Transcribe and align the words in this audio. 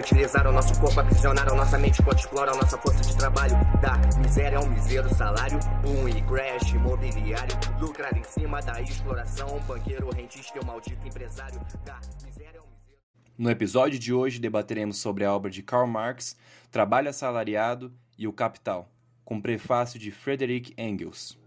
Mercantilizaram 0.00 0.50
nosso 0.50 0.80
corpo, 0.80 0.98
aprisionaram 0.98 1.54
nossa 1.54 1.76
mente 1.76 2.00
enquanto 2.00 2.20
exploram 2.20 2.54
nossa 2.54 2.78
força 2.78 3.02
de 3.02 3.14
trabalho. 3.18 3.54
Da 3.82 3.98
miséria 4.18 4.56
ao 4.56 4.66
misério 4.66 5.14
salário, 5.14 5.58
boom 5.82 6.08
e 6.08 6.22
crash 6.22 6.72
imobiliário. 6.72 7.54
Lucrar 7.78 8.16
em 8.16 8.24
cima 8.24 8.62
da 8.62 8.80
exploração, 8.80 9.60
banqueiro, 9.68 10.08
rentista 10.08 10.56
e 10.56 10.62
o 10.62 10.64
maldito 10.64 11.06
empresário. 11.06 11.60
Da 11.84 12.00
miséria 12.24 12.60
ao 12.60 12.66
misério. 12.66 13.02
No 13.36 13.50
episódio 13.50 13.98
de 13.98 14.10
hoje 14.10 14.40
debateremos 14.40 14.96
sobre 14.96 15.22
a 15.22 15.34
obra 15.34 15.50
de 15.50 15.62
Karl 15.62 15.86
Marx, 15.86 16.34
Trabalho 16.70 17.10
Assalariado 17.10 17.92
e 18.16 18.26
o 18.26 18.32
Capital, 18.32 18.90
com 19.22 19.38
prefácio 19.38 20.00
de 20.00 20.10
Frederick 20.10 20.72
Engels. 20.78 21.38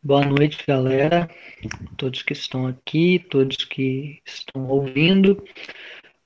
Boa 0.00 0.24
noite, 0.24 0.64
galera. 0.64 1.28
Todos 1.96 2.22
que 2.22 2.34
estão 2.34 2.68
aqui, 2.68 3.18
todos 3.28 3.64
que 3.64 4.22
estão 4.24 4.68
ouvindo. 4.68 5.42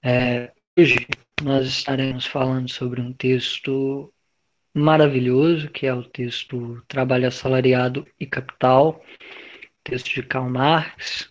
É, 0.03 0.53
hoje 0.79 1.07
nós 1.43 1.67
estaremos 1.67 2.27
falando 2.27 2.71
sobre 2.71 3.01
um 3.01 3.13
texto 3.13 4.13
maravilhoso, 4.75 5.71
que 5.71 5.87
é 5.87 5.95
o 5.95 6.05
texto 6.05 6.83
Trabalho 6.89 7.29
Assalariado 7.29 8.07
e 8.19 8.27
Capital, 8.27 9.05
texto 9.85 10.15
de 10.15 10.23
Karl 10.23 10.49
Marx, 10.49 11.31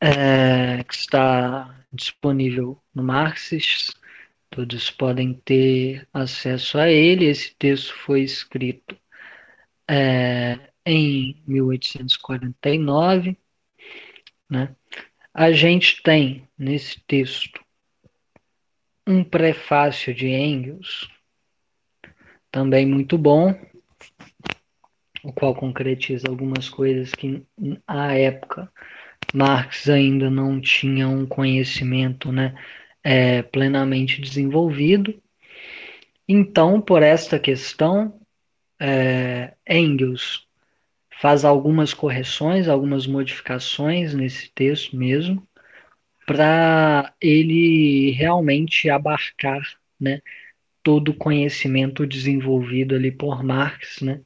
é, 0.00 0.82
que 0.84 0.94
está 0.94 1.84
disponível 1.92 2.82
no 2.94 3.02
Marxist. 3.02 3.94
Todos 4.50 4.90
podem 4.90 5.34
ter 5.34 6.06
acesso 6.12 6.78
a 6.78 6.90
ele. 6.90 7.26
Esse 7.26 7.54
texto 7.56 7.94
foi 7.94 8.22
escrito 8.22 8.96
é, 9.88 10.58
em 10.84 11.42
1849. 11.46 13.36
Né? 14.50 14.74
A 15.32 15.52
gente 15.52 16.02
tem 16.02 16.46
nesse 16.58 17.00
texto 17.06 17.62
um 19.06 19.24
prefácio 19.24 20.14
de 20.14 20.28
Engels, 20.28 21.08
também 22.50 22.86
muito 22.86 23.16
bom, 23.18 23.54
o 25.22 25.32
qual 25.32 25.54
concretiza 25.54 26.28
algumas 26.28 26.68
coisas 26.68 27.12
que 27.12 27.42
à 27.86 28.14
época 28.14 28.70
Marx 29.32 29.88
ainda 29.88 30.30
não 30.30 30.60
tinha 30.60 31.08
um 31.08 31.26
conhecimento 31.26 32.30
né, 32.30 32.54
é, 33.02 33.42
plenamente 33.42 34.20
desenvolvido. 34.20 35.20
Então, 36.28 36.80
por 36.80 37.02
esta 37.02 37.38
questão, 37.38 38.20
é, 38.80 39.54
Engels 39.68 40.46
faz 41.20 41.44
algumas 41.44 41.94
correções, 41.94 42.68
algumas 42.68 43.06
modificações 43.06 44.12
nesse 44.12 44.50
texto 44.50 44.96
mesmo, 44.96 45.46
para 46.26 47.14
ele 47.20 48.10
realmente 48.12 48.88
abarcar 48.88 49.62
né, 49.98 50.20
todo 50.82 51.10
o 51.10 51.16
conhecimento 51.16 52.06
desenvolvido 52.06 52.94
ali 52.94 53.10
por 53.10 53.42
Marx, 53.42 54.00
né, 54.00 54.20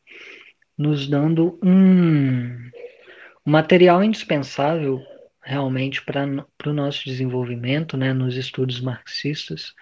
nos 0.76 1.08
dando 1.08 1.58
um, 1.62 2.70
material 3.44 4.02
indispensável 4.02 5.00
realmente 5.42 6.02
para 6.04 6.24
o 6.66 6.72
nosso 6.72 7.04
desenvolvimento 7.04 7.96
né, 7.96 8.12
nos 8.12 8.36
estudos 8.36 8.80
marxistas, 8.80 9.74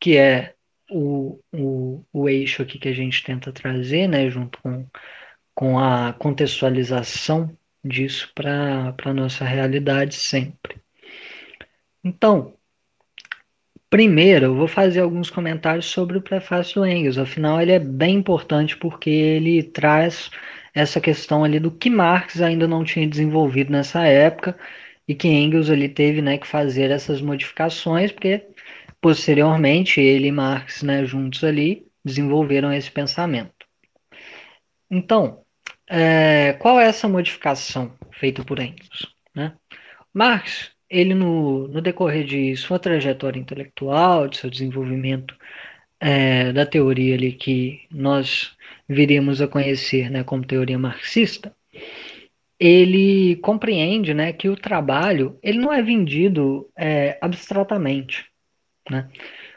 que 0.00 0.16
é 0.16 0.54
o, 0.90 1.40
o, 1.52 2.04
o 2.12 2.28
eixo 2.28 2.62
aqui 2.62 2.78
que 2.78 2.88
a 2.88 2.92
gente 2.92 3.22
tenta 3.22 3.52
trazer, 3.52 4.08
né, 4.08 4.28
junto 4.28 4.60
com, 4.60 4.86
com 5.54 5.78
a 5.78 6.12
contextualização 6.14 7.56
disso 7.84 8.30
para 8.34 8.94
a 9.04 9.14
nossa 9.14 9.44
realidade 9.44 10.14
sempre. 10.14 10.83
Então, 12.04 12.54
primeiro 13.88 14.46
eu 14.46 14.54
vou 14.54 14.68
fazer 14.68 15.00
alguns 15.00 15.30
comentários 15.30 15.86
sobre 15.86 16.18
o 16.18 16.22
prefácio 16.22 16.82
do 16.82 16.86
Engels. 16.86 17.16
Afinal, 17.16 17.60
ele 17.60 17.72
é 17.72 17.78
bem 17.78 18.16
importante 18.16 18.76
porque 18.76 19.10
ele 19.10 19.62
traz 19.62 20.30
essa 20.74 21.00
questão 21.00 21.44
ali 21.44 21.58
do 21.58 21.70
que 21.70 21.88
Marx 21.88 22.40
ainda 22.42 22.68
não 22.68 22.84
tinha 22.84 23.08
desenvolvido 23.08 23.72
nessa 23.72 24.04
época 24.04 24.58
e 25.08 25.14
que 25.14 25.28
Engels 25.28 25.70
ali 25.70 25.88
teve 25.88 26.20
né, 26.20 26.36
que 26.38 26.46
fazer 26.46 26.90
essas 26.90 27.22
modificações, 27.22 28.12
porque 28.12 28.46
posteriormente 29.00 30.00
ele 30.00 30.28
e 30.28 30.32
Marx 30.32 30.82
né, 30.82 31.04
juntos 31.04 31.44
ali 31.44 31.86
desenvolveram 32.04 32.72
esse 32.72 32.90
pensamento. 32.90 33.52
Então, 34.90 35.42
é, 35.88 36.54
qual 36.54 36.80
é 36.80 36.86
essa 36.86 37.08
modificação 37.08 37.94
feita 38.12 38.44
por 38.44 38.58
Engels? 38.58 39.14
Né? 39.34 39.54
Marx 40.12 40.73
ele 40.88 41.14
no, 41.14 41.68
no 41.68 41.80
decorrer 41.80 42.24
de 42.24 42.56
sua 42.56 42.78
trajetória 42.78 43.40
intelectual, 43.40 44.28
de 44.28 44.38
seu 44.38 44.50
desenvolvimento 44.50 45.34
é, 46.00 46.52
da 46.52 46.66
teoria 46.66 47.14
ali 47.14 47.32
que 47.32 47.82
nós 47.90 48.56
viríamos 48.88 49.40
a 49.40 49.48
conhecer 49.48 50.10
né, 50.10 50.22
como 50.24 50.44
teoria 50.46 50.78
marxista, 50.78 51.54
ele 52.58 53.36
compreende 53.36 54.14
né, 54.14 54.32
que 54.32 54.48
o 54.48 54.56
trabalho 54.56 55.38
ele 55.42 55.58
não 55.58 55.72
é 55.72 55.82
vendido 55.82 56.68
é, 56.76 57.18
abstratamente. 57.20 58.26
Né? 58.90 59.08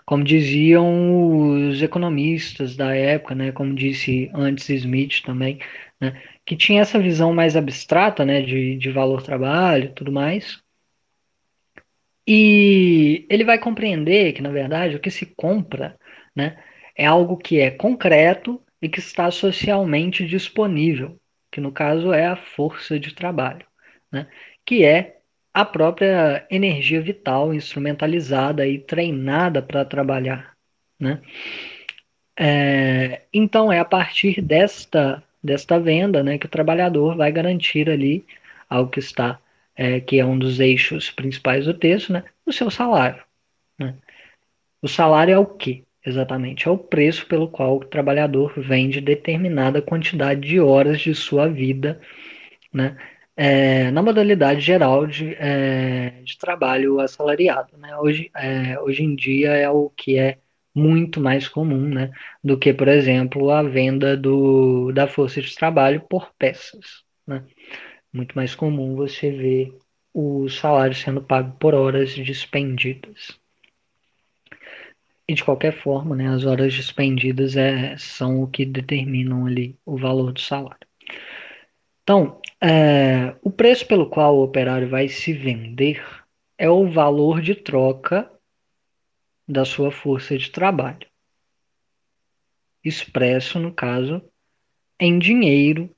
Como 0.05 0.23
diziam 0.23 1.67
os 1.69 1.81
economistas 1.81 2.75
da 2.75 2.95
época, 2.95 3.35
né, 3.35 3.51
como 3.51 3.75
disse 3.75 4.31
antes 4.33 4.69
Smith 4.69 5.21
também, 5.23 5.59
né, 5.99 6.21
que 6.45 6.55
tinha 6.55 6.81
essa 6.81 6.99
visão 6.99 7.33
mais 7.33 7.55
abstrata 7.55 8.23
né, 8.25 8.41
de, 8.41 8.77
de 8.77 8.89
valor-trabalho 8.91 9.85
e 9.85 9.93
tudo 9.93 10.11
mais, 10.11 10.61
e 12.27 13.25
ele 13.29 13.45
vai 13.45 13.57
compreender 13.57 14.33
que, 14.33 14.41
na 14.41 14.49
verdade, 14.49 14.97
o 14.97 14.99
que 14.99 15.09
se 15.09 15.25
compra 15.25 15.97
né, 16.35 16.57
é 16.95 17.05
algo 17.05 17.38
que 17.38 17.59
é 17.59 17.71
concreto 17.71 18.61
e 18.81 18.89
que 18.89 18.99
está 18.99 19.31
socialmente 19.31 20.27
disponível, 20.27 21.17
que 21.49 21.61
no 21.61 21.71
caso 21.71 22.11
é 22.11 22.27
a 22.27 22.35
força 22.35 22.99
de 22.99 23.16
trabalho, 23.16 23.66
né, 24.11 24.27
que 24.66 24.83
é 24.83 25.19
a 25.53 25.63
própria 25.63 26.45
energia 26.51 27.01
vital 27.01 27.53
instrumentalizada 27.53 28.67
e 28.67 28.77
treinada 28.77 29.61
para 29.61 29.85
trabalhar. 29.85 30.55
Né? 30.99 31.21
É, 32.37 33.21
então 33.33 33.71
é 33.71 33.79
a 33.79 33.85
partir 33.85 34.41
desta, 34.41 35.23
desta 35.43 35.79
venda 35.79 36.21
né, 36.21 36.37
que 36.37 36.45
o 36.45 36.49
trabalhador 36.49 37.16
vai 37.16 37.31
garantir 37.31 37.89
ali 37.89 38.25
algo 38.69 38.91
que 38.91 38.99
está 38.99 39.39
é, 39.77 39.99
que 39.99 40.19
é 40.19 40.25
um 40.25 40.38
dos 40.38 40.59
eixos 40.59 41.11
principais 41.11 41.65
do 41.65 41.73
texto, 41.73 42.11
né, 42.11 42.23
o 42.45 42.51
seu 42.51 42.69
salário. 42.71 43.23
Né? 43.79 43.95
O 44.81 44.88
salário 44.88 45.33
é 45.33 45.39
o 45.39 45.45
que? 45.45 45.85
Exatamente, 46.05 46.67
é 46.67 46.71
o 46.71 46.77
preço 46.77 47.25
pelo 47.27 47.49
qual 47.49 47.77
o 47.77 47.85
trabalhador 47.85 48.53
vende 48.57 49.01
determinada 49.01 49.81
quantidade 49.81 50.41
de 50.41 50.59
horas 50.59 51.01
de 51.01 51.13
sua 51.13 51.47
vida, 51.49 51.99
né, 52.73 52.97
é, 53.35 53.91
na 53.91 54.01
modalidade 54.01 54.61
geral 54.61 55.05
de, 55.05 55.35
é, 55.35 56.21
de 56.23 56.37
trabalho 56.37 56.99
assalariado. 56.99 57.77
Né? 57.77 57.95
Hoje, 57.97 58.31
é, 58.35 58.79
hoje 58.79 59.03
em 59.03 59.16
dia 59.16 59.51
é 59.51 59.69
o 59.69 59.89
que 59.91 60.17
é 60.17 60.39
muito 60.73 61.19
mais 61.19 61.47
comum 61.47 61.87
né, 61.87 62.11
do 62.43 62.57
que, 62.57 62.73
por 62.73 62.87
exemplo, 62.87 63.51
a 63.51 63.63
venda 63.63 64.17
do, 64.17 64.91
da 64.91 65.07
força 65.07 65.41
de 65.41 65.55
trabalho 65.55 66.01
por 66.01 66.31
peças. 66.37 67.03
Né? 67.25 67.43
Muito 68.17 68.35
mais 68.35 68.55
comum 68.55 68.95
você 68.95 69.31
ver 69.31 69.78
o 70.11 70.50
salário 70.50 70.95
sendo 70.95 71.22
pago 71.22 71.55
por 71.59 71.75
horas 71.75 72.09
dispendidas. 72.09 73.40
E 75.28 75.35
de 75.35 75.43
qualquer 75.43 75.73
forma, 75.73 76.16
né, 76.16 76.28
as 76.29 76.43
horas 76.43 76.73
dispendidas 76.73 77.55
é, 77.55 77.96
são 77.97 78.41
o 78.41 78.47
que 78.47 78.66
determinam 78.66 79.46
ali 79.46 79.78
o 79.85 79.96
valor 79.96 80.34
do 80.34 80.41
salário. 80.41 80.87
Então, 82.02 82.41
é, 82.59 83.35
o 83.43 83.52
preço 83.52 83.85
pelo 83.85 84.09
qual 84.09 84.35
o 84.35 84.43
operário 84.43 84.90
vai 84.90 85.08
se 85.08 85.34
vender 85.34 86.03
é 86.58 86.69
o 86.69 86.90
valor 86.90 87.41
de 87.41 87.53
troca 87.53 88.31
da 89.47 89.64
sua 89.64 89.91
força 89.91 90.37
de 90.37 90.49
trabalho, 90.49 91.08
expresso, 92.84 93.59
no 93.59 93.72
caso, 93.72 94.22
em 94.99 95.19
dinheiro, 95.19 95.90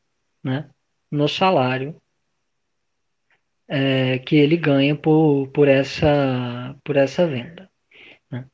né, 0.44 0.70
no 1.10 1.28
salário 1.28 1.96
é, 3.70 4.18
que 4.18 4.36
ele 4.36 4.58
ganha 4.58 4.96
por, 4.96 5.48
por, 5.50 5.68
essa, 5.68 6.76
por 6.84 6.98
essa 6.98 7.28
venda. 7.28 7.70
Né? 8.32 8.46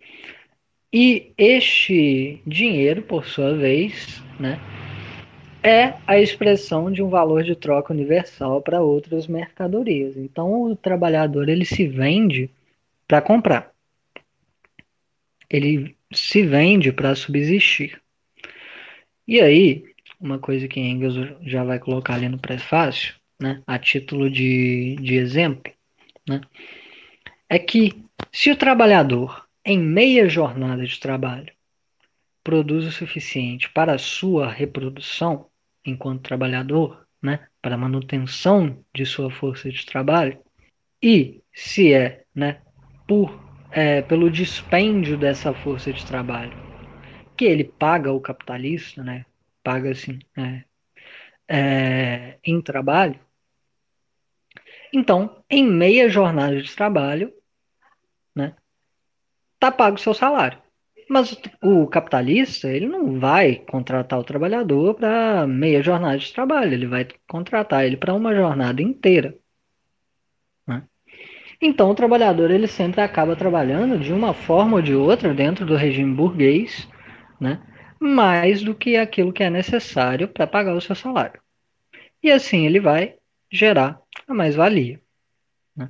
E 0.94 1.34
este 1.38 2.42
dinheiro, 2.46 3.02
por 3.02 3.26
sua 3.26 3.56
vez, 3.56 4.22
né, 4.40 4.60
é 5.64 5.96
a 6.06 6.20
expressão 6.20 6.92
de 6.92 7.02
um 7.02 7.10
valor 7.10 7.44
de 7.44 7.56
troca 7.56 7.94
universal 7.94 8.62
para 8.62 8.82
outras 8.82 9.26
mercadorias. 9.26 10.16
Então, 10.18 10.64
o 10.64 10.76
trabalhador 10.76 11.50
ele 11.50 11.66
se 11.66 11.88
vende 11.88 12.50
para 13.08 13.22
comprar. 13.22 13.74
Ele 15.50 15.96
se 16.14 16.44
vende 16.44 16.92
para 16.92 17.16
subsistir. 17.16 18.00
E 19.28 19.42
aí, 19.42 19.86
uma 20.20 20.38
coisa 20.38 20.68
que 20.68 20.80
Engels 20.80 21.16
já 21.42 21.64
vai 21.64 21.80
colocar 21.80 22.16
ali 22.16 22.30
no 22.30 22.38
prefácio, 22.38 23.16
né, 23.40 23.62
a 23.66 23.78
título 23.78 24.30
de, 24.30 24.96
de 24.98 25.16
exemplo, 25.16 25.72
né, 26.28 26.42
é 27.50 27.60
que 27.60 28.04
se 28.32 28.52
o 28.52 28.56
trabalhador, 28.56 29.48
em 29.64 29.80
meia 29.80 30.28
jornada 30.28 30.86
de 30.86 31.00
trabalho, 31.00 31.52
produz 32.44 32.86
o 32.86 32.92
suficiente 32.92 33.70
para 33.70 33.94
a 33.94 33.98
sua 33.98 34.52
reprodução 34.52 35.48
enquanto 35.86 36.24
trabalhador, 36.24 37.06
né, 37.22 37.48
para 37.62 37.76
a 37.76 37.78
manutenção 37.78 38.84
de 38.94 39.06
sua 39.06 39.32
força 39.32 39.70
de 39.70 39.86
trabalho, 39.86 40.40
e 41.02 41.42
se 41.54 41.94
é 41.94 42.24
né, 42.34 42.62
por, 43.08 43.40
é, 43.72 44.02
pelo 44.02 44.30
dispêndio 44.30 45.18
dessa 45.18 45.54
força 45.54 45.92
de 45.92 46.06
trabalho 46.06 46.66
que 47.36 47.46
ele 47.46 47.64
paga 47.64 48.12
o 48.12 48.22
capitalista, 48.22 49.04
né, 49.04 49.26
paga 49.64 49.92
assim, 49.92 50.20
é, 50.38 50.64
é, 51.48 52.40
em 52.44 52.62
trabalho, 52.62 53.20
então, 54.96 55.44
em 55.50 55.68
meia 55.68 56.08
jornada 56.08 56.62
de 56.62 56.74
trabalho, 56.74 57.30
né, 58.34 58.56
tá 59.60 59.70
pago 59.70 59.98
o 59.98 60.00
seu 60.00 60.14
salário. 60.14 60.58
Mas 61.10 61.38
o 61.62 61.86
capitalista, 61.86 62.70
ele 62.70 62.88
não 62.88 63.20
vai 63.20 63.58
contratar 63.58 64.18
o 64.18 64.24
trabalhador 64.24 64.96
para 64.96 65.46
meia 65.46 65.84
jornada 65.84 66.18
de 66.18 66.32
trabalho, 66.32 66.74
ele 66.74 66.88
vai 66.88 67.06
contratar 67.28 67.86
ele 67.86 67.98
para 67.98 68.14
uma 68.14 68.34
jornada 68.34 68.82
inteira. 68.82 69.38
Né? 70.66 70.82
Então, 71.62 71.92
o 71.92 71.96
trabalhador 71.96 72.50
ele 72.50 72.66
sempre 72.66 73.02
acaba 73.02 73.36
trabalhando 73.36 74.00
de 74.00 74.14
uma 74.14 74.34
forma 74.34 74.78
ou 74.78 74.82
de 74.82 74.96
outra 74.96 75.34
dentro 75.34 75.66
do 75.66 75.76
regime 75.76 76.16
burguês, 76.16 76.88
né? 77.38 77.62
mais 78.00 78.64
do 78.64 78.74
que 78.74 78.96
aquilo 78.96 79.34
que 79.34 79.44
é 79.44 79.50
necessário 79.50 80.30
para 80.30 80.48
pagar 80.48 80.74
o 80.74 80.82
seu 80.82 80.96
salário. 80.96 81.42
E 82.24 82.32
assim 82.32 82.66
ele 82.66 82.80
vai 82.80 83.16
gerar 83.56 84.00
a 84.28 84.34
mais-valia. 84.34 85.00
Né? 85.76 85.90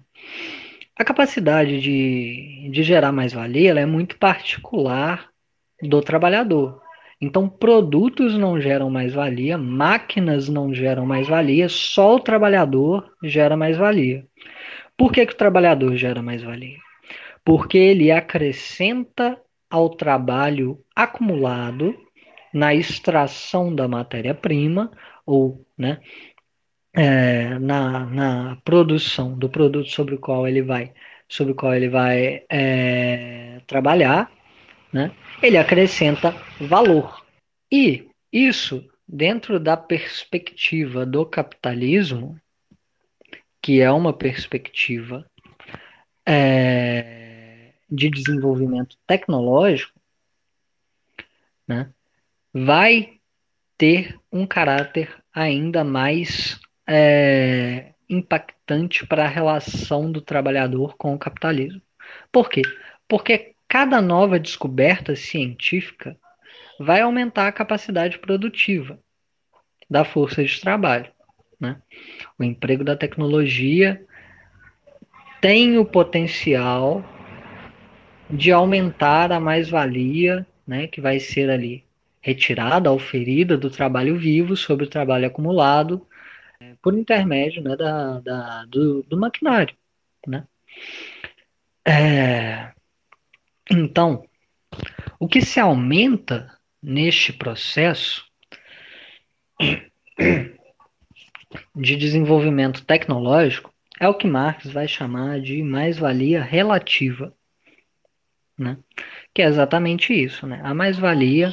A 0.97 1.03
capacidade 1.03 1.81
de, 1.81 2.69
de 2.71 2.83
gerar 2.83 3.11
mais-valia 3.11 3.77
é 3.77 3.85
muito 3.85 4.17
particular 4.17 5.29
do 5.81 6.01
trabalhador. 6.01 6.81
Então, 7.19 7.47
produtos 7.49 8.37
não 8.37 8.59
geram 8.59 8.89
mais-valia, 8.89 9.57
máquinas 9.57 10.49
não 10.49 10.73
geram 10.73 11.05
mais-valia, 11.05 11.69
só 11.69 12.15
o 12.15 12.19
trabalhador 12.19 13.09
gera 13.23 13.55
mais-valia. 13.55 14.25
Por 14.97 15.11
que, 15.11 15.25
que 15.25 15.33
o 15.33 15.37
trabalhador 15.37 15.95
gera 15.95 16.21
mais-valia? 16.21 16.77
Porque 17.43 17.77
ele 17.77 18.11
acrescenta 18.11 19.39
ao 19.69 19.89
trabalho 19.89 20.79
acumulado 20.95 21.95
na 22.53 22.73
extração 22.73 23.73
da 23.73 23.87
matéria-prima 23.87 24.91
ou 25.25 25.65
né, 25.77 25.99
é, 26.95 27.59
na, 27.59 28.05
na 28.05 28.55
produção 28.63 29.37
do 29.37 29.49
produto 29.49 29.89
sobre 29.89 30.15
o 30.15 30.19
qual 30.19 30.47
ele 30.47 30.61
vai, 30.61 30.93
sobre 31.27 31.51
o 31.51 31.55
qual 31.55 31.73
ele 31.73 31.89
vai 31.89 32.45
é, 32.49 33.61
trabalhar, 33.67 34.31
né, 34.93 35.11
ele 35.43 35.57
acrescenta 35.57 36.31
valor. 36.59 37.25
E 37.69 38.07
isso, 38.31 38.89
dentro 39.05 39.59
da 39.59 39.75
perspectiva 39.75 41.05
do 41.05 41.25
capitalismo, 41.25 42.39
que 43.61 43.81
é 43.81 43.91
uma 43.91 44.13
perspectiva 44.13 45.29
é, 46.25 47.73
de 47.89 48.09
desenvolvimento 48.09 48.95
tecnológico, 49.05 49.99
né, 51.67 51.91
vai 52.53 53.19
ter 53.77 54.17
um 54.31 54.47
caráter 54.47 55.13
ainda 55.33 55.83
mais 55.83 56.57
é, 56.87 57.93
impactante 58.09 59.05
para 59.05 59.25
a 59.25 59.29
relação 59.29 60.11
do 60.11 60.21
trabalhador 60.21 60.95
com 60.97 61.13
o 61.13 61.19
capitalismo. 61.19 61.81
Por 62.31 62.49
quê? 62.49 62.61
Porque 63.07 63.55
cada 63.67 64.01
nova 64.01 64.39
descoberta 64.39 65.15
científica 65.15 66.17
vai 66.79 67.01
aumentar 67.01 67.47
a 67.47 67.51
capacidade 67.51 68.19
produtiva 68.19 68.99
da 69.89 70.03
força 70.03 70.43
de 70.43 70.59
trabalho. 70.61 71.11
Né? 71.59 71.81
O 72.37 72.43
emprego 72.43 72.83
da 72.83 72.95
tecnologia 72.95 74.03
tem 75.41 75.77
o 75.77 75.85
potencial 75.85 77.03
de 78.29 78.51
aumentar 78.51 79.31
a 79.31 79.39
mais-valia 79.39 80.45
né, 80.65 80.87
que 80.87 80.99
vai 80.99 81.19
ser 81.19 81.49
ali 81.49 81.83
retirada, 82.21 82.91
oferida 82.91 83.55
do 83.55 83.69
trabalho 83.69 84.17
vivo 84.17 84.57
sobre 84.57 84.85
o 84.85 84.89
trabalho 84.89 85.27
acumulado 85.27 86.05
por 86.85 86.93
intermédio 86.93 87.63
né, 87.63 87.75
da, 87.75 88.19
da 88.19 88.65
do, 88.65 89.01
do, 89.01 89.17
maquinário. 89.17 89.75
Né? 90.27 90.45
É, 91.83 92.71
então, 93.71 94.23
o 95.19 95.27
que 95.27 95.41
se 95.41 95.59
aumenta 95.59 96.55
neste 96.79 97.33
processo 97.33 98.23
de 101.75 101.95
desenvolvimento 101.95 102.85
tecnológico 102.85 103.73
é 103.99 104.07
o 104.07 104.13
que 104.13 104.27
Marx 104.27 104.69
vai 104.69 104.87
chamar 104.87 105.41
de 105.41 105.63
mais-valia 105.63 106.43
relativa, 106.43 107.33
né? 108.55 108.77
que 109.33 109.41
é 109.41 109.45
exatamente 109.45 110.13
isso, 110.13 110.45
né? 110.45 110.61
a 110.63 110.71
mais-valia 110.71 111.51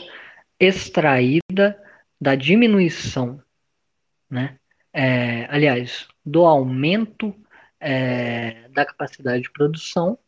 extraída 0.61 1.82
da 2.20 2.34
diminuição 2.34 3.43
né? 4.32 4.58
É, 4.92 5.46
aliás, 5.48 6.06
do 6.24 6.44
aumento 6.44 7.34
é, 7.80 8.68
da 8.68 8.84
capacidade 8.84 9.42
de 9.42 9.50
produção 9.50 10.18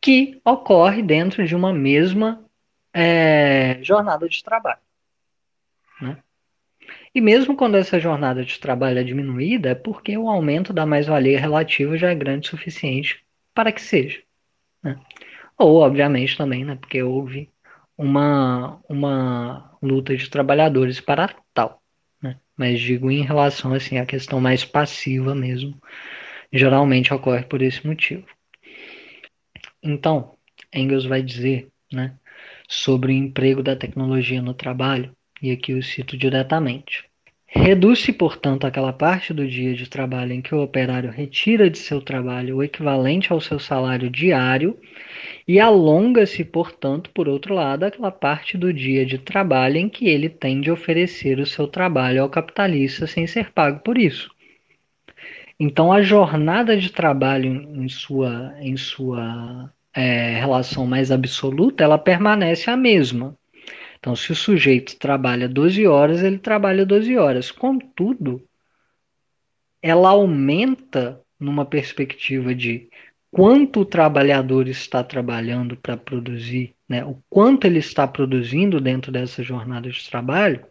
que 0.00 0.40
ocorre 0.44 1.02
dentro 1.02 1.46
de 1.46 1.54
uma 1.54 1.72
mesma 1.72 2.44
é, 2.92 3.78
jornada 3.82 4.28
de 4.28 4.42
trabalho. 4.42 4.80
Né? 6.00 6.16
E 7.14 7.20
mesmo 7.20 7.56
quando 7.56 7.76
essa 7.76 7.98
jornada 7.98 8.44
de 8.44 8.58
trabalho 8.58 8.98
é 8.98 9.04
diminuída, 9.04 9.70
é 9.70 9.74
porque 9.74 10.16
o 10.16 10.28
aumento 10.28 10.72
da 10.72 10.86
mais-valia 10.86 11.40
relativa 11.40 11.96
já 11.96 12.10
é 12.10 12.14
grande 12.14 12.48
o 12.48 12.50
suficiente 12.50 13.24
para 13.54 13.72
que 13.72 13.82
seja. 13.82 14.22
Né? 14.82 14.98
Ou, 15.58 15.80
obviamente, 15.80 16.36
também, 16.36 16.64
né, 16.64 16.76
porque 16.76 17.02
houve 17.02 17.50
uma, 17.96 18.80
uma 18.88 19.76
luta 19.82 20.16
de 20.16 20.30
trabalhadores 20.30 21.00
para 21.00 21.34
tal 21.52 21.79
mas 22.60 22.78
digo 22.78 23.10
em 23.10 23.22
relação 23.22 23.72
assim 23.72 23.96
à 23.96 24.04
questão 24.04 24.38
mais 24.38 24.66
passiva 24.66 25.34
mesmo, 25.34 25.80
geralmente 26.52 27.12
ocorre 27.14 27.42
por 27.42 27.62
esse 27.62 27.86
motivo. 27.86 28.26
Então, 29.82 30.36
Engels 30.74 31.06
vai 31.06 31.22
dizer, 31.22 31.70
né, 31.90 32.18
sobre 32.68 33.12
o 33.12 33.16
emprego 33.16 33.62
da 33.62 33.74
tecnologia 33.74 34.42
no 34.42 34.52
trabalho, 34.52 35.16
e 35.40 35.50
aqui 35.50 35.72
eu 35.72 35.82
cito 35.82 36.18
diretamente. 36.18 37.09
Reduz-se, 37.52 38.12
portanto, 38.12 38.64
aquela 38.64 38.92
parte 38.92 39.34
do 39.34 39.46
dia 39.46 39.74
de 39.74 39.88
trabalho 39.90 40.32
em 40.32 40.40
que 40.40 40.54
o 40.54 40.62
operário 40.62 41.10
retira 41.10 41.68
de 41.68 41.78
seu 41.78 42.00
trabalho 42.00 42.56
o 42.56 42.62
equivalente 42.62 43.32
ao 43.32 43.40
seu 43.40 43.58
salário 43.58 44.08
diário 44.08 44.78
e 45.48 45.58
alonga-se, 45.58 46.44
portanto, 46.44 47.10
por 47.10 47.28
outro 47.28 47.52
lado, 47.52 47.82
aquela 47.82 48.12
parte 48.12 48.56
do 48.56 48.72
dia 48.72 49.04
de 49.04 49.18
trabalho 49.18 49.78
em 49.78 49.88
que 49.88 50.08
ele 50.08 50.28
tem 50.28 50.60
de 50.60 50.70
oferecer 50.70 51.40
o 51.40 51.46
seu 51.46 51.66
trabalho 51.66 52.22
ao 52.22 52.30
capitalista 52.30 53.04
sem 53.08 53.26
ser 53.26 53.50
pago 53.50 53.80
por 53.80 53.98
isso. 53.98 54.30
Então, 55.58 55.92
a 55.92 56.02
jornada 56.02 56.76
de 56.76 56.90
trabalho 56.92 57.52
em 57.74 57.88
sua, 57.88 58.54
em 58.60 58.76
sua 58.76 59.72
é, 59.92 60.38
relação 60.38 60.86
mais 60.86 61.10
absoluta, 61.10 61.82
ela 61.82 61.98
permanece 61.98 62.70
a 62.70 62.76
mesma. 62.76 63.36
Então, 64.00 64.16
se 64.16 64.32
o 64.32 64.34
sujeito 64.34 64.96
trabalha 64.98 65.46
12 65.48 65.86
horas, 65.86 66.22
ele 66.22 66.38
trabalha 66.38 66.86
12 66.86 67.16
horas. 67.18 67.50
Contudo, 67.50 68.42
ela 69.82 70.08
aumenta 70.08 71.20
numa 71.38 71.66
perspectiva 71.66 72.54
de 72.54 72.88
quanto 73.30 73.80
o 73.80 73.84
trabalhador 73.84 74.68
está 74.68 75.04
trabalhando 75.04 75.76
para 75.76 75.96
produzir, 75.96 76.74
né, 76.88 77.04
o 77.04 77.22
quanto 77.28 77.66
ele 77.66 77.78
está 77.78 78.06
produzindo 78.06 78.80
dentro 78.80 79.12
dessa 79.12 79.42
jornada 79.42 79.88
de 79.88 80.08
trabalho, 80.08 80.64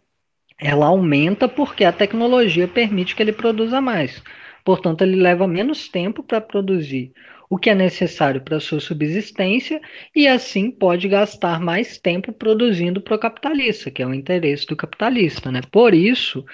ela 0.58 0.86
aumenta 0.86 1.48
porque 1.48 1.84
a 1.84 1.92
tecnologia 1.92 2.68
permite 2.68 3.14
que 3.16 3.22
ele 3.22 3.32
produza 3.32 3.80
mais. 3.80 4.22
Portanto, 4.64 5.02
ele 5.02 5.16
leva 5.16 5.46
menos 5.46 5.88
tempo 5.88 6.22
para 6.22 6.40
produzir 6.40 7.12
o 7.50 7.58
que 7.58 7.68
é 7.68 7.74
necessário 7.74 8.40
para 8.40 8.60
sua 8.60 8.78
subsistência 8.78 9.80
e 10.14 10.28
assim 10.28 10.70
pode 10.70 11.08
gastar 11.08 11.60
mais 11.60 11.98
tempo 11.98 12.32
produzindo 12.32 13.00
para 13.02 13.16
o 13.16 13.18
capitalista, 13.18 13.90
que 13.90 14.00
é 14.00 14.06
o 14.06 14.14
interesse 14.14 14.64
do 14.66 14.76
capitalista. 14.76 15.50
Né? 15.50 15.60
Por 15.72 15.92
isso, 15.92 16.44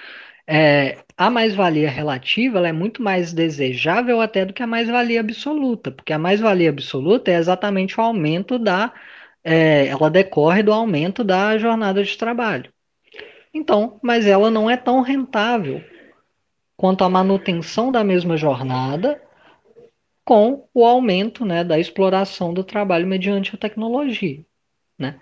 é, 0.47 0.97
a 1.15 1.29
mais-valia 1.29 1.87
relativa 1.87 2.67
é 2.67 2.71
muito 2.71 3.03
mais 3.03 3.31
desejável 3.31 4.19
até 4.19 4.43
do 4.43 4.53
que 4.53 4.63
a 4.63 4.67
mais-valia 4.67 5.19
absoluta, 5.19 5.91
porque 5.91 6.13
a 6.13 6.17
mais-valia 6.17 6.71
absoluta 6.71 7.29
é 7.29 7.35
exatamente 7.35 7.99
o 7.99 8.03
aumento 8.03 8.57
da. 8.57 8.91
É, 9.43 9.87
ela 9.87 10.09
decorre 10.09 10.63
do 10.63 10.73
aumento 10.73 11.23
da 11.23 11.57
jornada 11.57 12.03
de 12.03 12.17
trabalho. 12.17 12.73
Então, 13.53 13.99
mas 14.03 14.25
ela 14.27 14.49
não 14.51 14.69
é 14.69 14.75
tão 14.75 15.01
rentável 15.01 15.81
quanto 16.75 17.03
a 17.03 17.09
manutenção 17.09 17.91
da 17.91 18.03
mesma 18.03 18.35
jornada 18.35 19.21
com 20.27 20.67
o 20.73 20.85
aumento 20.85 21.45
né, 21.45 21.63
da 21.63 21.79
exploração 21.79 22.53
do 22.53 22.61
trabalho 22.61 23.07
mediante 23.07 23.55
a 23.55 23.57
tecnologia. 23.57 24.45
Né? 24.99 25.17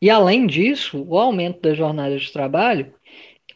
E 0.00 0.08
além 0.08 0.46
disso, 0.46 1.04
o 1.08 1.18
aumento 1.18 1.60
da 1.60 1.74
jornada 1.74 2.16
de 2.16 2.32
trabalho 2.32 2.94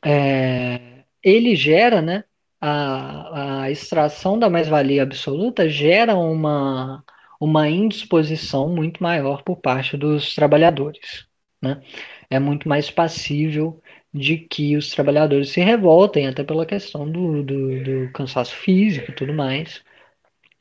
é, 0.05 1.05
ele 1.23 1.55
gera, 1.55 2.03
né, 2.03 2.25
a, 2.61 3.63
a 3.63 3.71
extração 3.71 4.37
da 4.37 4.51
mais-valia 4.51 5.05
absoluta 5.05 5.69
gera 5.69 6.17
uma, 6.17 7.05
uma 7.41 7.69
indisposição 7.69 8.69
muito 8.69 9.01
maior 9.01 9.45
por 9.45 9.59
parte 9.59 9.97
dos 9.97 10.35
trabalhadores. 10.35 11.25
Né? 11.63 11.81
É 12.29 12.41
muito 12.41 12.69
mais 12.69 12.91
passível 12.91 13.81
de 14.13 14.39
que 14.39 14.77
os 14.77 14.91
trabalhadores 14.91 15.51
se 15.51 15.61
revoltem, 15.61 16.27
até 16.27 16.43
pela 16.43 16.67
questão 16.67 17.09
do, 17.09 17.45
do, 17.45 17.85
do 17.85 18.13
cansaço 18.13 18.57
físico 18.57 19.13
e 19.13 19.15
tudo 19.15 19.33
mais. 19.33 19.85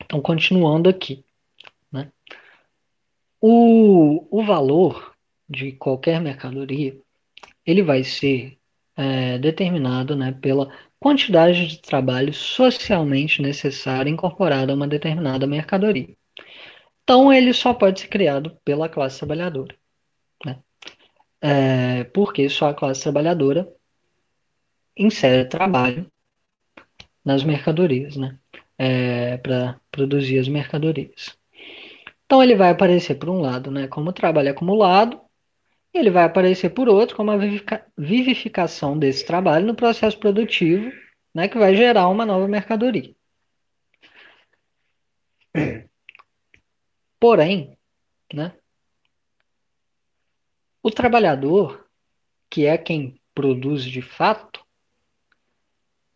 Então, 0.04 0.20
continuando 0.20 0.88
aqui. 0.88 1.24
Né? 1.92 2.10
O, 3.40 4.26
o 4.30 4.44
valor 4.44 5.14
de 5.48 5.72
qualquer 5.72 6.20
mercadoria 6.20 6.96
ele 7.66 7.82
vai 7.82 8.04
ser 8.04 8.58
é, 8.96 9.38
determinado 9.38 10.16
né, 10.16 10.32
pela 10.32 10.72
quantidade 10.98 11.66
de 11.66 11.80
trabalho 11.80 12.32
socialmente 12.34 13.40
necessária 13.40 14.10
incorporada 14.10 14.72
a 14.72 14.76
uma 14.76 14.86
determinada 14.86 15.46
mercadoria. 15.46 16.14
Então, 17.02 17.32
ele 17.32 17.52
só 17.52 17.74
pode 17.74 18.00
ser 18.00 18.08
criado 18.08 18.56
pela 18.64 18.88
classe 18.88 19.18
trabalhadora. 19.18 19.74
Né? 20.44 20.62
É, 21.40 22.04
porque 22.04 22.48
só 22.48 22.68
a 22.68 22.74
classe 22.74 23.02
trabalhadora 23.02 23.68
insere 24.96 25.48
trabalho 25.48 26.10
nas 27.24 27.42
mercadorias, 27.42 28.16
né? 28.16 28.38
É, 28.82 29.36
para 29.36 29.78
produzir 29.90 30.38
as 30.38 30.48
mercadorias. 30.48 31.36
Então, 32.24 32.42
ele 32.42 32.54
vai 32.54 32.70
aparecer 32.70 33.16
por 33.16 33.28
um 33.28 33.38
lado 33.38 33.70
né, 33.70 33.86
como 33.86 34.10
trabalho 34.10 34.50
acumulado, 34.50 35.20
e 35.92 35.98
ele 35.98 36.10
vai 36.10 36.24
aparecer 36.24 36.70
por 36.70 36.88
outro 36.88 37.14
como 37.14 37.30
a 37.30 37.36
vivificação 37.98 38.98
desse 38.98 39.26
trabalho 39.26 39.66
no 39.66 39.74
processo 39.74 40.18
produtivo, 40.18 40.90
né, 41.34 41.46
que 41.46 41.58
vai 41.58 41.74
gerar 41.74 42.08
uma 42.08 42.24
nova 42.24 42.48
mercadoria. 42.48 43.14
Porém, 47.20 47.76
né, 48.32 48.54
o 50.82 50.90
trabalhador, 50.90 51.86
que 52.48 52.64
é 52.64 52.78
quem 52.78 53.20
produz 53.34 53.84
de 53.84 54.00
fato, 54.00 54.64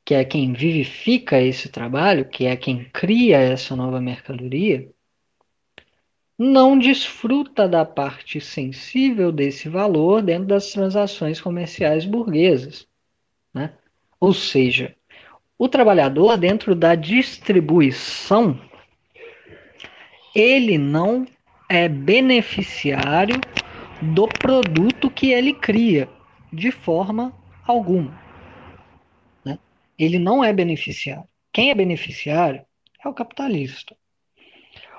que 0.05 0.15
é 0.15 0.25
quem 0.25 0.53
vivifica 0.53 1.41
esse 1.41 1.69
trabalho, 1.69 2.29
que 2.29 2.45
é 2.45 2.57
quem 2.57 2.85
cria 2.93 3.39
essa 3.39 3.75
nova 3.75 4.01
mercadoria, 4.01 4.89
não 6.39 6.79
desfruta 6.79 7.67
da 7.69 7.85
parte 7.85 8.41
sensível 8.41 9.33
desse 9.33 9.69
valor 9.69 10.21
dentro 10.21 10.49
das 10.49 10.73
transações 10.73 11.41
comerciais 11.41 12.05
burguesas. 12.05 12.87
Né? 13.53 13.73
Ou 14.21 14.35
seja, 14.35 14.95
o 15.57 15.69
trabalhador, 15.69 16.37
dentro 16.37 16.75
da 16.75 16.95
distribuição, 16.95 18.61
ele 20.35 20.77
não 20.77 21.25
é 21.69 21.89
beneficiário 21.89 23.41
do 24.03 24.27
produto 24.27 25.09
que 25.09 25.31
ele 25.33 25.55
cria, 25.55 26.09
de 26.53 26.73
forma 26.73 27.33
alguma. 27.65 28.24
Ele 29.99 30.19
não 30.19 30.43
é 30.43 30.53
beneficiário. 30.53 31.29
Quem 31.53 31.71
é 31.71 31.75
beneficiário 31.75 32.65
é 33.05 33.09
o 33.09 33.15
capitalista. 33.15 33.97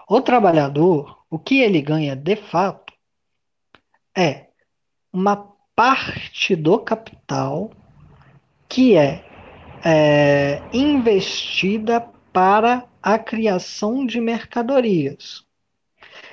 O 0.07 0.21
trabalhador, 0.21 1.23
o 1.29 1.39
que 1.39 1.61
ele 1.61 1.81
ganha 1.81 2.15
de 2.15 2.35
fato 2.35 2.93
é 4.15 4.47
uma 5.11 5.51
parte 5.75 6.55
do 6.55 6.79
capital 6.79 7.71
que 8.69 8.95
é, 8.95 9.25
é 9.83 10.61
investida 10.73 12.01
para 12.31 12.85
a 13.01 13.17
criação 13.17 14.05
de 14.05 14.19
mercadorias. 14.19 15.43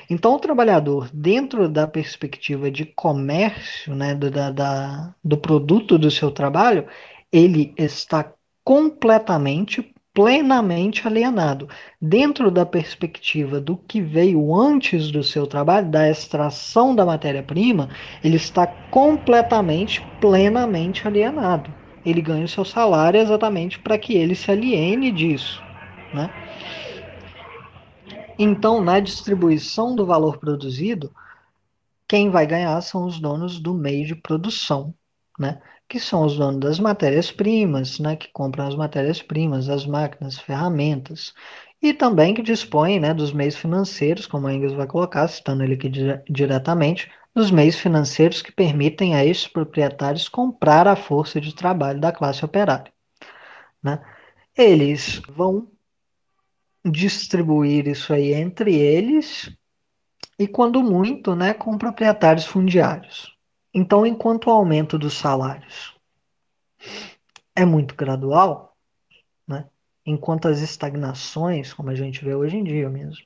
Então, 0.09 0.35
o 0.35 0.39
trabalhador, 0.39 1.09
dentro 1.13 1.69
da 1.69 1.87
perspectiva 1.87 2.71
de 2.71 2.85
comércio, 2.85 3.95
né, 3.95 4.15
do, 4.15 4.31
da, 4.31 4.51
da, 4.51 5.15
do 5.25 5.39
produto 5.39 5.99
do 5.99 6.11
seu 6.11 6.31
trabalho, 6.31 6.87
ele 7.33 7.73
está 7.77 8.33
completamente 8.65 9.93
plenamente 10.15 11.07
alienado. 11.07 11.69
Dentro 12.01 12.51
da 12.51 12.67
perspectiva 12.67 13.61
do 13.61 13.77
que 13.77 14.01
veio 14.01 14.55
antes 14.55 15.11
do 15.11 15.23
seu 15.23 15.47
trabalho, 15.47 15.91
da 15.91 16.09
extração 16.09 16.95
da 16.95 17.05
matéria-prima, 17.05 17.89
ele 18.23 18.37
está 18.37 18.67
completamente, 18.67 20.03
plenamente 20.21 21.07
alienado. 21.07 21.73
Ele 22.05 22.21
ganha 22.21 22.45
o 22.45 22.49
seu 22.49 22.65
salário 22.65 23.21
exatamente 23.21 23.79
para 23.79 23.97
que 23.97 24.15
ele 24.15 24.35
se 24.35 24.51
aliene 24.51 25.11
disso. 25.11 25.63
Né? 26.13 26.29
Então, 28.39 28.83
na 28.83 29.01
distribuição 29.01 29.95
do 29.95 30.05
valor 30.05 30.39
produzido, 30.39 31.13
quem 32.09 32.29
vai 32.29 32.47
ganhar 32.47 32.81
são 32.83 33.07
os 33.07 33.19
donos 33.19 33.59
do 33.59 33.73
meio 33.73 34.05
de 34.05 34.15
produção. 34.15 34.95
Né? 35.39 35.61
Que 35.93 36.01
são 36.01 36.25
os 36.25 36.39
donos 36.39 36.59
das 36.59 36.81
matérias-primas, 36.81 37.99
né, 37.99 38.17
que 38.17 38.29
compram 38.33 38.67
as 38.67 38.75
matérias-primas, 38.75 39.69
as 39.69 39.85
máquinas, 39.85 40.39
ferramentas, 40.39 41.35
e 41.83 41.93
também 41.93 42.33
que 42.33 42.41
dispõem 42.41 42.99
né, 42.99 43.13
dos 43.13 43.31
meios 43.31 43.57
financeiros, 43.57 44.27
como 44.27 44.47
a 44.47 44.55
Engels 44.55 44.73
vai 44.73 44.87
colocar, 44.87 45.29
citando 45.29 45.63
ele 45.63 45.75
aqui 45.75 45.91
diretamente, 46.31 47.11
dos 47.35 47.51
meios 47.51 47.77
financeiros 47.77 48.41
que 48.41 48.51
permitem 48.51 49.15
a 49.15 49.23
estes 49.23 49.53
proprietários 49.53 50.31
comprar 50.31 50.89
a 50.89 50.97
força 50.97 51.39
de 51.39 51.55
trabalho 51.55 52.01
da 52.01 52.11
classe 52.11 52.43
operária. 52.43 52.91
Né? 53.83 54.01
Eles 54.57 55.21
vão 55.29 55.69
distribuir 56.83 57.87
isso 57.87 58.15
aí 58.15 58.33
entre 58.33 58.75
eles 58.75 59.55
e, 60.39 60.49
quando 60.49 60.83
muito, 60.83 61.35
né, 61.37 61.53
com 61.53 61.77
proprietários 61.77 62.47
fundiários. 62.47 63.37
Então, 63.75 64.05
enquanto 64.07 64.47
o 64.47 64.51
aumento 64.51 64.99
dos 64.99 65.15
salários 65.15 65.97
é 67.57 67.65
muito 67.65 67.95
gradual, 67.95 68.77
né, 69.47 69.67
enquanto 70.05 70.49
as 70.49 70.61
estagnações, 70.61 71.73
como 71.73 71.91
a 71.91 71.95
gente 71.95 72.25
vê 72.25 72.35
hoje 72.35 72.57
em 72.57 72.65
dia 72.65 72.89
mesmo, 72.91 73.25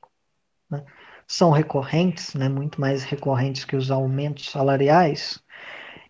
né, 0.71 0.85
são 1.27 1.51
recorrentes, 1.51 2.35
né, 2.35 2.49
muito 2.49 2.81
mais 2.81 3.03
recorrentes 3.03 3.65
que 3.65 3.75
os 3.75 3.91
aumentos 3.91 4.49
salariais, 4.49 5.43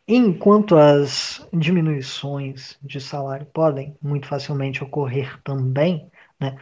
enquanto 0.06 0.76
as 0.76 1.46
diminuições 1.52 2.78
de 2.82 3.00
salário 3.00 3.46
podem 3.46 3.96
muito 4.02 4.26
facilmente 4.26 4.84
ocorrer 4.84 5.40
também, 5.42 6.10
né, 6.38 6.58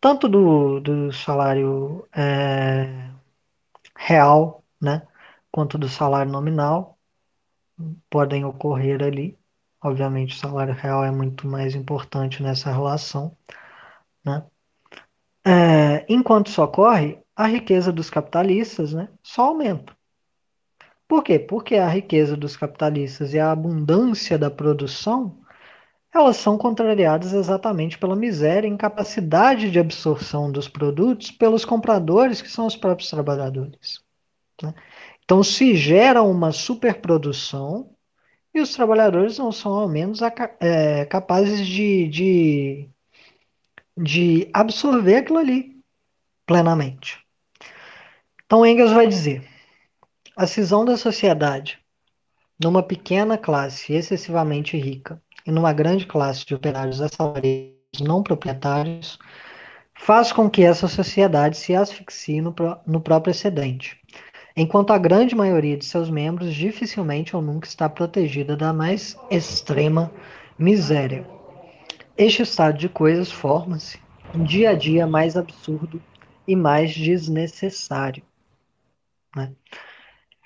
tanto 0.00 0.28
do, 0.28 0.80
do 0.80 1.12
salário 1.12 2.06
é, 2.12 3.10
real, 3.96 4.64
né, 4.80 5.06
quanto 5.50 5.78
do 5.78 5.88
salário 5.88 6.30
nominal 6.30 6.98
podem 8.10 8.44
ocorrer 8.44 9.02
ali. 9.02 9.38
Obviamente, 9.82 10.34
o 10.34 10.38
salário 10.38 10.74
real 10.74 11.04
é 11.04 11.10
muito 11.10 11.46
mais 11.46 11.74
importante 11.74 12.42
nessa 12.42 12.72
relação. 12.72 13.36
Né? 14.24 14.44
É, 15.46 16.04
enquanto 16.08 16.48
isso 16.48 16.62
ocorre, 16.62 17.18
a 17.36 17.46
riqueza 17.46 17.92
dos 17.92 18.10
capitalistas 18.10 18.92
né, 18.92 19.08
só 19.22 19.46
aumenta. 19.46 19.96
Por 21.06 21.22
quê? 21.22 21.38
Porque 21.38 21.76
a 21.76 21.88
riqueza 21.88 22.36
dos 22.36 22.56
capitalistas 22.56 23.32
e 23.32 23.38
a 23.38 23.50
abundância 23.50 24.36
da 24.36 24.50
produção 24.50 25.38
elas 26.12 26.36
são 26.36 26.56
contrariadas 26.56 27.32
exatamente 27.32 27.98
pela 27.98 28.16
miséria 28.16 28.66
e 28.66 28.70
incapacidade 28.70 29.70
de 29.70 29.78
absorção 29.78 30.50
dos 30.50 30.68
produtos 30.68 31.30
pelos 31.30 31.64
compradores, 31.64 32.42
que 32.42 32.48
são 32.48 32.66
os 32.66 32.76
próprios 32.76 33.10
trabalhadores. 33.10 34.02
Né? 34.62 34.74
Então 35.28 35.44
se 35.44 35.76
gera 35.76 36.22
uma 36.22 36.52
superprodução 36.52 37.94
e 38.54 38.62
os 38.62 38.72
trabalhadores 38.72 39.36
não 39.36 39.52
são 39.52 39.74
ao 39.74 39.86
menos 39.86 40.20
é, 40.58 41.04
capazes 41.04 41.66
de, 41.66 42.08
de, 42.08 42.88
de 43.94 44.48
absorver 44.54 45.16
aquilo 45.16 45.36
ali 45.36 45.82
plenamente. 46.46 47.22
Então 48.46 48.64
Engels 48.64 48.90
vai 48.90 49.06
dizer: 49.06 49.46
a 50.34 50.46
cisão 50.46 50.82
da 50.82 50.96
sociedade 50.96 51.78
numa 52.58 52.82
pequena 52.82 53.36
classe 53.36 53.92
excessivamente 53.92 54.78
rica 54.78 55.22
e 55.46 55.52
numa 55.52 55.74
grande 55.74 56.06
classe 56.06 56.46
de 56.46 56.54
operários 56.54 57.02
assalariados 57.02 58.00
não 58.00 58.22
proprietários 58.22 59.18
faz 59.94 60.32
com 60.32 60.48
que 60.48 60.62
essa 60.62 60.88
sociedade 60.88 61.58
se 61.58 61.74
asfixie 61.74 62.40
no, 62.40 62.54
no 62.86 62.98
próprio 63.02 63.32
excedente 63.32 64.00
enquanto 64.58 64.92
a 64.92 64.98
grande 64.98 65.36
maioria 65.36 65.76
de 65.76 65.84
seus 65.84 66.10
membros 66.10 66.52
dificilmente 66.52 67.36
ou 67.36 67.40
nunca 67.40 67.68
está 67.68 67.88
protegida 67.88 68.56
da 68.56 68.72
mais 68.72 69.16
extrema 69.30 70.12
miséria. 70.58 71.24
Este 72.16 72.42
estado 72.42 72.76
de 72.76 72.88
coisas 72.88 73.30
forma-se 73.30 74.00
dia 74.44 74.70
a 74.70 74.74
dia 74.74 75.06
mais 75.06 75.36
absurdo 75.36 76.02
e 76.46 76.56
mais 76.56 76.92
desnecessário. 76.92 78.24
Né? 79.36 79.52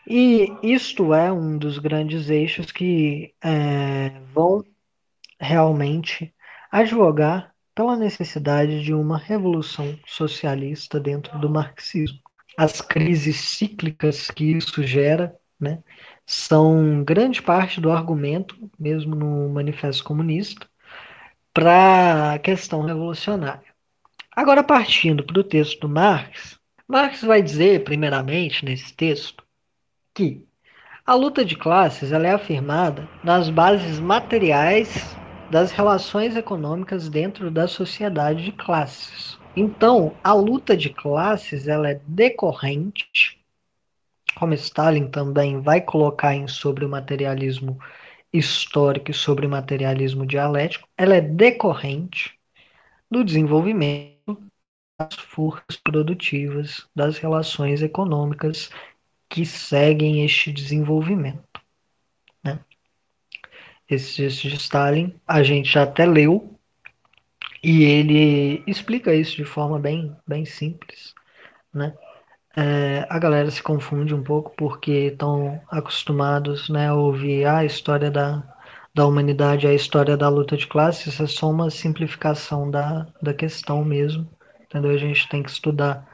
E 0.07 0.53
isto 0.63 1.15
é 1.15 1.33
um 1.33 1.57
dos 1.57 1.79
grandes 1.79 2.29
eixos 2.29 2.71
que 2.71 3.33
é, 3.43 4.11
vão 4.35 4.63
realmente 5.41 6.35
advogar 6.71 7.55
pela 7.75 7.97
necessidade 7.97 8.83
de 8.83 8.93
uma 8.93 9.17
revolução 9.17 9.99
socialista 10.07 11.01
dentro 11.01 11.39
do 11.39 11.49
marxismo. 11.49 12.22
As 12.57 12.81
crises 12.81 13.37
cíclicas 13.37 14.31
que 14.31 14.45
isso 14.45 14.83
gera 14.85 15.35
né, 15.59 15.83
são 16.27 17.03
grande 17.05 17.41
parte 17.41 17.81
do 17.81 17.91
argumento, 17.91 18.71
mesmo 18.79 19.15
no 19.15 19.49
Manifesto 19.49 20.05
Comunista, 20.05 20.67
para 21.55 22.35
a 22.35 22.39
questão 22.39 22.83
revolucionária. 22.83 23.73
Agora, 24.35 24.65
partindo 24.65 25.25
para 25.25 25.41
o 25.41 25.45
texto 25.45 25.81
do 25.81 25.89
Marx, 25.89 26.59
Marx 26.89 27.23
vai 27.23 27.43
dizer, 27.43 27.85
primeiramente, 27.85 28.65
nesse 28.65 28.93
texto, 28.95 29.45
que 30.15 30.47
a 31.05 31.15
luta 31.15 31.45
de 31.45 31.57
classes 31.57 32.13
ela 32.13 32.27
é 32.27 32.33
afirmada 32.33 33.09
nas 33.23 33.51
bases 33.51 33.99
materiais 33.99 35.17
das 35.51 35.71
relações 35.71 36.37
econômicas 36.37 37.09
dentro 37.09 37.51
da 37.51 37.69
sociedade 37.69 38.45
de 38.45 38.53
classes. 38.53 39.39
Então, 39.55 40.17
a 40.25 40.33
luta 40.33 40.77
de 40.77 40.89
classes 40.89 41.69
ela 41.69 41.91
é 41.91 42.01
decorrente, 42.07 43.39
como 44.35 44.55
Stalin 44.55 45.11
também 45.11 45.61
vai 45.61 45.81
colocar 45.81 46.35
em 46.35 46.49
sobre 46.49 46.85
o 46.85 46.89
materialismo 46.89 47.79
histórico 48.33 49.11
e 49.11 49.15
sobre 49.15 49.47
o 49.47 49.51
materialismo 49.51 50.27
dialético, 50.27 50.89
ela 50.97 51.15
é 51.15 51.21
decorrente 51.21 52.39
do 53.11 53.23
desenvolvimento 53.23 54.43
das 54.99 55.15
forças 55.15 55.77
produtivas, 55.77 56.89
das 56.95 57.19
relações 57.19 57.83
econômicas 57.83 58.71
que 59.29 59.45
seguem 59.45 60.25
este 60.25 60.51
desenvolvimento. 60.51 61.61
Né? 62.43 62.59
Esse 63.89 64.17
texto 64.17 64.49
de 64.49 64.57
Stalin 64.57 65.15
a 65.27 65.43
gente 65.43 65.71
já 65.71 65.83
até 65.83 66.07
leu 66.07 66.59
e 67.63 67.85
ele 67.85 68.63
explica 68.67 69.15
isso 69.15 69.37
de 69.37 69.45
forma 69.45 69.79
bem, 69.79 70.17
bem 70.27 70.45
simples. 70.45 71.15
Né? 71.73 71.95
É, 72.57 73.07
a 73.09 73.19
galera 73.19 73.51
se 73.51 73.63
confunde 73.63 74.15
um 74.15 74.23
pouco 74.23 74.53
porque 74.57 75.09
estão 75.13 75.61
acostumados 75.71 76.69
né, 76.69 76.89
a 76.89 76.95
ouvir 76.95 77.45
ah, 77.47 77.59
a 77.59 77.65
história 77.65 78.11
da, 78.11 78.43
da 78.95 79.07
humanidade, 79.07 79.67
a 79.67 79.75
história 79.75 80.17
da 80.17 80.29
luta 80.29 80.57
de 80.57 80.67
classes, 80.67 81.21
é 81.21 81.27
só 81.27 81.51
uma 81.51 81.71
simplificação 81.71 82.71
da, 82.71 83.07
da 83.23 83.33
questão 83.33 83.85
mesmo. 83.85 84.29
Entendeu? 84.65 84.91
A 84.91 84.99
gente 84.99 85.29
tem 85.29 85.43
que 85.43 85.51
estudar 85.51 86.07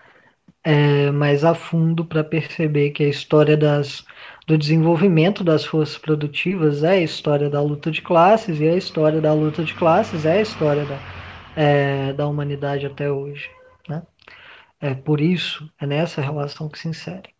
é, 0.62 1.10
mais 1.10 1.44
a 1.44 1.54
fundo 1.54 2.04
para 2.04 2.22
perceber 2.22 2.90
que 2.90 3.04
a 3.04 3.08
história 3.08 3.56
das, 3.56 4.04
do 4.46 4.58
desenvolvimento 4.58 5.42
das 5.42 5.64
forças 5.64 5.96
produtivas 5.96 6.82
é 6.84 6.90
a 6.90 7.00
história 7.00 7.48
da 7.48 7.62
luta 7.62 7.90
de 7.90 8.02
classes 8.02 8.60
e 8.60 8.68
a 8.68 8.76
história 8.76 9.20
da 9.20 9.32
luta 9.32 9.64
de 9.64 9.74
classes 9.74 10.26
é 10.26 10.38
a 10.38 10.42
história 10.42 10.84
da, 10.84 10.98
é, 11.60 12.12
da 12.12 12.24
humanidade 12.28 12.86
até 12.86 13.10
hoje. 13.10 13.50
Né? 13.88 14.00
É 14.80 14.94
por 14.94 15.20
isso, 15.20 15.68
é 15.80 15.86
nessa 15.86 16.20
relação 16.20 16.68
que 16.68 16.78
se 16.78 16.86
insere. 16.86 17.34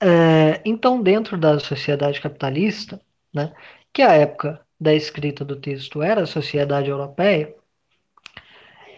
É, 0.00 0.62
então, 0.64 1.02
dentro 1.02 1.36
da 1.36 1.58
sociedade 1.58 2.22
capitalista, 2.22 2.98
né, 3.32 3.52
que 3.92 4.00
a 4.00 4.14
época 4.14 4.62
da 4.80 4.94
escrita 4.94 5.44
do 5.44 5.56
texto 5.56 6.02
era 6.02 6.22
a 6.22 6.26
sociedade 6.26 6.88
europeia, 6.88 7.54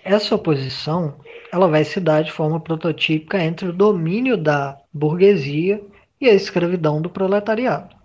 essa 0.04 0.36
oposição 0.36 1.18
ela 1.52 1.66
vai 1.66 1.82
se 1.82 1.98
dar 1.98 2.22
de 2.22 2.30
forma 2.30 2.60
prototípica 2.60 3.42
entre 3.42 3.68
o 3.68 3.72
domínio 3.72 4.36
da 4.36 4.78
burguesia 4.92 5.84
e 6.20 6.28
a 6.28 6.34
escravidão 6.34 7.02
do 7.02 7.10
proletariado. 7.10 7.96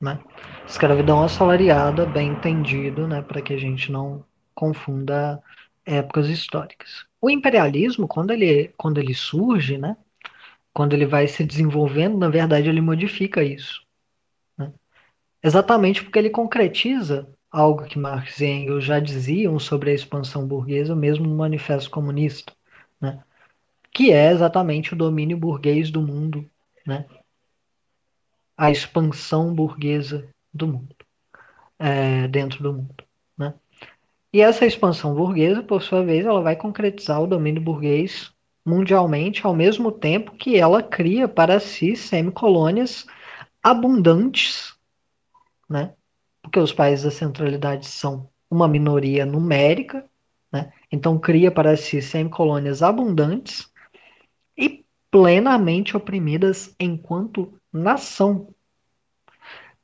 Né? 0.00 0.18
Escravidão 0.66 1.22
assalariada, 1.22 2.06
bem 2.06 2.30
entendido, 2.30 3.06
né, 3.06 3.20
para 3.20 3.42
que 3.42 3.52
a 3.52 3.58
gente 3.58 3.92
não 3.92 4.24
confunda 4.58 5.40
épocas 5.86 6.28
históricas. 6.28 7.06
O 7.20 7.30
imperialismo, 7.30 8.08
quando 8.08 8.32
ele, 8.32 8.74
quando 8.76 8.98
ele 8.98 9.14
surge, 9.14 9.78
né, 9.78 9.96
quando 10.74 10.94
ele 10.94 11.06
vai 11.06 11.28
se 11.28 11.44
desenvolvendo, 11.44 12.18
na 12.18 12.28
verdade 12.28 12.68
ele 12.68 12.80
modifica 12.80 13.44
isso. 13.44 13.86
Né? 14.56 14.72
Exatamente 15.40 16.02
porque 16.02 16.18
ele 16.18 16.30
concretiza 16.30 17.32
algo 17.48 17.84
que 17.84 18.00
Marx 18.00 18.40
e 18.40 18.46
Engels 18.46 18.84
já 18.84 18.98
diziam 18.98 19.60
sobre 19.60 19.92
a 19.92 19.94
expansão 19.94 20.46
burguesa, 20.46 20.94
mesmo 20.94 21.24
no 21.26 21.36
Manifesto 21.36 21.88
Comunista, 21.88 22.52
né? 23.00 23.22
que 23.92 24.10
é 24.12 24.32
exatamente 24.32 24.92
o 24.92 24.96
domínio 24.96 25.38
burguês 25.38 25.88
do 25.88 26.02
mundo, 26.02 26.50
né? 26.84 27.06
a 28.56 28.72
expansão 28.72 29.54
burguesa 29.54 30.28
do 30.52 30.66
mundo, 30.66 30.96
é, 31.78 32.26
dentro 32.26 32.60
do 32.60 32.72
mundo. 32.72 33.07
E 34.32 34.40
essa 34.42 34.66
expansão 34.66 35.14
burguesa, 35.14 35.62
por 35.62 35.82
sua 35.82 36.04
vez, 36.04 36.26
ela 36.26 36.42
vai 36.42 36.54
concretizar 36.54 37.22
o 37.22 37.26
domínio 37.26 37.62
burguês 37.62 38.30
mundialmente, 38.64 39.46
ao 39.46 39.54
mesmo 39.54 39.90
tempo 39.90 40.32
que 40.32 40.56
ela 40.58 40.82
cria 40.82 41.26
para 41.26 41.58
si 41.58 41.96
semicolônias 41.96 43.06
abundantes, 43.62 44.74
né? 45.68 45.94
porque 46.42 46.58
os 46.58 46.72
países 46.72 47.04
da 47.04 47.10
centralidade 47.10 47.86
são 47.86 48.28
uma 48.50 48.68
minoria 48.68 49.24
numérica, 49.24 50.04
né? 50.52 50.70
então 50.92 51.18
cria 51.18 51.50
para 51.50 51.76
si 51.78 52.02
semicolônias 52.02 52.82
abundantes 52.82 53.72
e 54.56 54.84
plenamente 55.10 55.96
oprimidas 55.96 56.74
enquanto 56.78 57.58
nação. 57.72 58.54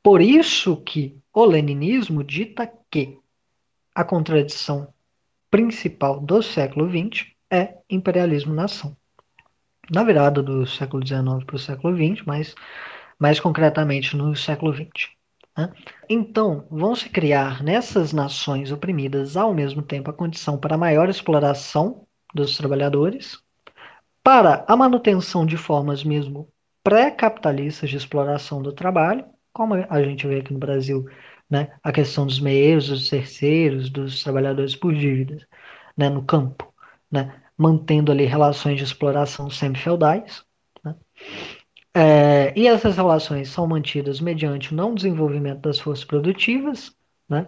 Por 0.03 0.21
isso 0.21 0.77
que 0.77 1.17
o 1.33 1.47
leninismo 1.47 2.23
dita 2.23 2.71
que 2.91 3.19
a 3.95 4.05
contradição 4.05 4.93
principal 5.51 6.21
do 6.21 6.43
século 6.43 6.89
XX 6.91 7.27
é 7.51 7.77
imperialismo-nação. 7.89 8.97
Na 9.91 10.03
virada 10.03 10.43
do 10.43 10.67
século 10.67 11.07
XIX 11.07 11.45
para 11.47 11.57
o 11.57 11.59
século 11.59 11.95
XX, 11.95 12.25
mas 12.27 12.55
mais 13.19 13.39
concretamente 13.39 14.17
no 14.17 14.35
século 14.35 14.75
XX. 14.75 15.11
Né? 15.57 15.73
Então, 16.09 16.67
vão 16.71 16.97
se 16.97 17.09
criar 17.09 17.63
nessas 17.63 18.13
nações 18.13 18.73
oprimidas 18.73 19.37
ao 19.37 19.55
mesmo 19.55 19.83
tempo 19.83 20.11
a 20.11 20.15
condição 20.15 20.59
para 20.59 20.77
maior 20.77 21.09
exploração 21.09 22.07
dos 22.35 22.57
trabalhadores, 22.57 23.39
para 24.23 24.65
a 24.67 24.77
manutenção 24.77 25.47
de 25.47 25.57
formas 25.57 26.03
mesmo 26.03 26.49
pré-capitalistas 26.83 27.89
de 27.91 27.97
exploração 27.97 28.61
do 28.61 28.73
trabalho, 28.73 29.25
como 29.53 29.75
a 29.75 30.03
gente 30.03 30.27
vê 30.27 30.41
aqui 30.41 30.53
no 30.53 30.59
Brasil 30.59 31.07
né? 31.55 31.69
a 31.85 31.93
questão 31.93 32.27
dos 32.27 32.41
meios, 32.41 32.89
dos 32.89 33.09
terceiros, 33.09 33.89
dos 33.89 34.25
trabalhadores 34.25 34.75
por 34.75 34.93
dívidas 34.93 35.47
né? 35.97 36.11
no 36.11 36.25
campo, 36.25 36.75
né? 37.09 37.41
mantendo 37.57 38.11
ali 38.11 38.25
relações 38.25 38.77
de 38.79 38.83
exploração 38.83 39.49
semi-feudais. 39.49 40.45
Né? 40.83 40.97
É, 41.95 42.53
e 42.59 42.67
essas 42.67 42.97
relações 42.97 43.51
são 43.51 43.69
mantidas 43.69 44.21
mediante 44.21 44.73
o 44.73 44.77
não 44.77 44.97
desenvolvimento 44.97 45.61
das 45.61 45.79
forças 45.79 46.05
produtivas, 46.05 46.93
né? 47.29 47.47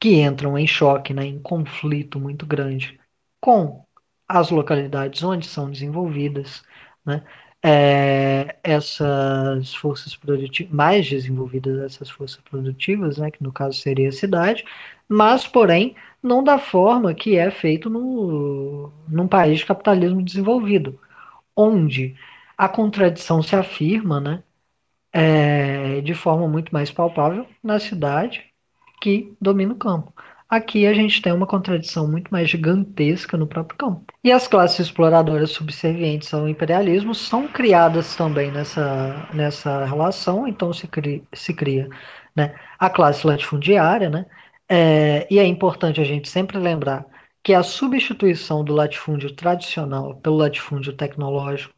que 0.00 0.22
entram 0.22 0.58
em 0.58 0.66
choque, 0.66 1.12
né? 1.12 1.26
em 1.26 1.38
conflito 1.38 2.18
muito 2.18 2.46
grande 2.46 2.98
com 3.42 3.84
as 4.26 4.48
localidades 4.48 5.22
onde 5.22 5.46
são 5.46 5.70
desenvolvidas, 5.70 6.62
né? 7.04 7.22
É, 7.64 8.56
essas 8.64 9.74
forças 9.74 10.16
produtivas, 10.16 10.72
mais 10.72 11.08
desenvolvidas 11.08 11.80
essas 11.80 12.10
forças 12.10 12.40
produtivas, 12.42 13.18
né, 13.18 13.30
que 13.30 13.42
no 13.42 13.52
caso 13.52 13.78
seria 13.78 14.10
a 14.10 14.12
cidade, 14.12 14.64
mas, 15.08 15.46
porém, 15.48 15.96
não 16.22 16.44
da 16.44 16.58
forma 16.58 17.14
que 17.14 17.36
é 17.38 17.50
feito 17.50 17.90
no, 17.90 18.92
num 19.08 19.28
país 19.28 19.60
de 19.60 19.66
capitalismo 19.66 20.22
desenvolvido, 20.22 21.00
onde 21.56 22.16
a 22.58 22.68
contradição 22.68 23.42
se 23.42 23.56
afirma 23.56 24.20
né, 24.20 24.42
é, 25.12 26.00
de 26.02 26.14
forma 26.14 26.48
muito 26.48 26.72
mais 26.72 26.90
palpável 26.90 27.46
na 27.62 27.78
cidade 27.80 28.44
que 29.00 29.34
domina 29.40 29.72
o 29.74 29.76
campo. 29.78 30.12
Aqui 30.54 30.86
a 30.86 30.94
gente 30.94 31.20
tem 31.20 31.32
uma 31.32 31.48
contradição 31.48 32.06
muito 32.06 32.30
mais 32.30 32.48
gigantesca 32.48 33.36
no 33.36 33.44
próprio 33.44 33.76
campo. 33.76 34.04
E 34.22 34.30
as 34.30 34.46
classes 34.46 34.78
exploradoras 34.86 35.50
subservientes 35.50 36.32
ao 36.32 36.48
imperialismo 36.48 37.12
são 37.12 37.48
criadas 37.48 38.14
também 38.14 38.52
nessa, 38.52 39.28
nessa 39.34 39.84
relação, 39.84 40.46
então 40.46 40.72
se 40.72 40.86
cria, 40.86 41.20
se 41.32 41.52
cria 41.52 41.88
né, 42.36 42.54
a 42.78 42.88
classe 42.88 43.26
latifundiária, 43.26 44.08
né, 44.08 44.26
é, 44.68 45.26
e 45.28 45.40
é 45.40 45.44
importante 45.44 46.00
a 46.00 46.04
gente 46.04 46.28
sempre 46.28 46.56
lembrar 46.56 47.04
que 47.42 47.52
a 47.52 47.64
substituição 47.64 48.62
do 48.62 48.72
latifúndio 48.72 49.34
tradicional 49.34 50.14
pelo 50.18 50.36
latifúndio 50.36 50.92
tecnológico 50.92 51.74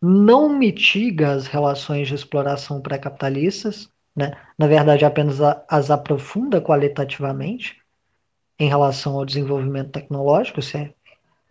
não 0.00 0.48
mitiga 0.48 1.32
as 1.32 1.48
relações 1.48 2.06
de 2.06 2.14
exploração 2.14 2.80
pré-capitalistas, 2.80 3.90
né? 4.14 4.36
na 4.56 4.68
verdade 4.68 5.04
apenas 5.04 5.40
as 5.68 5.90
aprofunda 5.90 6.60
qualitativamente, 6.60 7.79
em 8.60 8.68
relação 8.68 9.16
ao 9.16 9.24
desenvolvimento 9.24 9.90
tecnológico, 9.90 10.60
isso 10.60 10.76
é 10.76 10.92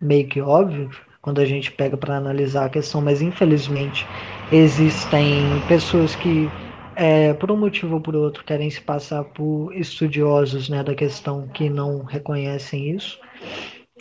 meio 0.00 0.28
que 0.28 0.40
óbvio 0.40 0.90
quando 1.20 1.40
a 1.40 1.44
gente 1.44 1.72
pega 1.72 1.96
para 1.96 2.16
analisar 2.16 2.66
a 2.66 2.70
questão, 2.70 3.02
mas 3.02 3.20
infelizmente 3.20 4.06
existem 4.50 5.62
pessoas 5.68 6.16
que, 6.16 6.54
é, 6.96 7.34
por 7.34 7.50
um 7.50 7.56
motivo 7.58 7.96
ou 7.96 8.00
por 8.00 8.16
outro, 8.16 8.44
querem 8.44 8.70
se 8.70 8.80
passar 8.80 9.24
por 9.24 9.74
estudiosos 9.76 10.68
né, 10.68 10.82
da 10.84 10.94
questão 10.94 11.48
que 11.48 11.68
não 11.68 12.04
reconhecem 12.04 12.90
isso, 12.96 13.18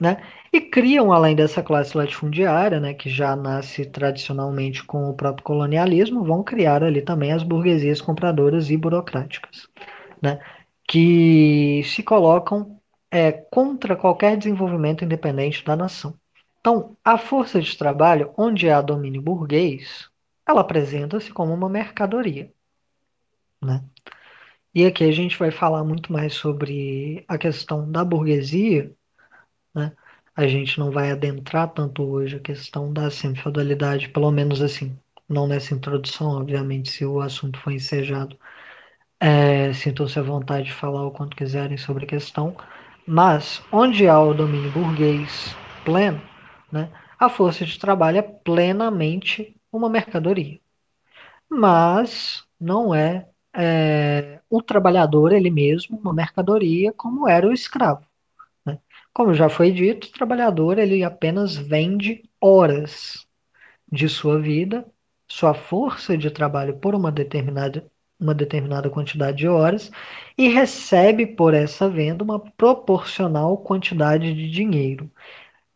né? 0.01 0.23
E 0.53 0.61
criam, 0.61 1.11
além 1.11 1.35
dessa 1.35 1.61
classe 1.61 1.97
latifundiária, 1.97 2.79
né, 2.79 2.93
que 2.93 3.09
já 3.09 3.35
nasce 3.35 3.85
tradicionalmente 3.85 4.83
com 4.83 5.09
o 5.09 5.13
próprio 5.13 5.43
colonialismo, 5.43 6.23
vão 6.23 6.43
criar 6.43 6.83
ali 6.83 7.01
também 7.01 7.33
as 7.33 7.43
burguesias 7.43 8.01
compradoras 8.01 8.69
e 8.71 8.77
burocráticas, 8.77 9.67
né, 10.21 10.39
que 10.87 11.83
se 11.85 12.01
colocam 12.03 12.78
é, 13.11 13.31
contra 13.31 13.95
qualquer 13.95 14.37
desenvolvimento 14.37 15.03
independente 15.03 15.63
da 15.63 15.75
nação. 15.75 16.13
Então, 16.59 16.97
a 17.03 17.17
força 17.17 17.61
de 17.61 17.77
trabalho, 17.77 18.33
onde 18.37 18.69
há 18.69 18.81
domínio 18.81 19.21
burguês, 19.21 20.09
ela 20.47 20.61
apresenta-se 20.61 21.31
como 21.31 21.53
uma 21.53 21.69
mercadoria. 21.69 22.51
Né? 23.61 23.83
E 24.73 24.85
aqui 24.85 25.03
a 25.03 25.11
gente 25.11 25.37
vai 25.37 25.51
falar 25.51 25.83
muito 25.83 26.11
mais 26.11 26.33
sobre 26.33 27.23
a 27.27 27.37
questão 27.37 27.89
da 27.91 28.03
burguesia. 28.03 28.93
Né? 29.73 29.93
A 30.35 30.47
gente 30.47 30.79
não 30.79 30.91
vai 30.91 31.11
adentrar 31.11 31.73
tanto 31.73 32.03
hoje 32.03 32.37
a 32.37 32.39
questão 32.39 32.91
da 32.93 33.09
semi-feudalidade, 33.11 34.09
pelo 34.09 34.31
menos 34.31 34.61
assim, 34.61 34.97
não 35.27 35.47
nessa 35.47 35.73
introdução, 35.75 36.29
obviamente, 36.31 36.89
se 36.91 37.05
o 37.05 37.21
assunto 37.21 37.59
for 37.59 37.71
ensejado, 37.71 38.37
é, 39.19 39.73
sintam-se 39.73 40.17
à 40.19 40.21
vontade 40.21 40.67
de 40.67 40.73
falar 40.73 41.05
o 41.05 41.11
quanto 41.11 41.35
quiserem 41.35 41.77
sobre 41.77 42.05
a 42.05 42.07
questão. 42.07 42.55
Mas, 43.11 43.59
onde 43.71 44.07
há 44.07 44.21
o 44.21 44.35
domínio 44.35 44.71
burguês 44.71 45.55
pleno, 45.83 46.21
né? 46.71 46.91
A 47.17 47.27
força 47.27 47.65
de 47.65 47.79
trabalho 47.79 48.19
é 48.19 48.21
plenamente 48.21 49.57
uma 49.71 49.89
mercadoria. 49.89 50.59
Mas 51.49 52.45
não 52.59 52.93
é, 52.93 53.27
é 53.51 54.39
o 54.47 54.61
trabalhador 54.61 55.33
ele 55.33 55.49
mesmo 55.49 55.97
uma 55.97 56.13
mercadoria 56.13 56.93
como 56.93 57.27
era 57.27 57.47
o 57.47 57.51
escravo. 57.51 58.05
Né? 58.63 58.77
Como 59.11 59.33
já 59.33 59.49
foi 59.49 59.71
dito, 59.71 60.05
o 60.05 60.11
trabalhador 60.11 60.77
ele 60.77 61.03
apenas 61.03 61.55
vende 61.55 62.21
horas 62.39 63.25
de 63.91 64.07
sua 64.07 64.39
vida, 64.39 64.85
sua 65.27 65.55
força 65.55 66.15
de 66.15 66.29
trabalho 66.29 66.77
por 66.77 66.93
uma 66.93 67.11
determinada, 67.11 67.89
uma 68.19 68.33
determinada 68.33 68.89
quantidade 68.89 69.37
de 69.37 69.47
horas 69.47 69.91
e 70.37 70.47
recebe 70.49 71.25
por 71.25 71.53
essa 71.53 71.89
venda 71.89 72.23
uma 72.23 72.39
proporcional 72.39 73.57
quantidade 73.57 74.33
de 74.33 74.49
dinheiro, 74.49 75.09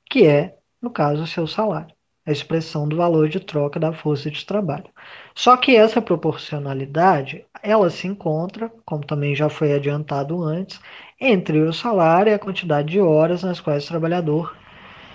que 0.10 0.28
é 0.28 0.58
no 0.84 0.90
caso, 0.92 1.26
seu 1.26 1.48
salário, 1.48 1.96
a 2.26 2.32
expressão 2.32 2.88
do 2.88 2.98
valor 2.98 3.30
de 3.30 3.40
troca 3.40 3.80
da 3.80 3.94
força 3.94 4.30
de 4.30 4.46
trabalho. 4.46 4.90
Só 5.34 5.56
que 5.58 5.76
essa 5.76 6.02
proporcionalidade, 6.02 7.46
ela 7.64 7.90
se 7.90 8.06
encontra, 8.08 8.70
como 8.86 9.06
também 9.06 9.34
já 9.34 9.50
foi 9.50 9.74
adiantado 9.74 10.44
antes, 10.44 10.80
entre 11.20 11.60
o 11.62 11.72
salário 11.74 12.32
e 12.32 12.34
a 12.34 12.40
quantidade 12.40 12.90
de 12.90 13.00
horas 13.00 13.44
nas 13.44 13.62
quais 13.62 13.86
o 13.86 13.88
trabalhador 13.88 14.56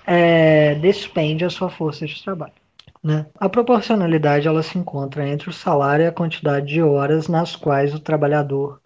é, 0.06 0.74
despende 0.76 1.44
a 1.44 1.50
sua 1.50 1.70
força 1.70 2.06
de 2.06 2.22
trabalho. 2.22 2.54
Né? 3.02 3.26
A 3.38 3.48
proporcionalidade 3.48 4.48
ela 4.48 4.62
se 4.62 4.78
encontra 4.78 5.26
entre 5.28 5.48
o 5.48 5.52
salário 5.52 6.04
e 6.04 6.08
a 6.08 6.12
quantidade 6.12 6.66
de 6.66 6.82
horas 6.82 7.28
nas 7.28 7.54
quais 7.54 7.94
o 7.94 8.00
trabalhador 8.00 8.80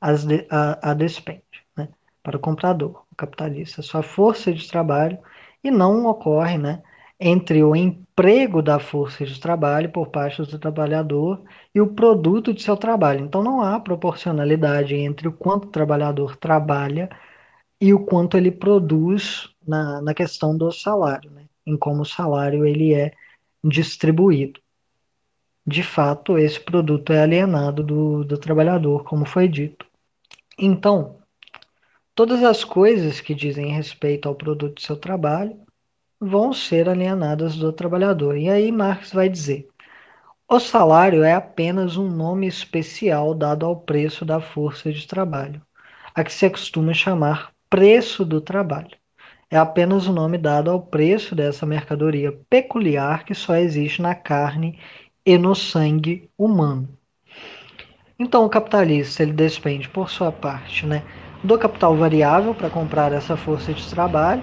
as 0.00 0.24
de, 0.24 0.46
a, 0.50 0.90
a 0.90 0.94
despende. 0.94 1.42
Né? 1.76 1.88
Para 2.22 2.36
o 2.36 2.40
comprador, 2.40 3.04
o 3.12 3.16
capitalista, 3.16 3.82
sua 3.82 4.02
força 4.02 4.52
de 4.52 4.68
trabalho 4.68 5.18
e 5.62 5.70
não 5.70 6.06
ocorre 6.06 6.56
né, 6.56 6.82
entre 7.20 7.62
o 7.62 7.74
emprego 7.74 8.62
da 8.62 8.78
força 8.78 9.24
de 9.24 9.38
trabalho 9.40 9.90
por 9.90 10.08
parte 10.08 10.42
do 10.42 10.58
trabalhador 10.58 11.42
e 11.74 11.80
o 11.80 11.88
produto 11.94 12.54
de 12.54 12.62
seu 12.62 12.76
trabalho. 12.76 13.24
Então 13.24 13.42
não 13.42 13.60
há 13.60 13.78
proporcionalidade 13.80 14.94
entre 14.94 15.28
o 15.28 15.32
quanto 15.32 15.66
o 15.68 15.70
trabalhador 15.70 16.36
trabalha 16.36 17.10
e 17.80 17.92
o 17.94 18.04
quanto 18.04 18.36
ele 18.36 18.50
produz 18.50 19.50
na, 19.66 20.00
na 20.02 20.14
questão 20.14 20.56
do 20.56 20.70
salário, 20.72 21.30
né, 21.30 21.44
em 21.66 21.76
como 21.76 22.02
o 22.02 22.06
salário 22.06 22.64
ele 22.64 22.94
é 22.94 23.12
distribuído. 23.64 24.60
De 25.66 25.82
fato, 25.82 26.38
esse 26.38 26.58
produto 26.58 27.12
é 27.12 27.20
alienado 27.22 27.82
do, 27.82 28.24
do 28.24 28.38
trabalhador, 28.38 29.04
como 29.04 29.26
foi 29.26 29.46
dito. 29.48 29.86
Então, 30.58 31.18
Todas 32.18 32.42
as 32.42 32.64
coisas 32.64 33.20
que 33.20 33.32
dizem 33.32 33.70
respeito 33.70 34.28
ao 34.28 34.34
produto 34.34 34.74
do 34.74 34.80
seu 34.80 34.96
trabalho 34.96 35.56
vão 36.18 36.52
ser 36.52 36.88
alienadas 36.88 37.54
do 37.54 37.72
trabalhador. 37.72 38.36
E 38.36 38.50
aí 38.50 38.72
Marx 38.72 39.12
vai 39.12 39.28
dizer: 39.28 39.68
o 40.48 40.58
salário 40.58 41.22
é 41.22 41.32
apenas 41.32 41.96
um 41.96 42.10
nome 42.10 42.48
especial 42.48 43.36
dado 43.36 43.64
ao 43.64 43.76
preço 43.76 44.24
da 44.24 44.40
força 44.40 44.92
de 44.92 45.06
trabalho, 45.06 45.62
a 46.12 46.24
que 46.24 46.32
se 46.32 46.50
costuma 46.50 46.92
chamar 46.92 47.52
preço 47.70 48.24
do 48.24 48.40
trabalho. 48.40 48.97
É 49.50 49.56
apenas 49.56 50.06
o 50.06 50.12
nome 50.12 50.36
dado 50.36 50.70
ao 50.70 50.80
preço 50.82 51.34
dessa 51.34 51.64
mercadoria 51.64 52.32
peculiar 52.50 53.24
que 53.24 53.34
só 53.34 53.56
existe 53.56 54.02
na 54.02 54.14
carne 54.14 54.78
e 55.24 55.38
no 55.38 55.54
sangue 55.54 56.28
humano. 56.36 56.88
Então 58.18 58.44
o 58.44 58.48
capitalista 58.50 59.22
ele 59.22 59.32
despende 59.32 59.88
por 59.88 60.10
sua 60.10 60.30
parte, 60.30 60.84
né, 60.84 61.02
do 61.42 61.58
capital 61.58 61.96
variável 61.96 62.54
para 62.54 62.68
comprar 62.68 63.12
essa 63.12 63.36
força 63.36 63.72
de 63.72 63.88
trabalho 63.88 64.42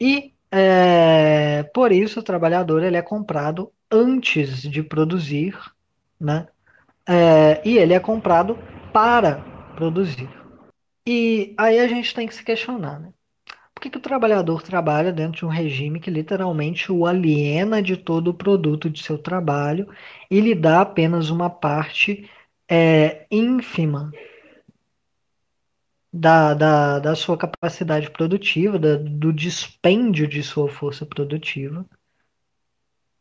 e 0.00 0.32
é, 0.50 1.62
por 1.74 1.92
isso 1.92 2.20
o 2.20 2.22
trabalhador 2.22 2.82
ele 2.82 2.96
é 2.96 3.02
comprado 3.02 3.70
antes 3.90 4.62
de 4.62 4.82
produzir, 4.82 5.56
né? 6.18 6.48
É, 7.06 7.60
e 7.64 7.78
ele 7.78 7.92
é 7.94 8.00
comprado 8.00 8.58
para 8.92 9.36
produzir. 9.76 10.28
E 11.06 11.54
aí 11.58 11.78
a 11.78 11.86
gente 11.86 12.14
tem 12.14 12.26
que 12.26 12.34
se 12.34 12.42
questionar, 12.42 12.98
né? 12.98 13.12
Por 13.80 13.84
que, 13.84 13.90
que 13.92 13.96
o 13.96 14.02
trabalhador 14.02 14.62
trabalha 14.62 15.10
dentro 15.10 15.38
de 15.38 15.46
um 15.46 15.48
regime 15.48 16.00
que 16.00 16.10
literalmente 16.10 16.92
o 16.92 17.06
aliena 17.06 17.82
de 17.82 17.96
todo 17.96 18.28
o 18.28 18.34
produto 18.34 18.90
de 18.90 19.02
seu 19.02 19.16
trabalho 19.16 19.88
e 20.30 20.38
lhe 20.38 20.54
dá 20.54 20.82
apenas 20.82 21.30
uma 21.30 21.48
parte 21.48 22.28
é, 22.68 23.26
ínfima 23.30 24.12
da, 26.12 26.52
da, 26.52 26.98
da 26.98 27.14
sua 27.14 27.38
capacidade 27.38 28.10
produtiva, 28.10 28.78
da, 28.78 28.96
do 28.96 29.32
dispêndio 29.32 30.28
de 30.28 30.42
sua 30.42 30.68
força 30.68 31.06
produtiva, 31.06 31.86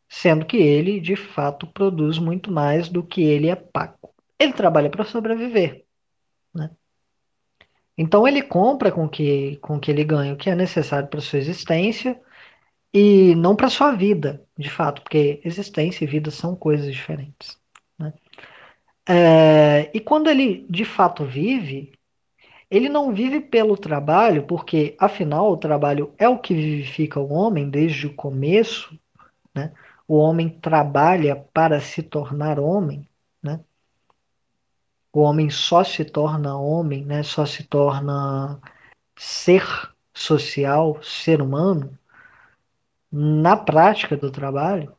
sendo 0.10 0.46
que 0.46 0.58
ele, 0.58 1.00
de 1.00 1.16
fato, 1.16 1.68
produz 1.68 2.20
muito 2.20 2.52
mais 2.52 2.90
do 2.90 3.02
que 3.02 3.22
ele 3.22 3.48
é 3.48 3.56
pago. 3.56 4.14
Ele 4.38 4.52
trabalha 4.52 4.90
para 4.90 5.06
sobreviver. 5.06 5.86
Né? 6.54 6.70
Então 8.00 8.26
ele 8.26 8.42
compra 8.42 8.94
com 8.94 9.10
que, 9.10 9.58
com 9.58 9.78
que 9.78 9.92
ele 9.92 10.06
ganha 10.06 10.34
o 10.34 10.38
que 10.38 10.50
é 10.50 10.56
necessário 10.56 11.10
para 11.10 11.20
sua 11.20 11.38
existência 11.38 12.18
e 12.94 13.36
não 13.36 13.58
para 13.58 13.70
sua 13.70 13.92
vida, 13.92 14.42
de 14.58 14.70
fato, 14.70 15.02
porque 15.02 15.42
existência 15.44 16.06
e 16.06 16.08
vida 16.08 16.32
são 16.32 16.56
coisas 16.56 16.94
diferentes. 16.94 17.60
Né? 18.00 18.14
É, 19.06 19.92
e 19.94 20.00
quando 20.00 20.30
ele 20.30 20.66
de 20.70 20.86
fato 20.86 21.26
vive, 21.26 21.92
ele 22.72 22.88
não 22.88 23.14
vive 23.14 23.42
pelo 23.42 23.76
trabalho, 23.76 24.44
porque 24.44 24.96
afinal 24.98 25.52
o 25.52 25.58
trabalho 25.58 26.14
é 26.18 26.30
o 26.30 26.40
que 26.40 26.54
vivifica 26.54 27.20
o 27.20 27.34
homem 27.34 27.70
desde 27.70 28.08
o 28.08 28.16
começo. 28.16 28.98
Né? 29.54 29.74
O 30.08 30.16
homem 30.16 30.48
trabalha 30.48 31.36
para 31.54 31.82
se 31.82 32.02
tornar 32.02 32.62
homem. 32.62 33.09
O 35.12 35.22
homem 35.22 35.50
só 35.50 35.84
se 35.84 36.06
torna 36.06 36.58
homem, 36.58 37.04
né? 37.04 37.24
só 37.24 37.46
se 37.46 37.64
torna 37.64 38.60
ser 39.18 39.64
social, 40.14 41.02
ser 41.02 41.42
humano, 41.42 41.98
na 43.12 43.58
prática 43.58 44.16
do 44.16 44.32
trabalho. 44.32 44.96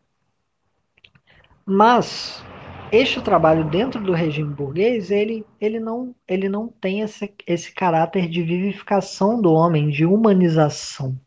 Mas 1.65 2.45
este 2.93 3.23
trabalho 3.23 3.65
dentro 3.71 4.03
do 4.03 4.13
regime 4.13 4.53
burguês, 4.53 5.11
ele, 5.13 5.47
ele, 5.61 5.79
não, 5.79 6.15
ele 6.27 6.49
não 6.49 6.67
tem 6.67 7.03
esse, 7.03 7.33
esse 7.47 7.73
caráter 7.73 8.29
de 8.29 8.43
vivificação 8.43 9.41
do 9.41 9.53
homem, 9.53 9.89
de 9.91 10.05
humanização 10.05 11.19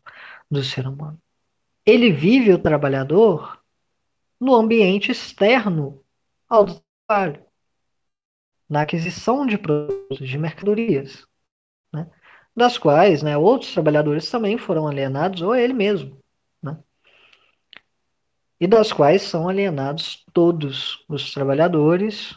do 0.50 0.62
ser 0.62 0.86
humano. 0.86 1.18
Ele 1.86 2.12
vive 2.12 2.52
o 2.52 2.58
trabalhador 2.58 3.58
no 4.38 4.54
ambiente 4.54 5.10
externo 5.10 6.02
ao 6.48 6.66
trabalho, 7.08 7.43
na 8.68 8.82
aquisição 8.82 9.46
de 9.46 9.58
produtos, 9.58 10.28
de 10.28 10.38
mercadorias, 10.38 11.26
né? 11.92 12.08
das 12.56 12.78
quais 12.78 13.22
né, 13.22 13.36
outros 13.36 13.72
trabalhadores 13.72 14.30
também 14.30 14.58
foram 14.58 14.86
alienados, 14.86 15.42
ou 15.42 15.54
ele 15.54 15.72
mesmo 15.72 16.18
e 18.60 18.66
das 18.66 18.92
quais 18.92 19.22
são 19.22 19.48
alienados 19.48 20.24
todos 20.32 21.04
os 21.08 21.32
trabalhadores 21.32 22.34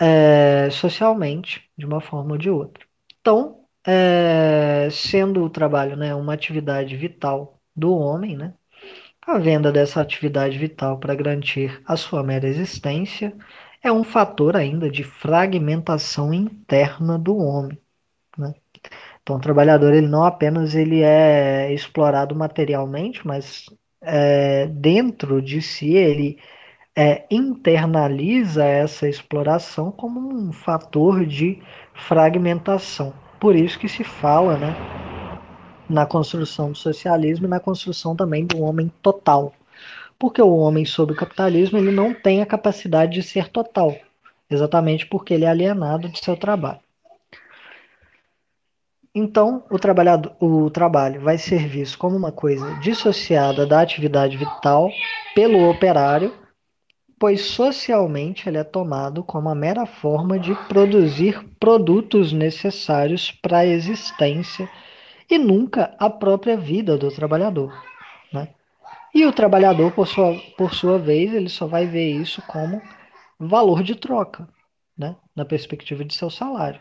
é, 0.00 0.68
socialmente, 0.70 1.70
de 1.76 1.86
uma 1.86 2.00
forma 2.00 2.32
ou 2.32 2.38
de 2.38 2.50
outra. 2.50 2.84
Então, 3.20 3.64
é, 3.86 4.88
sendo 4.90 5.44
o 5.44 5.50
trabalho 5.50 5.96
né, 5.96 6.14
uma 6.14 6.34
atividade 6.34 6.96
vital 6.96 7.60
do 7.76 7.94
homem, 7.96 8.36
né, 8.36 8.54
a 9.26 9.38
venda 9.38 9.70
dessa 9.72 10.00
atividade 10.00 10.58
vital 10.58 10.98
para 10.98 11.14
garantir 11.14 11.80
a 11.86 11.96
sua 11.96 12.22
mera 12.24 12.48
existência 12.48 13.32
é 13.84 13.92
um 13.92 14.02
fator 14.02 14.56
ainda 14.56 14.90
de 14.90 15.04
fragmentação 15.04 16.32
interna 16.32 17.18
do 17.18 17.36
homem. 17.36 17.78
Né? 18.36 18.54
Então, 19.22 19.36
o 19.36 19.40
trabalhador 19.40 19.92
ele 19.92 20.08
não 20.08 20.24
apenas 20.24 20.74
ele 20.74 21.02
é 21.02 21.72
explorado 21.72 22.34
materialmente, 22.34 23.26
mas 23.26 23.66
é, 24.00 24.66
dentro 24.66 25.42
de 25.42 25.60
si 25.60 25.94
ele 25.94 26.38
é, 26.96 27.26
internaliza 27.30 28.64
essa 28.64 29.06
exploração 29.06 29.90
como 29.92 30.32
um 30.32 30.50
fator 30.50 31.26
de 31.26 31.62
fragmentação. 31.92 33.12
Por 33.38 33.54
isso 33.54 33.78
que 33.78 33.88
se 33.88 34.02
fala, 34.02 34.56
né, 34.56 34.74
na 35.88 36.06
construção 36.06 36.72
do 36.72 36.78
socialismo 36.78 37.46
e 37.46 37.50
na 37.50 37.60
construção 37.60 38.16
também 38.16 38.46
do 38.46 38.62
homem 38.62 38.90
total. 39.02 39.52
Porque 40.24 40.40
o 40.40 40.56
homem 40.56 40.86
sob 40.86 41.12
o 41.12 41.14
capitalismo 41.14 41.76
ele 41.76 41.90
não 41.90 42.14
tem 42.14 42.40
a 42.40 42.46
capacidade 42.46 43.12
de 43.12 43.22
ser 43.22 43.50
total, 43.50 43.94
exatamente 44.48 45.04
porque 45.04 45.34
ele 45.34 45.44
é 45.44 45.48
alienado 45.48 46.08
de 46.08 46.18
seu 46.24 46.34
trabalho. 46.34 46.80
Então, 49.14 49.62
o, 49.68 49.78
trabalhador, 49.78 50.34
o 50.40 50.70
trabalho 50.70 51.20
vai 51.20 51.36
ser 51.36 51.68
visto 51.68 51.98
como 51.98 52.16
uma 52.16 52.32
coisa 52.32 52.74
dissociada 52.76 53.66
da 53.66 53.82
atividade 53.82 54.38
vital 54.38 54.90
pelo 55.34 55.68
operário 55.68 56.32
pois 57.18 57.42
socialmente 57.42 58.48
ele 58.48 58.56
é 58.56 58.64
tomado 58.64 59.22
como 59.22 59.50
a 59.50 59.54
mera 59.54 59.84
forma 59.84 60.38
de 60.38 60.54
produzir 60.68 61.38
produtos 61.60 62.32
necessários 62.32 63.30
para 63.30 63.58
a 63.58 63.66
existência 63.66 64.70
e 65.30 65.36
nunca 65.36 65.94
a 65.98 66.08
própria 66.08 66.56
vida 66.56 66.96
do 66.96 67.10
trabalhador. 67.10 67.78
Né? 68.32 68.48
E 69.14 69.24
o 69.24 69.32
trabalhador, 69.32 69.92
por 69.92 70.08
sua, 70.08 70.34
por 70.58 70.74
sua 70.74 70.98
vez, 70.98 71.32
ele 71.32 71.48
só 71.48 71.66
vai 71.66 71.86
ver 71.86 72.10
isso 72.10 72.42
como 72.42 72.82
valor 73.38 73.82
de 73.82 73.94
troca, 73.94 74.48
né? 74.98 75.16
na 75.36 75.44
perspectiva 75.44 76.04
de 76.04 76.14
seu 76.14 76.28
salário. 76.28 76.80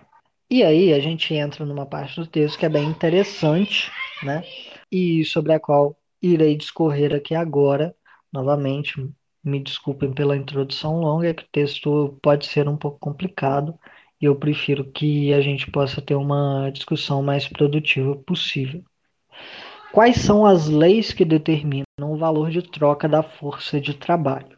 E 0.50 0.64
aí 0.64 0.94
a 0.94 1.00
gente 1.00 1.34
entra 1.34 1.64
numa 1.64 1.86
parte 1.86 2.20
do 2.20 2.26
texto 2.26 2.58
que 2.58 2.66
é 2.66 2.70
bem 2.70 2.86
interessante, 2.86 3.92
né? 4.24 4.44
e 4.92 5.24
sobre 5.26 5.54
a 5.54 5.60
qual 5.60 5.96
irei 6.22 6.56
discorrer 6.56 7.14
aqui 7.14 7.36
agora, 7.36 7.96
novamente, 8.32 8.96
me 9.44 9.60
desculpem 9.60 10.12
pela 10.12 10.38
introdução 10.38 11.02
longa, 11.02 11.30
é 11.30 11.34
que 11.34 11.44
o 11.44 11.50
texto 11.52 12.18
pode 12.22 12.48
ser 12.48 12.68
um 12.68 12.78
pouco 12.78 12.98
complicado 12.98 13.78
e 14.20 14.26
eu 14.26 14.36
prefiro 14.36 14.90
que 14.92 15.34
a 15.34 15.42
gente 15.42 15.70
possa 15.70 16.02
ter 16.02 16.16
uma 16.16 16.70
discussão 16.72 17.22
mais 17.22 17.48
produtiva 17.48 18.16
possível. 18.16 18.84
Quais 19.94 20.22
são 20.24 20.44
as 20.44 20.68
leis 20.70 21.14
que 21.14 21.24
determinam 21.24 21.86
o 22.00 22.18
valor 22.18 22.50
de 22.50 22.64
troca 22.64 23.08
da 23.08 23.22
força 23.22 23.80
de 23.80 23.94
trabalho? 23.94 24.58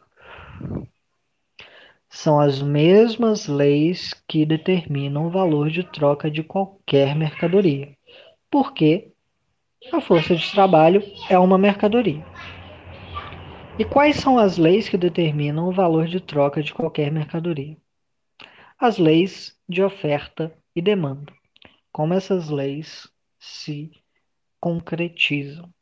São 2.08 2.40
as 2.40 2.62
mesmas 2.62 3.46
leis 3.46 4.14
que 4.26 4.46
determinam 4.46 5.26
o 5.26 5.30
valor 5.30 5.68
de 5.68 5.82
troca 5.82 6.30
de 6.30 6.42
qualquer 6.42 7.14
mercadoria, 7.14 7.94
porque 8.50 9.12
a 9.92 10.00
força 10.00 10.34
de 10.34 10.50
trabalho 10.50 11.02
é 11.28 11.38
uma 11.38 11.58
mercadoria. 11.58 12.24
E 13.78 13.84
quais 13.84 14.16
são 14.16 14.38
as 14.38 14.56
leis 14.56 14.88
que 14.88 14.96
determinam 14.96 15.68
o 15.68 15.72
valor 15.72 16.06
de 16.06 16.18
troca 16.18 16.62
de 16.62 16.72
qualquer 16.72 17.12
mercadoria? 17.12 17.76
As 18.78 18.96
leis 18.96 19.54
de 19.68 19.82
oferta 19.82 20.50
e 20.74 20.80
demanda. 20.80 21.30
Como 21.92 22.14
essas 22.14 22.48
leis 22.48 23.06
se 23.38 23.90
concretizam? 24.60 25.72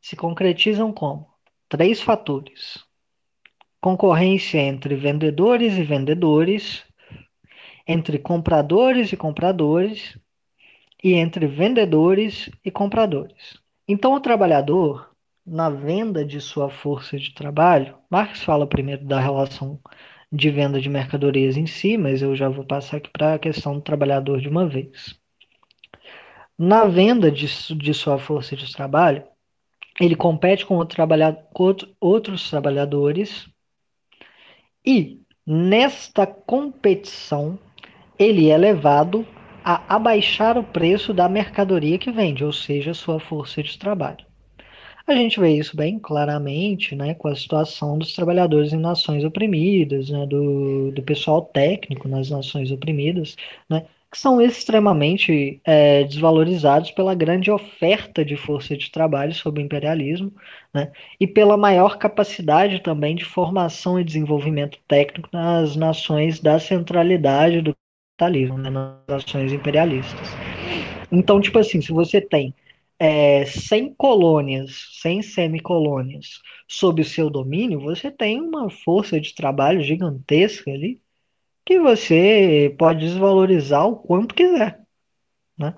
Se 0.00 0.16
concretizam 0.16 0.92
como? 0.92 1.26
Três 1.68 2.00
fatores: 2.00 2.84
concorrência 3.80 4.58
entre 4.58 4.94
vendedores 4.94 5.76
e 5.76 5.82
vendedores, 5.82 6.84
entre 7.86 8.18
compradores 8.18 9.12
e 9.12 9.16
compradores 9.16 10.18
e 11.02 11.14
entre 11.14 11.46
vendedores 11.46 12.50
e 12.64 12.70
compradores. 12.70 13.58
Então, 13.86 14.14
o 14.14 14.20
trabalhador 14.20 15.14
na 15.46 15.68
venda 15.68 16.24
de 16.24 16.40
sua 16.40 16.70
força 16.70 17.18
de 17.18 17.34
trabalho, 17.34 17.98
Marx 18.10 18.42
fala 18.42 18.66
primeiro 18.66 19.04
da 19.04 19.20
relação 19.20 19.78
de 20.32 20.50
venda 20.50 20.80
de 20.80 20.88
mercadorias 20.88 21.56
em 21.56 21.66
si, 21.66 21.96
mas 21.98 22.22
eu 22.22 22.34
já 22.34 22.48
vou 22.48 22.64
passar 22.64 22.96
aqui 22.96 23.10
para 23.10 23.34
a 23.34 23.38
questão 23.38 23.74
do 23.74 23.82
trabalhador 23.82 24.40
de 24.40 24.48
uma 24.48 24.66
vez. 24.66 25.18
Na 26.58 26.84
venda 26.84 27.30
de, 27.30 27.46
de 27.76 27.94
sua 27.94 28.18
força 28.18 28.54
de 28.54 28.72
trabalho, 28.72 29.24
ele 30.00 30.14
compete 30.14 30.64
com, 30.64 30.76
outro 30.76 30.96
com 31.52 31.62
outro, 31.62 31.88
outros 32.00 32.50
trabalhadores 32.50 33.48
e, 34.84 35.20
nesta 35.46 36.26
competição, 36.26 37.58
ele 38.18 38.50
é 38.50 38.56
levado 38.56 39.26
a 39.64 39.96
abaixar 39.96 40.58
o 40.58 40.64
preço 40.64 41.14
da 41.14 41.28
mercadoria 41.28 41.98
que 41.98 42.12
vende, 42.12 42.44
ou 42.44 42.52
seja, 42.52 42.92
sua 42.92 43.18
força 43.18 43.62
de 43.62 43.78
trabalho. 43.78 44.24
A 45.06 45.14
gente 45.14 45.38
vê 45.38 45.50
isso 45.56 45.76
bem 45.76 45.98
claramente 45.98 46.94
né, 46.94 47.14
com 47.14 47.28
a 47.28 47.36
situação 47.36 47.98
dos 47.98 48.14
trabalhadores 48.14 48.72
em 48.72 48.78
nações 48.78 49.22
oprimidas, 49.24 50.08
né, 50.08 50.26
do, 50.26 50.92
do 50.92 51.02
pessoal 51.02 51.42
técnico 51.42 52.08
nas 52.08 52.30
nações 52.30 52.70
oprimidas, 52.70 53.36
né, 53.68 53.86
que 54.14 54.20
são 54.20 54.40
extremamente 54.40 55.60
é, 55.64 56.04
desvalorizados 56.04 56.92
pela 56.92 57.16
grande 57.16 57.50
oferta 57.50 58.24
de 58.24 58.36
força 58.36 58.76
de 58.76 58.88
trabalho 58.88 59.34
sob 59.34 59.60
o 59.60 59.64
imperialismo 59.64 60.32
né, 60.72 60.92
e 61.18 61.26
pela 61.26 61.56
maior 61.56 61.98
capacidade 61.98 62.80
também 62.80 63.16
de 63.16 63.24
formação 63.24 63.98
e 63.98 64.04
desenvolvimento 64.04 64.78
técnico 64.86 65.28
nas 65.32 65.74
nações 65.74 66.38
da 66.38 66.60
centralidade 66.60 67.60
do 67.60 67.74
capitalismo, 68.16 68.56
né, 68.56 68.70
nas 68.70 68.94
nações 69.08 69.52
imperialistas. 69.52 70.28
Então, 71.10 71.40
tipo 71.40 71.58
assim, 71.58 71.82
se 71.82 71.90
você 71.90 72.20
tem 72.20 72.54
é, 73.00 73.44
100 73.44 73.94
colônias, 73.94 74.90
100 75.02 75.22
semicolônias 75.22 76.40
sob 76.68 77.02
o 77.02 77.04
seu 77.04 77.28
domínio, 77.28 77.80
você 77.80 78.12
tem 78.12 78.40
uma 78.40 78.70
força 78.70 79.20
de 79.20 79.34
trabalho 79.34 79.82
gigantesca 79.82 80.70
ali 80.70 81.00
que 81.64 81.78
você 81.78 82.74
pode 82.78 83.00
desvalorizar 83.00 83.86
o 83.86 83.96
quanto 83.96 84.34
quiser. 84.34 84.80
Né? 85.58 85.74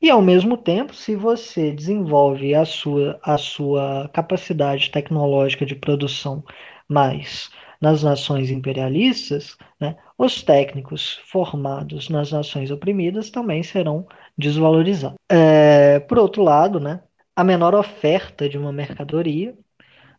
E 0.00 0.10
ao 0.10 0.22
mesmo 0.22 0.56
tempo, 0.56 0.94
se 0.94 1.16
você 1.16 1.72
desenvolve 1.72 2.54
a 2.54 2.64
sua, 2.64 3.18
a 3.22 3.38
sua 3.38 4.08
capacidade 4.12 4.90
tecnológica 4.90 5.66
de 5.66 5.74
produção 5.74 6.44
mais 6.88 7.50
nas 7.80 8.02
nações 8.02 8.50
imperialistas, 8.50 9.56
né, 9.80 9.96
os 10.16 10.42
técnicos 10.42 11.20
formados 11.26 12.08
nas 12.08 12.32
nações 12.32 12.70
oprimidas 12.70 13.30
também 13.30 13.62
serão 13.62 14.06
desvalorizados. 14.36 15.16
É, 15.28 16.00
por 16.00 16.18
outro 16.18 16.42
lado, 16.42 16.80
né, 16.80 17.00
a 17.36 17.44
menor 17.44 17.74
oferta 17.74 18.48
de 18.48 18.58
uma 18.58 18.72
mercadoria 18.72 19.54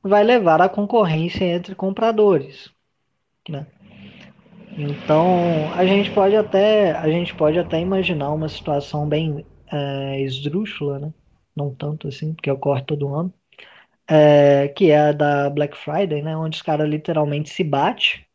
vai 0.02 0.24
levar 0.24 0.62
à 0.62 0.70
concorrência 0.70 1.44
entre 1.44 1.76
compradores. 1.76 2.72
Né? 3.48 3.66
Então, 4.78 5.72
a 5.74 5.86
gente 5.86 6.12
pode 6.12 6.36
até 6.36 6.92
a 6.92 7.10
gente 7.10 7.36
pode 7.36 7.60
até 7.60 7.80
imaginar 7.80 8.32
uma 8.32 8.48
situação 8.48 9.08
bem 9.08 9.46
é, 9.72 10.22
esdrúxula, 10.22 11.00
né? 11.00 11.14
não 11.56 11.74
tanto 11.74 12.08
assim, 12.08 12.34
porque 12.34 12.50
ocorre 12.50 12.84
todo 12.84 13.14
ano, 13.14 13.34
é, 14.08 14.70
que 14.70 14.92
é 14.92 15.00
a 15.10 15.12
da 15.12 15.50
Black 15.50 15.78
Friday, 15.78 16.22
né? 16.22 16.36
onde 16.38 16.56
os 16.58 16.62
caras 16.62 16.90
literalmente 16.90 17.50
se 17.50 17.64
batem 17.64 18.26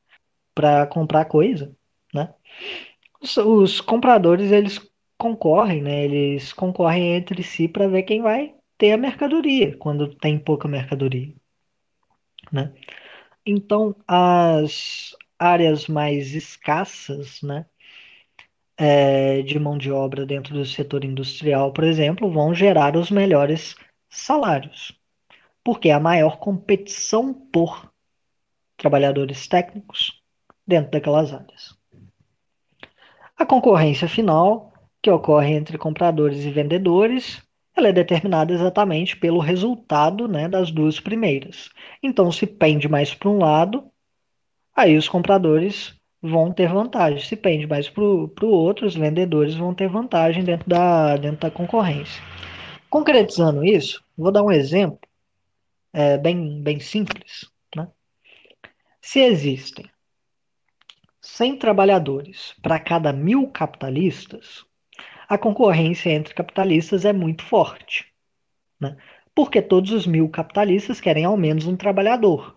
para 0.54 0.86
comprar 0.86 1.24
coisa. 1.26 1.74
Né? 2.12 2.32
Os, 3.20 3.36
os 3.36 3.80
compradores 3.80 4.52
eles 4.52 4.80
concorrem, 5.18 5.82
né? 5.82 6.04
Eles 6.04 6.52
concorrem 6.52 7.14
entre 7.16 7.42
si 7.42 7.68
para 7.68 7.88
ver 7.88 8.02
quem 8.02 8.22
vai 8.22 8.54
ter 8.76 8.92
a 8.92 8.96
mercadoria 8.98 9.76
quando 9.78 10.14
tem 10.16 10.38
pouca 10.38 10.68
mercadoria, 10.68 11.32
né? 12.52 12.72
Então, 13.46 13.96
as 14.06 15.16
áreas 15.44 15.87
mais 15.87 16.35
escassas, 16.35 17.42
né, 17.42 17.66
é, 18.76 19.42
de 19.42 19.59
mão 19.59 19.78
de 19.78 19.90
obra 19.90 20.26
dentro 20.26 20.54
do 20.54 20.64
setor 20.64 21.04
industrial, 21.04 21.72
por 21.72 21.85
exemplo, 21.85 22.30
vão 22.30 22.54
gerar 22.54 22.96
os 22.96 23.11
melhores 23.11 23.76
salários, 24.09 24.98
porque 25.62 25.90
há 25.90 26.00
maior 26.00 26.38
competição 26.38 27.33
por 27.33 27.92
trabalhadores 28.76 29.46
técnicos 29.46 30.22
dentro 30.66 30.90
daquelas 30.90 31.33
áreas. 31.33 31.76
A 33.37 33.44
concorrência 33.44 34.09
final 34.09 34.72
que 35.02 35.11
ocorre 35.11 35.52
entre 35.52 35.76
compradores 35.76 36.44
e 36.44 36.50
vendedores, 36.50 37.42
ela 37.76 37.88
é 37.88 37.92
determinada 37.92 38.52
exatamente 38.52 39.16
pelo 39.16 39.38
resultado 39.38 40.26
né, 40.26 40.48
das 40.48 40.70
duas 40.70 40.98
primeiras. 40.98 41.70
Então, 42.02 42.33
se 42.33 42.46
pende 42.46 42.88
mais 42.88 43.12
para 43.12 43.28
um 43.28 43.38
lado, 43.38 43.85
aí 44.74 44.96
os 44.96 45.08
compradores 45.08 45.94
vão 46.20 46.52
ter 46.52 46.68
vantagem. 46.68 47.20
Se 47.20 47.37
pende 47.37 47.66
mais 47.66 47.88
para 47.88 48.02
o 48.02 48.48
outro, 48.48 48.87
os 48.87 48.94
vendedores 48.94 49.54
vão 49.54 49.74
ter 49.74 49.88
vantagem 49.88 50.42
dentro 50.42 50.68
da, 50.68 51.16
dentro 51.16 51.40
da 51.40 51.50
concorrência. 51.50 52.22
Concretizando 52.88 53.64
isso, 53.64 54.02
vou 54.16 54.32
dar 54.32 54.42
um 54.42 54.50
exemplo 54.50 54.98
é, 55.92 56.16
bem, 56.16 56.62
bem 56.62 56.80
simples. 56.80 57.50
Né? 57.76 57.88
Se 59.00 59.20
existem 59.20 59.84
100 61.20 61.58
trabalhadores 61.58 62.54
para 62.62 62.78
cada 62.78 63.12
mil 63.12 63.48
capitalistas, 63.48 64.64
a 65.28 65.37
concorrência 65.37 66.10
entre 66.10 66.34
capitalistas 66.34 67.04
é 67.04 67.12
muito 67.12 67.42
forte. 67.42 68.06
Né? 68.80 68.96
Porque 69.34 69.60
todos 69.60 69.90
os 69.90 70.06
mil 70.06 70.28
capitalistas 70.28 71.00
querem 71.00 71.24
ao 71.24 71.37
menos 71.37 71.66
um 71.66 71.76
trabalhador. 71.76 72.53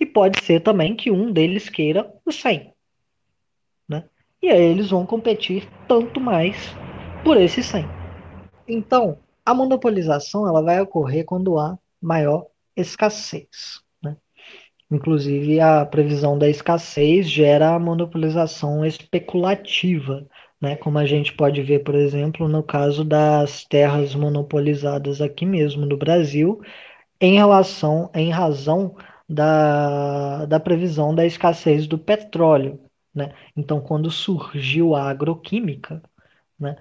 E 0.00 0.06
pode 0.06 0.42
ser 0.42 0.60
também 0.60 0.96
que 0.96 1.10
um 1.10 1.30
deles 1.30 1.68
queira 1.68 2.10
os 2.24 2.40
100. 2.40 2.72
Né? 3.86 4.04
E 4.42 4.48
aí 4.48 4.62
eles 4.62 4.88
vão 4.88 5.04
competir 5.04 5.68
tanto 5.86 6.18
mais 6.18 6.74
por 7.22 7.36
esses 7.36 7.66
100. 7.66 7.84
Então, 8.66 9.18
a 9.44 9.52
monopolização 9.52 10.48
ela 10.48 10.62
vai 10.62 10.80
ocorrer 10.80 11.26
quando 11.26 11.58
há 11.58 11.78
maior 12.00 12.46
escassez. 12.74 13.82
Né? 14.02 14.16
Inclusive, 14.90 15.60
a 15.60 15.84
previsão 15.84 16.38
da 16.38 16.48
escassez 16.48 17.28
gera 17.28 17.74
a 17.74 17.78
monopolização 17.78 18.86
especulativa, 18.86 20.26
né? 20.58 20.76
como 20.76 20.96
a 20.96 21.04
gente 21.04 21.34
pode 21.34 21.60
ver, 21.60 21.80
por 21.80 21.94
exemplo, 21.94 22.48
no 22.48 22.62
caso 22.62 23.04
das 23.04 23.64
terras 23.64 24.14
monopolizadas 24.14 25.20
aqui 25.20 25.44
mesmo 25.44 25.84
no 25.84 25.98
Brasil, 25.98 26.62
em 27.20 27.34
relação, 27.34 28.10
em 28.14 28.30
razão 28.30 28.96
da, 29.30 30.44
da 30.46 30.58
previsão 30.58 31.14
da 31.14 31.24
escassez 31.24 31.86
do 31.86 31.96
petróleo. 31.96 32.80
Né? 33.14 33.32
Então, 33.56 33.80
quando 33.80 34.10
surgiu 34.10 34.94
a 34.96 35.08
agroquímica, 35.08 36.02
né, 36.58 36.76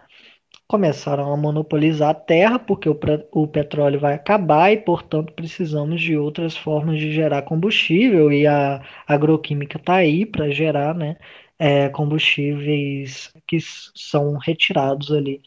começaram 0.67 1.31
a 1.31 1.37
monopolizar 1.37 2.09
a 2.09 2.13
terra, 2.13 2.57
porque 2.59 2.89
o, 2.89 2.99
o 3.31 3.47
petróleo 3.47 3.99
vai 3.99 4.15
acabar 4.15 4.71
e, 4.71 4.77
portanto, 4.77 5.33
precisamos 5.33 6.01
de 6.01 6.17
outras 6.17 6.57
formas 6.57 6.99
de 6.99 7.11
gerar 7.11 7.43
combustível, 7.43 8.31
e 8.31 8.47
a 8.47 8.81
agroquímica 9.07 9.77
está 9.77 9.95
aí 9.95 10.25
para 10.25 10.49
gerar 10.49 10.95
né, 10.95 11.17
é, 11.59 11.89
combustíveis 11.89 13.31
que 13.47 13.59
são 13.61 14.37
retirados 14.37 15.11
ali 15.11 15.41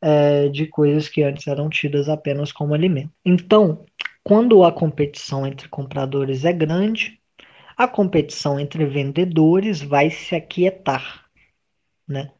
é, 0.00 0.48
de 0.48 0.66
coisas 0.66 1.08
que 1.08 1.22
antes 1.22 1.46
eram 1.46 1.68
tidas 1.68 2.08
apenas 2.08 2.52
como 2.52 2.74
alimento. 2.74 3.12
Então, 3.24 3.84
quando 4.26 4.64
a 4.64 4.72
competição 4.72 5.46
entre 5.46 5.68
compradores 5.68 6.44
é 6.44 6.52
grande, 6.52 7.20
a 7.76 7.86
competição 7.86 8.58
entre 8.58 8.84
vendedores 8.84 9.80
vai 9.80 10.10
se 10.10 10.34
aquietar, 10.34 11.26
né? 12.08 12.32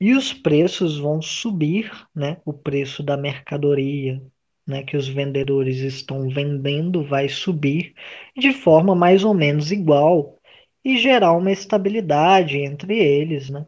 E 0.00 0.12
os 0.12 0.32
preços 0.32 0.98
vão 0.98 1.22
subir, 1.22 1.88
né? 2.12 2.38
O 2.44 2.52
preço 2.52 3.00
da 3.00 3.16
mercadoria, 3.16 4.20
né, 4.66 4.82
que 4.82 4.96
os 4.96 5.06
vendedores 5.06 5.76
estão 5.78 6.28
vendendo 6.28 7.04
vai 7.04 7.28
subir 7.28 7.94
de 8.36 8.52
forma 8.52 8.92
mais 8.92 9.22
ou 9.22 9.32
menos 9.32 9.70
igual 9.70 10.36
e 10.84 10.98
gerar 10.98 11.32
uma 11.32 11.52
estabilidade 11.52 12.58
entre 12.58 12.98
eles, 12.98 13.48
né? 13.50 13.64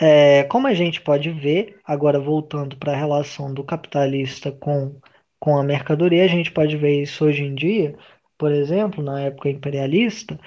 É, 0.00 0.42
como 0.44 0.66
a 0.66 0.74
gente 0.74 1.00
pode 1.02 1.30
ver, 1.30 1.78
agora 1.84 2.18
voltando 2.18 2.76
para 2.76 2.94
a 2.94 2.96
relação 2.96 3.54
do 3.54 3.62
capitalista 3.62 4.50
com, 4.50 5.00
com 5.40 5.56
a 5.56 5.62
mercadoria, 5.62 6.24
a 6.24 6.28
gente 6.28 6.50
pode 6.50 6.76
ver 6.76 7.02
isso 7.02 7.24
hoje 7.24 7.42
em 7.44 7.54
dia, 7.54 7.96
por 8.36 8.52
exemplo, 8.52 9.02
na 9.02 9.20
época 9.20 9.50
imperialista, 9.50 10.38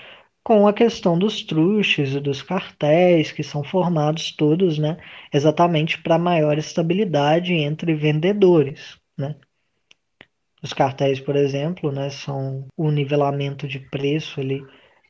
com 0.43 0.67
a 0.67 0.73
questão 0.73 1.17
dos 1.17 1.43
truches 1.43 2.13
e 2.13 2.19
dos 2.19 2.41
cartéis, 2.41 3.32
que 3.32 3.43
são 3.43 3.63
formados 3.63 4.36
todos, 4.36 4.77
né, 4.77 4.97
exatamente 5.32 6.01
para 6.01 6.17
maior 6.17 6.58
estabilidade 6.58 7.54
entre 7.54 7.93
vendedores, 7.93 8.97
né. 9.17 9.36
Os 10.63 10.73
cartéis, 10.73 11.19
por 11.19 11.36
exemplo, 11.36 11.91
né, 11.91 12.10
são 12.10 12.67
o 12.77 12.91
nivelamento 12.91 13.67
de 13.67 13.80
preço 13.80 14.39
ali 14.39 14.63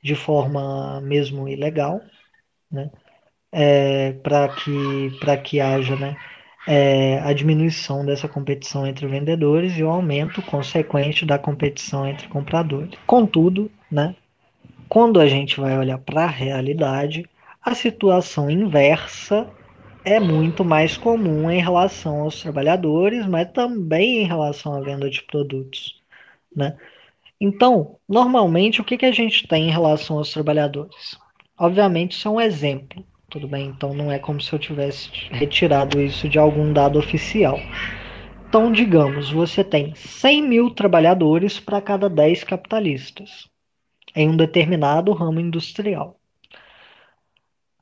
de 0.04 0.16
forma 0.16 1.02
mesmo 1.02 1.48
ilegal, 1.48 2.02
né, 2.72 2.90
é, 3.52 4.14
para 4.14 4.48
que, 4.50 5.12
que 5.44 5.60
haja 5.60 5.96
né, 5.96 6.16
é, 6.68 7.20
a 7.20 7.34
diminuição 7.34 8.06
dessa 8.06 8.28
competição 8.28 8.86
entre 8.86 9.08
vendedores 9.08 9.78
e 9.78 9.84
o 9.84 9.90
aumento 9.90 10.42
consequente 10.42 11.26
da 11.26 11.40
competição 11.40 12.08
entre 12.08 12.28
compradores. 12.28 12.98
Contudo, 13.06 13.72
né, 13.92 14.16
quando 14.88 15.20
a 15.20 15.28
gente 15.28 15.60
vai 15.60 15.78
olhar 15.78 15.98
para 15.98 16.24
a 16.24 16.28
realidade, 16.28 17.26
a 17.62 17.74
situação 17.74 18.50
inversa 18.50 19.48
é 20.04 20.20
muito 20.20 20.66
mais 20.66 20.98
comum 20.98 21.50
em 21.50 21.62
relação 21.62 22.22
aos 22.22 22.42
trabalhadores, 22.42 23.26
mas 23.28 23.52
também 23.52 24.24
em 24.24 24.26
relação 24.26 24.74
à 24.74 24.82
venda 24.82 25.10
de 25.10 25.22
produtos. 25.24 26.02
Né? 26.56 26.76
Então, 27.40 27.98
normalmente, 28.08 28.82
o 28.82 28.84
que, 28.84 28.98
que 28.98 29.06
a 29.06 29.12
gente 29.12 29.48
tem 29.48 29.68
em 29.68 29.72
relação 29.72 30.18
aos 30.18 30.32
trabalhadores? 30.34 31.18
Obviamente, 31.58 32.14
isso 32.14 32.28
é 32.28 32.32
um 32.32 32.42
exemplo, 32.42 33.06
tudo 33.32 33.48
bem? 33.48 33.68
Então, 33.68 33.94
não 33.94 34.12
é 34.12 34.20
como 34.20 34.42
se 34.42 34.52
eu 34.52 34.60
tivesse 34.60 35.10
retirado 35.32 36.02
isso 36.02 36.28
de 36.28 36.38
algum 36.38 36.74
dado 36.74 37.00
oficial. 37.00 37.58
Então, 38.48 38.70
digamos, 38.70 39.32
você 39.32 39.64
tem 39.64 39.96
100 39.96 40.44
mil 40.44 40.70
trabalhadores 40.70 41.58
para 41.58 41.82
cada 41.82 42.10
10 42.10 42.44
capitalistas 42.44 43.48
em 44.14 44.28
um 44.28 44.36
determinado 44.36 45.14
ramo 45.14 45.40
industrial. 45.40 46.20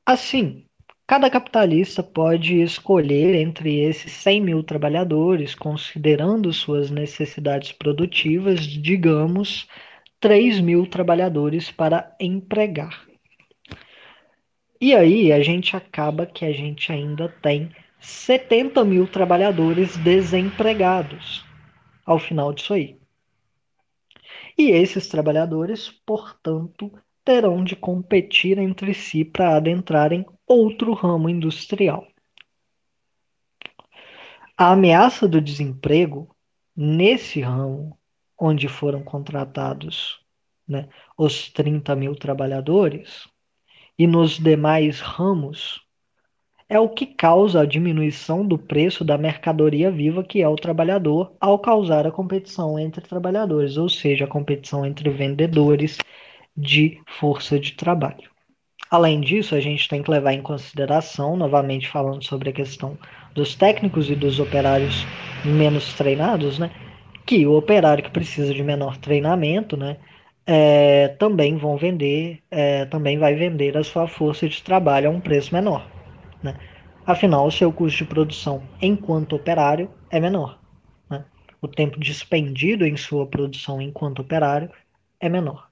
Assim, 0.06 0.64
cada 1.04 1.28
capitalista 1.28 2.00
pode 2.00 2.60
escolher 2.60 3.34
entre 3.34 3.80
esses 3.80 4.12
100 4.12 4.40
mil 4.40 4.62
trabalhadores, 4.62 5.56
considerando 5.56 6.52
suas 6.52 6.92
necessidades 6.92 7.72
produtivas, 7.72 8.60
digamos, 8.60 9.66
3 10.20 10.60
mil 10.60 10.86
trabalhadores 10.86 11.72
para 11.72 12.14
empregar. 12.20 13.09
E 14.80 14.94
aí 14.94 15.30
a 15.30 15.42
gente 15.42 15.76
acaba 15.76 16.24
que 16.24 16.42
a 16.44 16.52
gente 16.52 16.90
ainda 16.90 17.28
tem 17.42 17.70
70 18.00 18.82
mil 18.82 19.06
trabalhadores 19.06 19.96
desempregados 19.98 21.44
ao 22.06 22.18
final 22.18 22.50
disso 22.52 22.72
aí. 22.72 22.98
E 24.56 24.70
esses 24.70 25.06
trabalhadores, 25.06 25.90
portanto, 26.06 26.90
terão 27.22 27.62
de 27.62 27.76
competir 27.76 28.58
entre 28.58 28.94
si 28.94 29.22
para 29.22 29.56
adentrarem 29.56 30.24
outro 30.46 30.94
ramo 30.94 31.28
industrial. 31.28 32.06
A 34.56 34.72
ameaça 34.72 35.28
do 35.28 35.40
desemprego 35.40 36.34
nesse 36.74 37.40
ramo 37.40 37.98
onde 38.38 38.66
foram 38.66 39.02
contratados 39.02 40.20
né, 40.66 40.88
os 41.18 41.50
30 41.50 41.94
mil 41.94 42.14
trabalhadores 42.16 43.29
e 44.00 44.06
nos 44.06 44.38
demais 44.38 44.98
ramos 44.98 45.78
é 46.70 46.80
o 46.80 46.88
que 46.88 47.04
causa 47.04 47.60
a 47.60 47.66
diminuição 47.66 48.46
do 48.46 48.56
preço 48.56 49.04
da 49.04 49.18
mercadoria 49.18 49.90
viva 49.90 50.24
que 50.24 50.40
é 50.40 50.48
o 50.48 50.56
trabalhador, 50.56 51.34
ao 51.38 51.58
causar 51.58 52.06
a 52.06 52.10
competição 52.10 52.78
entre 52.78 53.02
trabalhadores, 53.02 53.76
ou 53.76 53.90
seja, 53.90 54.24
a 54.24 54.26
competição 54.26 54.86
entre 54.86 55.10
vendedores 55.10 55.98
de 56.56 56.98
força 57.18 57.60
de 57.60 57.72
trabalho. 57.72 58.30
Além 58.90 59.20
disso, 59.20 59.54
a 59.54 59.60
gente 59.60 59.86
tem 59.86 60.02
que 60.02 60.10
levar 60.10 60.32
em 60.32 60.40
consideração, 60.40 61.36
novamente 61.36 61.86
falando 61.86 62.24
sobre 62.24 62.48
a 62.48 62.54
questão 62.54 62.96
dos 63.34 63.54
técnicos 63.54 64.08
e 64.08 64.14
dos 64.14 64.40
operários 64.40 65.04
menos 65.44 65.92
treinados, 65.92 66.58
né, 66.58 66.70
que 67.26 67.46
o 67.46 67.54
operário 67.54 68.02
que 68.02 68.10
precisa 68.10 68.54
de 68.54 68.62
menor 68.62 68.96
treinamento, 68.96 69.76
né, 69.76 69.98
é, 70.46 71.08
também 71.08 71.56
vão 71.56 71.76
vender, 71.76 72.42
é, 72.50 72.84
também 72.86 73.18
vai 73.18 73.34
vender 73.34 73.76
a 73.76 73.84
sua 73.84 74.08
força 74.08 74.48
de 74.48 74.62
trabalho 74.62 75.08
a 75.08 75.12
um 75.12 75.20
preço 75.20 75.54
menor. 75.54 75.88
Né? 76.42 76.58
Afinal, 77.06 77.46
o 77.46 77.52
seu 77.52 77.72
custo 77.72 77.98
de 77.98 78.04
produção 78.04 78.62
enquanto 78.80 79.36
operário 79.36 79.90
é 80.10 80.18
menor. 80.18 80.58
Né? 81.08 81.24
O 81.60 81.68
tempo 81.68 82.00
dispendido 82.00 82.86
em 82.86 82.96
sua 82.96 83.26
produção 83.26 83.80
enquanto 83.80 84.20
operário 84.22 84.70
é 85.18 85.28
menor. 85.28 85.70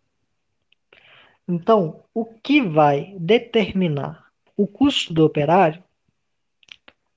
Então, 1.46 2.04
o 2.12 2.24
que 2.24 2.60
vai 2.60 3.14
determinar 3.18 4.26
o 4.56 4.66
custo 4.66 5.14
do 5.14 5.24
operário 5.24 5.82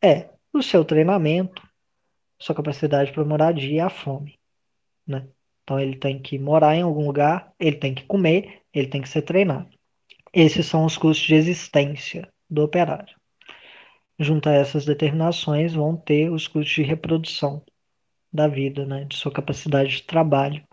é 0.02 0.30
o 0.54 0.62
seu 0.62 0.86
treinamento, 0.86 1.62
sua 2.39 2.56
capacidade 2.56 3.12
para 3.12 3.26
moradia 3.26 3.76
e 3.76 3.80
a 3.80 3.89
fome. 3.89 4.39
Né? 5.06 5.28
Então, 5.64 5.80
ele 5.80 5.95
tem 5.95 6.22
que 6.22 6.38
morar 6.39 6.76
em 6.76 6.82
algum 6.82 7.05
lugar, 7.05 7.53
ele 7.59 7.78
tem 7.78 7.93
que 7.93 8.03
comer, 8.05 8.62
ele 8.74 8.88
tem 8.88 9.01
que 9.01 9.09
ser 9.09 9.22
treinado. 9.22 9.70
Esses 10.34 10.66
são 10.66 10.86
os 10.86 10.97
custos 10.97 11.28
de 11.28 11.36
existência 11.36 12.28
do 12.49 12.64
operário 12.64 13.16
junto 14.22 14.49
a 14.49 14.53
essas 14.53 14.86
determinações, 14.86 15.74
vão 15.74 15.97
ter 15.97 16.32
os 16.32 16.47
custos 16.47 16.76
de 16.76 16.84
reprodução 16.84 17.64
da 18.32 18.47
vida, 18.47 18.86
né, 18.86 19.03
de 19.05 19.18
sua 19.18 19.32
capacidade 19.32 19.97
de 19.97 20.03
trabalho 20.03 20.64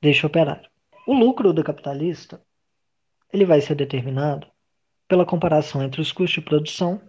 deste 0.00 0.24
operário. 0.26 0.68
O 1.06 1.12
lucro 1.12 1.52
do 1.52 1.62
capitalista 1.62 2.42
ele 3.32 3.44
vai 3.44 3.60
ser 3.60 3.74
determinado 3.74 4.46
pela 5.06 5.26
comparação 5.26 5.82
entre 5.82 6.00
os 6.00 6.10
custos 6.12 6.34
de 6.34 6.40
produção 6.40 7.00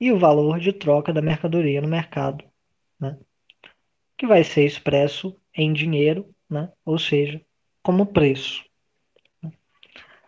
e 0.00 0.10
o 0.10 0.18
valor 0.18 0.58
de 0.58 0.72
troca 0.72 1.12
da 1.12 1.20
mercadoria 1.20 1.80
no 1.80 1.88
mercado, 1.88 2.44
né? 2.98 3.18
que 4.16 4.26
vai 4.26 4.42
ser 4.42 4.64
expresso 4.64 5.38
em 5.56 5.72
dinheiro, 5.72 6.32
né? 6.48 6.70
ou 6.84 6.98
seja, 6.98 7.44
como 7.82 8.06
preço. 8.06 8.64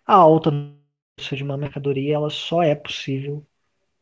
A 0.06 0.14
alta 0.14 0.50
de 0.50 1.42
uma 1.42 1.56
mercadoria 1.56 2.14
ela 2.14 2.30
só 2.30 2.62
é 2.62 2.74
possível 2.74 3.46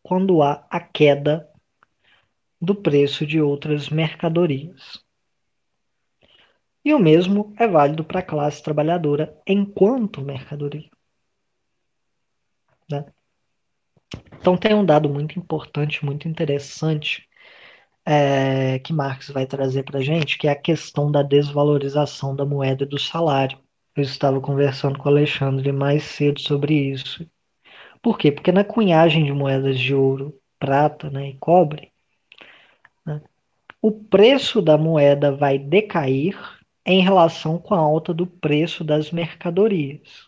quando 0.03 0.43
há 0.43 0.67
a 0.71 0.79
queda 0.79 1.51
do 2.61 2.75
preço 2.75 3.27
de 3.27 3.41
outras 3.41 3.89
mercadorias. 3.89 5.05
E 6.85 6.95
o 6.95 6.99
mesmo 6.99 7.53
é 7.59 7.67
válido 7.67 8.05
para 8.05 8.21
a 8.21 8.23
classe 8.23 8.63
trabalhadora 8.63 9.37
enquanto 9.47 10.23
mercadoria. 10.23 10.89
Né? 12.89 13.05
Então 14.39 14.57
tem 14.57 14.75
um 14.75 14.85
dado 14.85 15.09
muito 15.09 15.39
importante, 15.39 16.05
muito 16.05 16.29
interessante, 16.29 17.29
é, 18.07 18.79
que 18.79 18.93
Marx 18.93 19.31
vai 19.31 19.47
trazer 19.47 19.83
para 19.83 19.99
a 19.99 20.03
gente, 20.03 20.39
que 20.39 20.47
é 20.47 20.53
a 20.53 20.57
questão 20.57 21.11
da 21.11 21.23
desvalorização 21.23 22.37
da 22.37 22.47
moeda 22.47 22.85
e 22.85 22.87
do 22.87 22.99
salário. 22.99 23.59
Eu 23.97 24.03
estava 24.05 24.41
conversando 24.41 24.99
com 24.99 25.09
o 25.09 25.13
Alexandre 25.13 25.73
mais 25.73 26.05
cedo 26.05 26.41
sobre 26.41 26.75
isso. 26.75 27.27
Por 28.01 28.17
quê? 28.17 28.31
Porque 28.31 28.53
na 28.53 28.63
cunhagem 28.65 29.25
de 29.25 29.33
moedas 29.33 29.79
de 29.79 29.95
ouro, 29.95 30.39
prata 30.59 31.11
né, 31.11 31.31
e 31.31 31.35
cobre, 31.39 31.93
né, 33.05 33.21
o 33.83 33.91
preço 33.91 34.63
da 34.63 34.79
moeda 34.79 35.33
vai 35.33 35.59
decair 35.59 36.39
em 36.85 37.01
relação 37.03 37.59
com 37.59 37.75
a 37.75 37.79
alta 37.79 38.15
do 38.15 38.27
preço 38.27 38.85
das 38.85 39.11
mercadorias. 39.11 40.26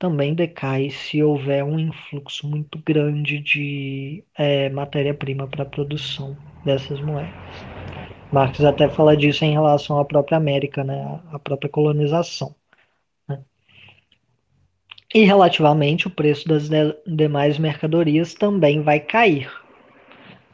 Também 0.00 0.32
decai 0.32 0.88
se 0.88 1.22
houver 1.22 1.62
um 1.62 1.78
influxo 1.78 2.48
muito 2.48 2.78
grande 2.78 3.38
de 3.38 4.24
é, 4.34 4.70
matéria-prima 4.70 5.46
para 5.46 5.62
a 5.62 5.66
produção 5.66 6.34
dessas 6.64 6.98
moedas. 7.02 7.30
Marx 8.32 8.64
até 8.64 8.88
fala 8.88 9.14
disso 9.14 9.44
em 9.44 9.52
relação 9.52 9.98
à 9.98 10.04
própria 10.06 10.38
América, 10.38 10.82
né, 10.82 11.20
à 11.30 11.38
própria 11.38 11.68
colonização. 11.68 12.54
Né? 13.28 13.44
E 15.14 15.22
relativamente, 15.24 16.06
o 16.06 16.10
preço 16.10 16.48
das 16.48 16.70
de 16.70 16.96
demais 17.06 17.58
mercadorias 17.58 18.32
também 18.32 18.80
vai 18.80 19.00
cair 19.00 19.52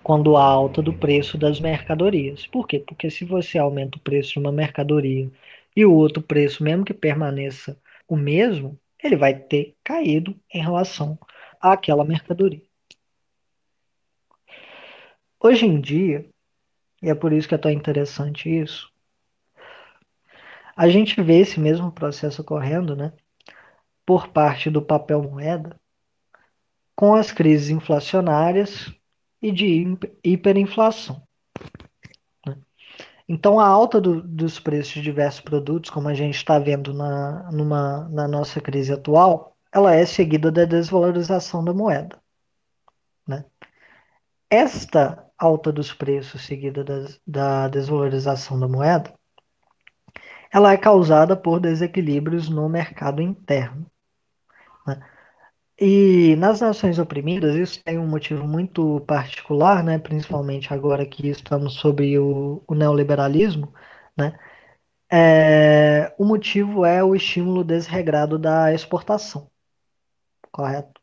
quando 0.02 0.36
há 0.36 0.42
alta 0.42 0.82
do 0.82 0.92
preço 0.92 1.38
das 1.38 1.60
mercadorias. 1.60 2.48
Por 2.48 2.66
quê? 2.66 2.80
Porque 2.80 3.08
se 3.10 3.24
você 3.24 3.58
aumenta 3.58 3.96
o 3.96 4.00
preço 4.00 4.32
de 4.32 4.38
uma 4.40 4.50
mercadoria 4.50 5.30
e 5.76 5.84
o 5.84 5.94
outro 5.94 6.20
preço, 6.20 6.64
mesmo 6.64 6.84
que 6.84 6.92
permaneça 6.92 7.78
o 8.08 8.16
mesmo, 8.16 8.76
ele 9.02 9.16
vai 9.16 9.38
ter 9.38 9.76
caído 9.84 10.38
em 10.52 10.60
relação 10.60 11.18
àquela 11.60 12.04
mercadoria. 12.04 12.62
Hoje 15.40 15.66
em 15.66 15.80
dia, 15.80 16.28
e 17.02 17.10
é 17.10 17.14
por 17.14 17.32
isso 17.32 17.48
que 17.48 17.54
é 17.54 17.58
tão 17.58 17.70
interessante 17.70 18.48
isso. 18.48 18.90
A 20.74 20.88
gente 20.88 21.20
vê 21.22 21.40
esse 21.40 21.58
mesmo 21.58 21.90
processo 21.90 22.42
ocorrendo, 22.42 22.94
né? 22.94 23.12
Por 24.04 24.28
parte 24.28 24.70
do 24.70 24.82
papel 24.82 25.22
moeda, 25.22 25.78
com 26.94 27.14
as 27.14 27.32
crises 27.32 27.70
inflacionárias 27.70 28.92
e 29.40 29.50
de 29.52 29.96
hiperinflação. 30.24 31.25
Então, 33.28 33.58
a 33.58 33.66
alta 33.66 34.00
do, 34.00 34.22
dos 34.22 34.60
preços 34.60 34.92
de 34.94 35.02
diversos 35.02 35.40
produtos, 35.40 35.90
como 35.90 36.08
a 36.08 36.14
gente 36.14 36.36
está 36.36 36.58
vendo 36.58 36.94
na, 36.94 37.50
numa, 37.50 38.08
na 38.08 38.28
nossa 38.28 38.60
crise 38.60 38.92
atual, 38.92 39.56
ela 39.72 39.94
é 39.94 40.06
seguida 40.06 40.50
da 40.52 40.64
desvalorização 40.64 41.64
da 41.64 41.74
moeda. 41.74 42.18
Né? 43.26 43.44
Esta 44.48 45.26
alta 45.36 45.72
dos 45.72 45.92
preços 45.92 46.46
seguida 46.46 46.84
da 47.26 47.68
desvalorização 47.68 48.58
da 48.58 48.68
moeda, 48.68 49.12
ela 50.52 50.72
é 50.72 50.76
causada 50.76 51.36
por 51.36 51.60
desequilíbrios 51.60 52.48
no 52.48 52.68
mercado 52.68 53.20
interno. 53.20 53.90
E 55.78 56.36
nas 56.36 56.60
nações 56.60 56.98
oprimidas, 56.98 57.54
isso 57.54 57.82
tem 57.84 57.98
um 57.98 58.06
motivo 58.06 58.46
muito 58.48 59.00
particular, 59.06 59.84
né? 59.84 59.98
principalmente 59.98 60.72
agora 60.72 61.04
que 61.06 61.28
estamos 61.28 61.74
sob 61.74 62.18
o, 62.18 62.62
o 62.66 62.74
neoliberalismo. 62.74 63.72
Né? 64.16 64.38
É, 65.12 66.14
o 66.18 66.24
motivo 66.24 66.84
é 66.84 67.04
o 67.04 67.14
estímulo 67.14 67.62
desregrado 67.62 68.38
da 68.38 68.72
exportação. 68.72 69.50
Correto? 70.50 71.00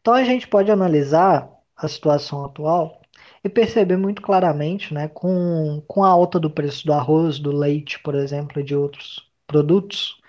Então 0.00 0.14
a 0.14 0.24
gente 0.24 0.48
pode 0.48 0.70
analisar 0.70 1.48
a 1.76 1.86
situação 1.88 2.44
atual 2.44 3.00
e 3.44 3.48
perceber 3.48 3.96
muito 3.96 4.20
claramente, 4.22 4.92
né, 4.92 5.08
com, 5.08 5.82
com 5.86 6.04
a 6.04 6.08
alta 6.08 6.40
do 6.40 6.50
preço 6.50 6.86
do 6.86 6.92
arroz, 6.92 7.38
do 7.38 7.52
leite, 7.52 8.00
por 8.00 8.14
exemplo, 8.14 8.60
e 8.60 8.64
de 8.64 8.74
outros 8.74 9.30
produtos, 9.46 10.20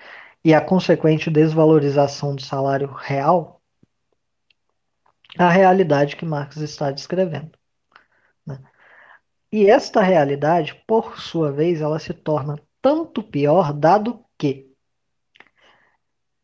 e 0.44 0.54
a 0.54 0.62
consequente 0.62 1.30
desvalorização 1.30 2.36
do 2.36 2.42
salário 2.42 2.92
real, 2.92 3.59
a 5.38 5.50
realidade 5.50 6.16
que 6.16 6.26
Marx 6.26 6.58
está 6.58 6.92
descrevendo. 6.92 7.52
Né? 8.46 8.60
E 9.52 9.70
esta 9.70 10.02
realidade, 10.02 10.76
por 10.88 11.20
sua 11.20 11.52
vez, 11.52 11.82
ela 11.82 12.00
se 12.00 12.14
torna 12.14 12.60
tanto 12.82 13.22
pior, 13.22 13.74
dado 13.74 14.24
que 14.38 14.70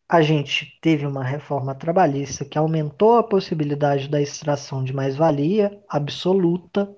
a 0.07 0.21
gente 0.21 0.77
teve 0.81 1.05
uma 1.05 1.23
reforma 1.23 1.73
trabalhista 1.73 2.45
que 2.45 2.57
aumentou 2.57 3.17
a 3.17 3.23
possibilidade 3.23 4.07
da 4.07 4.21
extração 4.21 4.83
de 4.83 4.93
mais-valia 4.93 5.81
absoluta, 5.89 6.95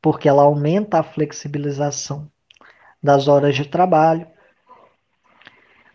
porque 0.00 0.28
ela 0.28 0.42
aumenta 0.42 1.00
a 1.00 1.02
flexibilização 1.02 2.30
das 3.02 3.26
horas 3.26 3.56
de 3.56 3.64
trabalho. 3.64 4.28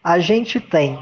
A 0.03 0.19
gente 0.19 0.59
tem 0.59 0.99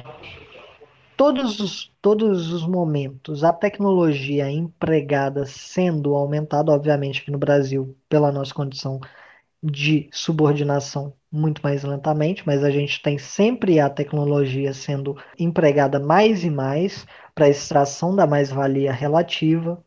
todos 1.18 1.60
os, 1.60 1.92
todos 2.02 2.52
os 2.52 2.66
momentos 2.68 3.44
a 3.44 3.54
tecnologia 3.54 4.50
empregada 4.50 5.46
sendo 5.46 6.16
aumentada, 6.16 6.72
obviamente 6.72 7.22
aqui 7.22 7.32
no 7.32 7.38
Brasil, 7.38 7.98
pela 8.10 8.32
nossa 8.32 8.54
condição 8.54 9.00
de 9.64 10.10
subordinação 10.12 11.14
muito 11.32 11.62
mais 11.62 11.84
lentamente, 11.84 12.44
mas 12.46 12.64
a 12.64 12.70
gente 12.70 13.02
tem 13.02 13.18
sempre 13.18 13.80
a 13.80 13.90
tecnologia 13.90 14.74
sendo 14.74 15.18
empregada 15.38 16.00
mais 16.00 16.44
e 16.44 16.50
mais 16.50 17.06
para 17.34 17.50
extração 17.50 18.16
da 18.16 18.28
mais-valia 18.28 18.92
relativa. 18.92 19.84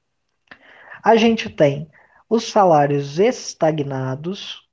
A 1.03 1.17
gente 1.17 1.49
tem 1.49 1.89
os 2.29 2.45
salários 2.45 3.19
estagnados 3.19 4.68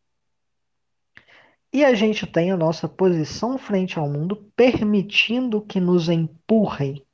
e 1.76 1.84
a 1.84 1.94
gente 1.94 2.26
tem 2.26 2.52
a 2.52 2.56
nossa 2.56 2.88
posição 2.88 3.58
frente 3.58 4.00
ao 4.00 4.08
mundo 4.08 4.50
permitindo 4.56 5.60
que 5.60 5.78
nos 5.78 6.08
empurrem 6.08 7.06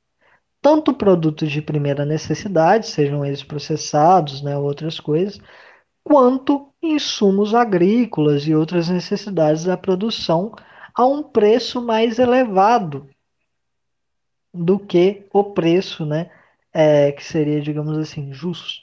tanto 0.60 0.94
produtos 0.94 1.50
de 1.50 1.60
primeira 1.60 2.04
necessidade, 2.04 2.86
sejam 2.86 3.24
eles 3.24 3.42
processados, 3.42 4.40
né, 4.40 4.56
outras 4.56 5.00
coisas, 5.00 5.40
quanto 6.04 6.72
insumos 6.80 7.56
agrícolas 7.56 8.46
e 8.46 8.54
outras 8.54 8.88
necessidades 8.88 9.64
da 9.64 9.76
produção 9.76 10.54
a 10.94 11.04
um 11.04 11.24
preço 11.24 11.82
mais 11.82 12.20
elevado 12.20 13.10
do 14.54 14.78
que 14.78 15.26
o 15.32 15.42
preço, 15.42 16.06
né, 16.06 16.30
é, 16.72 17.10
que 17.10 17.24
seria, 17.24 17.60
digamos 17.60 17.98
assim, 17.98 18.32
justo. 18.32 18.81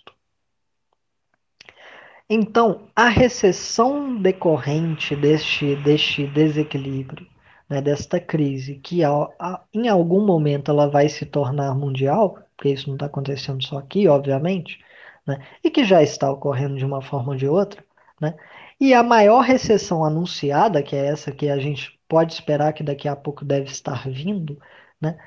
Então, 2.29 2.87
a 2.95 3.07
recessão 3.09 4.15
decorrente 4.21 5.15
deste, 5.15 5.75
deste 5.77 6.27
desequilíbrio, 6.27 7.25
né, 7.67 7.81
desta 7.81 8.19
crise, 8.19 8.75
que 8.75 9.03
a, 9.03 9.09
a, 9.39 9.63
em 9.73 9.87
algum 9.89 10.23
momento 10.25 10.69
ela 10.69 10.87
vai 10.87 11.09
se 11.09 11.25
tornar 11.25 11.73
mundial, 11.75 12.37
porque 12.55 12.69
isso 12.69 12.87
não 12.87 12.95
está 12.95 13.07
acontecendo 13.07 13.63
só 13.63 13.79
aqui, 13.79 14.07
obviamente, 14.07 14.79
né, 15.25 15.39
e 15.63 15.71
que 15.71 15.83
já 15.83 16.03
está 16.03 16.31
ocorrendo 16.31 16.77
de 16.77 16.85
uma 16.85 17.01
forma 17.01 17.31
ou 17.31 17.35
de 17.35 17.47
outra, 17.47 17.83
né, 18.21 18.35
e 18.79 18.93
a 18.93 19.01
maior 19.03 19.41
recessão 19.41 20.05
anunciada, 20.05 20.83
que 20.83 20.95
é 20.95 21.07
essa 21.07 21.31
que 21.31 21.49
a 21.49 21.57
gente 21.57 21.99
pode 22.07 22.33
esperar 22.33 22.73
que 22.73 22.83
daqui 22.83 23.07
a 23.07 23.15
pouco 23.15 23.43
deve 23.43 23.71
estar 23.71 24.07
vindo, 24.07 24.59
né, 25.01 25.17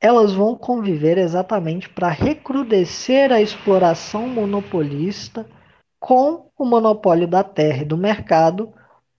elas 0.00 0.32
vão 0.32 0.56
conviver 0.56 1.18
exatamente 1.18 1.88
para 1.88 2.08
recrudescer 2.10 3.32
a 3.32 3.40
exploração 3.40 4.28
monopolista 4.28 5.46
com 6.04 6.50
o 6.58 6.66
monopólio 6.66 7.26
da 7.26 7.42
terra 7.42 7.80
e 7.80 7.86
do 7.86 7.96
mercado, 7.96 8.74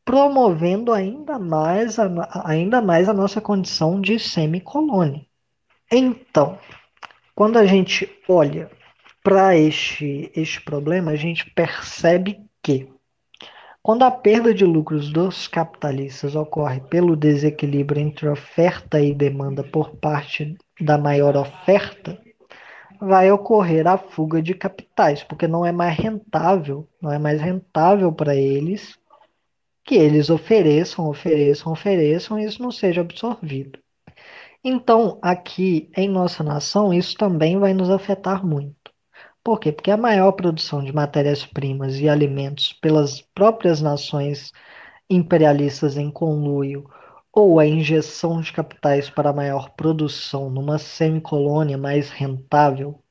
promovendo 0.06 0.94
ainda 0.94 1.40
mais 1.40 1.98
a, 1.98 2.08
ainda 2.46 2.80
mais 2.80 3.10
a 3.10 3.14
nossa 3.14 3.42
condição 3.42 4.00
de 4.00 4.20
semicolônia. 4.20 5.26
Então, 5.92 6.60
quando 7.34 7.58
a 7.58 7.66
gente 7.66 8.08
olha 8.30 8.70
para 9.24 9.58
este, 9.58 10.32
este 10.36 10.62
problema, 10.62 11.10
a 11.10 11.16
gente 11.16 11.50
percebe 11.56 12.40
que 12.62 12.88
Quando 13.82 14.04
a 14.04 14.12
perda 14.12 14.54
de 14.54 14.64
lucros 14.64 15.12
dos 15.12 15.48
capitalistas 15.48 16.36
ocorre 16.36 16.82
pelo 16.82 17.16
desequilíbrio 17.16 18.00
entre 18.00 18.30
oferta 18.30 19.02
e 19.02 19.12
demanda 19.12 19.64
por 19.64 19.96
parte 19.96 20.56
da 20.80 21.00
maior 21.00 21.36
oferta, 21.36 22.20
vai 23.00 23.32
ocorrer 23.32 23.88
a 23.88 23.98
fuga 23.98 24.42
de 24.42 24.54
capitais, 24.54 25.24
porque 25.24 25.48
não 25.48 25.66
é 25.66 25.72
mais 25.72 25.98
rentável, 25.98 26.88
não 27.02 27.12
é 27.12 27.20
mais 27.20 27.42
rentável 27.42 28.12
para 28.12 28.36
eles 28.36 28.98
que 29.84 29.96
eles 29.96 30.30
ofereçam, 30.30 31.08
ofereçam, 31.08 31.72
ofereçam 31.72 32.40
e 32.40 32.46
isso 32.46 32.62
não 32.62 32.72
seja 32.72 33.02
absorvido. 33.02 33.80
Então, 34.64 35.20
aqui 35.22 35.92
em 35.96 36.10
nossa 36.10 36.44
nação, 36.44 36.92
isso 36.92 37.16
também 37.16 37.60
vai 37.60 37.74
nos 37.74 37.90
afetar 37.90 38.46
muito. 38.46 38.92
Por 39.44 39.60
quê? 39.60 39.72
Porque 39.72 39.92
a 39.92 39.98
maior 39.98 40.32
produção 40.32 40.84
de 40.84 40.92
matérias-primas 40.92 42.00
e 42.00 42.10
alimentos 42.10 42.74
pelas 42.74 43.22
próprias 43.22 43.80
nações 43.80 44.52
imperialistas 45.08 45.98
em 45.98 46.10
conluio 46.10 46.90
ou 47.36 47.60
a 47.60 47.68
injeção 47.68 48.40
de 48.40 48.54
capitais 48.54 49.10
para 49.10 49.34
maior 49.34 49.72
produção 49.72 50.50
numa 50.50 50.80
semicolônia 50.80 51.78
mais 51.78 52.10
rentável, 52.10 53.04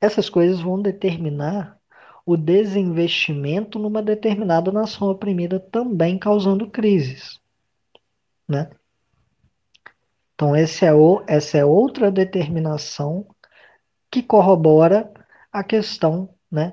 essas 0.00 0.30
coisas 0.30 0.60
vão 0.60 0.80
determinar 0.80 1.76
o 2.24 2.36
desinvestimento 2.36 3.80
numa 3.80 4.00
determinada 4.00 4.70
nação 4.70 5.08
oprimida 5.10 5.58
também 5.58 6.16
causando 6.16 6.70
crises, 6.70 7.40
né? 8.48 8.70
Então 10.34 10.54
esse 10.56 10.84
é 10.84 10.94
o, 10.94 11.24
essa 11.26 11.58
é 11.58 11.64
outra 11.64 12.10
determinação 12.10 13.26
que 14.08 14.22
corrobora 14.22 15.12
a 15.52 15.64
questão, 15.64 16.28
né, 16.50 16.72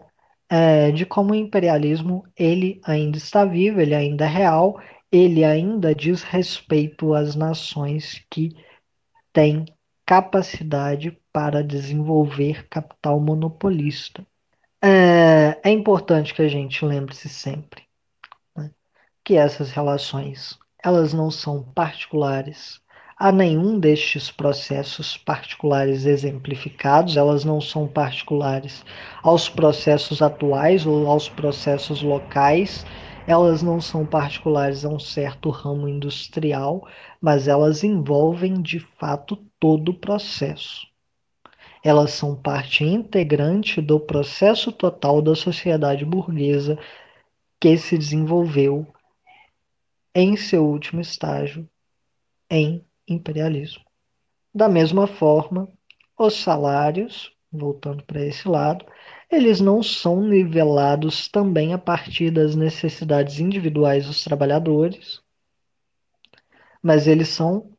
é, 0.50 0.92
de 0.92 1.06
como 1.06 1.32
o 1.32 1.36
imperialismo 1.36 2.24
ele 2.38 2.80
ainda 2.84 3.18
está 3.18 3.46
vivo, 3.46 3.82
ele 3.82 3.96
ainda 3.96 4.26
é 4.26 4.28
real 4.28 4.80
ele 5.12 5.44
ainda 5.44 5.94
diz 5.94 6.24
respeito 6.24 7.14
às 7.14 7.36
nações 7.36 8.24
que 8.30 8.56
têm 9.34 9.66
capacidade 10.06 11.18
para 11.32 11.64
desenvolver 11.64 12.68
capital 12.68 13.20
monopolista. 13.20 14.26
É, 14.82 15.60
é 15.64 15.70
importante 15.72 16.34
que 16.34 16.42
a 16.42 16.48
gente 16.48 16.86
lembre-se 16.86 17.28
sempre 17.28 17.84
né, 18.56 18.72
que 19.24 19.36
essas 19.36 19.72
relações 19.72 20.58
elas 20.82 21.14
não 21.14 21.30
são 21.30 21.62
particulares 21.62 22.82
a 23.18 23.34
nenhum 23.34 23.78
destes 23.78 24.32
processos 24.32 25.18
particulares 25.18 26.06
exemplificados, 26.06 27.18
elas 27.18 27.44
não 27.44 27.60
são 27.60 27.86
particulares 27.86 28.86
aos 29.22 29.50
processos 29.50 30.22
atuais 30.22 30.86
ou 30.86 31.06
aos 31.06 31.28
processos 31.28 32.02
locais 32.02 32.86
elas 33.28 33.62
não 33.62 33.80
são 33.80 34.06
particulares 34.06 34.84
a 34.84 34.90
um 34.90 35.00
certo 35.00 35.50
ramo 35.50 35.88
industrial, 35.88 36.88
mas 37.22 37.48
elas 37.48 37.84
envolvem 37.84 38.62
de 38.62 38.80
fato 38.80 39.36
todo 39.60 39.90
o 39.90 39.94
processo. 39.94 40.88
Elas 41.84 42.12
são 42.12 42.36
parte 42.36 42.84
integrante 42.84 43.82
do 43.82 44.00
processo 44.00 44.72
total 44.72 45.22
da 45.22 45.36
sociedade 45.36 46.04
burguesa 46.04 46.78
que 47.60 47.78
se 47.78 47.98
desenvolveu 47.98 48.88
em 50.14 50.36
seu 50.36 50.66
último 50.66 51.00
estágio 51.00 51.70
em 52.50 52.84
imperialismo. 53.08 53.84
Da 54.54 54.68
mesma 54.68 55.08
forma, 55.08 55.70
os 56.18 56.34
salários, 56.34 57.32
voltando 57.52 58.04
para 58.04 58.26
esse 58.26 58.48
lado, 58.48 58.86
eles 59.30 59.60
não 59.62 59.84
são 59.84 60.22
nivelados 60.22 61.28
também 61.28 61.74
a 61.74 61.78
partir 61.78 62.32
das 62.32 62.56
necessidades 62.56 63.40
individuais 63.40 64.08
dos 64.08 64.24
trabalhadores, 64.24 65.22
mas 66.82 67.08
eles 67.08 67.30
são 67.30 67.72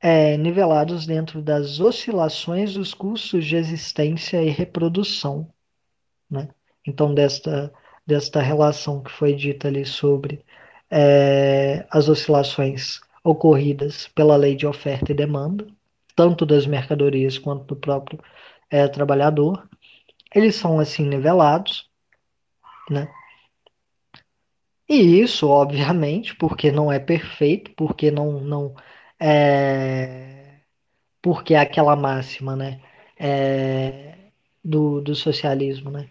é, 0.00 0.36
nivelados 0.36 1.06
dentro 1.06 1.40
das 1.40 1.80
oscilações 1.80 2.74
dos 2.74 2.92
custos 2.92 3.46
de 3.46 3.56
existência 3.56 4.42
e 4.42 4.50
reprodução. 4.50 5.48
Né? 6.30 6.48
Então, 6.86 7.14
desta, 7.14 7.72
desta 8.06 8.42
relação 8.42 9.02
que 9.02 9.10
foi 9.10 9.34
dita 9.34 9.68
ali 9.68 9.86
sobre 9.86 10.44
é, 10.90 11.86
as 11.90 12.08
oscilações 12.08 13.00
ocorridas 13.22 14.08
pela 14.08 14.36
lei 14.36 14.54
de 14.54 14.66
oferta 14.66 15.12
e 15.12 15.14
demanda, 15.14 15.66
tanto 16.14 16.44
das 16.44 16.66
mercadorias 16.66 17.38
quanto 17.38 17.64
do 17.74 17.76
próprio 17.76 18.20
é, 18.70 18.86
trabalhador, 18.86 19.66
eles 20.34 20.56
são 20.56 20.78
assim 20.80 21.04
nivelados, 21.06 21.88
né? 22.90 23.08
E 24.88 25.20
isso, 25.20 25.48
obviamente, 25.48 26.34
porque 26.36 26.70
não 26.70 26.92
é 26.92 26.98
perfeito, 26.98 27.70
porque 27.76 28.10
não 28.10 28.40
não 28.40 28.74
é 29.18 30.60
porque 31.22 31.54
é 31.54 31.58
aquela 31.58 31.96
máxima, 31.96 32.56
né? 32.56 32.80
É, 33.18 34.14
do, 34.64 35.00
do 35.00 35.14
socialismo, 35.14 35.90
né? 35.90 36.08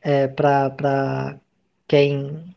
É, 0.00 0.28
para 0.28 1.38
quem 1.88 2.54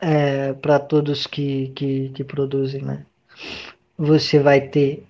é, 0.00 0.52
para 0.54 0.78
todos 0.78 1.26
que, 1.26 1.68
que, 1.68 2.10
que 2.10 2.24
produzem, 2.24 2.82
né? 2.82 3.06
Você 3.96 4.38
vai 4.38 4.60
ter 4.60 5.07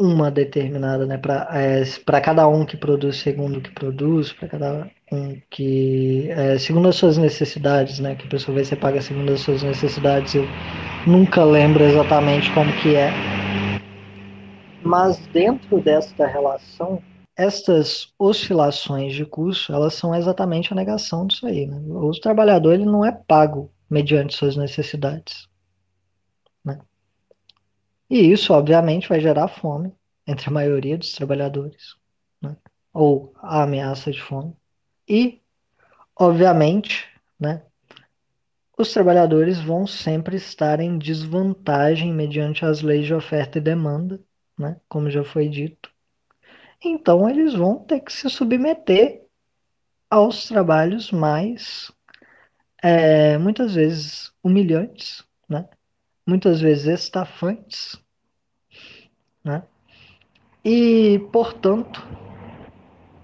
uma 0.00 0.30
determinada, 0.30 1.06
né? 1.06 1.16
Para 1.16 1.48
é, 1.52 2.20
cada 2.20 2.46
um 2.48 2.64
que 2.64 2.76
produz 2.76 3.16
segundo 3.16 3.58
o 3.58 3.60
que 3.60 3.70
produz, 3.70 4.32
para 4.32 4.48
cada 4.48 4.90
um 5.10 5.40
que. 5.50 6.28
É, 6.30 6.58
segundo 6.58 6.88
as 6.88 6.96
suas 6.96 7.16
necessidades, 7.16 7.98
né? 7.98 8.14
Que 8.14 8.26
a 8.26 8.30
pessoa 8.30 8.54
vai 8.54 8.64
ser 8.64 8.76
paga 8.76 9.00
segundo 9.00 9.32
as 9.32 9.40
suas 9.40 9.62
necessidades. 9.62 10.34
Eu 10.34 10.46
nunca 11.06 11.44
lembro 11.44 11.84
exatamente 11.84 12.50
como 12.52 12.72
que 12.80 12.96
é. 12.96 13.10
Mas 14.82 15.18
dentro 15.32 15.80
desta 15.80 16.26
relação, 16.26 17.00
estas 17.36 18.12
oscilações 18.18 19.14
de 19.14 19.24
custo, 19.24 19.72
elas 19.72 19.94
são 19.94 20.14
exatamente 20.14 20.72
a 20.72 20.76
negação 20.76 21.26
disso 21.26 21.46
aí. 21.46 21.66
Né? 21.66 21.80
O 21.88 22.10
trabalhador 22.12 22.74
ele 22.74 22.84
não 22.84 23.04
é 23.04 23.12
pago 23.12 23.70
mediante 23.88 24.34
suas 24.34 24.56
necessidades. 24.56 25.48
E 28.12 28.30
isso, 28.30 28.52
obviamente, 28.52 29.08
vai 29.08 29.18
gerar 29.18 29.48
fome 29.48 29.90
entre 30.26 30.46
a 30.50 30.52
maioria 30.52 30.98
dos 30.98 31.12
trabalhadores, 31.12 31.96
né? 32.42 32.54
ou 32.92 33.32
a 33.38 33.62
ameaça 33.62 34.12
de 34.12 34.20
fome. 34.20 34.54
E, 35.08 35.40
obviamente, 36.14 37.08
né, 37.40 37.62
os 38.76 38.92
trabalhadores 38.92 39.58
vão 39.58 39.86
sempre 39.86 40.36
estar 40.36 40.78
em 40.78 40.98
desvantagem 40.98 42.12
mediante 42.12 42.66
as 42.66 42.82
leis 42.82 43.06
de 43.06 43.14
oferta 43.14 43.56
e 43.56 43.62
demanda, 43.62 44.20
né, 44.58 44.78
como 44.90 45.08
já 45.08 45.24
foi 45.24 45.48
dito. 45.48 45.90
Então, 46.84 47.30
eles 47.30 47.54
vão 47.54 47.78
ter 47.78 48.00
que 48.00 48.12
se 48.12 48.28
submeter 48.28 49.22
aos 50.10 50.46
trabalhos 50.48 51.10
mais, 51.10 51.90
é, 52.82 53.38
muitas 53.38 53.74
vezes, 53.74 54.30
humilhantes, 54.44 55.24
né? 55.48 55.66
Muitas 56.26 56.60
vezes 56.60 56.86
estafantes, 56.86 58.00
né? 59.44 59.64
E, 60.64 61.18
portanto, 61.32 62.00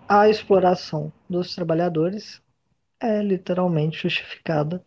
a 0.09 0.29
exploração 0.29 1.13
dos 1.29 1.55
trabalhadores 1.55 2.43
é 3.01 3.23
literalmente 3.23 3.99
justificada 3.99 4.85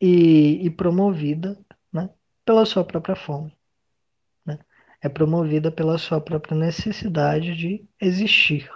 e, 0.00 0.66
e 0.66 0.70
promovida 0.70 1.56
né, 1.92 2.10
pela 2.44 2.66
sua 2.66 2.84
própria 2.84 3.14
fome. 3.14 3.56
Né? 4.44 4.58
É 5.00 5.08
promovida 5.08 5.70
pela 5.70 5.98
sua 5.98 6.20
própria 6.20 6.56
necessidade 6.56 7.54
de 7.54 7.86
existir. 8.00 8.68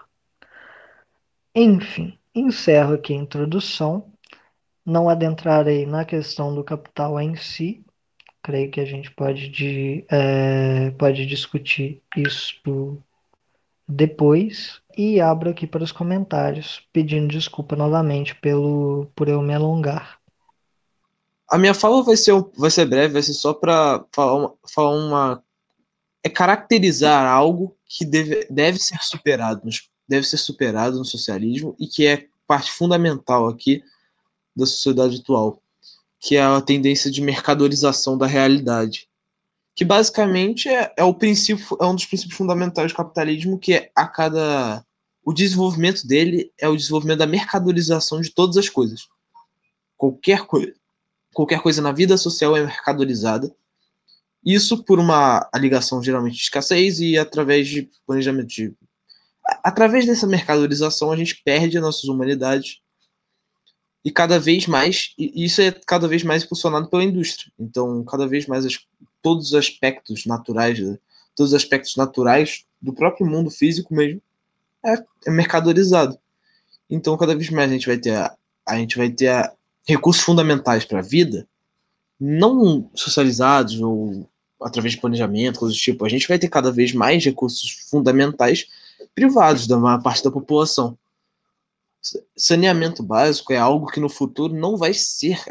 Enfim, 1.53 2.17
encerro 2.33 2.95
aqui 2.95 3.13
a 3.13 3.17
introdução. 3.17 4.13
Não 4.87 5.09
adentrarei 5.09 5.85
na 5.85 6.05
questão 6.05 6.55
do 6.55 6.63
capital 6.63 7.21
em 7.21 7.35
si, 7.35 7.85
creio 8.47 8.71
que 8.71 8.81
a 8.81 8.85
gente 8.85 9.11
pode, 9.11 9.49
de, 9.49 10.07
é, 10.09 10.93
pode 10.93 11.27
discutir 11.27 12.01
isso 12.17 12.97
depois. 13.89 14.81
E 14.97 15.21
abro 15.21 15.51
aqui 15.51 15.67
para 15.67 15.83
os 15.83 15.91
comentários, 15.91 16.81
pedindo 16.93 17.27
desculpa 17.27 17.75
novamente 17.75 18.37
pelo, 18.37 19.11
por 19.17 19.29
eu 19.29 19.43
me 19.43 19.53
alongar. 19.53 20.21
A 21.51 21.59
minha 21.59 21.75
fala 21.75 22.03
vai 22.05 22.17
ser, 22.17 22.33
vai 22.57 22.71
ser 22.71 22.87
breve, 22.87 23.15
vai 23.15 23.23
ser 23.23 23.35
só 23.35 23.53
para 23.53 24.05
falar 24.13 24.35
uma, 24.35 24.55
falar 24.73 24.91
uma. 24.91 25.43
É 26.23 26.29
caracterizar 26.29 27.27
algo 27.27 27.77
que 27.85 28.05
deve, 28.05 28.47
deve 28.49 28.79
ser 28.79 28.99
superado, 29.01 29.63
deve 30.09 30.27
ser 30.27 30.39
superado 30.39 30.99
no 30.99 31.05
socialismo 31.05 31.77
e 31.79 31.87
que 31.87 32.07
é 32.07 32.27
parte 32.47 32.71
fundamental 32.71 33.49
aqui 33.49 33.83
da 34.57 34.67
sociedade 34.67 35.21
atual 35.21 35.63
que 36.19 36.37
é 36.37 36.43
a 36.43 36.61
tendência 36.61 37.11
de 37.11 37.21
mercadorização 37.21 38.17
da 38.17 38.27
realidade, 38.27 39.09
que 39.75 39.85
basicamente 39.85 40.69
é, 40.69 40.93
é 40.97 41.05
o 41.05 41.15
princípio, 41.15 41.65
é 41.81 41.87
um 41.87 41.95
dos 41.95 42.07
princípios 42.07 42.37
fundamentais 42.37 42.93
do 42.93 42.97
capitalismo, 42.97 43.59
que 43.59 43.75
é 43.75 43.91
a 43.95 44.07
cada 44.07 44.85
o 45.25 45.33
desenvolvimento 45.33 46.07
dele 46.07 46.53
é 46.59 46.69
o 46.69 46.77
desenvolvimento 46.77 47.19
da 47.19 47.27
mercadorização 47.27 48.21
de 48.21 48.31
todas 48.31 48.57
as 48.57 48.69
coisas. 48.69 49.09
qualquer 49.97 50.47
coisa, 50.47 50.73
qualquer 51.35 51.61
coisa 51.61 51.83
na 51.83 51.93
vida 51.93 52.17
social 52.17 52.57
é 52.57 52.65
mercadorizada. 52.65 53.55
Isso 54.45 54.85
por 54.85 55.01
uma 55.01 55.49
ligação 55.57 56.03
geralmente 56.03 56.37
de 56.37 56.43
escassez 56.43 57.01
e 57.01 57.19
através 57.19 57.69
de 57.69 57.91
planejamento 58.07 58.49
de 58.49 58.75
através 59.63 60.07
dessa 60.07 60.27
mercadorização 60.27 61.11
a 61.13 61.17
gente 61.17 61.41
perde 61.45 61.77
as 61.77 61.83
nossas 61.83 62.05
humanidades 62.05 62.81
e 64.07 64.11
cada 64.13 64.39
vez 64.39 64.69
mais 64.69 65.13
e 65.19 65.45
isso 65.45 65.61
é 65.61 65.73
cada 65.85 66.07
vez 66.07 66.23
mais 66.23 66.45
impulsionado 66.45 66.89
pela 66.89 67.03
indústria. 67.03 67.53
Então, 67.59 68.05
cada 68.05 68.25
vez 68.25 68.47
mais 68.47 68.65
as, 68.65 68.79
todos 69.21 69.49
os 69.49 69.55
aspectos 69.55 70.25
naturais, 70.27 70.79
todos 71.35 71.51
os 71.51 71.55
aspectos 71.55 71.97
naturais 71.97 72.65
do 72.81 72.93
próprio 72.93 73.27
mundo 73.27 73.51
físico 73.51 73.93
mesmo 73.93 74.23
é, 74.85 74.95
é 75.27 75.31
mercadorizado. 75.33 76.17
Então, 76.89 77.17
cada 77.17 77.35
vez 77.35 77.51
mais 77.51 77.69
a 77.69 77.75
gente 77.75 77.89
vai 77.89 77.99
ter 77.99 78.15
a, 78.15 78.33
a 78.65 78.77
gente 78.77 78.97
vai 78.97 79.11
ter 79.11 79.27
a, 79.27 79.53
recursos 79.85 80.23
fundamentais 80.23 80.85
para 80.85 81.01
a 81.01 81.03
vida, 81.03 81.45
não 82.21 82.89
socializados 82.95 83.81
ou 83.81 84.31
através 84.63 84.95
de 84.95 85.01
planejamento, 85.01 85.59
coisas 85.59 85.77
do 85.77 85.81
tipo. 85.81 86.05
A 86.05 86.09
gente 86.09 86.29
vai 86.29 86.39
ter 86.39 86.49
cada 86.49 86.71
vez 86.71 86.93
mais 86.93 87.25
recursos 87.25 87.89
fundamentais 87.91 88.69
privados 89.17 89.67
da 89.67 89.77
maior 89.77 90.01
parte 90.01 90.23
da 90.23 90.31
população. 90.31 90.97
Saneamento 92.37 93.03
básico 93.03 93.53
é 93.53 93.57
algo 93.57 93.87
que 93.87 94.01
no 94.01 94.09
futuro 94.09 94.55
não 94.55 94.77
vai 94.77 94.93
ser, 94.95 95.43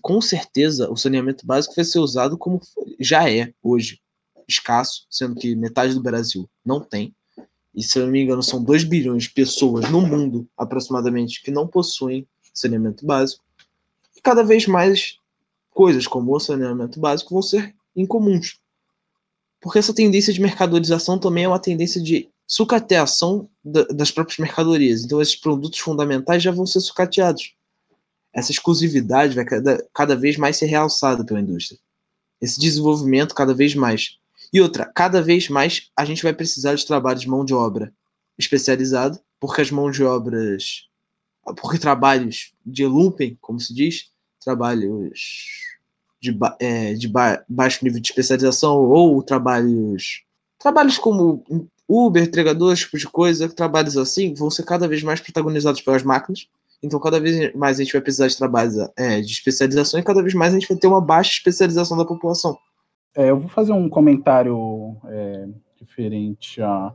com 0.00 0.20
certeza, 0.20 0.90
o 0.90 0.96
saneamento 0.96 1.46
básico 1.46 1.74
vai 1.74 1.84
ser 1.84 1.98
usado 1.98 2.38
como 2.38 2.60
já 2.98 3.30
é 3.30 3.52
hoje, 3.62 4.00
escasso, 4.48 5.06
sendo 5.10 5.34
que 5.36 5.54
metade 5.54 5.94
do 5.94 6.02
Brasil 6.02 6.48
não 6.64 6.80
tem 6.80 7.14
e 7.74 7.82
se 7.82 7.98
eu 7.98 8.04
não 8.04 8.12
me 8.12 8.22
engano, 8.22 8.42
são 8.42 8.62
2 8.62 8.84
bilhões 8.84 9.24
de 9.24 9.30
pessoas 9.30 9.88
no 9.90 10.00
mundo, 10.00 10.48
aproximadamente, 10.56 11.42
que 11.42 11.50
não 11.50 11.66
possuem 11.66 12.26
saneamento 12.52 13.06
básico. 13.06 13.44
E 14.16 14.20
cada 14.20 14.42
vez 14.42 14.66
mais 14.66 15.18
coisas 15.70 16.06
como 16.06 16.34
o 16.34 16.40
saneamento 16.40 16.98
básico 16.98 17.32
vão 17.32 17.42
ser 17.42 17.74
incomuns. 17.94 18.58
Porque 19.60 19.78
essa 19.78 19.94
tendência 19.94 20.32
de 20.32 20.40
mercadorização 20.40 21.18
também 21.18 21.44
é 21.44 21.48
uma 21.48 21.60
tendência 21.60 22.02
de 22.02 22.28
sucateação 22.50 23.48
das 23.64 24.10
próprias 24.10 24.40
mercadorias. 24.40 25.04
Então, 25.04 25.22
esses 25.22 25.36
produtos 25.36 25.78
fundamentais 25.78 26.42
já 26.42 26.50
vão 26.50 26.66
ser 26.66 26.80
sucateados. 26.80 27.54
Essa 28.32 28.50
exclusividade 28.50 29.36
vai 29.36 29.44
cada, 29.44 29.88
cada 29.94 30.16
vez 30.16 30.36
mais 30.36 30.56
ser 30.56 30.66
realçada 30.66 31.24
pela 31.24 31.38
indústria. 31.38 31.78
Esse 32.40 32.58
desenvolvimento 32.58 33.36
cada 33.36 33.54
vez 33.54 33.76
mais. 33.76 34.18
E 34.52 34.60
outra, 34.60 34.84
cada 34.84 35.22
vez 35.22 35.48
mais 35.48 35.92
a 35.96 36.04
gente 36.04 36.24
vai 36.24 36.32
precisar 36.32 36.74
de 36.74 36.84
trabalho 36.84 37.20
de 37.20 37.28
mão 37.28 37.44
de 37.44 37.54
obra 37.54 37.94
especializado, 38.36 39.20
porque 39.38 39.60
as 39.60 39.70
mãos 39.70 39.94
de 39.94 40.02
obras, 40.02 40.88
porque 41.60 41.78
trabalhos 41.78 42.52
de 42.66 42.84
lumpen, 42.84 43.38
como 43.40 43.60
se 43.60 43.72
diz, 43.72 44.10
trabalhos 44.40 45.20
de, 46.20 46.36
é, 46.58 46.94
de 46.94 47.06
ba 47.06 47.44
baixo 47.48 47.84
nível 47.84 48.00
de 48.00 48.08
especialização 48.08 48.76
ou 48.76 49.22
trabalhos 49.22 50.24
trabalhos 50.58 50.98
como 50.98 51.44
Uber, 51.90 52.22
entregador, 52.22 52.72
esse 52.72 52.82
tipo 52.82 52.98
de 52.98 53.08
coisa, 53.08 53.48
trabalhos 53.48 53.96
assim 53.96 54.32
vão 54.32 54.48
ser 54.48 54.64
cada 54.64 54.86
vez 54.86 55.02
mais 55.02 55.20
protagonizados 55.20 55.80
pelas 55.80 56.04
máquinas. 56.04 56.46
Então, 56.82 57.00
cada 57.00 57.18
vez 57.18 57.52
mais 57.54 57.78
a 57.78 57.82
gente 57.82 57.92
vai 57.92 58.00
precisar 58.00 58.28
de 58.28 58.38
trabalhos 58.38 58.76
é, 58.96 59.20
de 59.20 59.32
especialização 59.32 59.98
e 59.98 60.04
cada 60.04 60.22
vez 60.22 60.32
mais 60.32 60.54
a 60.54 60.58
gente 60.58 60.68
vai 60.68 60.78
ter 60.78 60.86
uma 60.86 61.00
baixa 61.00 61.32
especialização 61.32 61.96
da 61.96 62.04
população. 62.04 62.56
É, 63.14 63.30
eu 63.30 63.38
vou 63.38 63.48
fazer 63.48 63.72
um 63.72 63.88
comentário 63.88 64.96
é, 65.06 65.48
diferente 65.76 66.62
a 66.62 66.94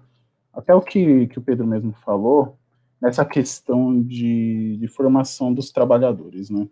até 0.54 0.74
o 0.74 0.82
que, 0.82 1.28
que 1.28 1.38
o 1.38 1.42
Pedro 1.42 1.68
mesmo 1.68 1.92
falou, 1.92 2.58
nessa 3.02 3.26
questão 3.26 4.02
de, 4.02 4.78
de 4.78 4.88
formação 4.88 5.54
dos 5.54 5.70
trabalhadores, 5.70 6.50
né? 6.50 6.66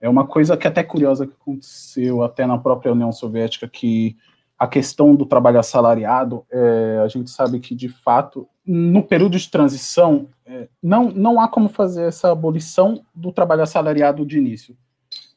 É 0.00 0.08
uma 0.08 0.26
coisa 0.26 0.56
que 0.56 0.66
é 0.66 0.70
até 0.70 0.82
curiosa 0.82 1.26
que 1.26 1.32
aconteceu 1.32 2.22
até 2.22 2.46
na 2.46 2.58
própria 2.58 2.92
União 2.92 3.10
Soviética, 3.10 3.66
que 3.66 4.18
a 4.64 4.66
questão 4.66 5.14
do 5.14 5.26
trabalho 5.26 5.58
assalariado, 5.58 6.44
é, 6.50 7.00
a 7.04 7.08
gente 7.08 7.28
sabe 7.28 7.60
que, 7.60 7.74
de 7.74 7.88
fato, 7.88 8.48
no 8.66 9.02
período 9.02 9.38
de 9.38 9.50
transição, 9.50 10.26
é, 10.46 10.68
não, 10.82 11.10
não 11.10 11.38
há 11.38 11.46
como 11.46 11.68
fazer 11.68 12.04
essa 12.04 12.32
abolição 12.32 13.04
do 13.14 13.30
trabalho 13.30 13.62
assalariado 13.62 14.24
de 14.24 14.38
início 14.38 14.74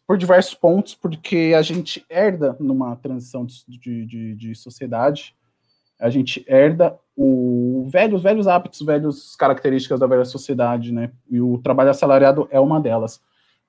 por 0.07 0.17
diversos 0.17 0.53
pontos, 0.53 0.95
porque 0.95 1.53
a 1.57 1.61
gente 1.61 2.05
herda 2.09 2.55
numa 2.57 2.95
transição 2.95 3.45
de, 3.45 4.05
de, 4.05 4.33
de 4.33 4.55
sociedade, 4.55 5.35
a 5.99 6.09
gente 6.09 6.45
herda 6.47 6.97
o 7.13 7.85
velho, 7.89 8.15
os 8.15 8.23
velhos 8.23 8.47
hábitos, 8.47 8.81
velhas 8.81 9.35
características 9.35 9.99
da 9.99 10.07
velha 10.07 10.23
sociedade, 10.23 10.93
né? 10.93 11.11
E 11.29 11.41
o 11.41 11.57
trabalho 11.57 11.89
assalariado 11.89 12.47
é 12.49 12.59
uma 12.59 12.79
delas. 12.79 13.19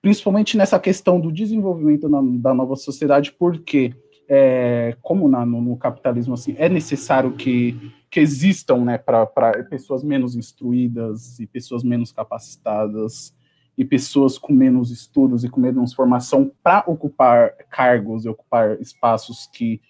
Principalmente 0.00 0.56
nessa 0.56 0.78
questão 0.78 1.18
do 1.18 1.32
desenvolvimento 1.32 2.09
na, 2.09 2.20
da 2.22 2.54
nova 2.54 2.76
sociedade, 2.76 3.32
porque, 3.32 3.92
é, 4.28 4.96
como 5.00 5.28
na, 5.28 5.44
no, 5.46 5.60
no, 5.60 5.76
capitalismo, 5.76 6.34
assim, 6.34 6.54
é 6.58 6.68
necessário 6.68 7.32
que, 7.32 7.92
que 8.10 8.20
existam, 8.20 8.84
né, 8.84 8.98
para 8.98 9.26
pessoas 9.64 10.04
menos 10.04 10.36
instruídas 10.36 11.40
e 11.40 11.46
pessoas 11.46 11.82
menos 11.82 12.12
capacitadas, 12.12 13.34
e 13.78 13.84
pessoas 13.84 14.36
com 14.36 14.52
menos 14.52 14.90
estudos 14.90 15.44
e 15.44 15.48
com 15.48 15.60
menos 15.60 15.94
formação 15.94 16.50
para 16.64 16.82
ocupar 16.88 17.52
cargos 17.70 18.24
e 18.24 18.28
ocupar 18.28 18.78
espaços 18.80 19.46
que 19.46 19.80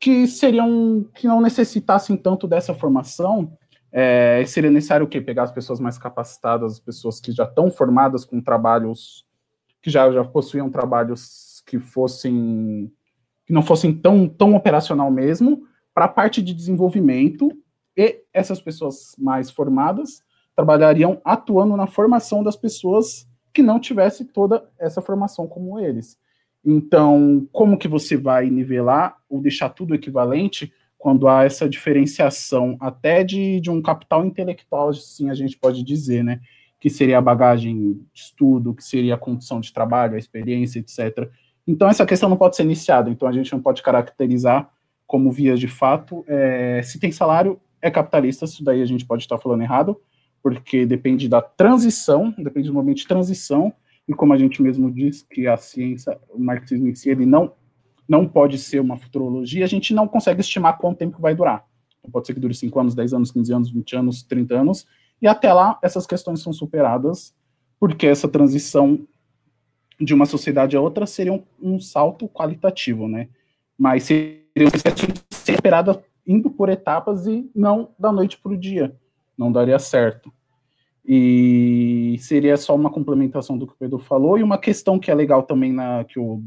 que 0.00 0.26
seriam 0.26 1.08
que 1.14 1.28
não 1.28 1.40
necessitassem 1.40 2.16
tanto 2.16 2.48
dessa 2.48 2.74
formação 2.74 3.56
é, 3.92 4.42
seria 4.46 4.70
necessário 4.70 5.06
o 5.06 5.08
quê? 5.08 5.20
Pegar 5.20 5.44
as 5.44 5.52
pessoas 5.52 5.78
mais 5.78 5.96
capacitadas, 5.96 6.72
as 6.72 6.80
pessoas 6.80 7.20
que 7.20 7.30
já 7.30 7.44
estão 7.44 7.70
formadas 7.70 8.24
com 8.24 8.40
trabalhos 8.40 9.24
que 9.80 9.88
já, 9.88 10.10
já 10.10 10.24
possuíam 10.24 10.68
trabalhos 10.68 11.62
que 11.64 11.78
fossem 11.78 12.92
que 13.52 13.54
não 13.54 13.62
fossem 13.62 13.92
tão, 13.92 14.26
tão 14.26 14.54
operacional 14.54 15.10
mesmo, 15.10 15.64
para 15.94 16.06
a 16.06 16.08
parte 16.08 16.40
de 16.40 16.54
desenvolvimento 16.54 17.52
e 17.94 18.22
essas 18.32 18.62
pessoas 18.62 19.14
mais 19.18 19.50
formadas 19.50 20.22
trabalhariam 20.56 21.20
atuando 21.22 21.76
na 21.76 21.86
formação 21.86 22.42
das 22.42 22.56
pessoas 22.56 23.28
que 23.52 23.62
não 23.62 23.78
tivesse 23.78 24.24
toda 24.24 24.66
essa 24.78 25.02
formação 25.02 25.46
como 25.46 25.78
eles. 25.78 26.18
Então, 26.64 27.46
como 27.52 27.76
que 27.76 27.86
você 27.86 28.16
vai 28.16 28.48
nivelar 28.48 29.18
ou 29.28 29.42
deixar 29.42 29.68
tudo 29.68 29.94
equivalente 29.94 30.72
quando 30.96 31.28
há 31.28 31.44
essa 31.44 31.68
diferenciação 31.68 32.78
até 32.80 33.22
de, 33.22 33.60
de 33.60 33.70
um 33.70 33.82
capital 33.82 34.24
intelectual, 34.24 34.88
assim 34.88 35.28
a 35.28 35.34
gente 35.34 35.58
pode 35.58 35.82
dizer, 35.82 36.24
né? 36.24 36.40
Que 36.80 36.88
seria 36.88 37.18
a 37.18 37.22
bagagem 37.22 37.92
de 38.14 38.20
estudo, 38.20 38.72
que 38.72 38.82
seria 38.82 39.14
a 39.14 39.18
condição 39.18 39.60
de 39.60 39.70
trabalho, 39.74 40.14
a 40.14 40.18
experiência, 40.18 40.78
etc. 40.78 41.28
Então, 41.66 41.88
essa 41.88 42.04
questão 42.04 42.28
não 42.28 42.36
pode 42.36 42.56
ser 42.56 42.64
iniciada. 42.64 43.10
Então, 43.10 43.28
a 43.28 43.32
gente 43.32 43.52
não 43.52 43.60
pode 43.60 43.82
caracterizar 43.82 44.70
como 45.06 45.30
vias 45.30 45.60
de 45.60 45.68
fato. 45.68 46.24
É, 46.26 46.82
se 46.82 46.98
tem 46.98 47.12
salário, 47.12 47.60
é 47.80 47.90
capitalista, 47.90 48.44
isso 48.44 48.64
daí 48.64 48.82
a 48.82 48.86
gente 48.86 49.04
pode 49.04 49.22
estar 49.22 49.38
falando 49.38 49.62
errado 49.62 50.00
porque 50.42 50.84
depende 50.84 51.28
da 51.28 51.40
transição, 51.40 52.34
depende 52.36 52.68
do 52.68 52.74
momento 52.74 52.98
de 52.98 53.06
transição, 53.06 53.72
e 54.08 54.12
como 54.12 54.32
a 54.32 54.36
gente 54.36 54.60
mesmo 54.60 54.90
diz 54.90 55.22
que 55.22 55.46
a 55.46 55.56
ciência, 55.56 56.18
o 56.28 56.38
marxismo 56.40 56.88
em 56.88 56.94
si, 56.94 57.08
ele 57.08 57.24
não, 57.24 57.52
não 58.08 58.26
pode 58.26 58.58
ser 58.58 58.80
uma 58.80 58.96
futurologia, 58.96 59.64
a 59.64 59.68
gente 59.68 59.94
não 59.94 60.08
consegue 60.08 60.40
estimar 60.40 60.78
quanto 60.78 60.98
tempo 60.98 61.20
vai 61.20 61.34
durar. 61.34 61.64
Então, 62.00 62.10
pode 62.10 62.26
ser 62.26 62.34
que 62.34 62.40
dure 62.40 62.52
5 62.52 62.80
anos, 62.80 62.94
10 62.96 63.14
anos, 63.14 63.30
15 63.30 63.54
anos, 63.54 63.70
20 63.70 63.96
anos, 63.96 64.22
30 64.24 64.54
anos, 64.60 64.86
e 65.20 65.28
até 65.28 65.52
lá 65.52 65.78
essas 65.80 66.04
questões 66.04 66.42
são 66.42 66.52
superadas, 66.52 67.32
porque 67.78 68.08
essa 68.08 68.26
transição 68.26 69.06
de 70.00 70.14
uma 70.14 70.26
sociedade 70.26 70.76
a 70.76 70.80
outra 70.80 71.06
seria 71.06 71.32
um, 71.32 71.42
um 71.60 71.80
salto 71.80 72.28
qualitativo, 72.28 73.08
né? 73.08 73.28
Mas 73.78 74.04
seria 74.04 74.70
ser 74.76 74.94
superada 75.30 76.02
indo 76.26 76.50
por 76.50 76.68
etapas 76.68 77.26
e 77.26 77.50
não 77.54 77.90
da 77.98 78.12
noite 78.12 78.38
para 78.38 78.52
o 78.52 78.56
dia 78.56 78.94
não 79.36 79.50
daria 79.50 79.78
certo. 79.78 80.32
E 81.04 82.16
seria 82.20 82.56
só 82.56 82.74
uma 82.76 82.90
complementação 82.90 83.58
do 83.58 83.66
que 83.66 83.72
o 83.72 83.76
Pedro 83.76 83.98
falou, 83.98 84.38
e 84.38 84.42
uma 84.42 84.58
questão 84.58 84.98
que 84.98 85.10
é 85.10 85.14
legal 85.14 85.42
também 85.42 85.72
na 85.72 86.04
que, 86.04 86.18
o, 86.18 86.42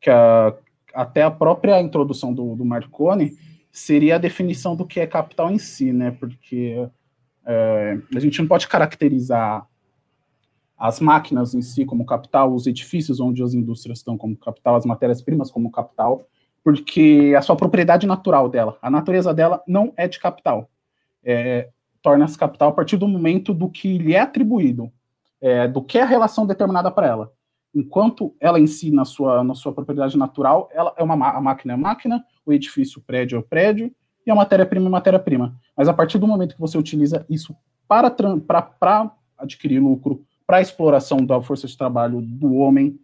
que 0.00 0.08
a, 0.08 0.54
até 0.94 1.22
a 1.22 1.30
própria 1.30 1.80
introdução 1.80 2.32
do, 2.32 2.54
do 2.54 2.64
Marconi 2.64 3.36
seria 3.72 4.16
a 4.16 4.18
definição 4.18 4.76
do 4.76 4.86
que 4.86 5.00
é 5.00 5.06
capital 5.06 5.50
em 5.50 5.58
si, 5.58 5.92
né? 5.92 6.12
Porque 6.12 6.88
é, 7.44 7.98
a 8.14 8.20
gente 8.20 8.40
não 8.40 8.46
pode 8.46 8.68
caracterizar 8.68 9.66
as 10.82 10.98
máquinas 10.98 11.54
em 11.54 11.62
si 11.62 11.84
como 11.84 12.04
capital, 12.04 12.52
os 12.52 12.66
edifícios 12.66 13.20
onde 13.20 13.40
as 13.40 13.54
indústrias 13.54 13.98
estão 13.98 14.18
como 14.18 14.36
capital, 14.36 14.74
as 14.74 14.84
matérias-primas 14.84 15.48
como 15.48 15.70
capital, 15.70 16.26
porque 16.64 17.32
a 17.38 17.40
sua 17.40 17.54
propriedade 17.54 18.04
natural 18.04 18.48
dela, 18.48 18.76
a 18.82 18.90
natureza 18.90 19.32
dela 19.32 19.62
não 19.64 19.92
é 19.96 20.08
de 20.08 20.18
capital. 20.18 20.68
É, 21.22 21.68
torna-se 22.02 22.36
capital 22.36 22.70
a 22.70 22.72
partir 22.72 22.96
do 22.96 23.06
momento 23.06 23.54
do 23.54 23.68
que 23.68 23.96
lhe 23.96 24.12
é 24.12 24.18
atribuído, 24.18 24.90
é, 25.40 25.68
do 25.68 25.84
que 25.84 25.98
é 25.98 26.02
a 26.02 26.06
relação 26.06 26.48
determinada 26.48 26.90
para 26.90 27.06
ela. 27.06 27.32
Enquanto 27.72 28.34
ela 28.40 28.58
em 28.58 28.66
si, 28.66 28.90
na 28.90 29.04
sua, 29.04 29.44
na 29.44 29.54
sua 29.54 29.72
propriedade 29.72 30.18
natural, 30.18 30.68
ela 30.72 30.92
é 30.96 31.02
uma 31.04 31.14
a 31.14 31.40
máquina 31.40 31.74
é 31.74 31.76
máquina, 31.76 32.24
o 32.44 32.52
edifício, 32.52 32.98
o 32.98 33.04
prédio 33.04 33.36
é 33.36 33.38
o 33.38 33.44
prédio, 33.44 33.94
e 34.26 34.32
a 34.32 34.34
matéria-prima 34.34 34.88
é 34.88 34.90
matéria-prima. 34.90 35.54
Mas 35.76 35.86
a 35.86 35.94
partir 35.94 36.18
do 36.18 36.26
momento 36.26 36.56
que 36.56 36.60
você 36.60 36.76
utiliza 36.76 37.24
isso 37.30 37.54
para, 37.86 38.10
para, 38.10 38.62
para 38.62 39.12
adquirir 39.38 39.78
lucro, 39.78 40.24
para 40.46 40.58
a 40.58 40.62
exploração 40.62 41.24
da 41.24 41.40
força 41.40 41.66
de 41.66 41.76
trabalho 41.76 42.20
do 42.20 42.54
homem 42.54 42.98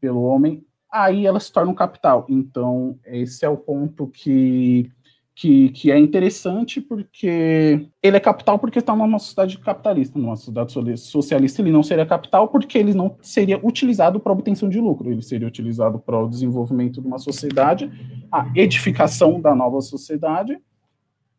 pelo 0.00 0.22
homem, 0.22 0.64
aí 0.90 1.26
ela 1.26 1.40
se 1.40 1.52
torna 1.52 1.70
um 1.70 1.74
capital. 1.74 2.26
Então, 2.28 2.98
esse 3.04 3.44
é 3.44 3.48
o 3.48 3.56
ponto 3.56 4.08
que 4.08 4.90
que, 5.34 5.70
que 5.70 5.90
é 5.90 5.98
interessante 5.98 6.80
porque 6.80 7.88
ele 8.02 8.16
é 8.16 8.20
capital 8.20 8.58
porque 8.58 8.78
está 8.78 8.94
numa 8.94 9.18
sociedade 9.18 9.58
capitalista, 9.58 10.18
numa 10.18 10.36
sociedade 10.36 10.72
socialista 10.98 11.62
ele 11.62 11.72
não 11.72 11.82
seria 11.82 12.04
capital 12.04 12.48
porque 12.48 12.76
ele 12.76 12.92
não 12.92 13.16
seria 13.22 13.58
utilizado 13.64 14.20
para 14.20 14.32
obtenção 14.32 14.68
de 14.68 14.78
lucro, 14.78 15.10
ele 15.10 15.22
seria 15.22 15.48
utilizado 15.48 15.98
para 15.98 16.18
o 16.18 16.28
desenvolvimento 16.28 17.00
de 17.00 17.06
uma 17.06 17.18
sociedade, 17.18 17.90
a 18.30 18.46
edificação 18.54 19.40
da 19.40 19.54
nova 19.54 19.80
sociedade 19.80 20.58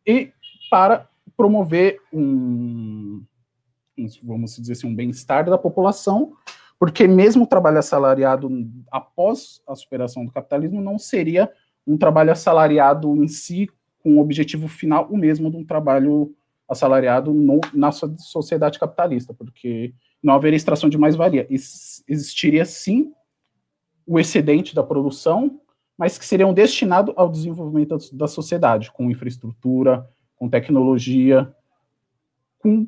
e 0.06 0.32
para 0.68 1.08
promover 1.36 1.98
um, 2.12 3.22
vamos 4.22 4.56
dizer 4.56 4.72
assim, 4.72 4.86
um 4.86 4.94
bem-estar 4.94 5.44
da 5.48 5.58
população, 5.58 6.32
porque 6.78 7.06
mesmo 7.06 7.44
o 7.44 7.46
trabalho 7.46 7.78
assalariado 7.78 8.50
após 8.90 9.62
a 9.66 9.74
superação 9.74 10.24
do 10.24 10.32
capitalismo 10.32 10.80
não 10.80 10.98
seria 10.98 11.50
um 11.86 11.96
trabalho 11.96 12.32
assalariado 12.32 13.14
em 13.22 13.28
si 13.28 13.68
com 14.02 14.16
o 14.16 14.20
objetivo 14.20 14.68
final 14.68 15.06
o 15.10 15.16
mesmo 15.16 15.50
de 15.50 15.56
um 15.56 15.64
trabalho 15.64 16.34
assalariado 16.68 17.32
no, 17.32 17.60
na 17.72 17.92
sociedade 17.92 18.78
capitalista, 18.78 19.34
porque 19.34 19.94
não 20.22 20.34
haveria 20.34 20.56
extração 20.56 20.88
de 20.88 20.98
mais-valia. 20.98 21.46
Existiria 21.50 22.64
sim 22.64 23.12
o 24.06 24.18
excedente 24.18 24.74
da 24.74 24.82
produção, 24.82 25.60
mas 25.96 26.18
que 26.18 26.24
seriam 26.24 26.52
destinados 26.52 27.14
ao 27.16 27.28
desenvolvimento 27.28 27.96
da 28.12 28.26
sociedade, 28.26 28.90
com 28.90 29.10
infraestrutura, 29.10 30.08
com 30.36 30.48
tecnologia, 30.48 31.54
com, 32.58 32.86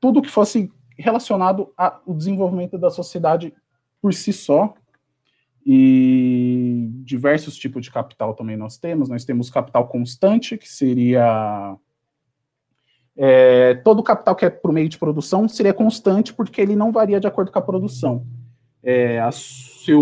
tudo 0.00 0.22
que 0.22 0.30
fosse 0.30 0.70
relacionado 0.96 1.72
ao 1.76 2.14
desenvolvimento 2.14 2.76
da 2.76 2.90
sociedade 2.90 3.54
por 4.00 4.12
si 4.14 4.32
só, 4.32 4.74
e 5.70 6.88
diversos 7.04 7.54
tipos 7.54 7.84
de 7.84 7.90
capital 7.90 8.32
também 8.32 8.56
nós 8.56 8.78
temos. 8.78 9.10
Nós 9.10 9.26
temos 9.26 9.50
capital 9.50 9.86
constante, 9.86 10.56
que 10.56 10.66
seria. 10.66 11.76
É, 13.14 13.74
todo 13.74 14.02
capital 14.02 14.34
que 14.34 14.46
é 14.46 14.50
por 14.50 14.72
meio 14.72 14.88
de 14.88 14.96
produção 14.96 15.46
seria 15.46 15.74
constante, 15.74 16.32
porque 16.32 16.62
ele 16.62 16.74
não 16.74 16.90
varia 16.90 17.20
de 17.20 17.26
acordo 17.26 17.52
com 17.52 17.58
a 17.58 17.62
produção. 17.62 18.26
É, 18.82 19.20
a, 19.20 19.30
seu, 19.30 20.00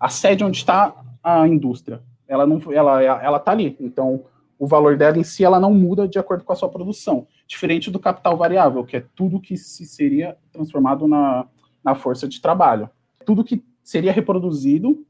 a 0.00 0.08
sede 0.08 0.42
onde 0.42 0.56
está 0.56 0.94
a 1.22 1.46
indústria, 1.46 2.02
ela 2.26 2.46
não, 2.46 2.58
ela, 2.72 3.02
ela 3.02 3.36
está 3.36 3.52
ali. 3.52 3.76
Então, 3.78 4.24
o 4.58 4.66
valor 4.66 4.96
dela 4.96 5.18
em 5.18 5.24
si 5.24 5.44
ela 5.44 5.60
não 5.60 5.74
muda 5.74 6.08
de 6.08 6.18
acordo 6.18 6.42
com 6.42 6.54
a 6.54 6.56
sua 6.56 6.70
produção, 6.70 7.26
diferente 7.46 7.90
do 7.90 7.98
capital 7.98 8.36
variável, 8.36 8.84
que 8.84 8.96
é 8.96 9.04
tudo 9.14 9.40
que 9.40 9.56
se 9.56 9.86
seria 9.86 10.36
transformado 10.52 11.06
na, 11.06 11.46
na 11.84 11.94
força 11.94 12.26
de 12.26 12.40
trabalho 12.40 12.90
tudo 13.26 13.44
que 13.44 13.62
seria 13.82 14.12
reproduzido 14.12 15.04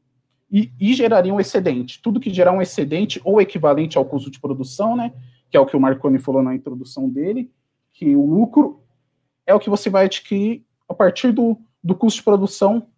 e, 0.51 0.73
e, 0.81 0.95
geraria 0.95 1.33
um 1.33 1.39
excedente. 1.39 2.01
Tudo 2.03 2.19
que 2.19 2.33
gerar 2.33 2.53
um 2.53 2.63
excedente 2.63 3.21
ou 3.23 3.41
equivalente 3.41 3.99
ao 3.99 4.05
custo 4.05 4.31
de 4.31 4.41
produção, 4.41 4.97
né, 4.97 5.13
que 5.51 5.57
é 5.57 5.61
o 5.61 5.67
que 5.67 5.77
o 5.77 5.81
Marconi 5.81 6.19
falou 6.19 6.43
na 6.43 6.55
introdução 6.55 7.09
dele, 7.09 7.53
que 7.93 8.17
o 8.17 8.25
lucro 8.25 8.83
é 9.47 9.55
o 9.55 9.61
que 9.61 9.71
você 9.71 9.91
vai 9.91 10.07
adquirir 10.07 10.65
a 10.89 10.95
partir 10.95 11.31
do, 11.31 11.59
do 11.85 11.95
custo 11.95 12.19
de 12.19 12.25
produção 12.25 12.89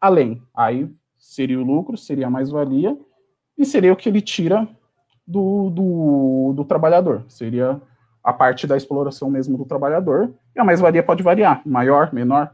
além. 0.00 0.42
Aí 0.54 0.90
seria 1.16 1.60
o 1.60 1.64
lucro, 1.64 1.96
seria 1.96 2.26
a 2.26 2.30
mais-valia, 2.30 2.98
e 3.56 3.64
seria 3.64 3.92
o 3.92 3.96
que 3.96 4.08
ele 4.08 4.20
tira 4.20 4.68
do, 5.26 5.70
do, 5.70 6.52
do 6.56 6.64
trabalhador. 6.64 7.24
Seria 7.28 7.80
a 8.24 8.32
parte 8.32 8.66
da 8.66 8.76
exploração 8.76 9.30
mesmo 9.30 9.58
do 9.58 9.66
trabalhador. 9.66 10.32
E 10.56 10.58
a 10.58 10.64
mais-valia 10.64 11.02
pode 11.02 11.22
variar, 11.22 11.60
maior, 11.64 12.12
menor, 12.12 12.50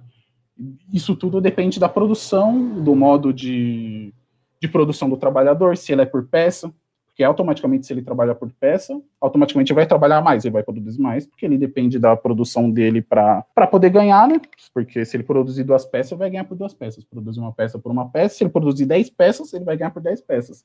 isso 0.93 1.17
tudo 1.17 1.41
depende 1.41 1.81
da 1.81 1.89
produção, 1.89 2.83
do 2.83 2.95
modo 2.95 3.33
de, 3.33 4.13
de 4.61 4.69
produção 4.69 5.09
do 5.09 5.17
trabalhador, 5.17 5.77
se 5.77 5.93
ele 5.93 6.03
é 6.03 6.07
por 6.07 6.27
peça, 6.27 6.73
porque 7.07 7.25
automaticamente, 7.25 7.87
se 7.87 7.93
ele 7.93 8.03
trabalhar 8.03 8.35
por 8.35 8.51
peça, 8.53 9.01
automaticamente 9.21 9.73
vai 9.73 9.87
trabalhar 9.87 10.21
mais, 10.23 10.45
ele 10.45 10.53
vai 10.53 10.63
produzir 10.63 11.01
mais, 11.01 11.27
porque 11.27 11.47
ele 11.47 11.57
depende 11.57 11.99
da 11.99 12.17
produção 12.17 12.71
dele 12.71 13.01
para 13.01 13.45
poder 13.71 13.91
ganhar, 13.91 14.29
né? 14.29 14.41
Porque 14.73 15.05
se 15.05 15.17
ele 15.17 15.25
produzir 15.25 15.65
duas 15.65 15.85
peças, 15.85 16.19
vai 16.19 16.31
ganhar 16.31 16.45
por 16.45 16.57
duas 16.57 16.75
peças. 16.75 17.05
Produzir 17.05 17.41
uma 17.41 17.53
peça 17.53 17.79
por 17.79 17.91
uma 17.91 18.09
peça, 18.09 18.37
se 18.37 18.45
ele 18.45 18.51
produzir 18.51 18.87
dez 18.87 19.09
peças, 19.09 19.53
ele 19.53 19.65
vai 19.65 19.77
ganhar 19.77 19.91
por 19.91 20.03
dez 20.03 20.21
peças. 20.21 20.65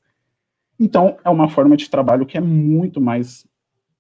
Então, 0.80 1.18
é 1.24 1.30
uma 1.30 1.48
forma 1.48 1.78
de 1.78 1.90
trabalho 1.90 2.26
que 2.26 2.38
é 2.38 2.42
muito 2.42 3.00
mais 3.00 3.48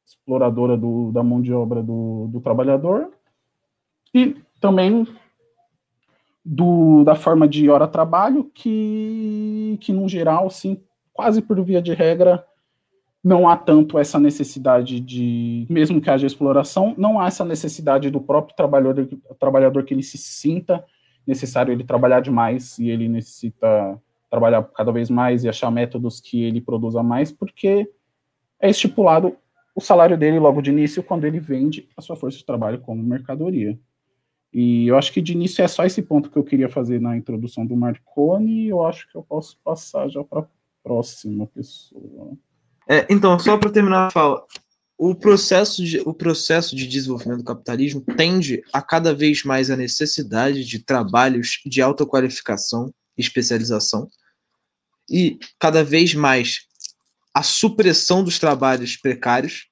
exploradora 0.06 0.78
do, 0.78 1.12
da 1.12 1.24
mão 1.24 1.42
de 1.42 1.54
obra 1.54 1.82
do, 1.82 2.28
do 2.32 2.40
trabalhador. 2.40 3.10
E 4.14 4.36
também 4.62 5.08
do, 6.44 7.04
da 7.04 7.16
forma 7.16 7.48
de 7.48 7.70
hora-trabalho, 7.70 8.50
que, 8.54 9.78
que, 9.82 9.92
no 9.92 10.08
geral, 10.08 10.50
sim, 10.50 10.82
quase 11.12 11.42
por 11.42 11.62
via 11.64 11.82
de 11.82 11.94
regra, 11.94 12.46
não 13.24 13.50
há 13.50 13.58
tanto 13.58 13.98
essa 13.98 14.20
necessidade 14.20 15.00
de, 15.00 15.66
mesmo 15.70 16.00
que 16.00 16.10
haja 16.10 16.28
exploração, 16.28 16.94
não 16.98 17.20
há 17.20 17.28
essa 17.28 17.44
necessidade 17.44 18.12
do 18.12 18.22
próprio 18.22 18.56
trabalhador, 18.56 19.08
trabalhador 19.40 19.84
que 19.84 19.94
ele 19.94 20.04
se 20.04 20.18
sinta 20.18 20.86
necessário 21.26 21.72
ele 21.72 21.84
trabalhar 21.84 22.20
demais 22.20 22.78
e 22.78 22.90
ele 22.90 23.10
necessita 23.10 24.00
trabalhar 24.30 24.64
cada 24.76 24.92
vez 24.92 25.10
mais 25.10 25.44
e 25.44 25.50
achar 25.50 25.72
métodos 25.72 26.20
que 26.20 26.44
ele 26.44 26.62
produza 26.62 27.02
mais, 27.02 27.32
porque 27.32 27.90
é 28.60 28.70
estipulado 28.70 29.36
o 29.76 29.82
salário 29.82 30.18
dele 30.18 30.40
logo 30.40 30.62
de 30.62 30.72
início 30.72 31.04
quando 31.04 31.26
ele 31.26 31.40
vende 31.40 31.90
a 31.98 32.02
sua 32.02 32.16
força 32.16 32.38
de 32.38 32.46
trabalho 32.46 32.80
como 32.80 33.04
mercadoria. 33.04 33.78
E 34.54 34.88
eu 34.88 34.98
acho 34.98 35.12
que 35.12 35.22
de 35.22 35.34
início 35.34 35.62
é 35.62 35.68
só 35.68 35.86
esse 35.86 36.02
ponto 36.02 36.32
que 36.32 36.38
eu 36.38 36.44
queria 36.44 36.70
fazer 36.70 37.02
na 37.02 37.18
introdução 37.18 37.66
do 37.66 37.76
Marconi, 37.76 38.64
e 38.64 38.70
eu 38.70 38.86
acho 38.86 39.12
que 39.12 39.18
eu 39.18 39.22
posso 39.22 39.60
passar 39.62 40.08
já 40.08 40.24
para 40.24 40.40
a 40.40 40.48
próxima 40.82 41.46
pessoa. 41.48 42.32
É, 42.88 43.06
então, 43.10 43.38
só 43.38 43.58
para 43.58 43.70
terminar 43.70 44.08
a 44.08 44.12
fala, 44.12 44.46
o 44.98 45.14
processo, 45.14 45.84
de, 45.84 46.00
o 46.00 46.14
processo 46.14 46.74
de 46.74 46.88
desenvolvimento 46.88 47.40
do 47.40 47.44
capitalismo 47.44 48.00
tende 48.00 48.64
a 48.72 48.82
cada 48.82 49.14
vez 49.14 49.44
mais 49.44 49.70
a 49.70 49.76
necessidade 49.76 50.64
de 50.64 50.80
trabalhos 50.80 51.60
de 51.66 51.82
alta 51.82 52.06
qualificação 52.06 52.94
e 53.18 53.22
especialização, 53.22 54.08
e 55.10 55.38
cada 55.60 55.84
vez 55.84 56.16
mais 56.16 56.66
a 57.36 57.44
supressão 57.44 58.24
dos 58.24 58.40
trabalhos 58.40 58.96
precários. 58.96 59.68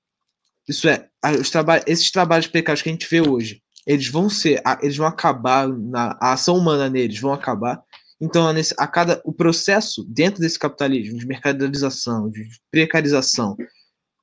Isso 0.67 0.89
é, 0.89 1.09
os 1.39 1.49
traba 1.49 1.81
esses 1.87 2.11
trabalhos 2.11 2.45
precários 2.45 2.81
que 2.81 2.89
a 2.89 2.91
gente 2.91 3.07
vê 3.09 3.21
hoje, 3.21 3.61
eles 3.87 4.09
vão 4.09 4.29
ser, 4.29 4.61
eles 4.81 4.97
vão 4.97 5.07
acabar 5.07 5.69
na 5.69 6.17
a 6.21 6.33
ação 6.33 6.57
humana 6.57 6.89
neles 6.89 7.19
vão 7.19 7.31
acabar. 7.31 7.81
Então, 8.19 8.47
a, 8.47 8.53
a 8.77 8.87
cada 8.87 9.21
o 9.23 9.31
processo 9.31 10.05
dentro 10.09 10.41
desse 10.41 10.59
capitalismo 10.59 11.17
de 11.17 11.25
mercadorização, 11.25 12.29
de 12.29 12.49
precarização, 12.69 13.55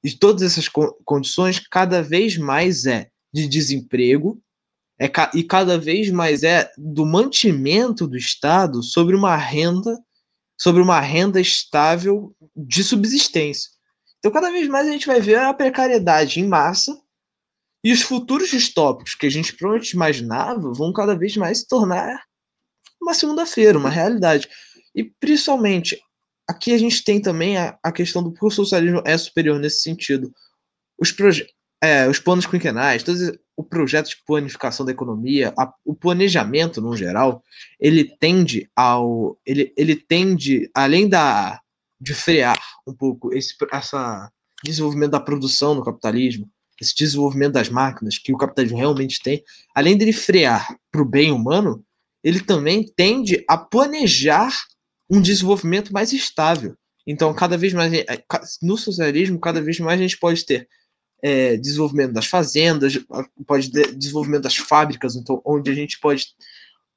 de 0.05 0.19
todas 0.19 0.43
essas 0.43 0.69
co 0.69 0.95
condições, 1.05 1.59
cada 1.59 2.03
vez 2.03 2.37
mais 2.37 2.85
é 2.85 3.09
de 3.33 3.49
desemprego 3.49 4.39
é 4.99 5.11
e 5.35 5.43
cada 5.43 5.79
vez 5.79 6.11
mais 6.11 6.43
é 6.43 6.71
do 6.77 7.07
mantimento 7.07 8.07
do 8.07 8.19
Estado 8.19 8.83
sobre 8.83 9.17
uma 9.17 9.35
renda 9.35 9.99
sobre 10.61 10.83
uma 10.83 11.01
renda 11.01 11.41
estável 11.41 12.37
de 12.55 12.85
subsistência. 12.85 13.71
Então, 14.19 14.31
cada 14.31 14.51
vez 14.51 14.69
mais 14.69 14.87
a 14.87 14.93
gente 14.93 15.07
vai 15.07 15.19
ver 15.19 15.39
a 15.39 15.55
precariedade 15.55 16.39
em 16.39 16.47
massa 16.47 16.95
e 17.83 17.91
os 17.91 18.03
futuros 18.03 18.51
distópicos 18.51 19.15
que 19.15 19.25
a 19.25 19.31
gente 19.31 19.57
provavelmente 19.57 19.93
imaginava 19.93 20.71
vão 20.75 20.93
cada 20.93 21.17
vez 21.17 21.35
mais 21.39 21.61
se 21.61 21.67
tornar 21.67 22.23
uma 23.01 23.15
segunda-feira, 23.15 23.79
uma 23.79 23.89
realidade. 23.89 24.51
E 24.95 25.03
principalmente, 25.03 25.99
aqui 26.47 26.75
a 26.75 26.79
gente 26.79 27.03
tem 27.03 27.23
também 27.23 27.57
a, 27.57 27.79
a 27.83 27.91
questão 27.91 28.23
do 28.23 28.31
que 28.31 28.45
o 28.45 28.51
socialismo 28.51 29.03
é 29.07 29.17
superior 29.17 29.59
nesse 29.59 29.81
sentido. 29.81 30.31
Os, 31.01 31.15
é, 31.83 32.07
os 32.07 32.19
planos 32.19 32.45
quinquenais, 32.45 33.03
todo 33.03 33.17
o 33.61 33.65
projeto 33.65 34.09
de 34.09 34.17
planificação 34.27 34.87
da 34.87 34.93
economia, 34.93 35.53
a, 35.59 35.71
o 35.85 35.95
planejamento 35.95 36.81
no 36.81 36.97
geral, 36.97 37.45
ele 37.79 38.05
tende 38.05 38.71
ao. 38.75 39.39
Ele, 39.45 39.71
ele 39.77 39.95
tende, 39.95 40.71
além 40.75 41.09
da 41.09 41.61
de 42.01 42.15
frear 42.15 42.59
um 42.87 42.95
pouco 42.95 43.35
esse 43.35 43.55
essa 43.71 44.33
desenvolvimento 44.65 45.11
da 45.11 45.21
produção 45.21 45.75
no 45.75 45.85
capitalismo, 45.85 46.49
esse 46.81 46.95
desenvolvimento 46.95 47.53
das 47.53 47.69
máquinas 47.69 48.17
que 48.17 48.33
o 48.33 48.39
capitalismo 48.39 48.79
realmente 48.79 49.23
tem, 49.23 49.45
além 49.75 49.97
dele 49.99 50.13
frear 50.13 50.67
para 50.91 51.03
o 51.03 51.05
bem 51.05 51.31
humano, 51.31 51.85
ele 52.25 52.41
também 52.41 52.83
tende 52.97 53.45
a 53.47 53.59
planejar 53.59 54.55
um 55.11 55.21
desenvolvimento 55.21 55.93
mais 55.93 56.15
estável. 56.15 56.75
Então, 57.07 57.35
cada 57.35 57.59
vez 57.59 57.75
mais, 57.75 57.93
é, 57.93 58.07
no 58.63 58.79
socialismo, 58.79 59.39
cada 59.39 59.61
vez 59.61 59.79
mais 59.81 60.01
a 60.01 60.03
gente 60.03 60.19
pode 60.19 60.45
ter 60.47 60.67
é, 61.23 61.57
desenvolvimento 61.57 62.13
das 62.13 62.27
fazendas, 62.27 62.99
pode 63.47 63.71
ter 63.71 63.95
desenvolvimento 63.95 64.43
das 64.43 64.57
fábricas, 64.57 65.17
então, 65.17 65.41
onde 65.45 65.71
a 65.71 65.75
gente 65.75 65.99
pode, 66.01 66.27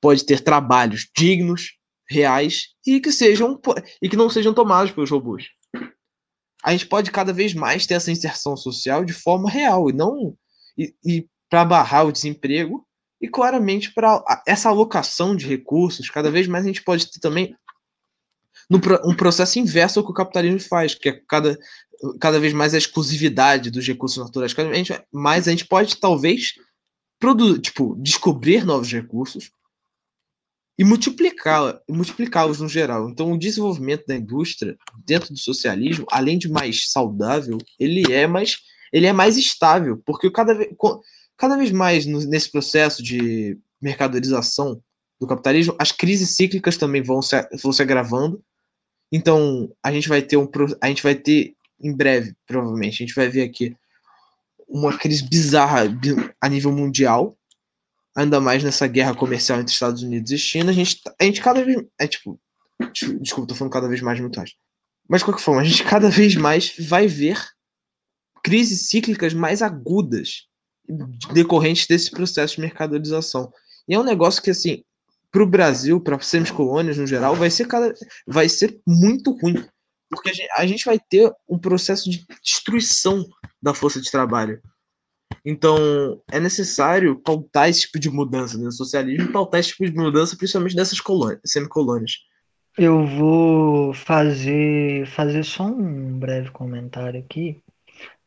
pode 0.02 0.26
ter 0.26 0.40
trabalhos 0.40 1.08
dignos, 1.16 1.78
reais, 2.10 2.70
e 2.86 3.00
que 3.00 3.12
sejam 3.12 3.60
e 4.02 4.10
que 4.10 4.18
não 4.18 4.30
sejam 4.30 4.54
tomados 4.54 4.92
pelos 4.92 5.10
robôs. 5.10 5.46
A 6.64 6.72
gente 6.72 6.86
pode 6.86 7.12
cada 7.12 7.34
vez 7.34 7.54
mais 7.54 7.86
ter 7.86 7.96
essa 7.96 8.12
inserção 8.12 8.56
social 8.56 9.04
de 9.04 9.14
forma 9.14 9.50
real 9.50 9.90
e 9.90 9.94
não 9.94 10.36
e, 10.78 10.94
e 11.06 11.28
para 11.50 11.66
barrar 11.66 12.06
o 12.06 12.12
desemprego 12.12 12.86
e 13.22 13.28
claramente 13.28 13.94
para 13.94 14.24
essa 14.48 14.70
alocação 14.70 15.36
de 15.36 15.48
recursos, 15.48 16.10
cada 16.10 16.32
vez 16.32 16.48
mais 16.48 16.64
a 16.64 16.68
gente 16.68 16.84
pode 16.84 17.10
ter 17.12 17.20
também 17.20 17.56
no, 18.70 18.80
um 19.06 19.16
processo 19.16 19.60
inverso 19.60 20.00
ao 20.00 20.06
que 20.06 20.12
o 20.12 20.16
capitalismo 20.16 20.60
faz, 20.60 20.96
que 20.96 21.10
é 21.10 21.22
cada, 21.28 21.58
cada 22.20 22.40
vez 22.40 22.54
mais 22.54 22.74
a 22.74 22.78
exclusividade 22.78 23.72
dos 23.72 23.88
recursos 23.88 24.18
naturais. 24.18 24.54
Cada 24.54 24.70
vez 24.70 24.88
mais 25.12 25.48
a 25.48 25.52
gente 25.52 25.66
pode, 25.66 25.98
talvez, 25.98 26.54
produzir, 27.20 27.60
tipo, 27.62 27.96
descobrir 28.00 28.66
novos 28.66 28.92
recursos 28.92 29.52
e 30.78 30.84
multiplicá-los 30.84 31.80
multiplicá 31.90 32.48
no 32.48 32.68
geral. 32.68 33.10
Então, 33.10 33.32
o 33.32 33.38
desenvolvimento 33.38 34.06
da 34.08 34.16
indústria 34.16 34.78
dentro 35.06 35.34
do 35.34 35.40
socialismo, 35.40 36.06
além 36.12 36.38
de 36.38 36.50
mais 36.50 36.92
saudável, 36.92 37.58
ele 37.80 38.12
é 38.12 38.28
mais, 38.28 38.58
ele 38.92 39.06
é 39.06 39.14
mais 39.14 39.38
estável, 39.38 40.02
porque 40.06 40.30
cada 40.32 40.54
vez, 40.54 40.70
cada 41.38 41.56
vez 41.56 41.72
mais 41.72 42.06
nesse 42.06 42.52
processo 42.52 43.04
de 43.04 43.58
mercadorização 43.82 44.82
do 45.20 45.28
capitalismo, 45.28 45.76
as 45.78 45.92
crises 45.92 46.32
cíclicas 46.32 46.76
também 46.76 47.02
vão 47.02 47.22
se, 47.22 47.36
vão 47.62 47.72
se 47.72 47.82
agravando 47.82 48.44
então, 49.16 49.72
a 49.84 49.92
gente 49.92 50.10
vai 50.10 50.24
ter 50.24 50.38
um 50.38 50.50
a 50.82 50.88
gente 50.88 51.04
vai 51.04 51.14
ter 51.14 51.56
em 51.84 51.94
breve, 51.94 52.36
provavelmente, 52.48 53.04
a 53.04 53.06
gente 53.06 53.16
vai 53.16 53.28
ver 53.28 53.44
aqui 53.44 53.76
uma 54.68 54.98
crise 54.98 55.28
bizarra 55.28 55.82
a 56.42 56.50
nível 56.50 56.72
mundial, 56.72 57.38
ainda 58.16 58.40
mais 58.40 58.64
nessa 58.64 58.88
guerra 58.88 59.14
comercial 59.14 59.60
entre 59.60 59.74
Estados 59.74 60.02
Unidos 60.02 60.32
e 60.32 60.38
China. 60.38 60.72
A 60.72 60.74
gente, 60.74 61.02
a 61.20 61.24
gente 61.24 61.42
cada 61.42 61.64
vez 61.64 61.84
é 62.00 62.08
tipo, 62.08 62.40
desculpa, 63.20 63.50
tô 63.50 63.56
falando 63.56 63.74
cada 63.74 63.88
vez 63.88 64.02
mais 64.02 64.20
muito 64.20 64.38
mais. 64.38 64.54
Mas 65.08 65.22
de 65.22 65.26
qualquer 65.26 65.44
forma, 65.44 65.62
a 65.62 65.64
gente 65.64 65.84
cada 65.84 66.10
vez 66.10 66.36
mais 66.36 66.74
vai 66.80 67.08
ver 67.08 67.38
crises 68.44 68.88
cíclicas 68.88 69.34
mais 69.34 69.62
agudas 69.62 70.48
decorrentes 71.34 71.88
desse 71.88 72.12
processo 72.12 72.56
de 72.56 72.62
mercadorização. 72.62 73.52
E 73.88 73.94
é 73.94 74.00
um 74.00 74.04
negócio 74.04 74.42
que 74.42 74.50
assim, 74.50 74.84
para 75.32 75.44
o 75.44 75.48
Brasil, 75.48 76.00
para 76.00 76.20
sermos 76.20 76.52
colônias 76.52 76.98
no 76.98 77.08
geral, 77.08 77.36
vai 77.36 77.50
ser, 77.50 77.68
cada, 77.68 77.94
vai 78.28 78.48
ser 78.48 78.80
muito 78.86 79.32
ruim. 79.32 79.66
Porque 80.16 80.30
a 80.30 80.34
gente, 80.34 80.50
a 80.58 80.66
gente 80.66 80.86
vai 80.86 81.00
ter 81.00 81.32
um 81.48 81.58
processo 81.58 82.10
de 82.10 82.26
destruição 82.44 83.26
da 83.62 83.74
força 83.74 84.02
de 84.02 84.10
trabalho. 84.10 84.62
Então, 85.46 86.22
é 86.32 86.40
necessário 86.40 87.20
pautar 87.20 87.70
esse 87.70 87.82
tipo 87.82 88.00
de 88.00 88.10
mudança 88.10 88.58
no 88.58 88.72
socialismo, 88.72 89.32
pautar 89.32 89.60
esse 89.60 89.70
tipo 89.70 89.86
de 89.86 89.94
mudança, 89.94 90.38
principalmente 90.38 90.76
dessas 90.76 91.00
colônias, 91.00 91.42
semicolônias. 91.46 92.12
Eu 92.78 93.06
vou 93.06 93.94
fazer, 93.94 95.06
fazer 95.08 95.44
só 95.44 95.66
um 95.66 96.18
breve 96.18 96.50
comentário 96.52 97.20
aqui, 97.20 97.62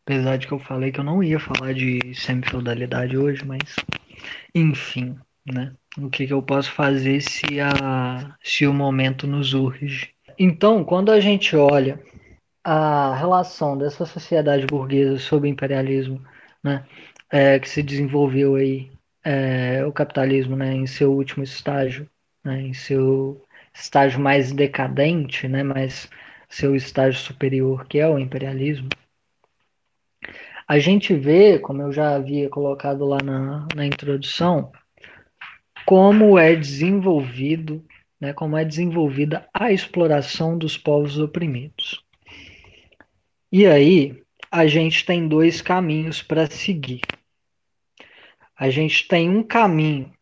apesar 0.04 0.36
de 0.36 0.46
que 0.46 0.52
eu 0.52 0.58
falei 0.58 0.92
que 0.92 1.00
eu 1.00 1.04
não 1.04 1.22
ia 1.22 1.40
falar 1.40 1.72
de 1.72 2.14
semifeudalidade 2.14 3.16
hoje, 3.16 3.44
mas 3.44 3.74
enfim, 4.54 5.16
né? 5.44 5.74
o 5.98 6.10
que, 6.10 6.26
que 6.26 6.32
eu 6.32 6.42
posso 6.42 6.70
fazer 6.72 7.20
se, 7.20 7.60
a, 7.60 8.36
se 8.42 8.66
o 8.66 8.74
momento 8.74 9.26
nos 9.26 9.54
urge. 9.54 10.14
Então, 10.38 10.84
quando 10.84 11.10
a 11.10 11.20
gente 11.20 11.56
olha 11.56 12.00
a 12.62 13.14
relação 13.14 13.76
dessa 13.78 14.04
sociedade 14.04 14.66
burguesa 14.66 15.18
sob 15.18 15.48
imperialismo, 15.48 16.22
né, 16.62 16.84
é, 17.30 17.58
que 17.58 17.68
se 17.68 17.82
desenvolveu 17.82 18.56
aí, 18.56 18.90
é, 19.24 19.84
o 19.86 19.92
capitalismo, 19.92 20.56
né, 20.56 20.72
em 20.74 20.86
seu 20.86 21.12
último 21.12 21.42
estágio, 21.44 22.08
né, 22.44 22.60
em 22.62 22.74
seu 22.74 23.42
estágio 23.74 24.20
mais 24.20 24.52
decadente, 24.52 25.48
né, 25.48 25.62
mas 25.62 26.08
seu 26.48 26.74
estágio 26.76 27.20
superior, 27.20 27.86
que 27.86 27.98
é 27.98 28.08
o 28.08 28.18
imperialismo, 28.18 28.88
a 30.68 30.78
gente 30.78 31.14
vê, 31.14 31.58
como 31.58 31.82
eu 31.82 31.92
já 31.92 32.16
havia 32.16 32.48
colocado 32.48 33.04
lá 33.04 33.18
na, 33.22 33.68
na 33.74 33.86
introdução, 33.86 34.72
como 35.84 36.36
é 36.36 36.56
desenvolvido, 36.56 37.84
né, 38.20 38.32
como 38.32 38.56
é 38.56 38.64
desenvolvida 38.64 39.48
a 39.52 39.72
exploração 39.72 40.56
dos 40.56 40.76
povos 40.76 41.18
oprimidos. 41.18 42.04
E 43.52 43.66
aí, 43.66 44.22
a 44.50 44.66
gente 44.66 45.04
tem 45.04 45.28
dois 45.28 45.60
caminhos 45.60 46.22
para 46.22 46.50
seguir. 46.50 47.00
A 48.56 48.70
gente 48.70 49.06
tem 49.06 49.28
um 49.28 49.42
caminho 49.42 50.12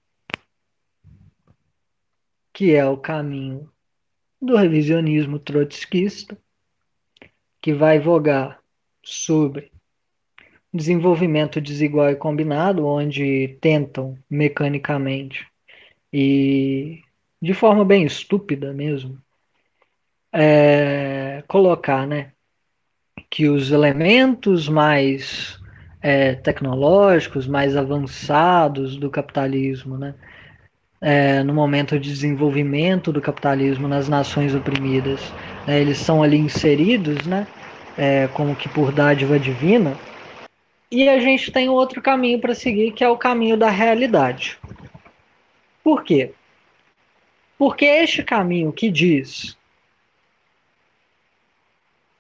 que 2.53 2.73
é 2.73 2.85
o 2.87 2.97
caminho 2.97 3.69
do 4.41 4.57
revisionismo 4.57 5.39
trotskista, 5.39 6.39
que 7.61 7.73
vai 7.73 7.99
vogar 7.99 8.61
sobre 9.03 9.73
desenvolvimento 10.73 11.61
desigual 11.61 12.11
e 12.11 12.17
combinado, 12.17 12.87
onde 12.87 13.57
tentam 13.61 14.19
mecanicamente 14.29 15.47
e 16.13 17.04
de 17.45 17.53
forma 17.53 17.85
bem 17.85 18.05
estúpida 18.05 18.73
mesmo, 18.73 19.19
é, 20.33 21.45
colocar 21.47 22.07
né, 22.07 22.33
que 23.29 23.49
os 23.51 23.71
elementos 23.71 24.67
mais 24.67 25.59
é, 26.01 26.37
tecnológicos, 26.37 27.47
mais 27.47 27.77
avançados 27.77 28.97
do 28.97 29.11
capitalismo, 29.11 29.99
né, 29.99 30.15
é, 31.03 31.43
no 31.43 31.53
momento 31.53 32.01
de 32.01 32.09
desenvolvimento 32.09 33.13
do 33.13 33.21
capitalismo 33.21 33.87
nas 33.87 34.09
nações 34.09 34.55
oprimidas, 34.55 35.21
né, 35.67 35.83
eles 35.83 35.99
são 35.99 36.23
ali 36.23 36.39
inseridos, 36.39 37.27
né, 37.27 37.47
é, 37.99 38.27
como 38.29 38.57
que 38.57 38.71
por 38.71 38.91
dádiva 38.91 39.39
divina, 39.39 39.93
e 40.91 41.11
a 41.11 41.21
gente 41.21 41.53
tem 41.53 41.69
outro 41.69 42.01
caminho 42.01 42.41
para 42.41 42.55
seguir, 42.55 42.93
que 42.93 43.05
é 43.05 43.09
o 43.09 43.19
caminho 43.19 43.57
da 43.57 43.69
realidade. 43.69 44.59
Por 45.83 46.03
quê? 46.03 46.33
Porque 47.57 47.85
este 47.85 48.23
caminho 48.23 48.73
que 48.73 48.91
diz 48.91 49.57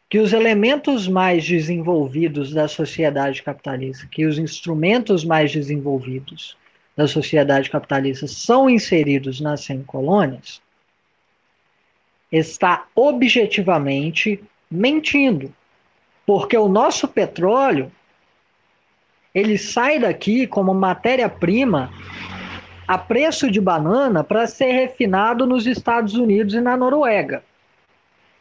que 0.08 0.18
os 0.20 0.32
elementos 0.32 1.08
mais 1.08 1.44
desenvolvidos 1.44 2.52
da 2.52 2.68
sociedade 2.68 3.42
capitalista, 3.42 4.06
que 4.06 4.26
os 4.26 4.38
instrumentos 4.38 5.24
mais 5.24 5.52
desenvolvidos 5.52 6.56
da 6.96 7.08
sociedade 7.08 7.68
capitalista 7.68 8.28
são 8.28 8.70
inseridos 8.70 9.40
nas 9.40 9.62
semicolônias, 9.62 10.62
está 12.30 12.86
objetivamente 12.94 14.40
mentindo. 14.70 15.52
Porque 16.24 16.56
o 16.56 16.68
nosso 16.68 17.08
petróleo 17.08 17.90
ele 19.34 19.58
sai 19.58 19.98
daqui 19.98 20.46
como 20.46 20.72
matéria-prima 20.72 21.92
a 22.86 22.98
preço 22.98 23.50
de 23.50 23.60
banana 23.60 24.22
para 24.22 24.46
ser 24.46 24.72
refinado 24.72 25.46
nos 25.46 25.66
Estados 25.66 26.14
Unidos 26.14 26.54
e 26.54 26.60
na 26.60 26.76
Noruega. 26.76 27.42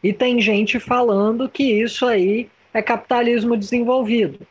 E 0.02 0.12
tem 0.12 0.40
gente 0.40 0.78
falando 0.78 1.48
que 1.48 1.62
isso 1.62 2.06
aí 2.06 2.50
é 2.72 2.82
capitalismo 2.82 3.56
desenvolvido. 3.56 4.46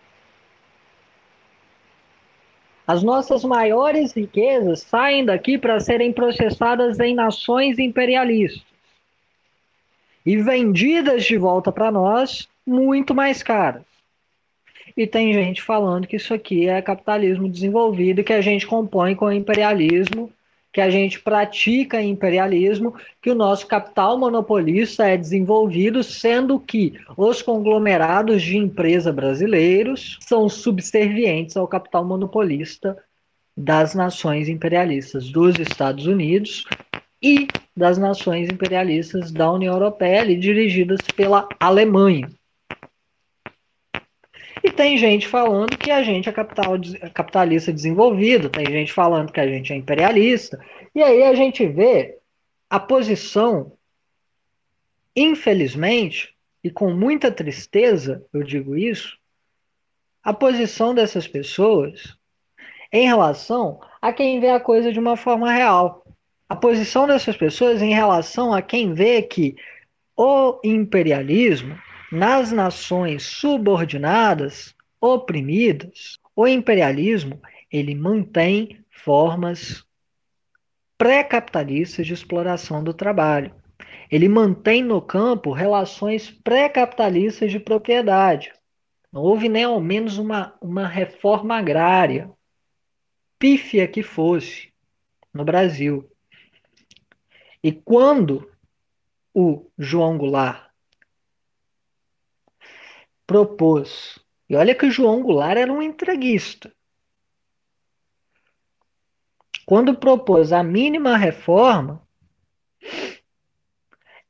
As 2.85 3.01
nossas 3.01 3.43
maiores 3.43 4.13
riquezas 4.13 4.81
saem 4.81 5.23
daqui 5.23 5.57
para 5.57 5.79
serem 5.79 6.11
processadas 6.11 6.99
em 6.99 7.15
nações 7.15 7.79
imperialistas 7.79 8.73
e 10.25 10.37
vendidas 10.37 11.25
de 11.25 11.37
volta 11.37 11.71
para 11.71 11.91
nós 11.91 12.47
muito 12.65 13.13
mais 13.13 13.43
caras. 13.43 13.92
E 14.95 15.07
tem 15.07 15.33
gente 15.33 15.61
falando 15.61 16.07
que 16.07 16.15
isso 16.15 16.33
aqui 16.33 16.67
é 16.67 16.81
capitalismo 16.81 17.49
desenvolvido, 17.49 18.23
que 18.23 18.33
a 18.33 18.41
gente 18.41 18.67
compõe 18.67 19.15
com 19.15 19.31
imperialismo, 19.31 20.31
que 20.73 20.81
a 20.81 20.89
gente 20.89 21.19
pratica 21.19 22.01
imperialismo, 22.01 22.95
que 23.21 23.29
o 23.29 23.35
nosso 23.35 23.67
capital 23.67 24.17
monopolista 24.17 25.07
é 25.07 25.15
desenvolvido, 25.15 26.03
sendo 26.03 26.59
que 26.59 26.99
os 27.15 27.43
conglomerados 27.43 28.41
de 28.41 28.57
empresa 28.57 29.13
brasileiros 29.13 30.17
são 30.21 30.49
subservientes 30.49 31.55
ao 31.55 31.67
capital 31.67 32.03
monopolista 32.03 32.97
das 33.55 33.93
nações 33.93 34.49
imperialistas 34.49 35.29
dos 35.29 35.59
Estados 35.59 36.07
Unidos 36.07 36.65
e 37.21 37.47
das 37.77 37.99
nações 37.99 38.49
imperialistas 38.49 39.31
da 39.31 39.51
União 39.51 39.73
Europeia, 39.73 40.21
ali, 40.21 40.35
dirigidas 40.35 40.99
pela 41.15 41.47
Alemanha. 41.59 42.27
E 44.63 44.71
tem 44.71 44.97
gente 44.97 45.27
falando 45.27 45.77
que 45.77 45.91
a 45.91 46.01
gente 46.03 46.29
é 46.29 46.31
capital, 46.31 46.75
capitalista 47.13 47.73
desenvolvido, 47.73 48.49
tem 48.49 48.65
gente 48.65 48.93
falando 48.93 49.31
que 49.31 49.41
a 49.41 49.47
gente 49.47 49.73
é 49.73 49.75
imperialista. 49.75 50.57
E 50.95 51.03
aí 51.03 51.23
a 51.23 51.35
gente 51.35 51.67
vê 51.67 52.17
a 52.69 52.79
posição, 52.79 53.73
infelizmente, 55.13 56.33
e 56.63 56.71
com 56.71 56.93
muita 56.93 57.29
tristeza, 57.29 58.25
eu 58.33 58.41
digo 58.41 58.77
isso, 58.77 59.17
a 60.23 60.33
posição 60.33 60.95
dessas 60.95 61.27
pessoas 61.27 62.17
em 62.89 63.05
relação 63.05 63.81
a 64.01 64.13
quem 64.13 64.39
vê 64.39 64.49
a 64.49 64.61
coisa 64.61 64.93
de 64.93 64.99
uma 64.99 65.17
forma 65.17 65.51
real. 65.51 66.05
A 66.47 66.55
posição 66.55 67.05
dessas 67.05 67.35
pessoas 67.35 67.81
em 67.81 67.93
relação 67.93 68.53
a 68.53 68.61
quem 68.61 68.93
vê 68.93 69.21
que 69.21 69.57
o 70.15 70.57
imperialismo 70.63 71.77
nas 72.13 72.51
nações 72.51 73.23
subordinadas, 73.23 74.75
oprimidas, 75.01 76.19
o 76.35 76.47
imperialismo 76.47 77.41
ele 77.71 77.95
mantém 77.95 78.85
formas 78.91 79.83
pré-capitalistas 80.95 82.05
de 82.05 82.13
exploração 82.13 82.83
do 82.83 82.93
trabalho. 82.93 83.51
Ele 84.11 84.29
mantém 84.29 84.83
no 84.83 85.01
campo 85.01 85.51
relações 85.51 86.29
pré-capitalistas 86.29 87.49
de 87.49 87.59
propriedade. 87.59 88.53
Não 89.11 89.23
houve 89.23 89.49
nem 89.49 89.63
ao 89.63 89.81
menos 89.81 90.19
uma, 90.19 90.53
uma 90.61 90.87
reforma 90.87 91.57
agrária, 91.57 92.29
pífia 93.39 93.87
que 93.87 94.03
fosse, 94.03 94.71
no 95.33 95.43
Brasil. 95.43 96.07
E 97.63 97.71
quando 97.71 98.47
o 99.33 99.65
João 99.79 100.15
Goulart 100.15 100.62
propôs, 103.25 104.19
e 104.49 104.55
olha 104.55 104.75
que 104.75 104.91
João 104.91 105.21
Goulart 105.21 105.57
era 105.57 105.71
um 105.71 105.81
entreguista, 105.81 106.73
quando 109.65 109.95
propôs 109.95 110.51
a 110.51 110.61
mínima 110.61 111.15
reforma, 111.15 112.05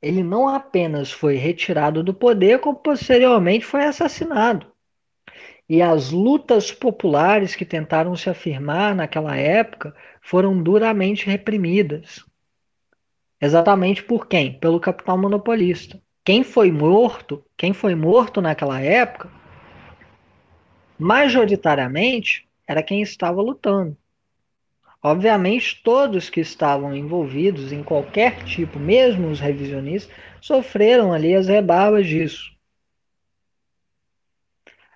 ele 0.01 0.21
não 0.21 0.49
apenas 0.49 1.11
foi 1.11 1.35
retirado 1.37 2.03
do 2.03 2.13
poder, 2.13 2.59
como 2.59 2.75
posteriormente 2.75 3.65
foi 3.65 3.85
assassinado. 3.85 4.71
E 5.67 5.81
as 5.81 6.11
lutas 6.11 6.73
populares 6.73 7.55
que 7.55 7.65
tentaram 7.65 8.13
se 8.15 8.29
afirmar 8.29 8.93
naquela 8.93 9.35
época 9.37 9.95
foram 10.21 10.61
duramente 10.61 11.25
reprimidas. 11.25 12.23
Exatamente 13.39 14.03
por 14.03 14.27
quem? 14.27 14.59
Pelo 14.59 14.79
capital 14.79 15.17
monopolista. 15.17 16.02
Quem 16.25 16.41
foi 16.41 16.71
morto, 16.71 17.43
quem 17.57 17.73
foi 17.73 17.95
morto 17.95 18.41
naquela 18.41 18.79
época, 18.79 19.29
majoritariamente 20.97 22.47
era 22.65 22.81
quem 22.81 23.01
estava 23.01 23.41
lutando. 23.41 23.97
Obviamente, 25.01 25.81
todos 25.83 26.29
que 26.29 26.39
estavam 26.39 26.95
envolvidos 26.95 27.73
em 27.73 27.83
qualquer 27.83 28.41
tipo, 28.45 28.79
mesmo 28.79 29.27
os 29.27 29.41
revisionistas, 29.41 30.15
sofreram 30.39 31.11
ali 31.11 31.35
as 31.35 31.49
rebarbas 31.49 32.07
disso. 32.07 32.53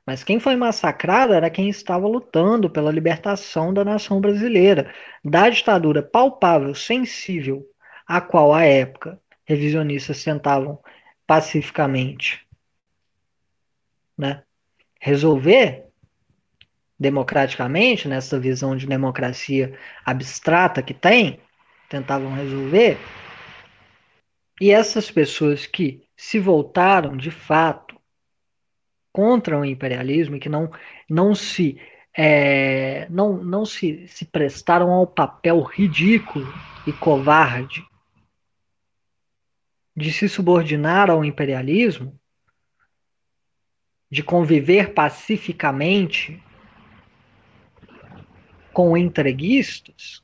Mas 0.06 0.24
quem 0.24 0.40
foi 0.40 0.56
massacrado 0.56 1.34
era 1.34 1.50
quem 1.50 1.68
estava 1.68 2.08
lutando 2.08 2.70
pela 2.70 2.90
libertação 2.90 3.74
da 3.74 3.84
nação 3.84 4.22
brasileira, 4.22 4.94
da 5.26 5.50
ditadura 5.50 6.02
palpável, 6.02 6.74
sensível, 6.74 7.66
a 8.08 8.22
qual, 8.22 8.54
à 8.54 8.64
época, 8.64 9.20
revisionistas 9.44 10.24
tentavam 10.24 10.80
pacificamente 11.28 12.48
né, 14.18 14.42
resolver 15.00 15.86
democraticamente, 17.00 18.08
nessa 18.08 18.40
visão 18.40 18.76
de 18.76 18.88
democracia 18.88 19.78
abstrata 20.04 20.82
que 20.82 20.94
tem, 20.94 21.40
tentavam 21.88 22.34
resolver. 22.34 22.98
E 24.60 24.72
essas 24.72 25.12
pessoas 25.12 25.68
que 25.68 26.04
se 26.16 26.40
voltaram 26.40 27.16
de 27.16 27.30
fato 27.30 27.96
contra 29.14 29.60
o 29.60 29.66
imperialismo 29.66 30.36
e 30.38 30.40
que 30.40 30.50
não, 30.50 30.72
não 31.08 31.36
se 31.36 31.80
é, 32.20 33.08
não, 33.12 33.34
não 33.38 33.64
se, 33.64 34.08
se 34.08 34.26
prestaram 34.26 34.92
ao 34.92 35.06
papel 35.06 35.62
ridículo 35.62 36.52
e 36.88 36.92
covarde 36.92 37.87
de 39.98 40.14
se 40.14 40.30
subordinar 40.30 41.10
ao 41.10 41.26
imperialismo, 41.26 42.20
de 44.12 44.22
conviver 44.22 44.94
pacificamente 44.94 46.40
com 48.72 48.96
entreguistas, 48.96 50.24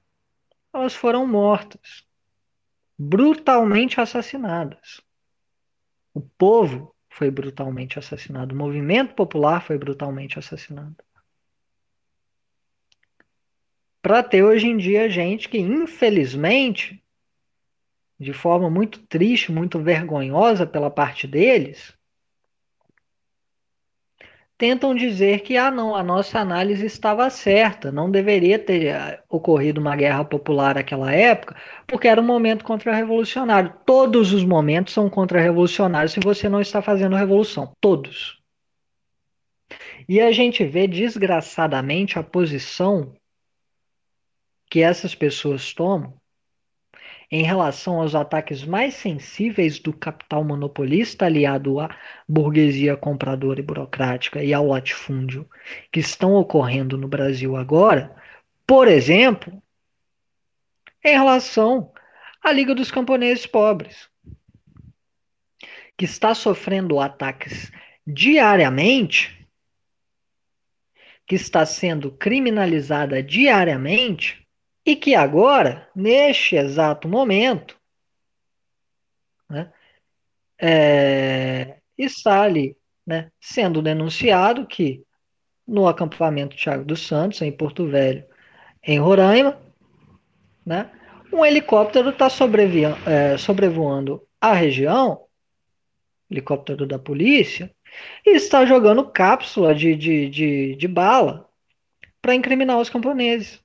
elas 0.71 0.93
foram 0.93 1.25
mortas, 1.25 2.05
brutalmente 2.95 3.99
assassinadas. 3.99 5.01
O 6.13 6.21
povo 6.21 6.95
foi 7.09 7.31
brutalmente 7.31 7.97
assassinado, 7.97 8.53
o 8.53 8.57
movimento 8.57 9.15
popular 9.15 9.63
foi 9.63 9.79
brutalmente 9.79 10.37
assassinado. 10.37 11.03
Para 14.03 14.21
ter 14.21 14.43
hoje 14.43 14.67
em 14.67 14.77
dia 14.77 15.09
gente 15.09 15.49
que, 15.49 15.57
infelizmente, 15.57 17.02
de 18.19 18.33
forma 18.33 18.69
muito 18.69 18.99
triste, 19.07 19.51
muito 19.51 19.79
vergonhosa 19.79 20.65
pela 20.65 20.89
parte 20.89 21.27
deles, 21.27 21.93
tentam 24.57 24.95
dizer 24.95 25.41
que 25.41 25.57
ah 25.57 25.69
não, 25.69 25.95
a 25.95 26.01
nossa 26.01 26.39
análise 26.39 26.85
estava 26.85 27.29
certa, 27.29 27.91
não 27.91 28.09
deveria 28.09 28.57
ter 28.57 28.85
eh, 28.85 29.21
ocorrido 29.29 29.81
uma 29.81 29.95
guerra 29.95 30.23
popular 30.23 30.75
naquela 30.75 31.11
época, 31.11 31.55
porque 31.85 32.07
era 32.07 32.21
um 32.21 32.25
momento 32.25 32.63
contra-revolucionário. 32.63 33.73
Todos 33.85 34.31
os 34.31 34.43
momentos 34.45 34.93
são 34.93 35.09
contra-revolucionários 35.09 36.13
se 36.13 36.21
você 36.21 36.47
não 36.47 36.61
está 36.61 36.81
fazendo 36.81 37.15
revolução, 37.15 37.73
todos. 37.81 38.41
E 40.07 40.21
a 40.21 40.31
gente 40.31 40.63
vê 40.63 40.87
desgraçadamente 40.87 42.17
a 42.17 42.23
posição 42.23 43.13
que 44.69 44.81
essas 44.81 45.13
pessoas 45.13 45.73
tomam 45.73 46.13
em 47.33 47.41
relação 47.41 47.99
aos 47.99 48.13
ataques 48.13 48.63
mais 48.63 48.93
sensíveis 48.93 49.79
do 49.79 49.91
capital 49.91 50.43
monopolista 50.43 51.25
aliado 51.25 51.79
à 51.79 51.89
burguesia 52.29 52.95
compradora 52.95 53.59
e 53.59 53.63
burocrática 53.63 54.43
e 54.43 54.53
ao 54.53 54.67
latifúndio 54.67 55.49
que 55.91 55.99
estão 55.99 56.35
ocorrendo 56.35 56.95
no 56.95 57.07
Brasil 57.07 57.55
agora, 57.55 58.15
por 58.67 58.87
exemplo, 58.87 59.51
em 61.03 61.13
relação 61.13 61.91
à 62.39 62.51
Liga 62.51 62.75
dos 62.75 62.91
Camponeses 62.91 63.47
Pobres, 63.47 64.07
que 65.97 66.05
está 66.05 66.35
sofrendo 66.35 66.99
ataques 66.99 67.71
diariamente, 68.05 69.49
que 71.25 71.33
está 71.33 71.65
sendo 71.65 72.11
criminalizada 72.11 73.23
diariamente 73.23 74.42
e 74.85 74.95
que 74.95 75.15
agora, 75.15 75.89
neste 75.95 76.55
exato 76.55 77.07
momento, 77.07 77.79
né, 79.49 79.71
é, 80.59 81.77
está 81.97 82.41
ali 82.41 82.75
né, 83.05 83.31
sendo 83.39 83.81
denunciado 83.81 84.65
que 84.67 85.03
no 85.65 85.87
acampamento 85.87 86.55
Tiago 86.55 86.83
dos 86.83 87.05
Santos, 87.05 87.41
em 87.41 87.51
Porto 87.51 87.87
Velho, 87.87 88.25
em 88.83 88.99
Roraima, 88.99 89.61
né, 90.65 90.91
um 91.31 91.45
helicóptero 91.45 92.09
está 92.09 92.27
é, 92.27 93.37
sobrevoando 93.37 94.27
a 94.39 94.53
região, 94.53 95.25
helicóptero 96.29 96.85
da 96.85 96.99
polícia, 96.99 97.73
e 98.25 98.35
está 98.35 98.65
jogando 98.65 99.09
cápsula 99.09 99.73
de, 99.73 99.95
de, 99.95 100.29
de, 100.29 100.75
de 100.75 100.87
bala 100.87 101.47
para 102.21 102.35
incriminar 102.35 102.79
os 102.79 102.89
camponeses 102.89 103.62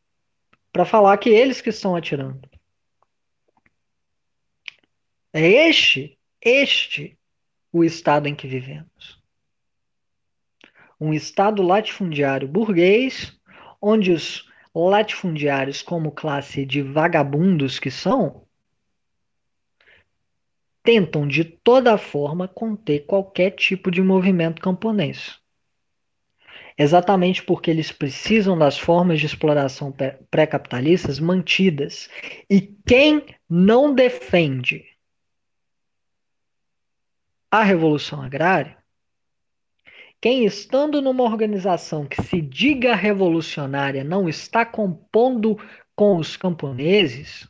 para 0.78 0.84
falar 0.84 1.18
que 1.18 1.28
eles 1.28 1.60
que 1.60 1.70
estão 1.70 1.96
atirando. 1.96 2.48
É 5.32 5.44
este, 5.68 6.16
este 6.40 7.18
o 7.72 7.82
estado 7.82 8.28
em 8.28 8.34
que 8.36 8.46
vivemos. 8.46 9.20
Um 11.00 11.12
estado 11.12 11.64
latifundiário 11.64 12.46
burguês, 12.46 13.36
onde 13.82 14.12
os 14.12 14.48
latifundiários, 14.72 15.82
como 15.82 16.12
classe 16.12 16.64
de 16.64 16.80
vagabundos 16.80 17.80
que 17.80 17.90
são, 17.90 18.46
tentam 20.80 21.26
de 21.26 21.42
toda 21.42 21.98
forma 21.98 22.46
conter 22.46 23.04
qualquer 23.04 23.50
tipo 23.50 23.90
de 23.90 24.00
movimento 24.00 24.62
camponês 24.62 25.40
exatamente 26.78 27.42
porque 27.42 27.70
eles 27.70 27.90
precisam 27.90 28.56
das 28.56 28.78
formas 28.78 29.18
de 29.18 29.26
exploração 29.26 29.92
pré-capitalistas 30.30 31.18
mantidas. 31.18 32.08
E 32.48 32.60
quem 32.86 33.26
não 33.50 33.92
defende 33.92 34.84
a 37.50 37.64
revolução 37.64 38.22
agrária, 38.22 38.78
quem 40.20 40.44
estando 40.44 41.02
numa 41.02 41.24
organização 41.24 42.06
que 42.06 42.22
se 42.22 42.40
diga 42.40 42.94
revolucionária 42.94 44.04
não 44.04 44.28
está 44.28 44.64
compondo 44.64 45.56
com 45.96 46.16
os 46.16 46.36
camponeses, 46.36 47.48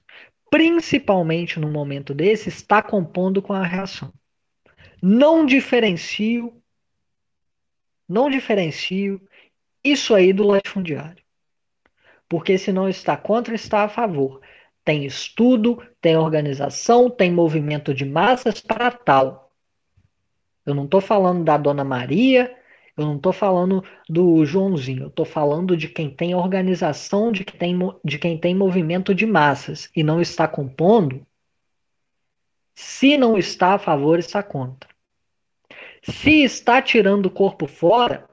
principalmente 0.51 1.61
no 1.61 1.71
momento 1.71 2.15
desse, 2.15 2.49
está 2.49 2.83
compondo 2.83 3.43
com 3.43 3.53
a 3.53 3.63
reação. 3.63 4.13
Não 5.03 5.45
diferencio 5.45 6.63
não 8.09 8.31
diferencio 8.31 9.21
isso 9.85 10.15
aí 10.15 10.33
do 10.33 10.47
latifundiário. 10.47 11.23
Porque 12.29 12.59
se 12.59 12.73
não 12.73 12.89
está 12.89 13.17
contra, 13.17 13.55
está 13.55 13.85
a 13.85 13.89
favor. 13.89 14.41
Tem 14.85 15.05
estudo, 15.05 15.83
tem 16.01 16.17
organização, 16.17 17.11
tem 17.11 17.31
movimento 17.33 17.93
de 17.95 18.05
massas 18.05 18.61
para 18.61 18.91
tal. 18.91 19.53
Eu 20.65 20.75
não 20.75 20.85
estou 20.85 21.01
falando 21.01 21.45
da 21.45 21.57
Dona 21.57 21.85
Maria, 21.85 22.55
Eu 22.99 23.07
não 23.07 23.17
estou 23.17 23.33
falando 23.33 23.85
do 24.09 24.45
Joãozinho, 24.45 25.05
eu 25.05 25.09
estou 25.09 25.25
falando 25.25 25.77
de 25.77 25.89
quem 25.89 26.11
tem 26.11 26.35
organização, 26.35 27.31
de 27.31 27.45
quem 27.45 27.57
tem, 27.57 27.79
de 28.05 28.19
quem 28.19 28.37
tem 28.37 28.55
movimento 28.57 29.15
de 29.15 29.25
massas 29.25 29.89
e 29.95 30.03
não 30.03 30.21
está 30.21 30.49
compondo. 30.49 31.25
Se 32.75 33.17
não 33.17 33.39
está 33.39 33.75
a 33.75 33.79
favor, 33.79 34.19
está 34.19 34.43
contra. 34.43 34.91
Se 36.03 36.43
está 36.43 36.81
tirando 36.81 37.27
o 37.27 37.31
corpo 37.31 37.67
fora, 37.67 38.29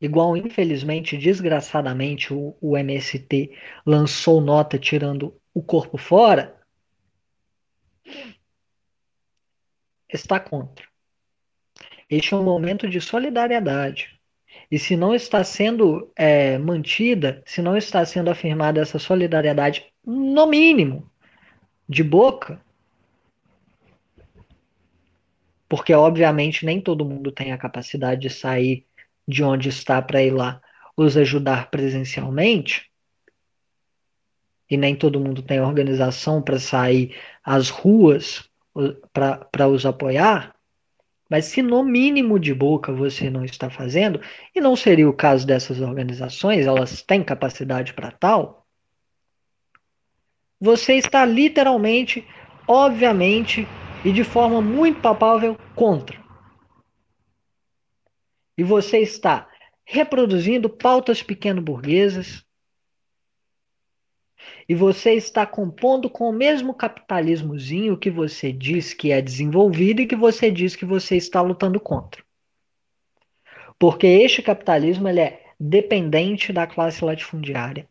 igual 0.00 0.36
infelizmente, 0.36 1.16
desgraçadamente, 1.16 2.32
o, 2.32 2.56
o 2.60 2.76
MST 2.76 3.56
lançou 3.86 4.40
nota 4.40 4.78
tirando 4.78 5.40
o 5.54 5.62
corpo 5.62 5.96
fora, 5.96 6.60
está 10.08 10.38
contra. 10.38 10.86
Este 12.08 12.34
é 12.34 12.36
um 12.36 12.44
momento 12.44 12.88
de 12.88 13.00
solidariedade. 13.00 14.20
E 14.70 14.78
se 14.78 14.96
não 14.96 15.14
está 15.14 15.42
sendo 15.44 16.12
é, 16.16 16.58
mantida, 16.58 17.42
se 17.46 17.62
não 17.62 17.76
está 17.76 18.04
sendo 18.04 18.30
afirmada 18.30 18.80
essa 18.80 18.98
solidariedade, 18.98 19.86
no 20.04 20.46
mínimo, 20.46 21.10
de 21.88 22.02
boca, 22.02 22.60
porque 25.72 25.94
obviamente 25.94 26.66
nem 26.66 26.78
todo 26.78 27.02
mundo 27.02 27.32
tem 27.32 27.50
a 27.50 27.56
capacidade 27.56 28.20
de 28.20 28.28
sair 28.28 28.86
de 29.26 29.42
onde 29.42 29.70
está 29.70 30.02
para 30.02 30.22
ir 30.22 30.30
lá 30.30 30.60
os 30.94 31.16
ajudar 31.16 31.70
presencialmente, 31.70 32.90
e 34.68 34.76
nem 34.76 34.94
todo 34.94 35.18
mundo 35.18 35.40
tem 35.40 35.62
organização 35.62 36.42
para 36.42 36.58
sair 36.58 37.16
às 37.42 37.70
ruas 37.70 38.50
para 39.14 39.66
os 39.66 39.86
apoiar, 39.86 40.54
mas 41.30 41.46
se 41.46 41.62
no 41.62 41.82
mínimo 41.82 42.38
de 42.38 42.52
boca 42.52 42.92
você 42.92 43.30
não 43.30 43.42
está 43.42 43.70
fazendo, 43.70 44.20
e 44.54 44.60
não 44.60 44.76
seria 44.76 45.08
o 45.08 45.14
caso 45.14 45.46
dessas 45.46 45.80
organizações, 45.80 46.66
elas 46.66 47.00
têm 47.00 47.24
capacidade 47.24 47.94
para 47.94 48.10
tal, 48.10 48.66
você 50.60 50.96
está 50.96 51.24
literalmente, 51.24 52.28
obviamente 52.68 53.66
e 54.04 54.12
de 54.12 54.24
forma 54.24 54.60
muito 54.60 55.00
palpável 55.00 55.56
contra. 55.74 56.20
E 58.56 58.62
você 58.62 58.98
está 58.98 59.48
reproduzindo 59.84 60.68
pautas 60.68 61.22
pequeno-burguesas, 61.22 62.44
e 64.68 64.74
você 64.74 65.12
está 65.12 65.46
compondo 65.46 66.08
com 66.08 66.28
o 66.28 66.32
mesmo 66.32 66.74
capitalismozinho 66.74 67.98
que 67.98 68.10
você 68.10 68.52
diz 68.52 68.94
que 68.94 69.12
é 69.12 69.20
desenvolvido 69.20 70.00
e 70.00 70.06
que 70.06 70.16
você 70.16 70.50
diz 70.50 70.76
que 70.76 70.84
você 70.84 71.16
está 71.16 71.40
lutando 71.40 71.80
contra. 71.80 72.24
Porque 73.78 74.06
este 74.06 74.42
capitalismo 74.42 75.08
ele 75.08 75.20
é 75.20 75.44
dependente 75.58 76.52
da 76.52 76.66
classe 76.66 77.04
latifundiária. 77.04 77.88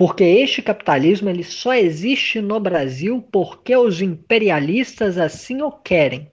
Porque 0.00 0.24
este 0.24 0.62
capitalismo 0.62 1.28
ele 1.28 1.44
só 1.44 1.74
existe 1.74 2.40
no 2.40 2.58
Brasil 2.58 3.20
porque 3.30 3.76
os 3.76 4.00
imperialistas 4.00 5.18
assim 5.18 5.60
o 5.60 5.70
querem. 5.70 6.32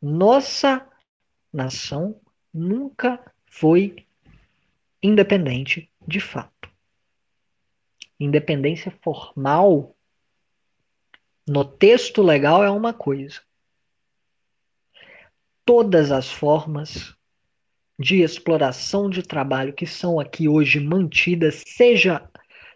Nossa 0.00 0.88
nação 1.52 2.20
nunca 2.54 3.34
foi 3.44 4.06
independente 5.02 5.90
de 6.06 6.20
fato. 6.20 6.70
Independência 8.20 8.96
formal 9.02 9.96
no 11.44 11.64
texto 11.64 12.22
legal 12.22 12.62
é 12.62 12.70
uma 12.70 12.94
coisa. 12.94 13.42
Todas 15.64 16.12
as 16.12 16.30
formas 16.30 17.17
de 17.98 18.22
exploração 18.22 19.10
de 19.10 19.22
trabalho 19.22 19.72
que 19.72 19.86
são 19.86 20.20
aqui 20.20 20.48
hoje 20.48 20.78
mantidas, 20.80 21.62
seja, 21.66 22.22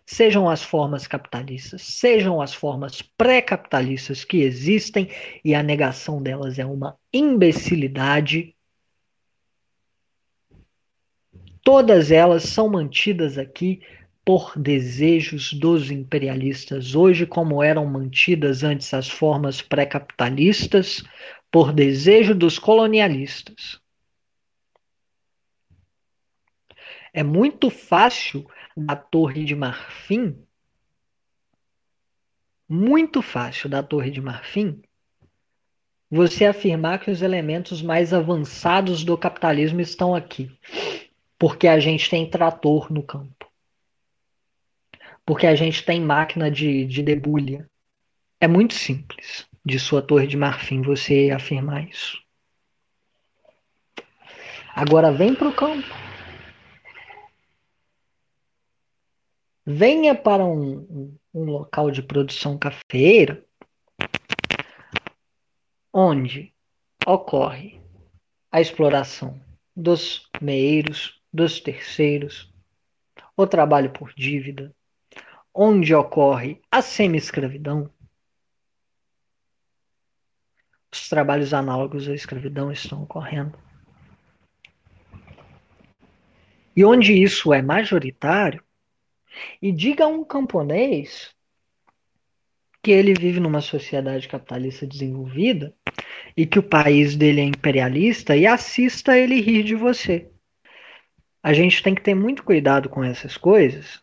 sejam 0.05 0.49
as 0.49 0.63
formas 0.63 1.07
capitalistas, 1.07 1.83
sejam 1.83 2.41
as 2.41 2.53
formas 2.53 3.03
pré-capitalistas 3.03 4.25
que 4.25 4.39
existem, 4.39 5.09
e 5.45 5.55
a 5.55 5.63
negação 5.63 6.23
delas 6.23 6.59
é 6.59 6.67
uma 6.67 6.97
imbecilidade, 7.13 8.55
Todas 11.65 12.11
elas 12.11 12.43
são 12.43 12.69
mantidas 12.69 13.39
aqui 13.39 13.81
por 14.25 14.59
desejos 14.59 15.53
dos 15.53 15.93
imperialistas, 15.93 16.95
hoje, 16.97 17.25
como 17.25 17.63
eram 17.63 17.87
mantidas 17.87 18.65
antes 18.65 18.93
as 18.93 19.09
formas 19.09 19.63
pré-capitalistas, 19.63 21.05
por 21.53 21.73
desejo 21.73 22.35
dos 22.35 22.59
colonialistas. 22.59 23.82
É 27.13 27.23
muito 27.23 27.69
fácil 27.69 28.47
da 28.77 28.97
Torre 28.97 29.45
de 29.45 29.55
Marfim, 29.55 30.37
muito 32.69 33.21
fácil 33.21 33.69
da 33.69 33.83
Torre 33.83 34.11
de 34.11 34.21
Marfim, 34.21 34.83
você 36.11 36.47
afirmar 36.47 37.01
que 37.01 37.11
os 37.11 37.23
elementos 37.23 37.83
mais 37.83 38.13
avançados 38.13 39.03
do 39.03 39.17
capitalismo 39.17 39.81
estão 39.81 40.15
aqui. 40.15 40.51
Porque 41.39 41.67
a 41.67 41.81
gente 41.81 42.09
tem 42.09 42.29
trator 42.29 42.93
no 42.93 43.03
campo. 43.03 43.51
Porque 45.25 45.47
a 45.47 45.55
gente 45.55 45.85
tem 45.85 46.01
máquina 46.01 46.51
de, 46.51 46.85
de 46.85 47.03
debulha. 47.03 47.69
É 48.41 48.47
muito 48.47 48.75
simples 48.75 49.47
de 49.65 49.79
sua 49.79 50.03
torre 50.03 50.27
de 50.27 50.37
marfim 50.37 50.83
você 50.83 51.31
afirmar 51.31 51.89
isso. 51.89 52.21
Agora 54.75 55.13
vem 55.13 55.35
para 55.35 55.49
o 55.49 55.55
campo. 55.55 56.12
Venha 59.65 60.15
para 60.15 60.45
um, 60.45 61.17
um, 61.33 61.45
local 61.45 61.91
de 61.91 62.03
produção 62.03 62.59
cafeeira 62.59 63.45
onde 65.93 66.53
ocorre 67.07 67.81
a 68.51 68.61
exploração 68.61 69.41
dos 69.77 70.29
meeiros, 70.41 71.23
dos 71.33 71.61
terceiros, 71.61 72.53
o 73.37 73.47
trabalho 73.47 73.93
por 73.93 74.13
dívida, 74.15 74.75
onde 75.55 75.95
ocorre 75.95 76.61
a 76.71 76.83
semi-escravidão, 76.83 77.89
os 80.93 81.09
trabalhos 81.09 81.55
análogos 81.55 82.09
à 82.09 82.15
escravidão 82.15 82.73
estão 82.73 83.05
ocorrendo. 83.05 83.57
E 86.75 86.85
onde 86.85 87.13
isso 87.13 87.53
é 87.53 87.63
majoritário, 87.63 88.63
e 89.61 89.73
diga 89.73 90.05
a 90.05 90.09
um 90.09 90.25
camponês 90.25 91.35
que 92.83 92.91
ele 92.91 93.15
vive 93.15 93.39
numa 93.39 93.61
sociedade 93.61 94.27
capitalista 94.27 94.87
desenvolvida 94.87 95.73
e 96.37 96.45
que 96.45 96.59
o 96.59 96.63
país 96.63 97.15
dele 97.15 97.41
é 97.41 97.45
imperialista 97.45 98.37
e 98.37 98.47
assista 98.47 99.17
ele 99.17 99.41
rir 99.41 99.63
de 99.63 99.75
você. 99.75 100.31
A 101.43 101.53
gente 101.53 101.83
tem 101.83 101.95
que 101.95 102.03
ter 102.03 102.15
muito 102.15 102.43
cuidado 102.43 102.89
com 102.89 103.05
essas 103.05 103.37
coisas, 103.37 104.03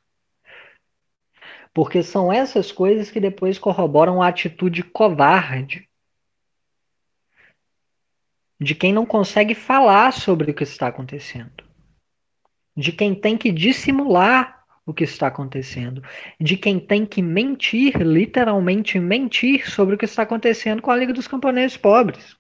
porque 1.74 2.02
são 2.02 2.32
essas 2.32 2.72
coisas 2.72 3.12
que 3.12 3.20
depois 3.20 3.60
corroboram 3.60 4.22
a 4.22 4.28
atitude 4.28 4.84
covarde 4.84 5.88
de 8.60 8.76
quem 8.76 8.92
não 8.92 9.06
consegue 9.06 9.56
falar 9.56 10.12
sobre 10.12 10.52
o 10.52 10.54
que 10.54 10.64
está 10.64 10.88
acontecendo, 10.88 11.64
de 12.76 12.92
quem 12.92 13.16
tem 13.16 13.38
que 13.38 13.52
dissimular 13.52 14.59
o 14.90 14.94
que 14.94 15.04
está 15.04 15.28
acontecendo, 15.28 16.04
de 16.40 16.58
quem 16.58 16.80
tem 16.80 17.06
que 17.06 17.22
mentir, 17.22 17.98
literalmente 18.02 19.00
mentir 19.00 19.70
sobre 19.70 19.96
o 19.96 19.98
que 19.98 20.06
está 20.06 20.24
acontecendo 20.24 20.82
com 20.82 20.92
a 20.92 20.96
Liga 20.96 21.14
dos 21.14 21.28
Camponeses 21.28 21.78
Pobres. 21.78 22.40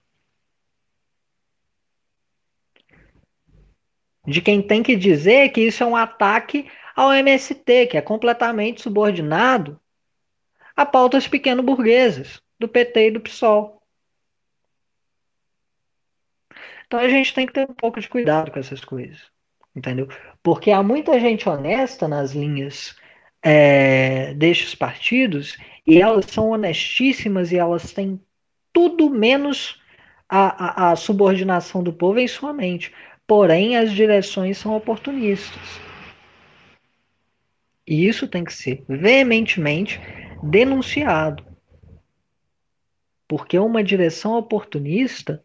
de 4.30 4.42
quem 4.42 4.62
tem 4.62 4.84
que 4.84 4.96
dizer 4.96 5.50
que 5.50 5.62
isso 5.62 5.84
é 5.84 5.86
um 5.86 5.96
ataque 5.96 6.70
ao 6.96 7.12
MST, 7.12 7.88
que 7.88 7.98
é 7.98 8.02
completamente 8.02 8.82
subordinado 8.82 9.80
a 10.76 10.86
pautas 10.86 11.28
pequeno-burguesas 11.28 12.42
do 12.60 12.68
PT 12.68 13.08
e 13.08 13.12
do 13.12 13.22
PSOL. 13.22 13.82
Então 16.86 17.00
a 17.00 17.08
gente 17.08 17.34
tem 17.34 17.48
que 17.48 17.54
ter 17.54 17.70
um 17.70 17.74
pouco 17.74 18.00
de 18.00 18.08
cuidado 18.08 18.52
com 18.52 18.60
essas 18.60 18.84
coisas, 18.84 19.32
entendeu? 19.80 20.07
Porque 20.43 20.72
há 20.72 20.84
muita 20.84 21.19
gente 21.19 21.49
honesta 21.49 22.07
nas 22.07 22.31
linhas 22.34 22.95
é, 23.41 24.34
destes 24.35 24.76
partidos 24.76 25.57
e 25.88 26.01
elas 26.01 26.26
são 26.26 26.49
honestíssimas 26.49 27.51
e 27.51 27.57
elas 27.57 27.91
têm 27.91 28.22
tudo 28.72 29.10
menos 29.10 29.81
a, 30.27 30.89
a, 30.89 30.91
a 30.91 30.95
subordinação 30.95 31.81
do 31.81 31.91
povo 31.91 32.19
em 32.19 32.27
sua 32.27 32.53
mente. 32.53 32.93
Porém, 33.26 33.77
as 33.77 33.91
direções 33.91 34.57
são 34.57 34.76
oportunistas. 34.76 35.80
E 37.88 38.07
isso 38.07 38.27
tem 38.27 38.43
que 38.43 38.53
ser 38.53 38.84
veementemente 38.88 39.99
denunciado. 40.43 41.43
Porque 43.27 43.57
uma 43.57 43.84
direção 43.84 44.34
oportunista 44.38 45.43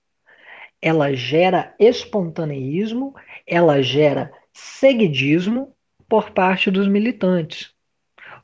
ela 0.84 1.14
gera 1.14 1.74
espontaneísmo, 1.78 3.14
ela 3.46 3.82
gera 3.82 4.30
seguidismo 4.52 5.74
por 6.06 6.32
parte 6.32 6.70
dos 6.70 6.86
militantes. 6.86 7.72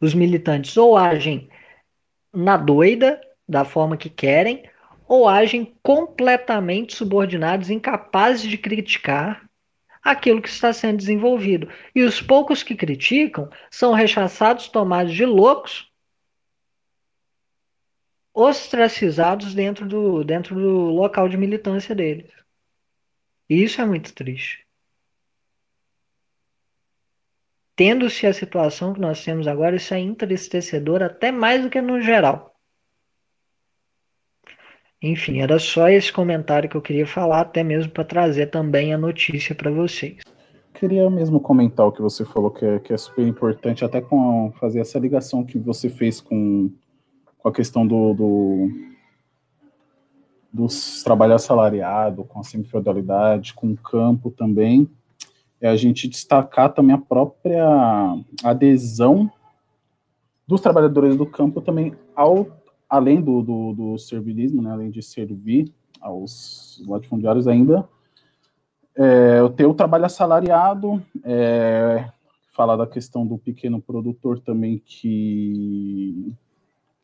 Os 0.01 0.15
militantes 0.15 0.75
ou 0.79 0.97
agem 0.97 1.51
na 2.33 2.57
doida, 2.57 3.21
da 3.47 3.63
forma 3.63 3.95
que 3.95 4.09
querem, 4.09 4.63
ou 5.07 5.29
agem 5.29 5.77
completamente 5.83 6.97
subordinados, 6.97 7.69
incapazes 7.69 8.49
de 8.49 8.57
criticar 8.57 9.47
aquilo 10.03 10.41
que 10.41 10.49
está 10.49 10.73
sendo 10.73 10.97
desenvolvido. 10.97 11.69
E 11.95 12.03
os 12.03 12.23
poucos 12.23 12.63
que 12.63 12.75
criticam 12.75 13.51
são 13.71 13.93
rechaçados, 13.93 14.67
tomados 14.67 15.13
de 15.13 15.27
loucos, 15.27 15.90
ostracizados 18.33 19.55
dentro 19.55 19.87
do, 19.87 20.25
dentro 20.25 20.55
do 20.55 20.91
local 20.91 21.29
de 21.29 21.37
militância 21.37 21.95
deles. 21.95 22.31
E 23.49 23.63
isso 23.63 23.81
é 23.81 23.85
muito 23.85 24.15
triste. 24.15 24.65
Tendo-se 27.75 28.27
a 28.27 28.33
situação 28.33 28.93
que 28.93 29.01
nós 29.01 29.25
temos 29.25 29.49
agora, 29.49 29.77
isso 29.77 29.95
é 29.95 29.99
entristecedor 29.99 31.03
até 31.03 31.33
mais 31.33 31.63
do 31.63 31.71
que 31.71 31.81
no 31.81 32.01
geral. 32.01 32.55
Enfim, 35.03 35.41
era 35.41 35.59
só 35.59 35.89
esse 35.89 36.13
comentário 36.13 36.69
que 36.69 36.77
eu 36.77 36.83
queria 36.83 37.07
falar, 37.07 37.41
até 37.41 37.65
mesmo 37.65 37.91
para 37.91 38.05
trazer 38.05 38.49
também 38.49 38.93
a 38.93 38.99
notícia 38.99 39.55
para 39.55 39.71
vocês. 39.71 40.23
Queria 40.75 41.09
mesmo 41.09 41.41
comentar 41.41 41.87
o 41.87 41.93
que 41.93 42.03
você 42.03 42.25
falou, 42.25 42.51
que 42.51 42.65
é, 42.65 42.79
que 42.79 42.93
é 42.93 42.99
super 42.99 43.27
importante, 43.27 43.83
até 43.85 44.01
com 44.01 44.53
fazer 44.61 44.81
essa 44.81 44.99
ligação 44.99 45.43
que 45.43 45.59
você 45.59 45.89
fez 45.89 46.21
com, 46.21 46.71
com 47.43 47.49
a 47.49 47.53
questão 47.53 47.87
do, 47.87 48.15
do 48.15 48.91
dos 50.53 51.03
trabalho 51.03 51.35
assalariado, 51.35 52.25
com 52.25 52.41
a 52.41 52.45
semifeudalidade, 52.45 53.55
com 53.55 53.71
o 53.71 53.77
campo 53.77 54.31
também, 54.31 54.91
é 55.61 55.69
a 55.69 55.77
gente 55.77 56.09
destacar 56.09 56.73
também 56.73 56.95
a 56.95 56.99
própria 56.99 57.65
adesão 58.43 59.31
dos 60.47 60.61
trabalhadores 60.61 61.17
do 61.17 61.25
campo 61.25 61.61
também 61.61 61.95
ao 62.17 62.47
além 62.89 63.23
do, 63.23 63.41
do, 63.41 63.73
do 63.73 63.99
servilismo, 63.99 64.61
né, 64.61 64.73
além 64.73 64.91
de 64.91 65.01
servir 65.01 65.73
aos 66.01 66.83
latifundiários 66.89 67.47
ainda, 67.47 67.89
é, 68.97 69.49
ter 69.51 69.65
o 69.67 69.75
trabalho 69.75 70.07
assalariado, 70.07 71.01
é, 71.23 72.11
falar 72.49 72.75
da 72.75 72.89
questão 72.89 73.25
do 73.25 73.39
pequeno 73.39 73.81
produtor 73.81 74.41
também 74.41 74.83
que 74.85 76.35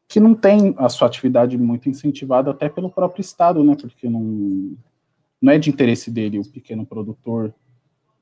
que 0.09 0.20
não 0.20 0.35
tem 0.35 0.74
a 0.78 0.89
sua 0.89 1.09
atividade 1.09 1.59
muito 1.59 1.89
incentivada 1.89 2.51
até 2.51 2.69
pelo 2.69 2.91
próprio 2.91 3.20
Estado, 3.20 3.62
né, 3.65 3.77
porque 3.81 4.09
não, 4.09 4.77
não 5.41 5.53
é 5.53 5.59
de 5.59 5.70
interesse 5.70 6.11
dele 6.11 6.39
o 6.39 6.45
pequeno 6.45 6.87
produtor 6.87 7.53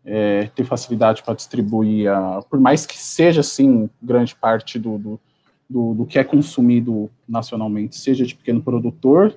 é, 0.05 0.47
ter 0.55 0.65
facilidade 0.65 1.23
para 1.23 1.35
distribuir, 1.35 2.11
a, 2.11 2.43
por 2.43 2.59
mais 2.59 2.87
que 2.87 2.99
seja, 2.99 3.41
assim, 3.41 3.89
grande 4.03 4.35
parte 4.35 4.79
do, 4.79 4.99
do 4.99 5.21
do, 5.69 5.95
do 5.95 6.07
que 6.07 6.19
é 6.19 6.25
consumido 6.25 7.11
nacionalmente, 7.29 7.97
seja 7.97 8.25
de 8.25 8.35
pequeno 8.35 8.63
produtor, 8.63 9.37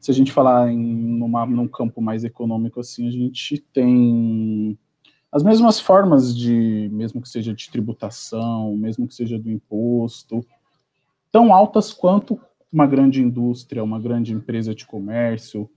se 0.00 0.10
a 0.10 0.14
gente 0.14 0.32
falar 0.32 0.70
em 0.70 0.78
numa, 0.78 1.46
num 1.46 1.68
campo 1.68 2.00
mais 2.00 2.24
econômico 2.24 2.80
assim, 2.80 3.08
a 3.08 3.10
gente 3.10 3.58
tem 3.72 4.78
as 5.32 5.42
mesmas 5.42 5.80
formas 5.80 6.36
de, 6.36 6.88
mesmo 6.92 7.20
que 7.20 7.28
seja 7.28 7.52
de 7.52 7.68
tributação, 7.68 8.76
mesmo 8.76 9.08
que 9.08 9.14
seja 9.14 9.38
do 9.38 9.50
imposto, 9.50 10.44
tão 11.34 11.52
altas 11.52 11.92
quanto 11.92 12.40
uma 12.72 12.86
grande 12.86 13.20
indústria, 13.20 13.82
uma 13.82 13.98
grande 13.98 14.32
empresa 14.32 14.72
de 14.72 14.86
comércio, 14.86 15.68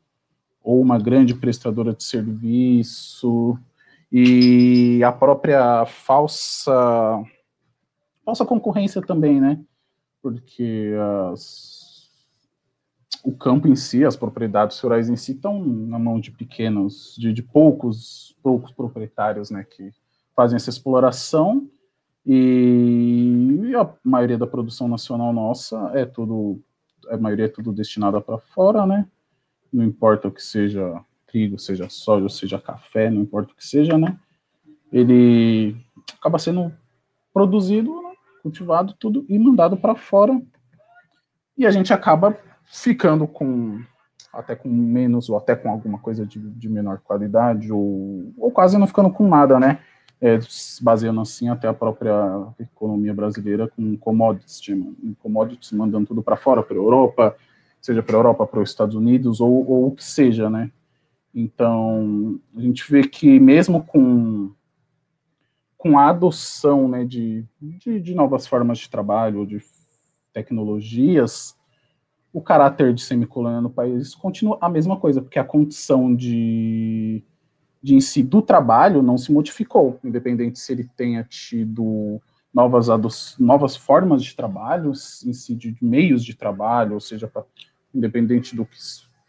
ou 0.63 0.79
uma 0.79 0.99
grande 0.99 1.33
prestadora 1.33 1.95
de 1.95 2.03
serviço, 2.03 3.57
e 4.11 5.03
a 5.03 5.11
própria 5.11 5.83
falsa 5.87 7.23
falsa 8.23 8.45
concorrência 8.45 9.01
também, 9.01 9.41
né? 9.41 9.59
porque 10.21 10.93
as, 11.31 12.07
o 13.23 13.31
campo 13.31 13.67
em 13.67 13.75
si, 13.75 14.05
as 14.05 14.15
propriedades 14.15 14.79
rurais 14.79 15.09
em 15.09 15.15
si, 15.15 15.31
estão 15.31 15.65
na 15.65 15.97
mão 15.97 16.19
de 16.19 16.29
pequenos, 16.29 17.15
de, 17.17 17.33
de 17.33 17.41
poucos, 17.41 18.37
poucos 18.43 18.71
proprietários, 18.71 19.49
né, 19.49 19.63
que 19.63 19.91
fazem 20.35 20.55
essa 20.55 20.69
exploração 20.69 21.67
e 22.29 23.73
a 23.73 23.89
maioria 24.03 24.37
da 24.37 24.45
produção 24.45 24.87
nacional 24.89 25.31
nossa 25.31 25.91
é 25.93 26.05
tudo, 26.05 26.61
a 27.09 27.15
maioria 27.15 27.45
é 27.45 27.49
tudo 27.49 27.71
destinada 27.71 28.19
para 28.19 28.37
fora, 28.37 28.85
né? 28.85 29.07
Não 29.71 29.83
importa 29.83 30.27
o 30.27 30.31
que 30.31 30.43
seja 30.43 31.01
trigo, 31.25 31.57
seja 31.57 31.87
soja, 31.87 32.27
seja 32.27 32.59
café, 32.59 33.09
não 33.09 33.21
importa 33.21 33.53
o 33.53 33.55
que 33.55 33.65
seja, 33.65 33.97
né? 33.97 34.19
Ele 34.91 35.77
acaba 36.19 36.37
sendo 36.37 36.73
produzido 37.33 37.93
cultivado 38.41 38.93
tudo 38.99 39.25
e 39.29 39.39
mandado 39.39 39.77
para 39.77 39.95
fora. 39.95 40.41
E 41.57 41.65
a 41.65 41.71
gente 41.71 41.93
acaba 41.93 42.37
ficando 42.65 43.25
com 43.25 43.81
até 44.33 44.55
com 44.55 44.69
menos 44.69 45.29
ou 45.29 45.37
até 45.37 45.55
com 45.55 45.69
alguma 45.69 45.97
coisa 45.97 46.25
de, 46.25 46.39
de 46.39 46.69
menor 46.69 46.99
qualidade 46.99 47.71
ou, 47.71 48.33
ou 48.37 48.51
quase 48.51 48.77
não 48.77 48.85
ficando 48.85 49.09
com 49.09 49.27
nada, 49.27 49.59
né? 49.59 49.79
É, 50.19 50.39
baseando 50.81 51.21
assim 51.21 51.47
até 51.47 51.67
a 51.67 51.73
própria 51.73 52.47
economia 52.59 53.13
brasileira 53.13 53.67
com 53.67 53.95
commodities, 53.97 54.59
commodities 55.19 55.71
mandando 55.71 56.07
tudo 56.07 56.23
para 56.23 56.35
fora, 56.35 56.63
para 56.63 56.75
a 56.75 56.79
Europa, 56.79 57.35
seja 57.79 58.01
para 58.01 58.15
a 58.15 58.19
Europa, 58.19 58.47
para 58.47 58.59
os 58.59 58.69
Estados 58.69 58.95
Unidos 58.95 59.39
ou, 59.39 59.69
ou 59.69 59.87
o 59.87 59.91
que 59.91 60.03
seja, 60.03 60.49
né? 60.49 60.71
Então, 61.35 62.39
a 62.55 62.61
gente 62.61 62.89
vê 62.91 63.03
que 63.07 63.39
mesmo 63.39 63.83
com 63.83 64.51
com 65.77 65.97
a 65.97 66.09
adoção 66.09 66.87
né, 66.87 67.05
de, 67.05 67.45
de, 67.61 67.99
de, 68.01 68.15
novas 68.15 68.47
formas 68.47 68.79
de 68.79 68.89
trabalho, 68.89 69.45
de 69.45 69.61
tecnologias, 70.33 71.55
o 72.33 72.41
caráter 72.41 72.93
de 72.93 73.01
semicolônia 73.01 73.61
no 73.61 73.69
país 73.69 74.13
continua 74.15 74.57
a 74.59 74.67
mesma 74.67 74.99
coisa, 74.99 75.21
porque 75.21 75.39
a 75.39 75.43
condição 75.43 76.13
de, 76.15 77.23
de 77.81 77.95
em 77.95 78.01
si 78.01 78.23
do 78.23 78.41
trabalho 78.41 79.01
não 79.01 79.17
se 79.17 79.31
modificou, 79.31 79.99
independente 80.03 80.59
se 80.59 80.71
ele 80.71 80.89
tenha 80.95 81.23
tido 81.23 82.21
novas, 82.53 82.87
novas 83.39 83.75
formas 83.75 84.23
de 84.23 84.35
trabalho, 84.35 84.91
em 84.91 85.33
si 85.33 85.55
de 85.55 85.75
meios 85.81 86.23
de 86.23 86.35
trabalho, 86.35 86.93
ou 86.93 86.99
seja, 86.99 87.27
pra, 87.27 87.43
independente 87.93 88.55
do 88.55 88.65
que 88.65 88.77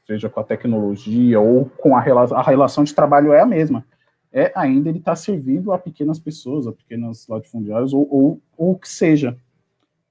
seja 0.07 0.29
com 0.29 0.41
a 0.41 0.45
tecnologia 0.45 1.39
ou 1.39 1.67
com 1.67 1.95
a, 1.97 2.01
rela 2.01 2.25
a 2.35 2.43
relação 2.43 2.85
de 2.85 2.95
trabalho 2.95 3.33
é 3.33 3.41
a 3.41 3.47
mesma 3.47 3.85
é 4.33 4.53
ainda 4.55 4.89
ele 4.89 4.99
está 4.99 5.17
servindo 5.17 5.73
a 5.73 5.79
pequenas 5.79 6.19
pessoas, 6.19 6.67
a 6.67 6.73
pequenas 6.73 7.27
latifundiários, 7.29 7.93
ou, 7.93 8.07
ou, 8.11 8.41
ou 8.57 8.73
o 8.73 8.79
que 8.79 8.89
seja. 8.89 9.37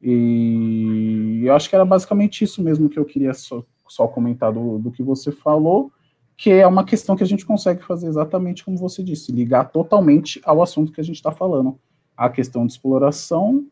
E 0.01 1.41
eu 1.43 1.55
acho 1.55 1.69
que 1.69 1.75
era 1.75 1.85
basicamente 1.85 2.43
isso 2.43 2.61
mesmo 2.61 2.89
que 2.89 2.99
eu 2.99 3.05
queria 3.05 3.33
só, 3.33 3.63
só 3.87 4.07
comentar 4.07 4.51
do, 4.51 4.77
do 4.79 4.91
que 4.91 5.03
você 5.03 5.31
falou, 5.31 5.91
que 6.37 6.51
é 6.51 6.67
uma 6.67 6.85
questão 6.85 7.15
que 7.15 7.23
a 7.23 7.27
gente 7.27 7.45
consegue 7.45 7.83
fazer 7.83 8.07
exatamente 8.07 8.63
como 8.63 8.77
você 8.77 9.03
disse, 9.03 9.31
ligar 9.31 9.65
totalmente 9.65 10.39
ao 10.45 10.61
assunto 10.61 10.91
que 10.91 11.01
a 11.01 11.03
gente 11.03 11.15
está 11.15 11.31
falando, 11.31 11.79
a 12.15 12.29
questão 12.29 12.65
de 12.65 12.71
exploração 12.71 13.65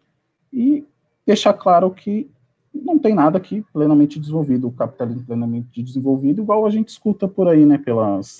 e 0.52 0.84
deixar 1.26 1.54
claro 1.54 1.92
que 1.92 2.30
não 2.74 2.98
tem 2.98 3.14
nada 3.14 3.38
aqui 3.38 3.64
plenamente 3.72 4.20
desenvolvido, 4.20 4.68
o 4.68 4.72
capitalismo 4.72 5.24
plenamente 5.24 5.82
desenvolvido, 5.82 6.42
igual 6.42 6.66
a 6.66 6.70
gente 6.70 6.90
escuta 6.90 7.28
por 7.28 7.48
aí, 7.48 7.66
né, 7.66 7.78
pelas 7.78 8.40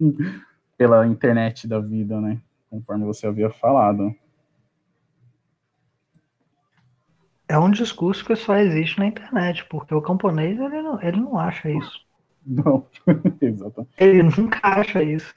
pela 0.76 1.06
internet 1.06 1.68
da 1.68 1.78
vida, 1.78 2.18
né? 2.20 2.40
Conforme 2.70 3.04
você 3.04 3.26
havia 3.26 3.50
falado. 3.50 4.14
É 7.46 7.58
um 7.58 7.70
discurso 7.70 8.24
que 8.24 8.34
só 8.34 8.56
existe 8.56 8.98
na 8.98 9.06
internet, 9.06 9.66
porque 9.68 9.94
o 9.94 10.00
camponês 10.00 10.58
ele 10.58 10.80
não, 10.80 11.02
ele 11.02 11.20
não 11.20 11.38
acha 11.38 11.70
isso. 11.70 12.00
Não, 12.46 12.86
exatamente. 13.40 13.92
Ele 13.98 14.22
nunca 14.22 14.60
acha 14.62 15.02
isso. 15.02 15.34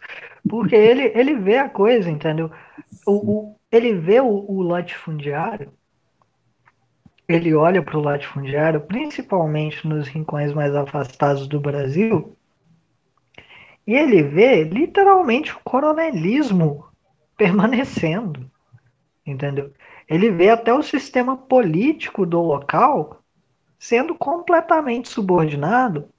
Porque 0.47 0.75
ele, 0.75 1.11
ele 1.15 1.35
vê 1.35 1.57
a 1.57 1.69
coisa, 1.69 2.09
entendeu? 2.09 2.51
O, 3.05 3.11
o 3.11 3.55
ele 3.71 3.93
vê 3.95 4.19
o, 4.19 4.27
o 4.27 4.61
latifundiário, 4.61 5.73
ele 7.27 7.53
olha 7.55 7.81
para 7.81 7.97
o 7.97 8.01
latifundiário, 8.01 8.81
principalmente 8.81 9.87
nos 9.87 10.07
rincões 10.07 10.53
mais 10.53 10.75
afastados 10.75 11.47
do 11.47 11.59
Brasil, 11.59 12.37
e 13.87 13.95
ele 13.95 14.21
vê 14.23 14.63
literalmente 14.63 15.51
o 15.53 15.59
coronelismo 15.63 16.85
permanecendo, 17.35 18.49
entendeu? 19.25 19.73
Ele 20.07 20.29
vê 20.29 20.49
até 20.49 20.73
o 20.73 20.83
sistema 20.83 21.35
político 21.35 22.25
do 22.25 22.41
local 22.41 23.23
sendo 23.79 24.15
completamente 24.15 25.09
subordinado 25.09 26.12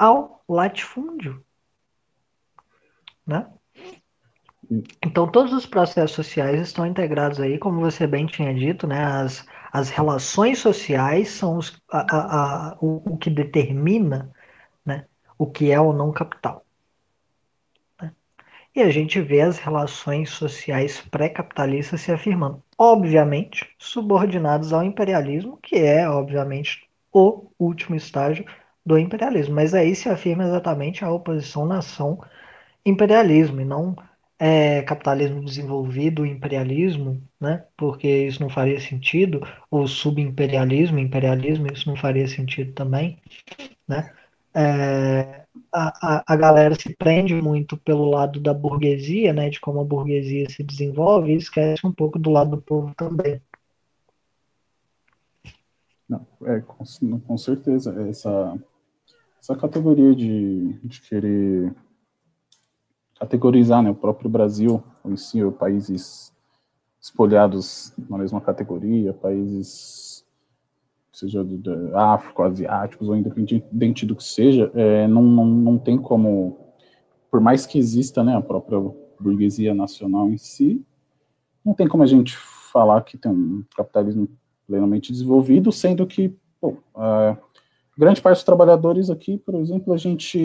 ao 0.00 0.42
latifúndio, 0.48 1.44
né? 3.26 3.46
Então 5.04 5.30
todos 5.30 5.52
os 5.52 5.66
processos 5.66 6.12
sociais 6.16 6.60
estão 6.60 6.86
integrados 6.86 7.40
aí, 7.40 7.58
como 7.58 7.80
você 7.80 8.06
bem 8.06 8.26
tinha 8.26 8.52
dito, 8.54 8.86
né? 8.86 9.04
As, 9.04 9.46
as 9.72 9.90
relações 9.90 10.58
sociais 10.58 11.30
são 11.30 11.56
os, 11.56 11.80
a, 11.90 12.00
a, 12.16 12.70
a, 12.72 12.78
o, 12.80 13.14
o 13.14 13.16
que 13.16 13.30
determina 13.30 14.32
o 15.40 15.46
que 15.46 15.70
é 15.72 15.80
ou 15.80 15.94
não 15.94 16.12
capital. 16.12 16.66
e 18.76 18.82
a 18.82 18.90
gente 18.90 19.20
vê 19.22 19.40
as 19.40 19.58
relações 19.58 20.30
sociais 20.30 21.00
pré-capitalistas 21.10 22.02
se 22.02 22.12
afirmando, 22.12 22.62
obviamente 22.76 23.74
subordinados 23.78 24.72
ao 24.72 24.84
imperialismo, 24.84 25.58
que 25.62 25.76
é, 25.76 26.06
obviamente, 26.08 26.86
o 27.10 27.50
último 27.58 27.96
estágio 27.96 28.44
do 28.90 28.98
imperialismo. 28.98 29.54
Mas 29.54 29.72
aí 29.72 29.94
se 29.94 30.08
afirma 30.08 30.44
exatamente 30.44 31.04
a 31.04 31.12
oposição 31.12 31.64
nação-imperialismo, 31.64 33.60
e 33.60 33.64
não 33.64 33.94
é, 34.36 34.82
capitalismo 34.82 35.44
desenvolvido, 35.44 36.26
imperialismo, 36.26 37.22
né? 37.40 37.64
porque 37.76 38.08
isso 38.26 38.42
não 38.42 38.50
faria 38.50 38.80
sentido, 38.80 39.46
ou 39.70 39.86
subimperialismo, 39.86 40.98
imperialismo, 40.98 41.68
isso 41.72 41.88
não 41.88 41.94
faria 41.96 42.26
sentido 42.26 42.72
também. 42.72 43.22
Né? 43.86 44.12
É, 44.52 45.44
a, 45.72 46.16
a, 46.16 46.24
a 46.26 46.36
galera 46.36 46.74
se 46.74 46.92
prende 46.96 47.34
muito 47.34 47.76
pelo 47.76 48.10
lado 48.10 48.40
da 48.40 48.52
burguesia, 48.52 49.32
né, 49.32 49.48
de 49.48 49.60
como 49.60 49.80
a 49.80 49.84
burguesia 49.84 50.50
se 50.50 50.64
desenvolve, 50.64 51.32
e 51.32 51.36
esquece 51.36 51.86
um 51.86 51.92
pouco 51.92 52.18
do 52.18 52.30
lado 52.30 52.50
do 52.56 52.62
povo 52.62 52.92
também. 52.96 53.40
Não, 56.08 56.26
é, 56.44 56.60
com, 56.60 57.20
com 57.20 57.38
certeza. 57.38 57.94
Essa, 58.08 58.58
essa 59.40 59.56
categoria 59.56 60.14
de, 60.14 60.78
de 60.84 61.00
querer 61.00 61.74
categorizar 63.18 63.82
né, 63.82 63.90
o 63.90 63.94
próprio 63.94 64.30
Brasil, 64.30 64.82
em 65.04 65.16
si, 65.16 65.38
países 65.58 66.32
espolhados 67.00 67.92
na 68.08 68.18
mesma 68.18 68.40
categoria, 68.40 69.14
países 69.14 70.24
seja 71.12 71.44
do, 71.44 71.58
do 71.58 71.96
África, 71.96 72.44
asiáticos 72.44 73.08
ou 73.08 73.16
independente 73.16 74.06
do 74.06 74.16
que 74.16 74.24
seja, 74.24 74.70
é, 74.74 75.06
não, 75.06 75.22
não, 75.22 75.44
não 75.44 75.78
tem 75.78 75.98
como, 75.98 76.58
por 77.30 77.40
mais 77.40 77.66
que 77.66 77.78
exista 77.78 78.24
né, 78.24 78.36
a 78.36 78.40
própria 78.40 78.78
burguesia 79.18 79.74
nacional 79.74 80.30
em 80.30 80.38
si, 80.38 80.82
não 81.64 81.74
tem 81.74 81.86
como 81.86 82.02
a 82.02 82.06
gente 82.06 82.36
falar 82.72 83.02
que 83.02 83.18
tem 83.18 83.30
um 83.30 83.64
capitalismo 83.76 84.28
plenamente 84.66 85.12
desenvolvido, 85.12 85.70
sendo 85.70 86.06
que 86.06 86.34
pô, 86.60 86.76
grande 88.00 88.22
parte 88.22 88.38
dos 88.38 88.44
trabalhadores 88.44 89.10
aqui, 89.10 89.36
por 89.36 89.54
exemplo, 89.56 89.92
a 89.92 89.96
gente, 89.98 90.38